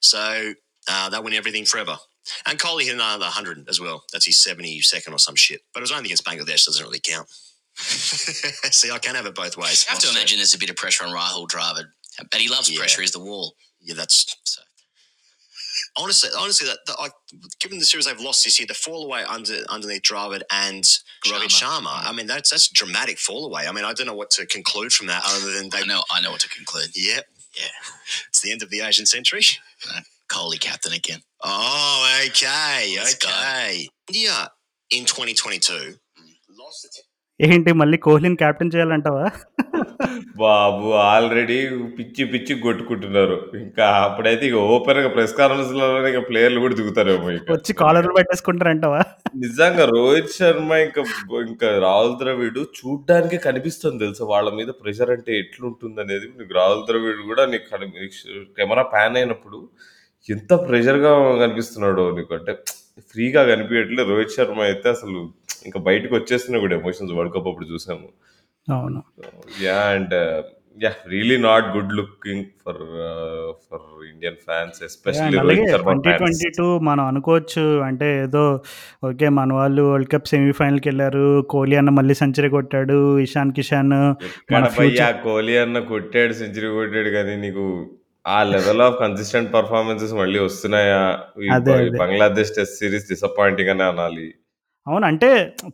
so 0.00 0.52
uh, 0.88 1.08
that 1.08 1.24
win 1.24 1.32
everything 1.32 1.64
forever. 1.64 1.96
And 2.46 2.58
Kohli 2.58 2.82
hit 2.84 2.94
another 2.94 3.24
100 3.24 3.68
as 3.68 3.80
well. 3.80 4.04
That's 4.12 4.26
his 4.26 4.36
72nd 4.36 5.12
or 5.12 5.18
some 5.18 5.34
shit. 5.36 5.60
But 5.74 5.80
it 5.80 5.82
was 5.82 5.92
only 5.92 6.04
against 6.06 6.24
Bangladesh, 6.24 6.60
so 6.60 6.70
it 6.70 6.74
doesn't 6.74 6.86
really 6.86 7.00
count. 7.00 7.28
See, 7.76 8.90
I 8.90 8.98
can 8.98 9.14
have 9.14 9.26
it 9.26 9.34
both 9.34 9.56
ways. 9.56 9.84
You 9.88 9.92
have 9.94 10.02
to 10.02 10.10
imagine 10.10 10.38
there's 10.38 10.54
a 10.54 10.58
bit 10.58 10.70
of 10.70 10.76
pressure 10.76 11.04
on 11.04 11.10
Rahul 11.14 11.48
Dravid, 11.48 11.86
but 12.30 12.40
he 12.40 12.48
loves 12.48 12.70
Yeah. 12.70 12.78
pressure. 12.78 13.00
He's 13.00 13.12
the 13.12 13.18
wall. 13.20 13.56
Yeah, 13.80 13.94
that's 13.94 14.36
so. 14.44 14.62
Honestly, 15.96 16.30
honestly, 16.38 16.66
that, 16.68 16.78
that 16.86 16.96
I, 16.98 17.08
given 17.60 17.78
the 17.78 17.84
series 17.84 18.06
they've 18.06 18.18
lost 18.20 18.44
this 18.44 18.58
year, 18.58 18.66
the 18.66 18.72
fall 18.74 19.04
away 19.04 19.24
under 19.24 19.54
underneath 19.68 20.02
Dravid 20.02 20.42
and 20.50 20.84
Rohit 21.26 21.48
Sharma. 21.50 22.06
I 22.06 22.12
mean, 22.12 22.26
that's 22.26 22.50
that's 22.50 22.70
a 22.70 22.72
dramatic 22.74 23.18
fall 23.18 23.44
away. 23.44 23.66
I 23.66 23.72
mean, 23.72 23.84
I 23.84 23.92
don't 23.92 24.06
know 24.06 24.14
what 24.14 24.30
to 24.32 24.46
conclude 24.46 24.92
from 24.92 25.06
that 25.08 25.22
other 25.26 25.50
than 25.52 25.68
they. 25.70 25.78
I 25.78 25.84
know. 25.84 26.02
I 26.10 26.20
know 26.22 26.30
what 26.30 26.40
to 26.40 26.48
conclude. 26.48 26.90
Yeah, 26.94 27.20
Yeah. 27.58 27.68
it's 28.28 28.40
the 28.40 28.52
end 28.52 28.62
of 28.62 28.70
the 28.70 28.80
Asian 28.80 29.04
century. 29.06 29.42
Kohli 30.32 30.58
captain 30.58 30.94
again. 30.94 31.20
Oh, 31.42 31.96
okay, 32.20 32.94
Let's 32.96 33.14
go. 33.16 33.30
okay. 33.30 33.72
India 34.08 34.36
in 34.90 35.04
2022 35.06 35.80
lost 36.58 36.82
the. 36.84 36.90
T- 36.94 37.08
ఏంటి 37.40 37.70
మళ్ళీ 37.78 37.96
కోహ్లీని 38.04 38.36
captain 38.40 38.70
చేయాలంటావా? 38.74 39.22
బాబు 40.42 40.86
already 41.06 41.56
పిచ్చి 41.96 42.24
పిచ్చి 42.32 42.54
కొట్టుకుంటున్నారు. 42.64 43.36
ఇంకా 43.60 43.86
అప్పుడైతే 44.04 44.44
ఇక 44.46 44.58
ఓపెన్‌గా 44.74 45.10
press 45.14 45.34
కాన్ఫరెన్స్‌లోనే 45.38 46.10
ఇక 46.12 46.20
ప్లేయర్‌లు 46.28 46.60
కూడా 46.64 46.76
దిగుతారేమో 46.80 47.30
ఇక. 47.36 47.48
వచ్చి 47.54 47.72
కాలర్‌లు 47.80 48.14
పట్టేసుకుంటారంటావా? 48.18 49.00
నిజంగా 49.44 49.86
రోహిత్ 49.92 50.36
శర్మ 50.38 50.72
ఇంకా 50.86 51.02
ఇంకా 51.46 51.70
రాహుల్ 51.86 52.14
ద్రవిడ్ 52.22 52.60
చూడ్డానికే 52.78 53.40
కనిపిస్తుంది 53.48 54.00
తెలుసా 54.04 54.26
వాళ్ళ 54.34 54.50
మీద 54.60 54.70
ప్రెషర్ 54.82 55.12
అంటే 55.16 55.32
ఎట్లుంటుందనేది. 55.42 56.28
నీకు 56.40 56.54
రాహుల్ 56.60 56.84
ద్రవిడ్ 56.90 57.22
కూడా 57.32 57.44
నీకు 57.46 57.66
కెమెరా 58.60 58.84
పాన్ 58.94 59.18
అయినప్పుడు 59.22 59.60
ఎంత 60.28 60.52
ప్రెషర్‌గా 60.66 61.12
కనిపిస్తున్నాడో 61.40 62.04
నీకు 62.16 62.32
అంటే 62.36 62.52
ఫ్రీగా 63.10 63.42
కనిపియట్లే. 63.50 64.02
రోహిత్ 64.10 64.34
శర్మ 64.36 64.60
అయితే 64.68 64.88
అసలు 64.90 65.18
ఇంకా 65.66 65.78
బయటకి 65.86 66.14
వచ్చేస్తున్నాయి 66.16 66.64
కూడా 66.64 66.76
ఎమోషన్స్ 66.76 67.14
వరల్డ్ 67.14 67.34
కప్ 67.34 67.48
అప్పుడు 67.50 67.68
చూసాము. 67.72 68.08
అవును. 68.68 69.00
Yeah! 69.62 69.88
And 69.94 70.14
yeah! 70.78 70.98
Really 71.10 71.36
not 71.44 71.66
good 71.74 71.92
looking 71.98 72.44
for 72.62 72.80
for 73.64 73.82
Indian 74.10 74.38
fans 74.44 74.76
yeah! 74.76 74.86
Especially 74.88 75.24
and 75.28 75.40
అలాగే 75.42 75.58
రోహిత్ 75.60 75.72
శర్మ 75.74 75.86
ఫ్యాన్స్. 75.86 75.98
2022 76.04 76.68
మనం 76.88 77.04
అనుకోవచ్చు 77.10 77.64
అంటే 77.88 78.08
ఏదో 78.22 78.44
ఓకే. 79.08 79.28
మన 79.38 79.50
వాళ్ళు 79.58 79.84
వరల్డ్ 79.88 80.10
కప్ 80.14 80.30
సెమీఫైనల్‌కెళ్ళారు. 80.32 81.24
కోహ్లీ 81.52 81.76
అన్న 81.80 81.92
మళ్ళీ 81.98 82.16
సెంచరీ 82.22 82.50
కొట్టాడు. 82.56 82.98
ఇషాన్ 83.26 83.52
కిషాన్ 83.58 83.94
ఎక్కడ 84.28 84.54
మన 84.56 84.62
భయ్యా 84.70 84.78
ఫ్యూచర్ 84.78 85.18
కోహ్లీ 85.26 85.56
అన్న 85.62 85.80
కొట్టాడు. 85.90 86.34
సెంచరీ 86.40 86.70
కొట్టాడు 86.76 87.12
గానీ 87.16 87.36
నీకు 87.44 87.66
ఆ 88.24 88.36
లెవెల్ 88.50 88.82
ఆఫ్ 88.84 88.98
కన్సిస్టెంట్ 89.00 89.48
పెర్ఫార్మన్సెస్ 89.54 90.12
మళ్ళీ 90.20 90.38
వస్తున్నాయా? 90.42 91.00
ఈ 91.44 91.50
బ 91.60 91.70
అదే. 91.70 91.74
అదే. 91.80 92.02
బంగ్లాదేశ్ 92.02 92.52
టెస్ట్ 92.56 92.78
సిరీస్ 92.80 93.08
డిసప్పాయింటింగ్ 93.10 93.72
అనే 93.74 93.84
అనాలి. 93.92 94.26
అవును. 94.86 95.04
అంటే 95.08 95.28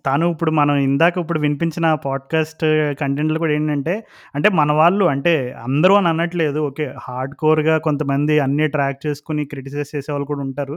తను 0.07 0.25
ఇప్పుడు 0.33 0.53
మనం 0.59 0.75
ఇందాక 0.87 1.15
ఇప్పుడు 1.19 1.41
వినిపించిన 1.45 1.87
పాడ్‌కాస్ట్ 2.03 2.65
కంటెంట్‌లో 3.01 3.39
కూడా 3.43 3.53
ఏంటంటే, 3.55 3.95
అంటే 4.35 4.49
మన 4.59 4.71
వాళ్ళు 4.81 5.05
అంటే 5.15 5.33
అందరూ 5.65 5.95
అని 6.01 6.09
అనట్లేదు. 6.13 6.61
ఓకే. 6.69 6.87
హార్డ్ 7.07 7.35
కోర్‌గా 7.43 7.77
కొంతమంది 7.87 8.37
అన్నీ 8.47 8.67
ట్రాక్ 8.75 9.01
చేసుకొని 9.07 9.45
క్రిటిసైజ్ 9.53 9.93
చేసేవాళ్ళు 9.95 10.29
కూడా 10.33 10.43
ఉంటారు. 10.49 10.77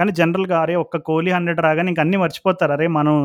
కానీ 0.00 0.12
జనరల్‌గా 0.18 0.58
అరే! 0.62 0.76
ఒక్క 0.82 0.98
కోహ్లీ 1.08 1.30
100 1.38 1.62
రాగానే 1.66 1.90
ఇంక 1.92 2.02
అన్నీ 2.04 2.18
మర్చిపోతారు. 2.22 2.48
అరే! 2.72 2.88
మనం 2.98 3.16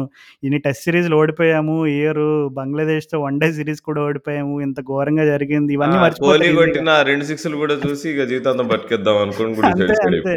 ఇన్ని 0.43 0.59
టెస్ట్ 0.65 0.85
సిరీస్‌లు 0.87 1.17
ఓడిపోయాము. 1.21 1.77
ఇయరు 1.95 2.27
బంగ్లాదేశ్‌తో 2.57 3.17
వన్ 3.25 3.39
డే 3.41 3.49
సిరీస్ 3.57 3.83
కూడా 3.87 4.01
ఓడిపోయాము. 4.07 4.55
ఇంత 4.65 4.79
ఘోరంగా 4.89 5.25
జరిగింది. 5.31 5.71
ఇవన్నీ. 5.77 5.99
కొట్టిన 6.23 6.61
2 7.05 7.25
సిక్స్‌లు 7.29 7.57
కూడా 7.61 7.75
చూసి 7.83 8.05
ఇక 8.13 8.23
జీవితాంతం 8.31 8.67
బతికేద్దాం 8.71 9.17
అనుకోని 9.23 9.53
అంతే. 9.67 9.95
అంతే. 10.07 10.35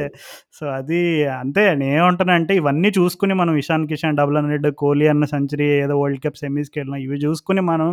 సో, 0.56 0.64
అది 0.76 1.00
అంతే 1.36 1.64
నేనేమంటానంటే 1.80 2.52
ఇవన్నీ 2.60 2.90
చూసుకొని 2.98 3.34
మనం 3.40 3.54
ఇషాన్ 3.62 3.86
కిషాన్ 3.90 4.18
డబుల్ 4.20 4.38
100 4.42 4.72
కోహ్లీ 4.82 5.06
అన్న 5.12 5.24
సెంచరీ 5.32 5.68
ఏదో 5.78 5.96
వరల్డ్ 6.00 6.22
కప్ 6.24 6.40
సెమీస్‌కెళ్ళిన 6.42 6.98
ఇవి 7.04 7.18
చూసుకొని 7.24 7.64
మనం 7.70 7.88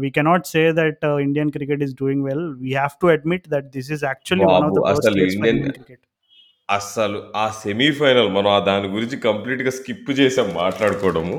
we 0.00 0.10
cannot 0.16 0.48
say 0.48 0.64
that 0.78 1.04
Indian 1.26 1.52
cricket 1.54 1.84
is 1.86 1.94
doing 2.00 2.24
well. 2.28 2.46
We 2.62 2.72
have 2.80 2.96
to 3.02 3.08
admit 3.14 3.46
that 3.54 3.68
this 3.76 3.90
is 3.96 4.04
actually 4.10 4.48
one 4.52 4.66
of 4.68 4.74
the 4.76 4.82
Indian 5.32 5.62
cricket. 5.70 6.04
అస్సలు 6.68 7.18
ఆ 7.36 7.50
సెమీఫైనల్ 7.62 8.28
మనం 8.28 8.46
ఆ 8.48 8.60
దాని 8.60 8.88
గురించి 8.88 9.16
కంప్లీట్‌గా 9.18 9.70
స్కిప్ 9.70 10.10
చేసాం 10.20 10.54
మాట్లాడుకోవడము. 10.54 11.36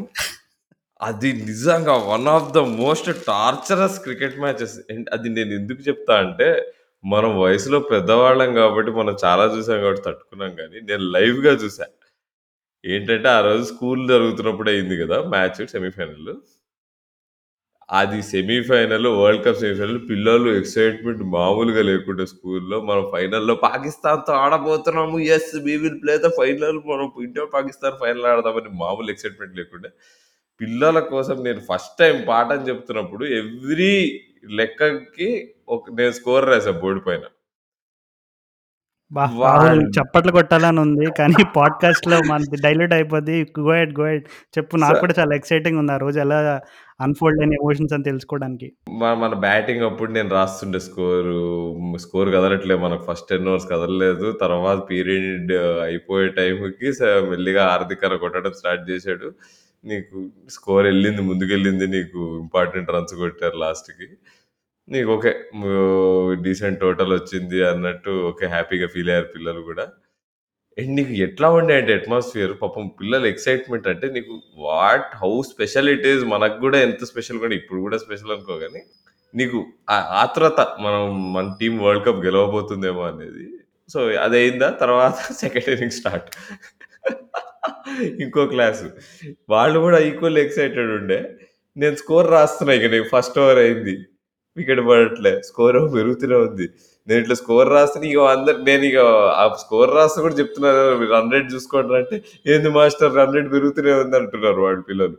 అది 1.02 1.34
నిజంగా 1.46 1.94
one 2.08 2.28
of 2.28 2.54
the 2.54 2.60
most 2.76 3.10
torturous 3.28 4.00
cricket 4.00 4.40
matches. 4.40 4.78
And 4.92 5.10
అది 5.14 5.30
నేను 5.30 5.54
ఎందుకు 5.54 5.82
చెప్తా 5.82 6.16
అంటే, 6.20 6.50
మనం 7.04 7.32
వయసులో 7.40 7.80
పెద్దవాళ్ళం 7.92 8.54
కాబట్టి 8.54 8.92
మనం 8.92 9.16
చాలా 9.26 9.46
చూసాం 9.56 9.82
కాబట్టి 9.82 10.04
తట్టుకున్నాం 10.04 10.54
గానీ, 10.62 10.80
నేను 10.90 11.04
లైవ్‌గా 11.16 11.54
చూసా. 11.64 11.88
ఏంటంటే, 12.84 13.30
ఆ 13.30 13.42
రోజు 13.42 13.64
స్కూల్ 13.74 14.10
జరుగుతున్నప్పుడు 14.10 14.70
అయింది 14.70 14.98
కదా 15.04 15.20
మ్యాచ్ 15.30 15.62
సెమీఫైనల్. 15.70 16.32
అది 17.90 18.20
సెమీఫైనల్, 18.28 19.08
వరల్డ్ 19.16 19.44
కప్ 19.46 19.60
సెమీఫైనల్ 19.60 20.00
పిల్లలు 20.10 20.50
ఎక్సైట్‌మెంట్ 20.58 21.22
మామూలుగా 21.34 21.82
లేకుండే 21.84 22.26
స్కూల్‌లో. 22.32 22.78
మనం 22.82 23.04
ఫైనల్‌లో 23.14 23.56
పాకిస్తాన్‌తో 23.66 24.34
ఆడబోతున్నాము. 24.44 25.18
Yes 25.36 25.54
we 25.66 25.76
will 25.84 26.00
play 26.04 26.16
the 26.20 26.30
final. 26.40 26.80
మనం 26.92 27.08
ఇండియా, 27.26 27.46
పాకిస్తాన్ 27.56 27.98
ఫైనల్ 28.04 28.28
ఆడదామని 28.32 28.72
మామూలు 28.84 29.12
ఎక్సైట్‌మెంట్ 29.12 29.58
లేకుండా 29.62 29.92
పిల్లల 30.62 31.00
కోసం 31.10 31.38
నేను 31.44 31.62
ఫస్ట్ 31.70 31.96
టైం 32.00 32.16
పాఠం 32.28 32.62
చెప్తున్నప్పుడు 32.70 33.26
ఎవ్రీ 33.40 33.96
లెక్కకి 34.60 35.30
ఒక 35.70 35.84
నేను 36.00 36.14
స్కోర్ 36.14 36.46
రాసా 36.46 36.74
బోర్డు 36.84 37.02
పైన. 37.08 37.24
చప్పట్లు 39.95 40.32
కొట్టాలని 40.32 40.80
ఉంది. 40.82 41.05
కానీ 41.20 41.43
పాడ్‌కాస్ట్‌లో 41.55 42.18
మనది 42.24 42.57
డైల్యూట్ 42.63 42.93
అయిపోద్ది. 42.93 43.36
Go 43.59 43.72
ahead. 43.74 43.93
Go 43.99 44.05
ahead. 44.07 44.26
చెప్పు. 44.55 44.76
నాకు 44.84 44.99
కూడా 44.99 45.16
చాలా 45.20 45.34
ఎక్సైటింగ్‌గా 45.39 45.82
ఉంది. 45.84 45.93
ఆ 45.93 46.01
రోజు 46.03 46.20
ఎలా 46.26 46.39
అన్‌ఫోల్డ్ 46.99 47.39
అయిన 47.41 47.53
ఎమోషన్స్ 47.59 47.93
అని 47.95 48.05
తెలుసుకోవడానికి. 48.09 48.68
మన 49.16 49.34
బ్యాటింగ్ 49.45 49.84
అప్పుడు 49.88 50.11
నేను 50.11 50.30
రాస్తుండే 50.32 50.80
స్కోరు. 50.86 51.39
స్కోర్ 52.05 52.30
కదలట్లే 52.36 52.78
మనకు 52.84 53.03
ఫస్ట్ 53.09 53.28
10 53.32 53.49
ఓవర్స్ 53.51 53.68
కదలలేదు. 53.74 54.28
తర్వాత 54.43 54.80
పీరియడ్ 54.91 55.53
అయిపోయే 55.88 56.28
టైంకి 56.39 56.91
మెల్లిగా 57.32 57.63
హార్దిక్ 57.72 58.05
అన్న 58.07 58.18
కొట్టడం 58.24 58.55
స్టార్ట్ 58.61 58.86
చేశాడు. 58.91 59.30
నీకు 59.84 60.18
స్కోర్ 60.49 60.86
ఎళ్ళింది. 60.88 61.24
ముందుకెళ్ళింది. 61.30 61.88
నీకు 61.95 62.22
ఇంపార్టెంట్ 62.43 62.93
రన్స్ 62.95 63.16
కొట్టారు 63.20 63.57
లాస్ట్‌కి. 63.63 64.07
నీకు 64.88 65.10
ఓకే. 65.12 65.32
డీసెంట్ 66.44 66.80
టోటల్ 66.80 67.14
వచ్చింది 67.14 67.66
అన్నట్టు 67.66 68.12
ఓకే. 68.30 68.46
హ్యాపీగా 68.46 68.88
ఫీల్ 68.88 69.10
అయ్యారు 69.10 69.28
పిల్లలు 69.36 69.62
కూడా. 69.62 69.86
అండ్ 70.78 70.96
నీకు 70.96 71.14
ఎట్లా 71.24 71.50
ఉండే 71.52 71.76
అంటే 71.78 71.94
అట్మాస్ఫియర్ 71.94 72.54
పాపం 72.62 72.92
పిల్లల 73.02 73.26
ఎక్సైట్‌మెంట్ 73.26 73.88
అంటే 73.88 74.08
నీకు 74.10 74.34
what 74.58 75.16
how 75.16 75.42
special 75.44 75.90
it 75.90 76.08
is 76.08 76.24
మనకు 76.26 76.60
కూడా 76.60 76.80
ఎంత 76.80 77.04
స్పెషల్ 77.06 77.40
కూడా 77.40 77.56
ఇప్పుడు 77.56 77.82
కూడా 77.82 77.98
స్పెషల్ 77.98 78.32
అనుకో 78.32 78.58
కానీ 78.58 78.82
నీకు 79.34 79.60
ఆ 79.90 79.98
ఆత్రుత 80.22 80.60
మనం 80.82 81.04
మన 81.34 81.56
టీమ్ 81.62 81.80
వరల్డ్ 81.82 82.06
కప్ 82.06 82.26
గెలవబోతుందేమో 82.26 83.04
అనేది. 83.04 83.46
సో, 83.90 84.00
అదయిందా 84.20 84.70
తర్వాత 84.82 85.18
సెకండ్ 85.34 85.70
ఇన్నింగ్స్ 85.70 85.98
స్టార్ట్. 85.98 86.30
ఇంకో 88.22 88.48
క్లాసు. 88.48 88.88
వాళ్ళు 89.50 89.80
కూడా 89.80 90.00
ఈక్వల్లీ 90.00 90.42
ఎక్సైటెడ్ 90.42 90.92
ఉండే. 90.92 91.20
నేను 91.78 91.96
స్కోర్ 91.96 92.32
రాస్తున్నా 92.32 92.74
ఇక 92.74 92.92
నేను 92.92 93.06
ఫస్ట్ 93.12 93.40
ఓవర్ 93.40 93.58
అయింది. 93.58 93.96
వికెట్ 94.58 94.82
పడట్లే. 94.89 95.34
స్కోర్ 95.49 95.78
పెరుగుతూనే 95.95 96.38
ఉంది. 96.47 96.68
నేను 97.08 97.20
ఇట్లా 97.24 97.36
స్కోర్ 97.43 97.70
రాస్తే 97.76 97.99
ఇక 98.10 98.20
అందరు 98.36 98.86
ఇక 98.89 98.99
ఆ 99.41 99.45
స్కోర్ 99.64 99.91
రాస్తే 99.97 100.20
కూడా 100.26 100.36
చెప్తున్నారు 100.41 100.82
రన్ 101.14 101.32
రేట్ 101.36 101.49
చూసుకోండి 101.56 101.95
అంటే, 102.01 102.18
ఏంది 102.51 102.70
మాస్టర్ 102.78 103.16
రన్ 103.20 103.36
రేట్ 103.38 103.49
పెరుగుతూనే 103.56 103.93
ఉంది 104.03 104.18
అంటున్నారు 104.22 104.62
వాళ్ళు 104.66 104.84
పిల్లలు. 104.91 105.18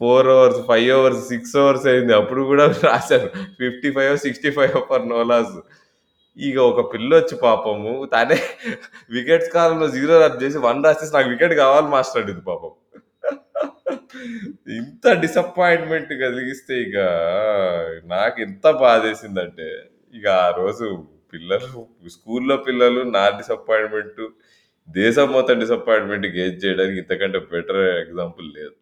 Four 0.00 0.28
hours 0.36 0.60
five 0.70 0.90
hours 0.98 1.22
six 1.32 1.54
hours 1.62 1.86
అయింది. 1.92 2.12
అప్పుడు 2.20 2.42
కూడా 2.50 2.64
రాశారు 2.88 3.28
fifty 3.60 3.90
five 3.96 4.16
sixty 4.24 4.50
five 4.58 4.76
for 4.90 5.06
no loss 5.14 5.54
ఇక 6.36 6.48
ఇగ 6.48 6.58
ఒక 6.70 6.80
పిల్లొచ్చి 6.92 7.34
పాపము 7.44 7.92
తనే 8.12 8.36
వికెట్స్ 9.16 9.50
కాలంలో 9.54 9.86
జీరో 9.94 10.14
రన్ 10.22 10.40
చేసి 10.42 10.58
వన్ 10.66 10.82
రాసేసి 10.86 11.12
నాకు 11.14 11.28
వికెట్ 11.34 11.54
కావాలి 11.62 11.88
మాస్టర్ 11.94 12.20
అడిగింది 12.22 12.44
పాపం. 12.50 12.72
ఇంత 14.76 15.06
డిసప్పాయింట్‌మెంట్ 15.22 16.12
కలిగిస్తే 16.22 16.74
ఇక 16.86 16.98
నాకు 18.12 18.38
ఎంత 18.46 18.66
బాధేసిందంటే, 18.82 19.68
ఇక 20.14 20.26
ఆ 20.42 20.48
రోజు 20.58 20.86
పిల్లలు 21.34 21.70
స్కూల్‌లో 22.16 22.56
పిల్లలు 22.66 23.00
నా 23.16 23.24
డిసప్పాయింట్‌మెంట్, 23.38 24.22
దేశం 24.88 25.28
మొత్తం 25.32 25.56
డిసప్పాయింట్‌మెంట్ 25.64 26.26
గేజ్ 26.36 26.58
చేయడానికి 26.64 26.98
ఇంతకంటే 27.04 27.38
బెటర్ 27.52 27.82
ఎగ్జాంపుల్ 28.02 28.48
లేదు. 28.58 28.74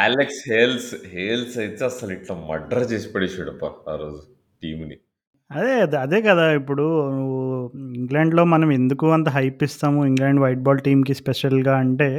అలెక్స్ 0.00 0.42
హేల్స్, 0.50 0.92
హేల్స్ 1.14 1.56
అయితే 1.64 1.84
అసలు 1.86 2.12
ఇట్లా 2.18 2.36
మర్డర్ 2.50 2.86
చేసి 2.92 3.08
పడేసాడబ్బా! 3.14 3.70
ఆ 3.88 3.96
రోజు 4.02 4.22
టీమ్‌ని. 4.62 4.96
అదే. 5.50 5.74
అదే 5.84 5.98
అదే 6.04 6.18
కదా! 6.28 6.46
ఇప్పుడు 6.60 6.84
నువ్వు 7.16 7.40
ఇంగ్లాండ్‌లో 7.98 8.44
మనం 8.52 8.70
ఎందుకు 8.78 9.06
అంత 9.16 9.28
హైప్ 9.36 9.62
ఇస్తాము 9.68 10.00
ఇంగ్లాండ్ 10.10 10.40
వైట్ 10.44 10.62
బాల్ 10.66 10.82
టీమ్‌కి 10.86 11.14
స్పెషల్‌గా 11.20 11.74
అంటే 11.84 12.10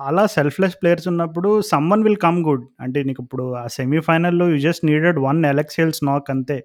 అలా 0.00 0.26
సెల్ఫ్‌లెస్ 0.26 0.76
ప్లేయర్స్ 0.82 1.08
ఉన్నప్పుడు 1.08 1.60
సమ్మన్ 1.60 2.02
విల్ 2.02 2.16
కమ్ 2.16 2.44
గుడ్. 2.44 2.64
అంటే 2.80 3.02
నీకు 3.02 3.22
ఇప్పుడు 3.22 3.54
ఆ 3.54 3.66
సెమీఫైనల్‌లో 3.66 4.48
you 4.48 4.58
just 4.58 4.84
needed 4.84 5.18
one 5.18 5.44
Alex 5.44 6.04
knock 6.04 6.30
అంతే. 6.30 6.58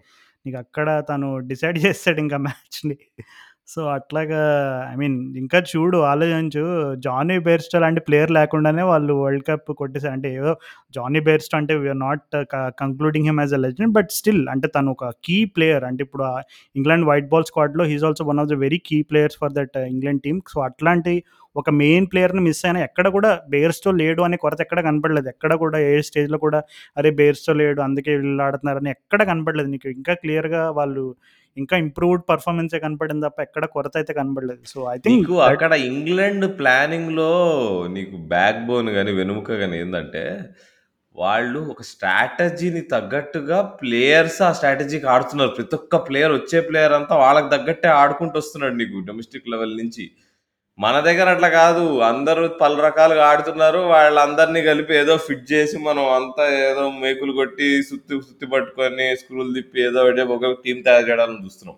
అక్కడ 0.58 1.04
తను 1.10 1.40
డిసైడ్ 1.40 1.78
చేస్తాడు 1.86 2.20
ఇంకా 2.20 2.38
మ్యాచ్‌ని. 2.38 2.98
సో, 3.68 3.84
అట్లాగా 3.88 4.40
ఐ 4.94 4.96
మీన్ 4.96 5.38
ఇంకా 5.38 5.60
చూడు 5.72 5.98
ఆలోచించు 6.04 6.64
జానీ 6.96 7.40
బేర్స్టో 7.40 7.80
లాంటి 7.80 8.02
ప్లేయర్ 8.02 8.32
లేకుండానే 8.32 8.84
వాళ్ళు 8.84 9.14
వరల్డ్ 9.14 9.44
కప్ 9.48 9.74
కొట్టేసారు. 9.74 10.14
అంటే 10.14 10.34
ఏదో 10.36 10.54
జానీ 10.96 11.20
బేర్స్టో 11.20 11.58
అంటే 11.58 11.76
we are 11.76 12.00
not 12.00 12.24
concluding 12.80 13.26
him 13.26 13.40
as 13.40 13.54
a 13.54 13.58
legend. 13.58 13.94
But 13.94 14.12
still 14.12 14.50
అంటే 14.50 14.68
తను 14.68 14.92
ఒక 14.92 15.12
కీ 15.24 15.46
ప్లేయర్. 15.46 15.84
అంటే 15.84 16.04
ఇప్పుడు 16.04 16.26
England 16.76 17.06
white 17.06 17.30
ball 17.30 17.46
స్క్వాడ్‌లో 17.46 17.86
he's 17.86 18.04
also 18.04 18.26
one 18.26 18.40
of 18.40 18.50
the 18.50 18.54
very 18.54 18.78
key 18.86 19.02
players 19.02 19.38
for 19.40 19.54
that 19.54 19.78
England 19.88 20.22
team. 20.22 20.42
So, 20.50 20.62
అట్లాంటి 20.62 21.16
ఒక 21.56 21.70
మెయిన్ 21.80 22.08
ప్లేయర్‌ని 22.12 22.42
మిస్ 22.42 22.64
అయినా 22.66 22.80
ఎక్కడ 22.84 23.08
కూడా 23.10 23.32
బెయిర్‌స్టో 23.50 23.92
లేడు 24.00 24.22
అనే 24.24 24.38
కొరత 24.38 24.60
ఎక్కడ 24.62 24.80
కనపడలేదు. 24.88 25.28
ఎక్కడ 25.30 25.54
కూడా 25.64 25.80
ఏ 25.88 25.94
స్టేజ్‌లో 26.08 26.38
కూడా 26.40 26.60
అరే! 26.98 27.12
బెయిర్‌స్టో 27.20 27.54
లేడు 27.54 27.82
అందుకే 27.82 28.14
వీళ్ళు 28.18 28.44
ఆడుతున్నారని 28.44 28.92
ఎక్కడ 28.96 29.22
కనపడలేదు. 29.32 29.70
నీకు 29.70 29.88
ఇంకా 29.96 30.16
క్లియర్‌గా 30.24 30.64
వాళ్ళు 30.72 31.04
ఇంకా 31.58 31.76
ఇంప్రూవ్డ్ 31.78 32.24
పెర్ఫార్మన్సే 32.30 32.80
కనపడింది 32.80 33.26
తప్ప 33.26 33.40
ఎక్కడ 33.42 33.66
కొరత 33.74 33.96
అయితే 33.98 34.14
కనపడలేదు. 34.14 34.62
సో, 34.72 34.80
ఐ 34.94 34.98
థింక్ 35.04 35.30
అక్కడ 35.48 35.74
ఇంగ్లాండ్ 35.90 36.46
ప్లానింగ్‌లో 36.60 37.32
నీకు 37.94 38.16
బ్యాక్ 38.32 38.62
బోన్ 38.68 38.90
గాని, 38.96 39.12
వెన్నెముక 39.12 39.52
గాని 39.62 39.76
ఏందంటే, 39.80 40.24
వాళ్ళు 41.16 41.60
ఒక 41.72 41.82
స్ట్రాటజీని 41.90 42.82
తగ్గట్టుగా 42.94 43.58
ప్లేయర్స్ 43.80 44.40
ఆ 44.42 44.52
స్ట్రాటజీకి 44.54 45.08
ఆడుతున్నారు. 45.08 45.52
ప్రతి 45.58 45.76
ఒక్క 45.76 45.98
ప్లేయర్ 46.08 46.34
వచ్చే 46.34 46.60
ప్లేయర్ 46.70 46.94
అంతా 46.94 47.16
వాళ్ళకి 47.18 47.50
తగ్గట్టే 47.50 47.90
ఆడుకుంటూ 48.00 48.38
వస్తున్నాడు 48.40 48.76
నీకు 48.76 49.06
డొమెస్టిక్ 49.10 49.52
లెవెల్ 49.54 49.76
నుంచి. 49.78 50.06
మన 50.80 50.96
దగ్గర 51.08 51.28
అట్లా 51.34 51.50
కాదు. 51.56 51.82
అందరూ 52.08 52.44
పలు 52.62 52.78
రకాలుగా 52.86 53.24
ఆడుతున్నారు. 53.32 53.80
వాళ్ళందరినీ 53.92 54.62
కలిపి 54.68 54.94
ఏదో 55.02 55.16
ఫిట్ 55.26 55.46
చేసి 55.52 55.76
మనం 55.84 56.06
అంతా 56.16 56.46
ఏదో 56.64 56.84
మేకులు 57.04 57.34
కొట్టి 57.40 57.68
సుత్తి 57.90 58.16
సుత్తి 58.22 58.48
పట్టుకొని 58.54 59.08
స్క్రూలు 59.22 59.52
తిప్పి 59.58 59.82
ఏదో 59.86 60.02
ఒక 60.38 60.52
టీమ్ 60.64 60.82
తయారు 60.88 61.06
చేయడానికి 61.10 61.44
చూస్తున్నాం. 61.46 61.78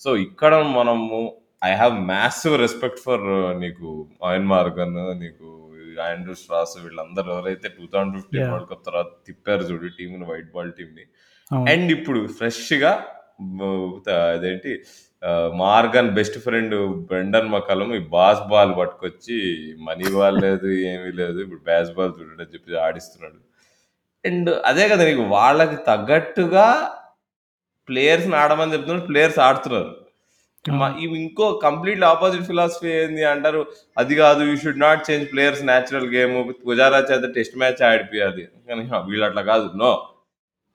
సో, 0.00 0.10
ఇక్కడ 0.26 0.52
మనము 0.78 1.18
I 1.62 1.72
have 1.74 1.94
massive 2.10 2.56
respect 2.62 3.02
for 3.06 3.26
నీకు 3.62 3.88
ఆయిన్ 4.24 4.48
మార్గన్, 4.52 4.94
నీకు 5.22 5.46
ఆండ్రూ 6.04 6.34
స్ట్రాస్ 6.40 6.74
వీళ్ళందరూ 6.82 7.28
ఎవరైతే 7.34 7.68
2015 7.76 8.40
యాహ్! 8.40 8.52
వరల్డ్ 8.52 8.68
కప్ 8.72 8.84
తర్వాత 8.88 9.10
తిప్పారు 9.26 9.64
చూడు 9.70 9.88
టీమ్‌ని 9.98 10.26
వైట్ 10.30 10.50
బాల్. 10.54 10.72
అవును. 11.50 11.66
అండ్ 11.72 11.90
ఇప్పుడు 11.96 12.20
ఫ్రెష్‌గా 12.38 12.92
అదేంటి 14.30 14.70
Morgan 15.62 16.10
best 16.10 16.38
friend 16.38 16.74
Brendon 17.08 17.48
McCullum 17.48 17.92
ఈ 17.94 18.02
బాస్ 18.12 18.42
బాల్ 18.50 18.72
పట్టుకొచ్చి 18.78 19.38
మనీ 19.86 20.08
బాల్ 20.16 20.38
లేదు, 20.44 20.68
ఏమీ 20.90 21.10
లేదు. 21.20 21.38
ఇప్పుడు 21.44 21.62
బ్యాస్ 21.64 21.90
బాల్ 21.96 22.12
చూడండి 22.18 22.42
అని 22.44 22.54
చెప్పి 22.54 22.80
ఆడిస్తున్నాడు. 22.86 23.38
అండ్ 24.24 24.50
అదే 24.64 24.84
కదా 24.92 25.04
నీకు 25.04 25.24
వాళ్ళకి 25.34 25.78
తగ్గట్టుగా 25.90 26.66
ప్లేయర్స్‌ని 27.88 28.36
ఆడమని 28.36 28.74
చెప్తున్నారు. 28.74 29.06
ప్లేయర్స్ 29.10 29.40
ఆడుతున్నారు. 29.44 29.92
ఇవి 31.04 31.14
ఇంకో 31.22 31.46
కంప్లీట్‌లీ 31.64 32.06
అపోజిట్ 32.08 32.48
ఫిలాసఫీ 32.48 32.90
ఏంది 32.98 33.24
అంటారు. 33.32 33.60
అది 33.96 34.14
కాదు 34.22 34.40
you 34.48 34.54
should 34.62 34.82
not 34.82 35.06
change 35.08 35.26
players 35.32 35.62
natural 35.70 36.08
game. 36.14 36.34
Pujara 36.66 37.00
చేత 37.10 37.24
టెస్ట్ 37.36 37.56
మ్యాచ్ 37.62 37.82
ఆడిపియాలి. 37.90 38.44
కానీ 38.68 38.82
వీళ్ళు 39.10 39.26
అట్లా 39.30 39.44
కాదు. 39.52 39.68
నో. 39.82 39.92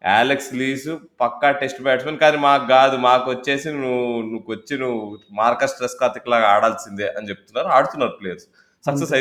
అలెక్స్ 0.05 0.53
లీస్ 0.55 0.89
పక్కా 1.21 1.51
టెస్ట్ 1.51 1.81
బ్యాట్స్‌మన్. 1.81 2.17
కానీ 2.17 2.37
మాకు 2.37 2.67
కాదు. 2.67 2.97
మాకొచ్చేసి 2.97 3.69
నువ్వు 3.69 4.21
నువ్వొచ్చి 4.21 4.79
నువ్వు 4.79 5.19
మార్కస్ 5.31 5.73
ట్రెస్కాథిక్ 5.73 6.29
లాగా 6.29 6.47
ఆడాల్సిందే 6.47 7.07
అని 7.07 7.29
చెప్తున్నారు. 7.29 7.67
ఆడుతున్నారు 7.67 8.11
players. 8.21 8.45
Success. 8.85 9.11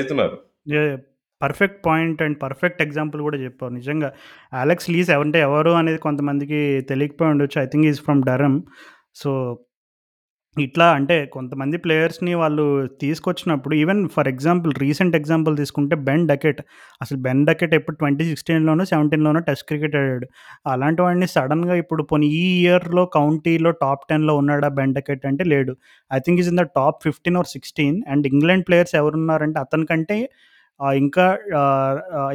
Yeah! 0.71 0.99
Perfect 1.43 1.87
point 1.87 2.23
and 2.23 2.43
perfect 2.43 2.83
example 2.83 3.23
కూడా 3.23 3.39
చెప్పావు. 3.39 3.73
నిజంగా 3.73 4.13
అలెక్స్ 4.53 4.91
లీస్ 4.91 5.11
అంటే 5.11 5.41
ఎవరు 5.41 5.71
అనేది 5.71 5.99
కొంతమందికి 5.99 6.81
తెలియకపోయి 6.81 7.31
ఉండొచ్చు. 7.31 7.63
I 7.63 7.67
think 7.67 7.87
is 7.87 8.01
from 8.01 8.23
Durham. 8.23 8.63
So, 9.15 9.59
ఇట్లా 10.57 10.87
అంటే 10.97 11.17
కొంతమంది 11.35 11.77
ప్లేయర్స్‌ని 11.85 12.33
వాళ్ళు 12.35 12.65
తీసుకొచ్చినప్పుడు 13.03 13.75
even 13.75 14.01
for 14.09 14.29
example 14.29 14.73
recent 14.83 15.15
example 15.17 15.55
తీసుకుంటే 15.57 15.95
బెన్ 16.09 16.25
డకెట్. 16.29 16.61
అసలు 17.01 17.19
బెన్ 17.19 17.41
డకెట్ 17.49 17.75
ఎప్పుడు 17.79 17.97
2016లోనో, 18.01 18.85
17లోనో 18.87 19.41
టెస్ట్ 19.49 19.67
క్రికెట్ 19.69 19.97
ఆడాడు. 19.97 20.27
అలాంటి 20.67 21.01
వాడిని 21.03 21.29
సడన్గా 21.35 21.77
ఇప్పుడు 21.83 22.05
పోనీ 22.11 22.29
ఈ 22.41 22.45
ఇయర్‌లో 22.61 23.05
కౌంటీలో 23.17 23.73
టాప్ 23.83 24.05
10లో 24.11 24.35
ఉన్నాడా 24.43 24.71
బెన్ 24.79 24.95
డకెట్ 24.99 25.25
అంటే 25.27 25.47
లేడు. 25.47 25.75
I 26.11 26.21
think 26.21 26.41
is 26.43 26.51
in 26.53 26.61
the 26.63 26.67
top 26.77 26.99
15 27.07 27.39
or 27.41 27.51
16 27.55 27.97
and 28.13 28.27
England 28.33 28.67
players 28.69 28.97
ఎవరున్నారంటే 29.03 29.61
అతనికంటే 29.61 30.19
ఇంకా 30.81 31.25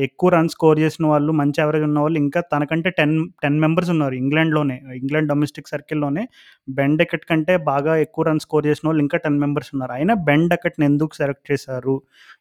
ఎక్కువ 0.02 0.28
రన్స్ 0.30 0.54
స్కోర్ 0.54 0.78
చేసిన 0.80 1.06
వాళ్ళు, 1.06 1.32
మంచి 1.40 1.58
యావరేజ్ 1.62 1.86
ఉన్నవాళ్ళు 1.88 2.18
ఇంకా 2.20 2.42
తనకంటే 2.54 2.90
10, 2.92 3.16
10 3.42 3.58
మెంబర్స్ 3.64 3.90
ఉన్నారు 3.94 4.16
ఇంగ్లాండ్‌లోనే. 4.16 4.78
ఇంగ్లాండ్ 5.00 5.30
డొమెస్టిక్ 5.30 5.70
సర్కిల్‌లోనే 5.72 6.24
బెన్ 6.68 6.96
ఎక్కట్ 7.00 7.26
కంటే 7.26 7.54
బాగా 7.70 7.94
ఎక్కువ 8.06 8.24
రన్స్ 8.28 8.46
స్కోర్ 8.48 8.66
చేసిన 8.70 8.86
వాళ్ళు 8.90 9.02
ఇంకా 9.06 9.18
10 9.20 9.40
మెంబర్స్ 9.44 9.72
ఉన్నారు. 9.76 9.94
అయినా 9.98 10.14
బెన్ 10.28 10.46
డకెట్‌ని 10.54 10.86
ఎందుకు 10.90 11.16
సెలెక్ట్ 11.20 11.46
చేశారు 11.52 11.96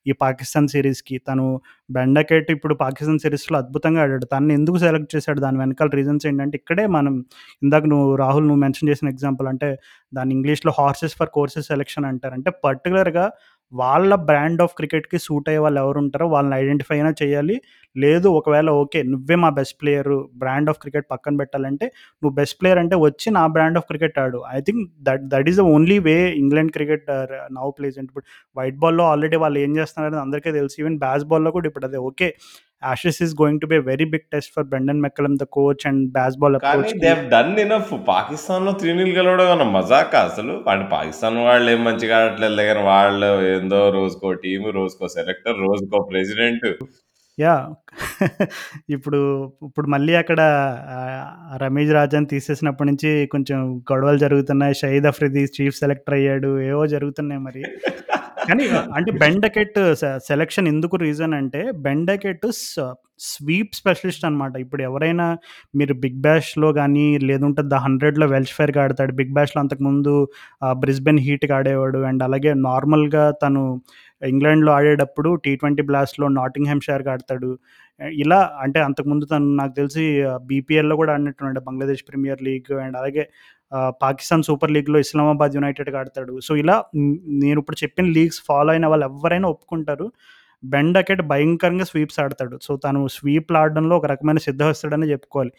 ఈ 0.06 0.14
పాకిస్తాన్ 0.22 0.68
సిరీస్కి 0.74 1.16
తను 1.28 1.46
బెన్ 1.90 2.14
డకెట్ 2.16 2.48
ఇప్పుడు 2.56 2.74
పాకిస్తాన్ 2.82 3.20
సిరీస్లో 3.24 3.56
అద్భుతంగా 3.62 4.00
ఆడాడు. 4.04 4.26
తనని 4.32 4.54
ఎందుకు 4.58 4.78
సెలెక్ట్ 4.84 5.10
చేశాడు? 5.16 5.40
దాని 5.40 5.58
వెనకాల 5.62 5.90
రీజన్స్ 5.98 6.26
ఏంటంటే 6.30 6.56
ఇక్కడే 6.60 6.86
మనం 6.96 7.14
ఇందాక 7.62 7.84
నువ్వు 7.92 8.08
రాహుల్ 8.22 8.46
నువ్వు 8.48 8.62
మెన్షన్ 8.64 8.90
చేసిన 8.92 9.08
ఎగ్జాంపుల్ 9.14 9.48
అంటే 9.52 9.70
దాన్ని 10.12 10.32
ఇంగ్లీష్‌లో 10.38 10.72
హార్సెస్ 10.78 11.16
ఫర్ 11.18 11.32
కోర్సెస్ 11.36 11.68
సెలెక్షన్ 11.72 12.06
అంటారు. 12.10 12.34
అంటే 12.38 12.50
పర్టిక్యులర్‌గా 12.64 13.26
వాళ్ళ 13.72 14.14
బ్రాండ్ 14.28 14.60
ఆఫ్ 14.62 14.74
క్రికెట్‌కి 14.78 15.18
సూట్ 15.24 15.48
అయ్యే 15.50 15.60
వాళ్ళు 15.62 15.78
ఎవరు 15.82 15.98
ఉంటారో 16.02 16.26
వాళ్ళని 16.28 16.54
ఐడెంటిఫై 16.58 16.94
అయినా 16.96 17.10
చేయాలి. 17.20 17.56
లేదు 17.96 18.28
ఒకవేళ 18.38 18.68
ఓకే. 18.80 19.00
నువ్వే 19.12 19.36
మా 19.42 19.50
best 19.56 19.76
player 19.80 20.10
brand 20.36 20.68
of 20.72 20.78
cricket 20.82 21.06
పక్కన 21.12 21.34
పెట్టాలంటే 21.40 21.86
నువ్వు 22.22 22.34
బెస్ట్ 22.36 22.56
ప్లేయర్ 22.60 22.80
అంటే 22.82 22.96
వచ్చి 23.02 23.28
నా 23.36 23.44
బ్రాండ్ 23.54 23.78
ఆఫ్ 23.80 23.86
క్రికెట్ 23.90 24.18
ఆడు. 24.24 24.40
I 24.52 24.60
think 24.66 24.80
that 25.08 25.24
that 25.32 25.48
is 25.52 25.58
the 25.58 25.66
only 25.74 25.98
way 26.06 26.16
England 26.42 26.72
cricket 26.76 27.06
now 27.56 27.68
plays 27.78 27.98
అంటే 27.98 28.10
ఇప్పుడు 28.10 28.26
వైట్ 28.56 28.78
బాల్‌లో 28.82 29.06
ఆల్రెడీ 29.12 29.38
వాళ్ళు 29.44 29.60
ఏం 29.64 29.72
చేస్తున్నారు 29.78 30.20
అందరికీ 30.24 30.52
తెలుసు. 30.58 30.76
ఈవెన్ 30.82 30.98
బ్యాస్ 31.04 31.26
బాల్‌లో 31.26 31.52
కూడా 31.56 31.68
ఇప్పుడు 31.72 31.88
అదే 31.90 32.00
okay. 32.08 32.30
Ashes 32.82 33.18
is 33.24 33.34
going 33.40 33.60
to 33.62 33.66
be 33.66 33.76
a 33.76 33.84
very 33.88 34.06
big 34.12 34.26
test 34.32 34.50
for 34.54 34.66
Brendon 34.70 35.00
McCullum 35.04 35.36
the 35.42 35.46
coach 35.56 35.84
and 35.90 36.02
Bazball 36.42 36.56
కానీ 36.58 36.72
అప్రోచ్‌కి 36.74 37.00
దే 37.04 37.10
హావ్ 37.12 37.22
డన్ 37.34 37.54
ఎనఫ్. 37.64 37.92
పాకిస్తాన్‌లో 38.10 38.72
3-0 38.82 39.12
గెలవడం 39.18 39.46
ఏమన్నా 39.46 39.66
మజాకా 39.76 40.20
అసలు? 40.28 40.54
అంటే 40.66 40.86
పాకిస్తాన్ 40.92 41.38
వాళ్ళు 41.48 41.70
ఏం 41.74 41.82
మంచిగా 41.88 42.16
ఆడట్లేదులే 42.20 42.66
గాని 42.70 42.84
వాళ్ళు 42.90 43.30
ఏందో 43.54 43.80
రోజుకో 43.98 44.30
టీమ్, 44.44 44.66
రోజుకో 44.78 45.08
సెలెక్టర్, 45.16 45.58
రోజుకో 45.66 46.00
ప్రెసిడెంట్. 46.10 46.68
యాహ్! 47.38 47.64
ఇప్పుడు 48.88 49.18
ఇప్పుడు 49.66 49.88
మళ్ళీ 49.94 50.12
అక్కడ 50.20 50.40
ఆహ్, 50.94 51.26
రమీజ్ 51.62 51.92
రాజాని 51.96 52.28
తీసేసినప్పటి 52.32 52.88
నుంచి 52.90 53.10
కొంచెం 53.34 53.58
గొడవలు 53.90 54.20
జరుగుతున్నాయి. 54.24 54.74
షహీద్ 54.80 55.08
అఫ్రిది 55.10 55.42
చీఫ్ 55.56 55.76
సెలెక్టర్ 55.80 56.16
అయ్యాడు. 56.18 56.50
ఏవో 56.68 56.84
జరుగుతున్నాయి 56.94 57.42
మరి. 57.46 57.62
కానీ 58.48 58.64
అంటే 58.96 59.10
బెన్ 59.22 59.40
డకెట్ 59.44 59.78
సె 60.00 60.10
సెలక్షన్ 60.28 60.68
ఎందుకు 60.72 60.96
రీజన్ 61.02 61.34
అంటే 61.38 61.62
బెన్ 61.86 62.04
డకెట్ 62.10 62.46
స్వీప్ 63.26 63.72
స్పెషలిస్ట్ 63.78 64.24
అనమాట. 64.28 64.54
ఇప్పుడు 64.64 64.82
ఎవరైనా 64.88 65.26
మీరు 65.74 65.94
'బిగ్ 66.00 66.18
బ్యాష్‌లో' 66.26 66.70
గాని 66.78 67.06
లేదంటే 67.28 67.62
'ద 67.66 67.76
100లో' 67.84 68.02
వెల్ష్ 68.32 68.54
ఫైర్‌గా 68.58 68.82
ఆడతాడు. 68.84 69.12
'బిగ్ 69.18 69.34
బ్యాష్‌లో' 69.36 69.62
అంతకుముందు 69.64 70.14
ఆహ్, 70.62 70.76
'బ్రిస్బెన్ 70.82 71.20
హీట్‌కి' 71.26 71.54
ఆడేవాడు. 71.58 72.00
అండ్ 72.10 72.24
అలాగే 72.26 72.52
నార్మల్‌గా 72.66 73.24
తను 73.42 73.62
ఇంగ్లాండ్‌లో 74.22 74.70
ఆడేటప్పుడు 74.72 75.30
టీ 75.44 75.52
ట్వంటీ 75.56 75.82
బ్లాస్ట్‌లో 75.82 76.28
'నాటింగ్‌హామ్‌షైర్‌కి' 76.36 77.10
ఆడతాడు. 77.10 77.50
ఇలా 78.18 78.38
అంటే 78.64 78.78
అంతకుముందు 78.80 79.24
తను 79.26 79.48
నాకు 79.54 79.74
తెలిసి 79.74 80.04
బీపీఎల్‌లో 80.48 80.96
కూడా 80.96 81.12
ఆడినట్టున్నాడు. 81.12 81.60
బంగ్లాదేశ్ 81.60 82.02
ప్రీమియర్ 82.08 82.42
లీగ్ 82.48 82.72
అండ్ 82.80 82.96
అలాగే 82.96 83.24
పాకిస్తాన్ 84.02 84.42
సూపర్ 84.42 84.72
లీగ్‌లో 84.72 84.98
ఇస్లామాబాద్ 84.98 85.56
యునైటెడ్గా 85.56 85.98
ఆడతాడు. 86.00 86.34
సో, 86.40 86.52
ఇలా 86.56 86.76
నేను 87.42 87.58
ఇప్పుడు 87.60 87.78
చెప్పిన 87.84 88.06
లీగ్స్ 88.18 88.40
ఫాలో 88.48 88.70
అయిన 88.72 88.86
వాళ్ళు 88.86 89.06
ఎవరైనా 89.10 89.48
ఒప్పుకుంటారు. 89.48 90.06
బెన్ 90.62 90.92
డకెట్ 90.94 91.22
భయంకరంగా 91.30 91.86
స్వీప్స్ 91.90 92.18
ఆడతాడు. 92.22 92.56
సో, 92.62 92.72
తను 92.76 93.00
స్వీప్‌లు 93.16 93.58
ఆడడంలో 93.58 93.94
ఒక 93.96 94.06
రకమైన 94.06 94.40
సిద్ధహస్తుడని 94.46 95.06
చెప్పుకోవాలి. 95.12 95.52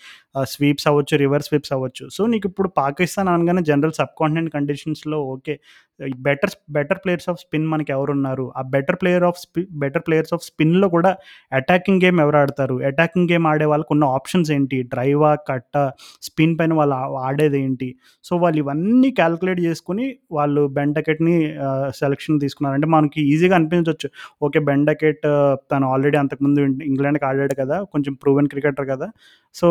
స్వీప్స్ 0.49 0.87
అవ్వచ్చు, 0.91 1.15
రివర్స్ 1.17 1.49
స్వీప్స్ 1.49 1.73
అవ్వచ్చు. 1.75 2.05
సో, 2.09 2.21
నీకు 2.27 2.47
ఇప్పుడు 2.49 2.69
పాకిస్తాన్ 2.79 3.29
అనగానే 3.33 3.63
జనరల్ 3.63 3.95
సబ్‌కాంటినెంట్ 3.99 4.51
కండిషన్స్‌లో 4.53 5.19
okay. 5.33 5.55
Better 6.25 6.53
better 6.75 6.99
players 7.03 7.27
of 7.31 7.39
spin 7.43 7.67
మనకి 7.67 7.91
ఎవరున్నారు? 7.93 8.45
ఆ 8.57 8.61
better 8.73 8.97
player 9.01 9.25
of 9.29 9.39
spin 9.43 9.61
better 9.83 10.03
players 10.07 10.33
of 10.35 10.43
స్పిన్‌లో 10.47 10.87
కూడా 10.95 11.11
అటాకింగ్ 11.51 12.01
గేమ్ 12.03 12.19
ఎవరు 12.23 12.37
ఆడతారు? 12.41 12.75
అటాకింగ్ 12.89 13.29
గేమ్ 13.31 13.47
ఆడే 13.51 13.67
వాళ్ళకు 13.71 13.91
ఉన్న 13.95 14.05
ఆప్షన్స్ 14.17 14.51
ఏంటి? 14.51 14.79
డ్రైవా, 14.93 15.31
కట్టా, 15.49 15.83
స్పిన్ 16.27 16.55
పైన 16.59 16.73
వాళ్ళు 16.79 16.97
ఆడేది 17.23 17.59
ఏంటి 17.61 17.89
సో, 18.25 18.33
వాళ్ళు 18.37 18.59
ఇవన్నీ 18.63 19.11
క్యాలిక్యులేట్ 19.19 19.61
చేసుకుని 19.67 20.07
వాళ్ళు 20.31 20.63
బెండకెట్ని 20.77 21.35
సెలక్షన్ 21.99 22.39
తీసుకున్నారు. 22.43 22.75
అంటే 22.77 22.89
మనకి 22.95 23.21
ఈజీగా 23.31 23.55
అనిపించవచ్చు 23.59 24.09
ఓకే. 24.41 24.59
బెండకెట్ 24.69 25.23
తను 25.71 25.85
ఆల్రెడీ 25.93 26.19
అంతకుముందు 26.23 26.59
ఇంగ్లాండ్‌కి 26.89 27.25
ఆడాడు 27.29 27.55
కదా! 27.61 27.77
కొంచెం 27.93 28.13
ప్రూవెన్ 28.23 28.49
క్రికెటర్ 28.53 28.87
కదా! 28.89 29.09
సో, 29.55 29.67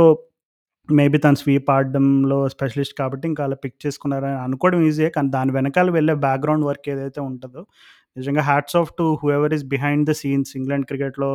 మేబీ 0.89 1.19
తను 1.19 1.39
స్వీప్ 1.41 1.69
ఆడడంలో 1.71 2.39
స్పెషలిస్ట్ 2.53 2.95
కాబట్టి 2.99 3.25
ఇంకా 3.31 3.43
అలా 3.47 3.57
పిక్ 3.63 3.79
చేసుకున్నారని 3.85 4.39
అనుకోవడం 4.45 4.81
ఈజీయే. 4.89 5.11
కానీ 5.17 5.29
దాని 5.33 5.53
వెనకాల 5.57 5.89
వెళ్ళే 5.97 6.15
బ్యాక్‌గ్రౌండ్ 6.27 6.67
వర్క్ 6.69 6.87
ఏదైతే 6.95 7.21
ఉంటదో 7.29 7.63
నిజంగా 8.17 8.43
hats 8.45 8.77
off 8.81 8.91
to 8.99 9.05
whoever 9.23 9.53
is 9.57 9.65
behind 9.73 10.05
the 10.09 10.15
scenes 10.21 10.53
England 10.59 10.87
క్రికెట్‌లో 10.91 11.29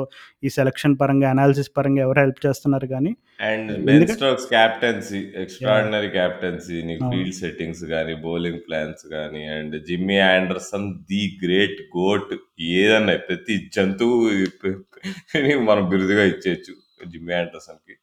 ఈ 0.44 0.50
సెలక్షన్ 0.56 0.96
పరంగా, 1.02 1.28
అనాలిసిస్ 1.36 1.70
పరంగా 1.76 2.02
ఎవరు 2.06 2.20
హెల్ప్ 2.24 2.40
చేస్తున్నారు 2.46 2.88
గానీ 2.94 3.12
and 3.48 3.70
Ben 3.88 4.08
Stokes 4.14 4.48
captaincy 4.54 5.20
yeah! 5.20 5.36
Extraordinary 5.44 6.10
captaincy. 6.16 6.78
నీకు. 6.90 7.04
ఫీల్డ్ 7.12 7.38
సెట్టింగ్స్ 7.42 7.84
గాని, 7.94 8.16
బౌలింగ్ 8.26 8.62
ప్లాన్స్ 8.68 9.06
గాని 9.14 9.44
and 9.58 9.76
Jimmy 9.90 10.18
Anderson 10.30 10.88
the 11.12 11.24
great 11.44 11.82
goat 11.98 12.34
ఏదన్నా 12.76 13.16
ప్రతి 13.28 13.58
జంతువు 13.76 14.18
మనం 15.70 15.84
బిరుదుగా 15.92 16.24
ఇచ్చేయొచ్చు 16.32 16.74
జిమ్మీ 17.08 17.34
ఆండర్సన్‌కి. 17.36 17.94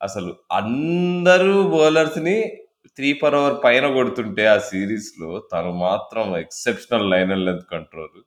అసలు 0.00 0.30
అందరూ 0.52 1.54
బౌలర్స్‌ని 1.72 2.36
3 2.98 3.10
పర్ 3.20 3.36
ఓవర్ 3.38 3.56
పైన 3.64 3.86
కొడుతుంటే 3.94 4.44
ఆ 4.48 4.58
సీరీస్‌లో 4.68 5.30
తను 5.52 5.70
మాత్రం 5.82 6.26
exceptional 6.42 7.06
line 7.12 7.30
and 7.32 7.46
length 7.48 7.66
control. 7.72 8.18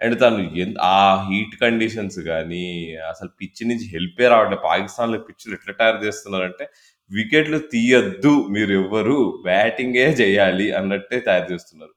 And 0.00 0.16
తను 0.22 0.42
ఎన్ 0.64 0.74
ఆ 0.90 0.98
హీట్ 1.26 1.54
కండిషన్స్ 1.62 2.20
కానీ 2.28 2.64
అసలు 3.10 3.30
పిచ్ 3.40 3.62
నుంచి 3.70 3.86
హెల్పే 3.94 4.28
రావట్లేదు. 4.32 4.62
పాకిస్తాన్‌లో 4.68 5.18
పిచ్‌లు 5.28 5.54
ఎట్లా 5.58 5.74
తయారు 5.80 6.00
చేస్తున్నారంటే 6.06 6.66
వికెట్లు 7.10 7.58
తీయొద్దు 7.72 8.32
మీరెవ్వరు 8.54 9.16
బ్యాటింగే 9.46 10.06
చేయాలి 10.22 10.68
అన్నట్టే 10.78 11.18
తయారు 11.28 11.48
చేస్తున్నారు. 11.52 11.94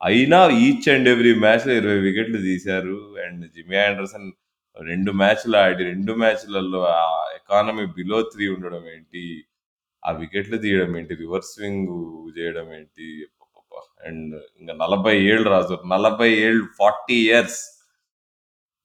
అయినా 0.00 0.38
ఈచ్ 0.64 0.88
అండ్ 0.94 1.08
ఎవ్రీ 1.14 1.32
మ్యాచ్‌లో 1.44 1.74
20 1.78 2.02
వికెట్లు 2.06 2.40
తీశారు. 2.48 2.96
అండ్ 3.26 3.44
జిమ్మీ 3.56 3.78
ఆండర్సన్ 3.86 4.28
రెండు 4.76 5.12
మ్యాచ్‌లు 5.12 5.56
ఆడి 5.56 5.84
రెండు 5.84 6.12
మ్యాచ్‌లలో 6.12 6.80
ఆ 6.94 7.02
ఎకానమీ 7.36 7.86
బిలో 7.96 8.22
త్రీ 8.22 8.46
ఉండడం 8.48 8.84
ఏంటి? 8.88 9.24
ఆ 10.02 10.10
వికెట్లు 10.12 10.56
తీయడం 10.58 10.92
ఏంటి? 10.98 11.14
రివర్స్ 11.14 11.52
స్వింగ్ 11.54 11.88
చేయడం 12.38 12.68
ఏంటి? 12.74 13.08
అండ్ 14.02 14.34
ఇంకా 14.60 14.74
నలభై 14.74 15.14
ఏళ్ళు 15.24 15.48
రాజు 15.50 15.74
నలభై 15.86 16.30
ఏళ్ళు 16.46 16.64
ఫార్టీ 16.78 17.16
ఇయర్స్ 17.26 17.60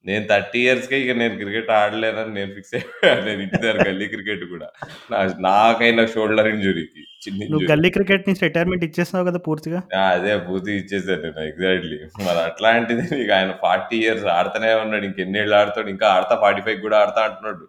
నేను 0.05 0.23
థర్టీ 0.29 0.59
ఇయర్స్కే 0.59 0.97
ఇక 1.01 1.11
నేను 1.17 1.33
క్రికెట్ 1.39 1.69
ఆడలేనని 1.77 2.33
నేను 2.33 2.51
ఫిక్స్ 2.55 2.73
అయిపోయాను 2.75 3.21
నేను 3.25 3.41
ఇంటి 3.41 3.57
దగ్గర 3.57 3.77
గల్లీ 3.87 4.05
క్రికెట్ 4.07 4.43
కూడా. 4.53 4.67
నా- 5.11 5.35
నాకైనా 5.45 6.03
షోల్డర్ 6.13 6.47
ఇంజురీకి 6.47 7.01
చిన్న 7.25 7.47
నువ్వు 7.51 7.67
గల్లీ 7.71 7.89
క్రికెట్ 7.89 8.27
నుంచి 8.27 8.43
రిటైర్మెంట్ 8.45 8.85
ఇచ్చేస్తున్నావు 8.87 9.27
కదా 9.29 9.39
పూర్తిగా? 9.47 9.79
అదే 10.07 10.33
పూర్తి 10.47 10.71
ఇచ్చేసాను 10.77 11.21
నేను 11.27 11.43
ఎగ్జాక్ట్లీ. 11.49 11.97
మరి 12.27 12.41
అట్లాంటిది 12.47 13.03
నీకు 13.13 13.33
ఆయన 13.37 13.53
ఫార్టీ 13.61 13.99
ఇయర్స్ 14.03 14.25
ఆడుతూనే 14.37 14.71
ఉన్నాడు 14.81 15.07
ఇంకెన్నేళ్ళు 15.09 15.55
ఆడతాడు 15.55 15.89
ఇంకా 15.89 16.07
ఆడతా 16.15 16.35
ఫార్టీ 16.41 16.63
ఫైవ్ 16.67 16.81
కూడా 16.81 16.99
ఆడతా 17.03 17.21
అంటున్నాడు. 17.27 17.65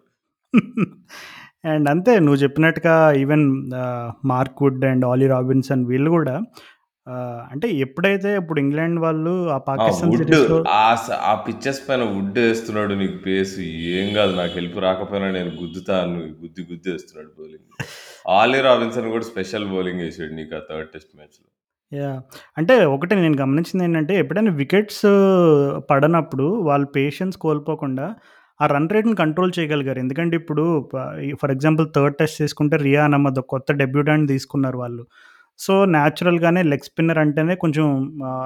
అండ్ 1.71 1.87
అంతే 1.89 2.13
నువ్వు 2.19 2.39
చెప్పినట్టుగా 2.41 2.93
even 3.19 3.43
Mark 4.25 4.61
Wood 4.63 4.83
and 4.85 5.05
Ollie 5.05 5.27
Robinson 5.27 5.83
వీళ్ళు 5.85 6.09
కూడా 6.09 6.33
ఆ, 7.07 7.15
అంటే 7.51 7.67
ఎప్పుడైతే 7.77 8.29
ఇప్పుడు 8.37 8.59
ఇంగ్లాండ్ 8.59 8.99
వాళ్ళు 8.99 9.31
ఆ 9.47 9.55
ఆ 9.55 9.63
పాకిస్తాన్ 9.67 10.11
వుడ్ 10.11 10.21
సిరీస్లో 10.23 10.57
ఆ 10.75 10.95
స- 10.97 11.17
ఆ 11.23 11.33
పిక్చర్స్ 11.47 11.81
పైన 11.87 12.03
వుడ్ 12.11 12.37
వేస్తున్నాడు 12.39 12.93
నీకు 12.93 13.17
పేస్. 13.25 13.55
ఏం 13.93 14.13
కాదు 14.13 14.33
నాకు 14.35 14.53
హెల్ప్ 14.53 14.77
రాకపోయినా 14.79 15.31
నేను 15.31 15.51
గుద్దుతాను 15.57 16.13
గుద్ది 16.41 16.63
గుద్ది 16.69 16.91
వేస్తున్నాడు 16.91 17.31
బౌలింగ్. 17.37 17.65
ఆలీ 18.31 18.61
రాబిన్సన్ 18.61 19.09
కూడా 19.11 19.25
స్పెషల్ 19.25 19.67
బౌలింగ్ 19.67 19.99
వేసాడు 19.99 20.33
నీకు 20.33 20.55
ఆ 20.55 20.61
థర్డ్ 20.69 20.89
టెస్ట్ 20.89 21.13
మ్యాచ్లో 21.15 21.47
యా. 21.91 22.11
అంటే 22.57 22.85
ఒకటి 22.87 23.15
నేను 23.17 23.37
గమనించింది 23.37 23.83
ఏంటంటే 23.85 24.13
ఎప్పుడైనా 24.17 24.51
వికెట్స్ 24.53 25.03
పడనప్పుడు 25.89 26.47
వాళ్ళు 26.61 26.87
పేషెన్స్ 26.95 27.37
కోల్పోకుండా 27.37 28.05
ఆ 28.59 28.67
రన్ 28.67 28.89
రేట్ని 28.89 29.15
కంట్రోల్ 29.15 29.51
చేయగలిగారు. 29.59 29.99
ఎందుకంటే 29.99 30.35
ఇప్పుడు 30.35 30.63
ఫర్ 31.35 31.51
ఎగ్జాంపుల్ 31.51 31.87
థర్డ్ 31.95 32.15
టెస్ట్ 32.15 32.37
తీసుకుంటే 32.37 32.77
రియాన్ 32.79 33.13
అహ్మద్ 33.13 33.39
ఒక 33.39 33.47
కొత్త 33.47 33.71
డెబ్యూటాంట్ 33.73 34.27
తీసుకున్నారు 34.27 34.77
వాళ్ళు. 34.77 35.03
సో 35.59 35.85
న్యాచురల్గానే 35.85 36.63
లెగ్ 36.63 36.83
స్పిన్నర్ 36.83 37.17
అంటేనే 37.17 37.55
కొంచెం 37.55 37.85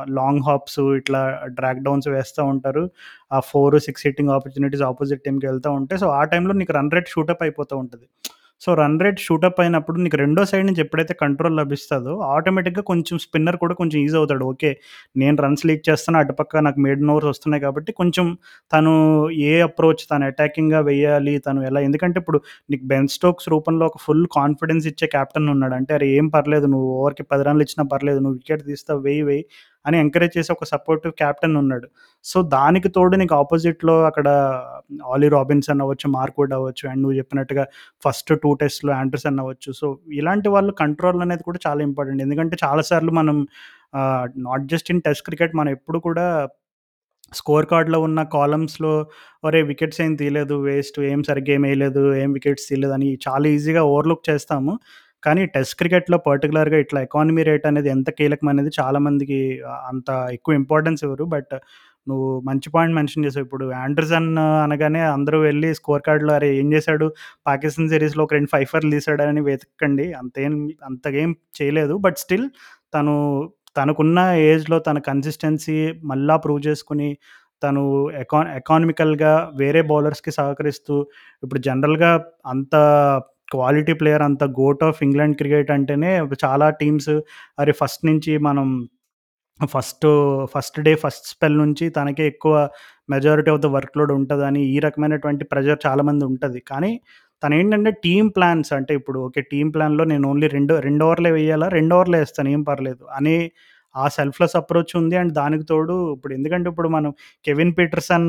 లాంగ్ 0.10 0.44
హాప్స్ 0.48 0.80
ఇట్లా 0.80 1.42
డ్రాక్ 1.48 1.80
డౌన్స్ 1.80 2.08
వేస్తూ 2.08 2.46
ఉంటారు. 2.46 2.90
ఆ 3.32 3.40
four 3.40 3.80
six 3.80 4.04
hitting 4.08 4.30
opportunities 4.30 4.82
opposite 4.82 5.24
టీంకి 5.24 5.48
వెళ్తూ 5.48 5.72
ఉంటాయి 5.72 6.00
సో 6.00 6.08
ఆ 6.08 6.24
టైంలో 6.24 6.54
నీకు 6.54 6.74
రన్ 6.74 6.92
రేట్ 6.92 7.10
షూటప్ 7.10 7.44
అయిపోతూ 7.44 7.78
ఉంటుంది. 7.78 8.08
సో 8.62 8.70
రన్ 8.80 8.96
రేట్ 9.04 9.20
షూటప్ 9.26 9.60
అయినప్పుడు 9.64 9.98
నీకు 10.04 10.18
రెండో 10.22 10.42
సైడ్ 10.50 10.66
నుంచి 10.68 10.82
ఎప్పుడైతే 10.86 11.14
కంట్రోల్ 11.22 11.56
లభిస్తుందో 11.60 12.14
ఆటోమేటిక్గా 12.36 12.84
కొంచెం 12.92 13.16
స్పిన్నర్ 13.26 13.58
కూడా 13.64 13.76
కొంచెం 13.82 13.98
ఈజీ 14.06 14.16
అవుతాడు. 14.22 14.46
ఓకే 14.52 14.72
నేను 15.22 15.38
రన్స్ 15.46 15.64
లీక్ 15.70 15.84
చేస్తాను 15.90 16.18
అటుపక్క 16.22 16.64
నాకు 16.68 16.80
మేడన్ 16.86 17.12
ఓవర్స్ 17.14 17.30
వస్తున్నాయి 17.34 17.64
కాబట్టి 17.66 17.92
కొంచెం 18.02 18.26
తను 18.72 18.94
ఏ 19.50 19.54
అప్రోచ్ 19.68 20.04
తను 20.12 20.26
అటాకింగ్గా 20.32 20.82
వేయాలి 20.90 21.36
తను 21.48 21.62
ఎలా? 21.70 21.82
ఎందుకంటే 21.88 22.18
ఇప్పుడు 22.24 22.40
నీకు 22.72 22.86
బెన్ 22.94 23.10
స్టోక్స్ 23.18 23.50
రూపంలో 23.56 23.86
ఒక 23.92 24.00
ఫుల్ 24.06 24.26
కాన్ఫిడెన్స్ 24.40 24.88
ఇచ్చే 24.94 25.10
కెప్టెన్ 25.16 25.50
ఉన్నాడు. 25.56 25.76
అంటే 25.80 25.94
అరే 25.98 26.08
ఏం 26.18 26.28
పర్లేదు 26.38 26.68
నువ్వు 26.74 26.90
ఓవర్కి 27.00 27.26
పది 27.34 27.46
రన్లు 27.50 27.64
ఇచ్చినా 27.68 27.86
పర్లేదు 27.94 28.22
నువ్వు 28.26 28.38
వికెట్ 28.42 28.66
తీస్తావు 28.72 29.02
వెయ్యి 29.08 29.24
వెయ్యి 29.30 29.46
అని 29.88 29.98
ఎంకరేజ్ 30.04 30.34
చేసే 30.38 30.52
ఒక 30.56 30.66
సపోర్టివ్ 30.74 31.14
కెప్టెన్ 31.22 31.56
ఉన్నాడు. 31.62 31.88
సో 32.26 32.38
దానికి 32.56 32.90
తోడు 32.98 33.16
నీకు 33.22 33.36
ఆపోజిట్లో 33.42 33.96
అక్కడ 34.10 34.28
ఆలీ 35.14 35.30
రాబిన్సన్ 35.38 35.82
అవ్వచ్చు 35.86 36.10
మార్క్వుడ్ 36.18 36.54
అవ్వచ్చు 36.58 36.86
అండ్ 36.92 37.02
నువ్వు 37.04 37.18
చెప్పినట్టుగా 37.22 37.66
ఫస్ట్ 38.06 38.32
టూ 38.44 38.52
టెస్ట్లో 38.62 38.94
ఆండర్సన్ 39.02 39.40
అవ్వచ్చు. 39.44 39.72
సో 39.80 39.88
ఇలాంటి 40.20 40.50
వాళ్ళు 40.56 40.74
కంట్రోల్ 40.84 41.22
అనేది 41.28 41.46
కూడా 41.50 41.62
చాలా 41.68 41.82
ఇంపార్టెంట్ 41.90 42.24
ఎందుకంటే 42.28 42.58
చాలాసార్లు 42.66 43.14
మనం 43.22 43.38
not 44.48 44.66
just 44.74 44.90
in 44.94 45.04
test 45.08 45.26
cricket 45.30 45.54
మనం 45.62 45.72
ఎప్పుడు 45.78 46.00
కూడా 46.08 46.26
స్కోర్ 47.40 47.66
కార్డ్లో 47.72 47.98
ఉన్న 48.08 48.20
కాలమ్స్లో 48.36 48.92
ఒరే 49.48 49.60
వికెట్స్ 49.70 50.00
ఏం 50.06 50.14
తీయలేదు 50.20 50.56
వేస్ట్ 50.68 50.98
ఏం 51.12 51.20
సరిగ్గా 51.30 51.54
ఏం 51.56 51.64
వేయలేదు 51.68 52.04
ఏం 52.22 52.30
వికెట్స్ 52.38 52.68
తీయలేదు 52.70 52.94
అని 52.98 53.10
చాలా 53.28 53.46
ఈజీగా 53.56 53.82
ఓవర్లుక్ 53.94 54.24
చేస్తాము. 54.30 54.74
కానీ 55.24 55.42
టెస్ట్ 55.56 55.76
క్రికెట్లో 55.80 56.18
పర్టికులర్గా 56.28 56.78
ఇట్లా 56.78 57.00
ఎకానమీ 57.08 57.44
రేట్ 57.44 57.66
అనేది 57.70 57.90
ఎంత 57.96 58.10
కీలకం 58.20 58.50
అనేది 58.54 58.72
చాలామందికి 58.80 59.40
అంత 59.92 60.10
ఎక్కువ 60.38 60.54
ఇంపార్టెన్స్ 60.62 61.04
ఇవ్వరు. 61.08 61.26
బట్ 61.36 61.54
నువ్వు 62.08 62.28
మంచి 62.50 62.68
పాయింట్ 62.76 62.96
మెన్షన్ 62.96 63.26
చేసావు. 63.26 63.46
ఇప్పుడు 63.46 63.66
ఆండర్సన్ 63.86 64.30
అనగానే 64.66 65.02
అందరూ 65.16 65.38
వెళ్ళి 65.42 65.70
స్కోర్ 65.76 66.04
కార్డులో 66.08 66.34
అరే 66.34 66.50
ఏం 66.60 66.68
చేశాడు? 66.74 67.08
పాకిస్తాన్ 67.48 67.90
సిరీస్లో 67.90 68.24
ఒక 68.24 68.34
రెండు 68.34 68.50
ఫైఫర్లు 68.56 68.92
తీసాడని 68.92 69.42
వెతకండి. 69.50 70.06
అంతేం 70.14 70.54
అంతగేం 70.84 71.32
చేయలేదు. 71.62 71.96
బట్ 72.06 72.20
స్టిల్ 72.26 72.48
తను 72.96 73.16
తనకున్న 73.78 74.20
ఏజ్లో 74.52 74.78
తన 74.80 74.98
కన్సిస్టెన్సీ 75.10 75.78
మళ్ళా 76.04 76.36
ప్రూవ్ 76.38 76.62
చేసుకుని 76.68 77.10
తను 77.64 77.84
ఎకా 78.22 78.40
ఎకానమికల్గా 78.56 79.32
వేరే 79.56 79.82
బౌలర్స్కి 79.82 80.32
సహకరిస్తూ 80.32 80.96
ఇప్పుడు 81.44 81.60
జనరల్గా 81.60 82.12
అంత 82.46 82.76
క్వాలిటీ 83.52 83.94
ప్లేయర్ 83.94 84.22
అంత 84.22 84.44
గోట్ 84.44 84.84
ఆఫ్ 84.84 85.04
ఇంగ్లాండ్ 85.04 85.38
క్రికెట్ 85.38 85.72
అంటేనే 85.72 86.12
చాలా 86.46 86.70
టీమ్స్ 86.70 87.10
అరే 87.60 87.72
ఫస్ట్ 87.72 88.06
నుంచి 88.06 88.38
మనం 88.38 88.68
first 89.74 90.08
first 90.56 90.80
day 90.82 90.96
first 90.96 91.28
spell 91.28 91.58
నుంచి 91.58 91.90
తనకే 91.90 92.28
ఎక్కువ 92.28 92.70
majority 93.10 93.52
of 93.52 93.62
the 93.62 93.66
work 93.66 93.98
load 93.98 94.12
ఉంటుందని 94.12 94.62
ఈ 94.66 94.80
రకమైనటువంటి 94.80 95.46
ప్రెజర్ 95.46 95.80
చాలామంది 95.88 96.26
ఉంటుంది. 96.26 96.60
కానీ 96.60 96.92
తను 97.44 97.56
ఏంటంటే 97.56 97.92
టీమ్ 97.92 98.30
ప్లాన్స్ 98.36 98.74
అంటే 98.74 98.94
ఇప్పుడు 98.94 99.20
ఓకే 99.20 99.42
టీమ్ 99.42 99.74
ప్లాన్లో 99.74 100.04
నేను 100.04 100.30
ఓన్లీ 100.30 100.48
రెండు 100.48 100.74
రెండు 100.80 101.06
ఓవర్లే 101.06 101.32
వేయాలా? 101.32 101.68
రెండు 101.68 101.96
ఓవర్లే 101.96 102.20
వేస్తాను 102.20 102.50
ఏం 102.50 102.64
పర్లేదు. 102.64 103.04
అనే 103.16 103.52
ఆ 103.96 104.08
సెల్ఫ్లెస్ 104.08 104.56
అప్రోచ్ 104.56 104.98
ఉంది 104.98 105.16
అండ్ 105.18 105.34
దానికి 105.34 105.64
తోడు 105.64 106.14
ఇప్పుడు 106.14 106.34
ఎందుకంటే 106.34 106.70
ఇప్పుడు 106.70 106.90
మనం 106.90 107.12
కెవిన్ 107.46 107.74
పీటర్సన్ 107.78 108.28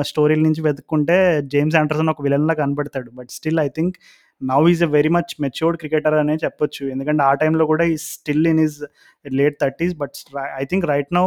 స్టోరీల 0.00 0.40
నుంచి 0.40 0.62
వెతుక్కుంటే 0.62 1.42
జేమ్స్ 1.42 1.76
ఆండర్సన్ 1.76 2.08
ఒక 2.08 2.22
విలన్లా 2.22 2.54
కనబడతాడు 2.54 3.10
but 3.10 3.30
still 3.30 3.60
I 3.60 3.68
think 3.68 3.96
now 4.40 4.60
is 4.72 4.82
a 4.86 4.90
very 4.96 5.10
much 5.16 5.32
matured 5.44 5.78
cricketer 5.82 6.16
అనే 6.22 6.36
చెప్పొచ్చు. 6.44 6.82
ఎందుకంటే 6.94 7.22
ఆ 7.30 7.32
టైంలో 7.42 7.66
కూడా 7.72 7.84
ఈ 7.92 7.96
still 8.12 8.46
in 8.52 8.62
is 8.66 8.78
late 9.24 9.56
thirties 9.64 9.94
but 10.02 10.16
I 10.60 10.64
think 10.72 10.86
right 10.92 11.12
now 11.18 11.26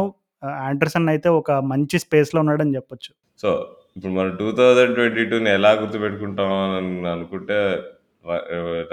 Anderson 0.68 1.08
అయితే 1.14 1.28
ఒక 1.40 1.50
మంచి 1.72 1.96
స్పేస్లో 2.04 2.38
ఉన్నాడని 2.44 2.74
చెప్పొచ్చు. 2.78 3.10
సో 3.42 3.50
ఇప్పుడు 3.96 4.12
మనం 4.18 4.30
టూ 4.40 4.48
థౌజండ్ 4.58 4.94
ట్వంటీ 4.98 5.22
టూని 5.30 5.50
ఎలా 5.58 5.70
గుర్తుపెట్టుకుంటాం 5.80 6.52
అని 6.78 7.08
అనుకుంటే 7.14 7.56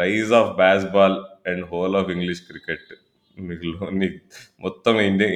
rise 0.02 0.32
of 0.40 0.52
Bazball 0.96 1.18
and 1.52 1.64
whole 1.72 1.96
of 2.00 2.10
English 2.16 2.42
cricket 2.50 2.88
మీకు 3.38 3.72
మొత్తం 4.66 4.94
ఇండియా 5.10 5.30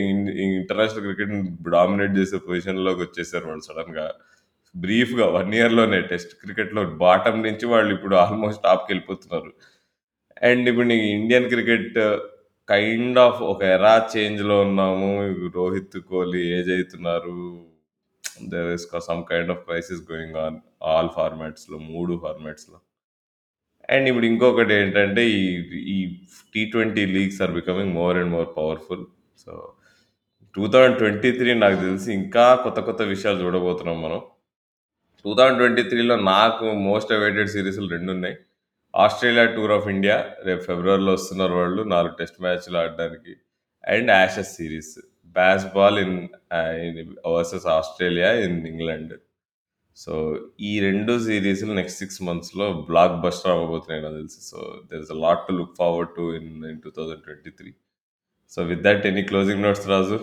ఇంటర్నేషనల్ 0.60 1.04
క్రికెట్ 1.08 1.34
డామినేట్ 1.76 2.14
చేసే 2.20 2.38
పొజిషన్లోకి 2.48 3.02
వచ్చేసారు 3.06 3.46
వాళ్ళు 3.50 3.66
సడన్గా 3.68 4.06
బ్రీఫ్గా 4.76 5.26
వన్ 5.38 5.54
ఇయర్లోనే 5.54 6.00
టెస్ట్ 6.12 6.34
క్రికెట్లో 6.42 6.84
బాటమ్ 7.04 7.40
నుంచి 7.48 7.66
వాళ్ళు 7.66 7.92
ఇప్పుడు 7.96 8.16
ఆల్మోస్ట్ 8.16 8.64
టాప్కి 8.64 8.90
వెళ్ళిపోతున్నారు 8.94 9.52
అండ్ 10.50 10.70
ఇప్పుడు 10.70 10.88
నీకు 10.88 11.08
ఇండియన్ 11.18 11.50
క్రికెట్ 11.50 11.98
కైండ్ 12.70 13.20
ఆఫ్ 13.20 13.40
ఒక 13.52 13.62
ఎరా 13.76 13.96
చేంజ్లో 14.16 14.56
ఉన్నాము. 14.62 15.10
రోహిత్ 15.58 15.98
కోహ్లీ 16.12 16.44
ఏజ్ 16.58 16.72
అవుతున్నారు 16.76 17.36
there 18.52 18.70
is 18.76 18.86
some 19.10 19.24
kind 19.32 19.52
of 19.52 19.64
crisis 19.68 20.04
going 20.12 20.38
on 20.46 20.58
all 20.92 21.10
ఫార్మాట్స్లో 21.18 21.78
మూడు 21.92 22.14
ఫార్మాట్స్లో 22.26 22.78
అండ్ 23.90 24.08
ఇప్పుడు 24.10 24.26
ఇంకొకటి 24.26 24.74
ఏంటంటే 24.74 25.22
ఈ 25.30 25.44
ఈ 25.96 25.98
T 26.54 26.62
twenty 26.74 27.04
leagues 27.16 27.42
are 27.42 27.54
becoming 27.60 27.94
more 27.94 28.18
and 28.18 28.32
more 28.32 28.50
powerful 28.58 29.06
so 29.46 29.54
two 30.56 30.68
thousand 30.68 30.98
twenty 30.98 31.32
three 31.32 31.54
నాకు 31.54 31.78
తెలిసి 31.86 32.10
ఇంకా 32.14 32.56
కొత్త 32.56 32.80
కొత్త 32.80 33.02
విషయాలు 33.14 33.40
చూడబోతున్నాం 33.46 34.02
మనం. 34.02 34.22
టూ 35.26 35.32
థౌజండ్ 35.38 35.60
ట్వంటీ 35.62 35.84
త్రీలో 35.90 36.16
నాకు 36.34 36.66
మోస్ట్ 36.88 37.12
అవైటెడ్ 37.18 37.52
సిరీస్లు 37.56 37.88
రెండు 37.96 38.12
ఉన్నాయి 38.16 38.36
ఆస్ట్రేలియా 38.94 39.46
టూర్ 39.56 39.74
ఆఫ్ 39.78 39.88
ఇండియా 39.94 40.16
రేపు 40.48 40.62
ఫిబ్రవరిలో 40.70 41.12
వస్తున్నారు 41.18 41.54
వాళ్ళు 41.60 41.82
నాలుగు 41.94 42.14
టెస్ట్ 42.22 42.40
మ్యాచ్లు 42.46 42.78
ఆడడానికి. 42.84 43.34
And 43.84 44.10
Ashes 44.20 44.54
series 44.60 44.94
Bazball 45.76 46.00
in 46.06 46.16
versus 47.36 47.68
Australia 47.78 48.32
in 48.46 48.58
England 48.72 49.14
so 49.98 50.14
ఈ 50.70 50.74
రెండు 50.88 51.14
సిరీస్లు 51.28 51.74
నెక్స్ట్ 51.80 52.02
సిక్స్ 52.04 52.22
మంత్స్లో 52.28 52.68
బ్లాక్ 52.90 53.16
బస్టర్ 53.26 53.54
అవ్వబోతున్నాయి 53.56 54.02
నాకు 54.06 54.18
తెలిసి. 54.20 54.42
So 54.52 54.60
there 54.90 55.02
is 55.06 55.14
a 55.16 55.20
lot 55.26 55.44
to 55.48 55.54
look 55.60 55.76
forward 55.82 56.14
to 56.20 56.26
in 56.40 56.52
in 56.72 56.80
two 56.86 56.92
thousand 56.98 57.24
twenty 57.28 57.52
three 57.60 57.72
so 58.54 58.62
with 58.72 58.84
that 58.88 59.06
any 59.12 59.24
closing 59.32 59.64
notes 59.68 59.88
Raju 59.94 60.18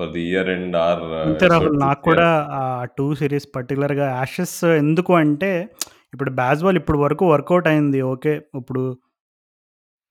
for 0.00 0.12
the 0.12 0.20
year 0.20 0.48
and 0.48 0.76
or 0.76 1.02
అంతే 1.24 1.46
రాహుల్ 1.46 1.80
నాకు 1.80 2.02
కూడా 2.02 2.28
ఆ 2.50 2.62
two 2.98 3.14
series 3.14 3.48
పర్టికులర్గా 3.56 4.06
Ashes 4.10 4.64
ఎందుకు 4.64 5.14
అంటే 5.14 5.50
ఇప్పుడు 6.14 6.30
బ్యాస్బాల్ 6.30 6.76
ఇప్పుడు 6.76 6.98
వరకు 6.98 7.30
వర్కౌట్ 7.30 7.68
అయింది 7.68 8.00
ఓకే 8.02 8.40
ఇప్పుడు 8.54 8.82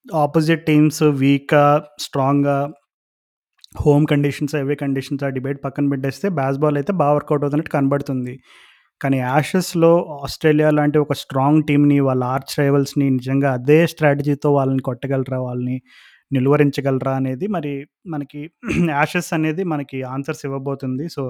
ఆపోజిట్ 0.05 0.65
టీమ్స్ 0.65 1.03
వీక్గా 1.03 1.65
స్ట్రాంగ్గా 1.99 2.57
హోమ్ 3.79 4.05
కండిషన్స్ 4.07 4.55
అవే 4.55 4.75
కండిషన్స్ 4.75 5.23
ఆ 5.23 5.27
డిబేట్ 5.27 5.63
పక్కన 5.63 5.89
పెట్టేస్తే 5.89 6.29
బ్యాస్బాల్ 6.29 6.77
అయితే 6.77 6.91
బాగా 6.91 7.13
వర్కౌట్ 7.13 7.43
అవుతున్నట్టు 7.43 7.71
కనబడుతుంది. 7.71 8.33
కానీ 9.01 9.17
యాషెస్లో 9.17 9.91
ఆస్ట్రేలియా 10.23 10.69
లాంటి 10.69 10.97
ఒక 10.97 11.13
స్ట్రాంగ్ 11.13 11.63
టీంని 11.63 11.99
వాళ్ళ 11.99 12.23
ఆర్చ్ 12.23 12.59
రైవల్స్ని 12.59 13.09
నిజంగా 13.09 13.53
అదే 13.53 13.87
స్ట్రాటజీతో 13.87 14.53
వాళ్ళని 14.53 14.81
కొట్టగలరా 14.81 15.39
వాళ్ళని 15.39 15.77
నిలువరించగలరా 16.31 17.13
అనేది 17.19 17.47
మరి 17.55 17.73
మనకి 18.07 18.41
యాషెస్ 18.95 19.29
అనేది 19.37 19.63
మనకి 19.73 19.99
ఆన్సర్స్ 20.15 20.43
ఇవ్వబోతుంది 20.47 21.05
సో 21.15 21.23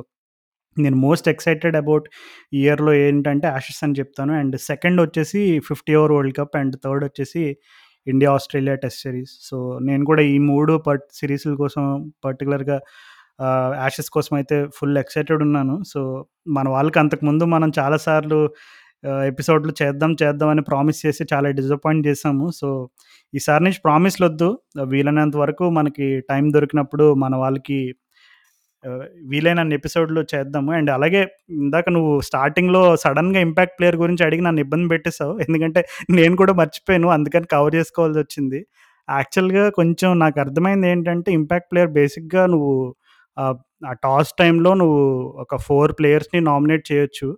నేను 0.77 0.97
మోస్ట్ 1.05 1.27
ఎక్సైటెడ్ 1.33 1.77
అబౌట్ 1.81 2.07
ఇయర్‌లో 2.59 2.93
ఏంటంటే 3.05 3.47
యాషెస్ 3.49 3.81
అని 3.85 3.95
చెప్తాను. 4.01 4.33
అండ్ 4.41 4.55
సెకండ్ 4.69 4.99
వచ్చేసి 5.05 5.41
50 5.69 5.95
over 5.99 6.13
world 6.17 6.35
cup 6.39 6.55
and 6.61 6.75
third 6.85 7.03
వచ్చేసి 7.07 7.43
India 8.07 8.31
Australia 8.37 8.75
test 8.83 9.01
series. 9.05 9.33
So 9.49 9.57
నేను 9.89 10.03
కూడా 10.11 10.23
ఈ 10.33 10.37
మూడు 10.51 10.73
పర్ట్ 10.87 11.05
సిరీస్‌ల 11.19 11.53
కోసం 11.63 11.83
పర్టిక్యులర్‌గా 12.25 12.77
యాషెస్ 13.81 14.09
కోసం 14.15 14.33
అయితే 14.39 14.57
ఫుల్ 14.77 14.97
ఎక్సైటెడ్ 15.03 15.41
ఉన్నాను. 15.47 15.75
సో 15.93 16.01
మన 16.57 16.67
వాళ్ళకి 16.75 16.99
అంతకుముందు 17.03 17.45
మనం 17.55 17.69
చాలాసార్లు 17.79 18.39
ఎపిసోడ్‌లు 19.29 19.73
చేద్దాం, 19.81 20.11
చేద్దాం 20.23 20.49
అని 20.53 20.63
ప్రామిస్ 20.63 20.99
చేసి 21.05 21.23
చాలా 21.33 21.49
డిసప్పాయింట్ 21.59 22.05
చేసాము. 22.09 22.47
సో 22.59 22.69
ఈసారి 23.33 23.63
నుంచి 23.65 23.79
ప్రామిస్‌లొద్దు. 23.85 24.49
వీలైనంత 24.91 25.35
వరకు 25.37 25.65
మనకి 25.77 26.07
టైం 26.29 26.45
దొరికినప్పుడు 26.55 27.05
మన 27.23 27.33
వాళ్ళకి 27.43 27.79
వీలైనన్ని 29.31 29.75
ఎపిసోడ్‌లు 29.79 30.21
చేద్దాము. 30.31 30.69
అండ్ 30.77 30.91
అలాగే 30.95 31.21
ఇందాక 31.59 31.87
నువ్వు 31.95 32.13
స్టార్టింగ్‌లో 32.27 32.81
సడన్గా 33.03 33.39
ఇంపాక్ట్ 33.47 33.75
ప్లేయర్ 33.79 33.97
గురించి 34.03 34.23
అడిగి 34.27 34.43
నన్ను 34.47 34.61
ఇబ్బంది 34.65 34.87
పెట్టేశావు 34.93 35.33
ఎందుకంటే 35.45 35.81
నేను 36.17 36.35
కూడా 36.41 36.53
మర్చిపోయాను. 36.61 37.09
అందుకని 37.17 37.47
కవర్ 37.55 37.75
చేసుకోవాల్సి 37.77 38.19
వచ్చింది 38.19 38.61
యాక్చువల్‌గా 39.07 39.65
కొంచెం 39.79 40.09
నాకు 40.19 40.37
అర్థమైంది 40.41 40.87
ఏంటంటే 40.89 41.29
ఇంపాక్ట్ 41.39 41.69
ప్లేయర్ 41.71 41.93
బేసిక్‌గా 41.97 42.43
నువ్వు 42.53 42.73
ఆ 43.37 43.93
టాస్ 44.05 44.31
టైంలో 44.39 44.71
నువ్వు 44.81 45.01
ఒక 45.43 45.57
ఫోర్ 45.67 45.91
ప్లేయర్స్‌ని 45.99 46.41
నామినేట్ 46.49 46.85
చేయొచ్చు. 46.91 47.29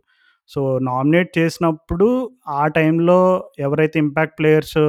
సో 0.52 0.62
నామినేట్ 0.84 1.32
చేసినప్పుడు 1.40 2.08
ఆ 2.56 2.64
టైంలో 2.78 3.20
ఎవరైతే 3.60 3.98
ఇంపాక్ట్ 4.06 4.38
ప్లేయర్స్ 4.40 4.80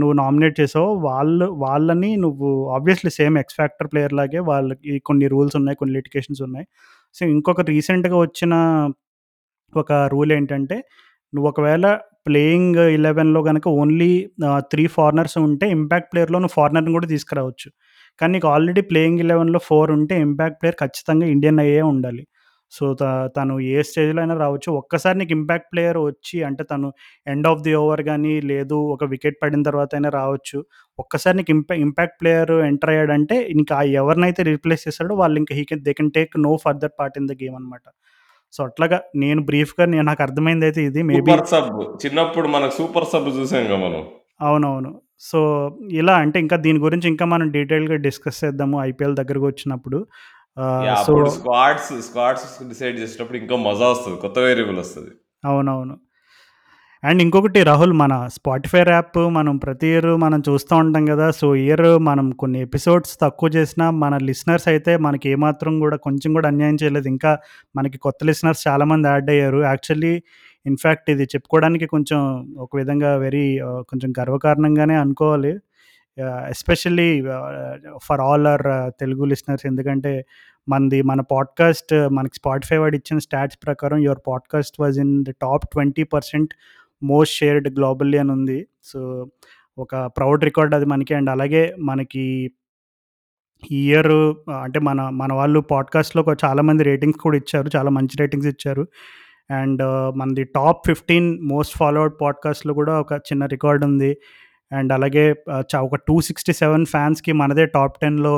నువ్వు 0.00 0.14
నామినేట్ 0.20 0.56
చేసావో 0.60 0.90
వాళ్ళు 1.06 1.46
వాళ్ళని 1.62 2.10
నువ్వు 2.24 2.48
obviously 2.76 3.12
same 3.18 3.36
X 3.38 3.56
factor 3.56 3.88
player 3.92 4.14
లాగే 4.14 4.40
వాళ్ళకి 4.50 4.94
కొన్ని 5.08 5.26
రూల్స్ 5.34 5.56
ఉన్నాయి. 5.56 5.78
కొన్ని 5.80 5.94
లిటికేషన్స్ 5.98 6.42
ఉన్నాయి. 6.48 6.66
సో 7.14 7.22
ఇంకొక 7.34 7.62
రీసెంట్‌గా 7.72 8.18
వచ్చిన 8.24 8.54
ఒక 9.72 9.92
రూల్ 10.14 10.32
ఏంటంటే 10.32 10.76
నువ్వు 11.32 11.48
ఒకవేళ 11.50 11.86
ప్లేయింగ్ 12.26 12.78
ఇలెవెన్లో 12.96 13.40
కనుక 13.42 13.66
ఓన్లీ 13.80 14.10
త్రీ 14.72 14.84
ఫారినర్స్ 14.96 15.36
ఉంటే 15.46 15.66
ఇంపాక్ట్ 15.76 16.10
ప్లేయర్‌లో 16.12 16.38
నువ్వు 16.40 16.56
ఫారినర్‌ని 16.58 16.92
కూడా 16.96 17.08
తీసుకురావచ్చు. 17.14 17.68
కానీ 18.20 18.32
నీకు 18.36 18.48
ఆల్రెడీ 18.54 18.82
ప్లేయింగ్ 18.90 19.20
11లో 19.24 19.60
4 19.70 19.94
ఉంటే 19.98 20.14
ఇంపాక్ట్ 20.26 20.58
ప్లేయర్ 20.60 20.78
ఖచ్చితంగా 20.82 21.26
ఇండియన్ 21.34 21.60
అయ్యే 21.64 21.82
ఉండాలి. 21.92 22.22
సో 22.72 22.84
తను 23.36 23.54
ఏ 23.70 23.82
స్టేజ్‌లో 23.88 24.20
అయినా 24.22 24.36
రావచ్చు. 24.40 24.68
ఒక్కసారి 24.80 25.16
నీకు 25.18 25.34
ఇంపాక్ట్ 25.36 25.68
ప్లేయర్ 25.72 25.98
వచ్చి 26.02 26.38
అంటే 26.44 26.62
తను 26.64 26.88
ఎండ్ 27.26 27.48
ఆఫ్ 27.50 27.62
ది 27.62 27.74
ఓవర్ 27.80 28.02
గాని, 28.08 28.34
లేదు 28.50 28.78
ఒక 28.94 29.04
వికెట్ 29.12 29.38
పడిన 29.42 29.62
తర్వాత 29.68 29.90
అయినా 29.94 30.10
రావచ్చు. 30.16 30.58
ఒక్కసారి 30.98 31.36
నీకు 31.36 31.52
ఇంపా 31.56 31.74
ఇంపాక్ట్ 31.84 32.18
ప్లేయర్ 32.20 32.52
ఎంటర్ 32.68 32.92
అయ్యాడంటే 32.92 33.38
ఆ 33.74 33.92
ఎవరినైతే 34.00 34.42
రీప్లేస్ 34.50 34.84
చేసాడో 34.86 35.14
వాళ్ళు 35.16 35.38
ఇంకా 35.42 35.54
he 35.58 35.64
can 35.70 35.84
they 35.86 35.94
can 35.94 36.12
take 36.14 36.34
no 36.46 36.52
further 36.64 36.94
part 36.98 37.18
in 37.20 37.28
the 37.28 37.36
game 37.42 37.56
అనమాట. 37.60 37.84
సో 38.54 38.60
అట్లాగా 38.68 38.98
నేను 39.16 39.40
బ్రీఫ్‌గా 39.48 39.84
నేను 39.86 40.06
నాకు 40.10 40.22
అర్థమైందైతే 40.26 40.82
ఇది. 40.84 41.00
Maybe 41.08 41.32
sub. 41.52 41.70
చిన్నప్పుడు 42.02 42.48
మనకు 42.48 42.74
సూపర్ 42.78 43.08
సబ్ 43.12 43.28
చూసాంగా 43.36 43.78
మనం. 43.78 44.02
అవునవును. 44.40 44.92
సో 45.22 45.38
ఇలా 46.00 46.14
అంటే 46.22 46.38
ఇంకా 46.44 46.56
దీని 46.64 46.80
గురించి 46.80 47.06
ఇంకా 47.08 47.24
మనం 47.26 47.46
డీటెయిల్‌గా 47.52 47.96
డిస్కస్ 48.06 48.40
చేద్దాము 48.42 48.76
ఐపీఎల్ 48.84 49.14
దగ్గరకొచ్చినప్పుడు. 49.20 49.98
Ah, 50.00 50.10
yeah! 50.22 50.35
సో 50.56 50.62
అప్పుడు 50.96 51.30
స్క్వాడ్స్, 51.34 51.90
స్క్వాడ్స్ 52.00 52.46
డిసైడ్ 52.68 52.98
చేసేటప్పుడు 52.98 53.38
ఇంకా 53.38 53.56
మజా 53.66 53.88
వస్తది. 53.88 54.16
కొత్త 54.16 54.38
వేరియబుల్ 54.38 54.78
వస్తది. 54.78 55.10
అవునవును. 55.44 55.94
అండ్ 57.02 57.20
ఇంకొకటి 57.22 57.60
రాహుల్ 57.62 57.94
మన 57.94 58.14
స్పాటిఫై 58.28 58.80
యాప్ 58.88 59.18
మనం 59.30 59.54
ప్రతి 59.58 59.88
ఇయర్ 59.88 60.08
మనం 60.16 60.40
చూస్తూ 60.48 60.74
ఉంటాం 60.76 61.04
కదా! 61.06 61.26
సో 61.32 61.48
ఇయర్ 61.62 61.84
మనం 62.08 62.26
కొన్ని 62.34 62.58
ఎపిసోడ్స్ 62.60 63.14
తక్కువ 63.22 63.48
చేసినా 63.56 63.86
మన 64.02 64.14
లిసనర్స్ 64.28 64.68
అయితే 64.68 64.92
మనకి 64.98 65.26
ఏమాత్రం 65.30 65.74
కూడా 65.80 65.96
కొంచెం 65.98 66.30
కూడా 66.34 66.48
అన్యాయం 66.48 66.78
చేయలేదు. 66.82 67.08
ఇంకా 67.08 67.32
మనకి 67.74 67.98
కొత్త 67.98 68.20
లిసనర్స్ 68.24 68.62
చాలామంది 68.68 69.08
యాడ్ 69.08 69.30
అయ్యారు. 69.30 69.60
యాక్చువల్లీ 69.66 70.14
ఇన్‌ఫాక్ట్ 70.66 71.10
ఇది 71.10 71.24
చెప్పుకోవడానికి 71.34 71.86
కొంచెం 71.86 72.20
ఒక 72.58 72.72
విధంగా 72.76 73.12
వెరీ 73.18 73.46
కొంచెం 73.90 74.10
గర్వకారణంగానే 74.20 74.96
అనుకోవాలి. 74.96 75.52
Especially 76.18 77.22
for 78.04 78.20
all 78.20 78.46
our 78.46 78.62
Telugu 79.00 79.24
listeners 79.24 79.66
ఎందుకంటే 79.66 80.24
మనది 80.68 81.02
మన 81.02 81.20
పాడ్‌కాస్ట్ 81.20 81.94
uh, 81.94 82.08
మనకి 82.08 82.34
స్పాటిఫై 82.34 82.76
వాడు 82.76 82.96
ఇచ్చిన 82.96 83.18
స్టాట్స్ 83.18 83.58
ప్రకారం 83.66 83.98
your 83.98 84.18
podcast 84.28 84.80
was 84.80 84.98
in 84.98 85.24
the 85.24 85.30
top 85.42 85.64
20% 85.76 86.54
most 87.02 87.34
shared 87.36 87.68
globally 87.78 88.18
అని 88.18 88.32
ఉంది. 88.32 88.66
సో 88.84 89.28
ఒక 89.78 89.96
ప్రౌడ్ 89.96 90.44
రికార్డ్ 90.44 90.74
అది 90.74 90.84
మనకి. 90.84 91.14
అండ్ 91.14 91.30
అలాగే 91.30 91.74
మనకి 91.78 92.50
ఇయర్ 93.70 94.12
uh, 94.32 94.52
అంటే 94.52 94.80
మన 94.80 95.08
మన 95.12 95.32
వాళ్ళు 95.32 95.60
పాడ్‌కాస్ట్‌లో 95.60 96.24
చాలామంది 96.44 96.84
రేటింగ్స్ 96.84 97.18
కూడా 97.18 97.36
ఇచ్చారు. 97.36 97.70
చాలా 97.76 97.90
మంచి 97.90 98.16
రేటింగ్స్ 98.20 98.48
ఇచ్చారు. 98.48 98.86
అండ్ 99.50 99.82
మనది 100.16 100.44
టాప్ 100.44 100.88
15 100.88 101.38
మోస్ట్ 101.42 101.76
ఫాలోవర్డ్ 101.76 102.14
పాడ్‌కాస్ట్‌లో 102.20 102.74
కూడా 102.74 103.00
ఒక 103.00 103.12
చిన్న 103.12 103.46
రికార్డ్ 103.46 103.84
ఉంది. 103.84 104.16
అండ్ 104.72 104.92
అలాగే 104.92 105.34
ఒక 105.80 105.94
టూ 105.94 106.20
సిక్స్టీ 106.20 106.52
సెవెన్ 106.52 106.86
ఫ్యాన్స్‌కి 106.86 107.32
మనదే 107.32 107.66
టాప్ 107.66 107.98
టెన్లో 108.02 108.34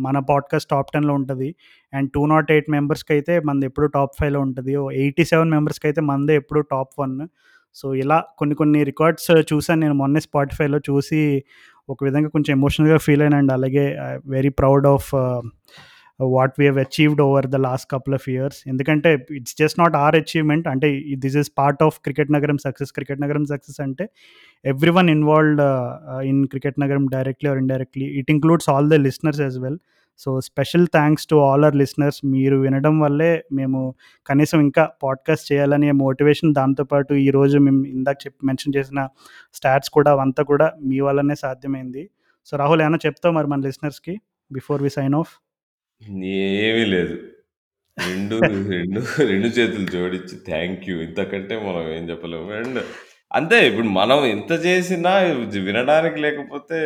మన 0.00 0.18
పాడ్‌కాస్ట్ 0.18 0.70
టాప్ 0.70 0.90
టెన్లో 0.94 1.14
ఉంటుంది 1.14 1.54
అండ్ 1.94 2.10
టూ 2.14 2.26
నాట్ 2.26 2.52
ఎయిట్ 2.52 2.70
మెంబర్స్కి 2.70 3.12
అయితే 3.12 3.40
మనది 3.40 3.66
ఎప్పుడు 3.66 3.86
టాప్ 3.86 4.10
5లో 4.22 4.40
ఉంటది. 4.40 4.76
ఓ 4.76 4.90
87 4.90 5.50
మెంబర్స్‌కైతే 5.50 6.00
మనదే 6.00 6.36
ఎప్పుడు 6.36 6.60
టాప్ 6.60 6.88
వన్ 6.98 7.28
సో 7.74 7.94
ఇలా 7.94 8.24
కొన్ని 8.38 8.56
కొన్ని 8.56 8.84
రికార్డ్స్ 8.84 9.30
చూసాను 9.52 9.80
నేను 9.80 9.94
మొన్నే 9.94 10.20
స్పాటిఫైలో 10.20 10.78
చూసి 10.78 11.44
ఒక 11.88 12.04
విధంగా 12.04 12.28
కొంచెం 12.28 12.56
ఎమోషనల్‌గా 12.56 12.96
ఫీల్ 12.96 13.22
అయినా 13.22 13.38
అండ్ 13.38 13.52
అలాగే 13.52 13.98
very 14.26 14.48
proud 14.48 14.86
of 14.86 15.10
what 16.34 16.54
we 16.60 16.66
have 16.66 16.78
achieved 16.78 17.22
over 17.26 17.46
the 17.46 17.58
last 17.66 17.88
couple 17.92 18.14
of 18.14 18.28
years. 18.28 18.58
ఎందుకంటే 18.66 19.10
it's 19.30 19.56
just 19.58 19.78
not 19.78 19.96
our 19.96 20.16
achievement 20.16 20.68
అంటే 20.68 20.88
this 21.24 21.36
is 21.36 21.50
part 21.58 21.82
of 21.82 22.00
cricket 22.00 22.32
Nagaram 22.36 22.58
success. 22.58 22.92
Cricket 22.92 23.20
Nagaram 23.20 23.44
success 23.44 23.80
అంటే 23.80 24.06
everyone 24.90 25.10
involved 25.10 25.62
in 26.24 26.46
cricket 26.46 26.78
Nagaram 26.80 27.06
directly 27.06 27.50
or 27.50 27.58
indirectly. 27.58 28.06
It 28.20 28.30
includes 28.30 28.68
all 28.68 28.90
the 28.90 28.98
listeners 29.06 29.40
as 29.40 29.58
well. 29.58 29.80
So 30.20 30.40
special 30.40 30.86
thanks 30.86 31.26
to 31.26 31.36
all 31.36 31.64
our 31.64 31.76
listeners 31.76 32.20
మీరు 32.24 32.56
వినడం 32.56 33.00
వల్లే 33.00 33.44
మేము 33.52 33.80
కనీసం 34.26 34.60
ఇంకా 34.60 34.84
podcast 35.02 35.52
చేయాలనే 35.52 35.92
motivation 35.92 36.54
దాంతోపాటు 36.54 37.14
ఈరోజు 37.14 37.58
మేము 37.58 37.84
ఇందాక 37.86 38.16
చెప్పి 38.26 38.46
మెన్షన్ 38.46 38.74
చేసిన 38.76 39.08
స్టాట్స్ 39.54 39.90
కూడా 39.90 40.10
అవంతా 40.10 40.42
కూడా 40.42 40.72
మీ 40.82 41.00
వల్లనే 41.00 41.34
సాధ్యమైంది. 41.34 42.10
సో 42.46 42.56
రాహుల్ 42.56 42.82
ఏమైనా 42.82 42.98
చెప్తావు 43.06 43.34
మరి 43.34 43.46
మన 43.46 43.60
లిస్నర్స్కి 43.60 44.16
బిఫోర్ 44.50 44.82
వి 44.82 44.90
సైన్ 44.90 45.14
ఆఫ్? 45.14 45.32
ఏమీ 46.02 46.84
లేదు. 46.94 47.14
2, 47.98 48.36
2, 48.46 49.00
2 49.30 49.48
చేతులు 49.56 49.86
జోడించి 49.94 50.36
థాంక్ 50.48 50.84
యూ. 50.90 50.96
ఇంతకంటే 51.06 51.54
మనం 51.66 51.82
ఏం 51.96 52.04
చెప్పలేము. 52.10 52.48
అండ్ 52.60 52.80
అంతే 53.30 53.56
ఇప్పుడు 53.68 53.88
మనం 53.98 54.20
ఎంత 54.34 54.52
చేసినా 54.66 55.12
వినడానికి 55.66 56.18
లేకపోతే 56.26 56.78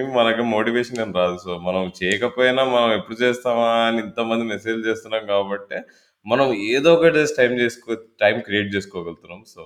ఏం 0.00 0.06
మనకి 0.18 0.44
మోటివేషన్ 0.54 1.02
ఏం 1.04 1.10
రాదు. 1.20 1.36
సో 1.46 1.52
మనం 1.68 1.82
చేయకపోయినా 2.00 2.62
మనం 2.74 2.90
ఎప్పుడు 2.98 3.18
చేస్తామా 3.24 3.68
అని 3.88 4.00
ఇంతమంది 4.06 4.46
మెసేజ్‌లు 4.54 4.84
చేస్తున్నాం 4.90 5.24
కాబట్టే 5.34 5.78
మనం 6.26 6.48
ఏదో 6.72 6.88
ఒకటి 6.96 7.16
చేసి 7.20 7.34
టైం 7.40 7.52
చేసుకో 7.62 7.92
time 8.22 8.36
create 8.48 8.70
చేసుకోగలుగుతున్నాం. 8.76 9.42
So 9.54 9.62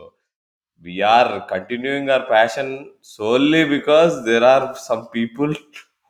we 0.84 0.94
are 1.16 1.32
continuing 1.54 2.12
our 2.16 2.28
passion 2.34 2.72
solely 3.16 3.62
because 3.76 4.14
there 4.30 4.46
are 4.54 4.68
some 4.88 5.04
people 5.16 5.54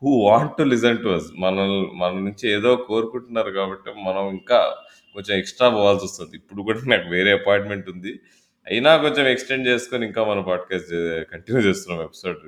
who 0.05 0.13
want 0.25 0.55
to 0.59 0.65
listen 0.73 0.99
to 1.03 1.11
us. 1.11 1.29
మనల్ 1.45 1.73
మన 2.01 2.13
నుంచి 2.27 2.45
ఏదో 2.57 2.71
కోరుకుంటున్నారు 2.89 3.51
కాబట్టి 3.59 3.91
మనం 4.07 4.25
ఇంకా 4.37 4.59
కొంచెం 5.17 5.35
ఎక్స్‌ట్రా 5.41 5.69
పోవాల్సొస్తది. 5.77 6.35
ఇప్పుడు 6.41 6.61
కూడా 6.69 6.81
నాకు 6.93 7.07
వేరే 7.15 7.33
అపాయింట్‌మెంట్ 7.39 7.89
ఉంది. 7.95 8.13
అయినా 8.67 8.91
కొంచెం 9.05 9.25
ఎక్స్‌టెండ్ 9.33 9.67
చేసుకొని 9.71 10.05
ఇంకా 10.09 10.23
మన 10.31 10.41
పాడ్‌కాస్ట్ 10.49 10.95
కంటిన్యూ 11.33 11.61
చేస్తున్నాం 11.69 12.01
episode! 12.07 12.39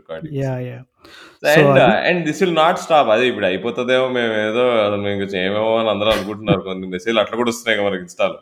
So 1.44 1.48
and 1.54 1.80
and 2.08 2.22
this 2.28 2.40
will 2.42 2.56
not 2.60 2.80
stop. 2.84 3.10
అదే 3.14 3.26
ఇప్పుడు 3.32 3.48
అయిపోతదేమో 3.50 4.06
మేమేదో 4.16 4.64
మేము 4.96 5.14
ఇంక 5.16 5.26
చేయమేమో 5.34 5.72
అని 5.80 5.90
అందరూ 5.94 6.10
అనుకుంటున్నారు. 6.16 6.62
కొన్ని 6.68 6.88
మెసేజ్‌లు 6.94 7.22
అట్లా 7.24 7.38
కూడా 7.42 7.52
వస్తున్నాయి! 7.54 7.86
మనకి 7.88 8.04
ఇన్‌స్టాలో. 8.06 8.38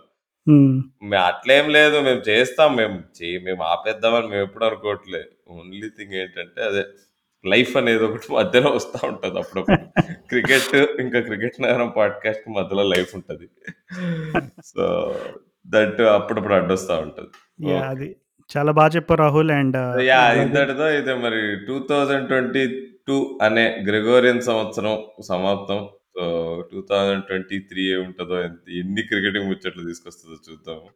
మే 1.05 1.19
అట్లేం 1.31 1.67
లేదు. 1.77 1.97
మేము 2.09 2.23
చేస్తాం. 2.31 2.71
మేము 2.81 2.97
మేము 3.47 3.63
ఆపేద్దామని 3.75 4.29
మేము 4.33 4.45
ఎప్పుడు 4.49 4.67
అనుకోవట్లే. 4.71 5.23
ఓన్లీ 5.55 5.89
థింగ్ 5.99 6.15
ఏంటంటే 6.23 6.63
అదే 6.71 6.85
లైఫ్ 7.45 7.77
అనేది 7.77 8.05
ఒకటి 8.05 8.29
మధ్యలో 8.33 8.71
వస్తా 8.71 8.99
ఉంటది 9.09 9.39
అప్పుడప్పుడు. 9.39 9.79
క్రికెట్ 10.31 10.75
ఇంకా 11.01 11.21
క్రికెట్ 11.21 11.63
నగరం 11.63 11.89
పాడ్‌కాస్ట్‌కి 11.97 12.51
మధ్యలో 12.51 12.83
లైఫ్ 12.85 13.13
ఉంటది. 13.15 13.47
సో 14.65 14.85
దట్ 15.67 16.01
అప్పుడప్పుడు 16.15 16.55
అడ్డొస్తా 16.55 16.95
ఉంటది. 16.99 17.31
అది 17.85 18.09
చాలా 18.51 18.73
బా 18.73 18.87
చెప్పావు 18.97 19.19
రాహుల్. 19.19 19.53
అండ్! 19.53 19.79
అలాగే 19.83 20.43
ఇంతటితో 20.43 20.85
అయితే 20.87 21.15
మరి 21.17 21.41
2022 21.67 23.17
అనే 23.43 23.65
గ్రెగోరియన్ 23.89 24.43
సంవత్సరం 24.43 24.95
సమాప్తం. 25.29 25.81
సో 26.17 26.25
2023 26.73 27.87
ఏముంటదో 27.95 28.37
ఎన్ని 28.81 29.03
క్రికెటింగ్ 29.03 29.49
ముచ్చట్లు 29.49 29.85
తీసుకొస్తదో 29.87 30.37
చూద్దాము. 30.47 30.87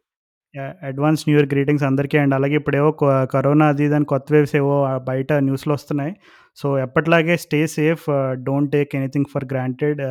అడ్వాన్స్ 0.83 1.23
న్యూ 1.27 1.37
ఇయర్ 1.37 1.49
గ్రీటింగ్స్ 1.51 1.83
అందరికీ 1.83 2.17
అండ్ 2.17 2.35
అలాగే 2.35 2.55
ఇప్పుడేవో 2.55 2.91
కరోనా 3.33 3.67
అది 3.67 3.83
ఇది 3.83 3.95
అని 3.95 4.05
కొత్త 4.05 4.33
వేవ్స్ 4.33 4.55
ఏవో 4.55 4.75
బయట 5.03 5.33
న్యూస్‌లో 5.41 5.73
వస్తున్నాయి. 5.73 6.13
సో 6.57 6.79
ఎప్పటిలాగే 6.79 7.37
stay 7.37 7.67
safe. 7.67 8.05
Don't 8.47 8.71
take 8.71 8.95
anything 8.95 9.25
for 9.33 9.45
granted. 9.45 10.01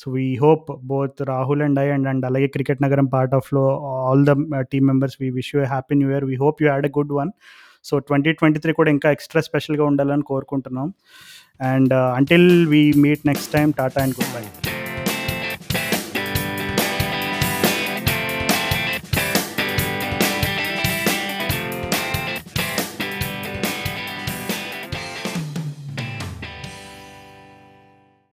So 0.00 0.06
we 0.12 0.36
hope 0.36 0.66
both 0.84 1.22
Rahul 1.32 1.62
and 1.62 1.78
I 1.78 1.86
and 1.88 2.08
and 2.08 2.26
అలాగే 2.26 2.46
క్రికెట్ 2.46 2.82
నగరం 2.82 3.06
పార్ట్ 3.06 3.34
ఆఫ్‌లో 3.34 3.64
all 4.08 4.24
the 4.26 4.34
team 4.72 4.86
members 4.86 5.16
we 5.20 5.30
wish 5.30 5.54
you 5.54 5.60
happy 5.64 5.94
new 5.94 6.10
year. 6.10 6.24
We 6.24 6.36
hope 6.36 6.62
you 6.62 6.68
had 6.68 6.86
a 6.86 6.92
good 6.98 7.12
one. 7.12 7.32
So 7.84 7.96
2023 7.98 8.72
కూడా 8.72 8.90
ఇంకా 8.90 9.10
extra 9.10 9.40
స్పెషల్‌గా 9.40 9.84
ఉండాలని 9.84 10.22
కోరుకుంటున్నాం. 10.22 10.88
And 11.60 11.94
until 12.18 12.66
we 12.66 12.92
meet 12.96 13.24
next 13.26 13.52
time 13.52 13.70
tata 13.70 14.02
and 14.02 14.16
goodbye. 14.36 14.44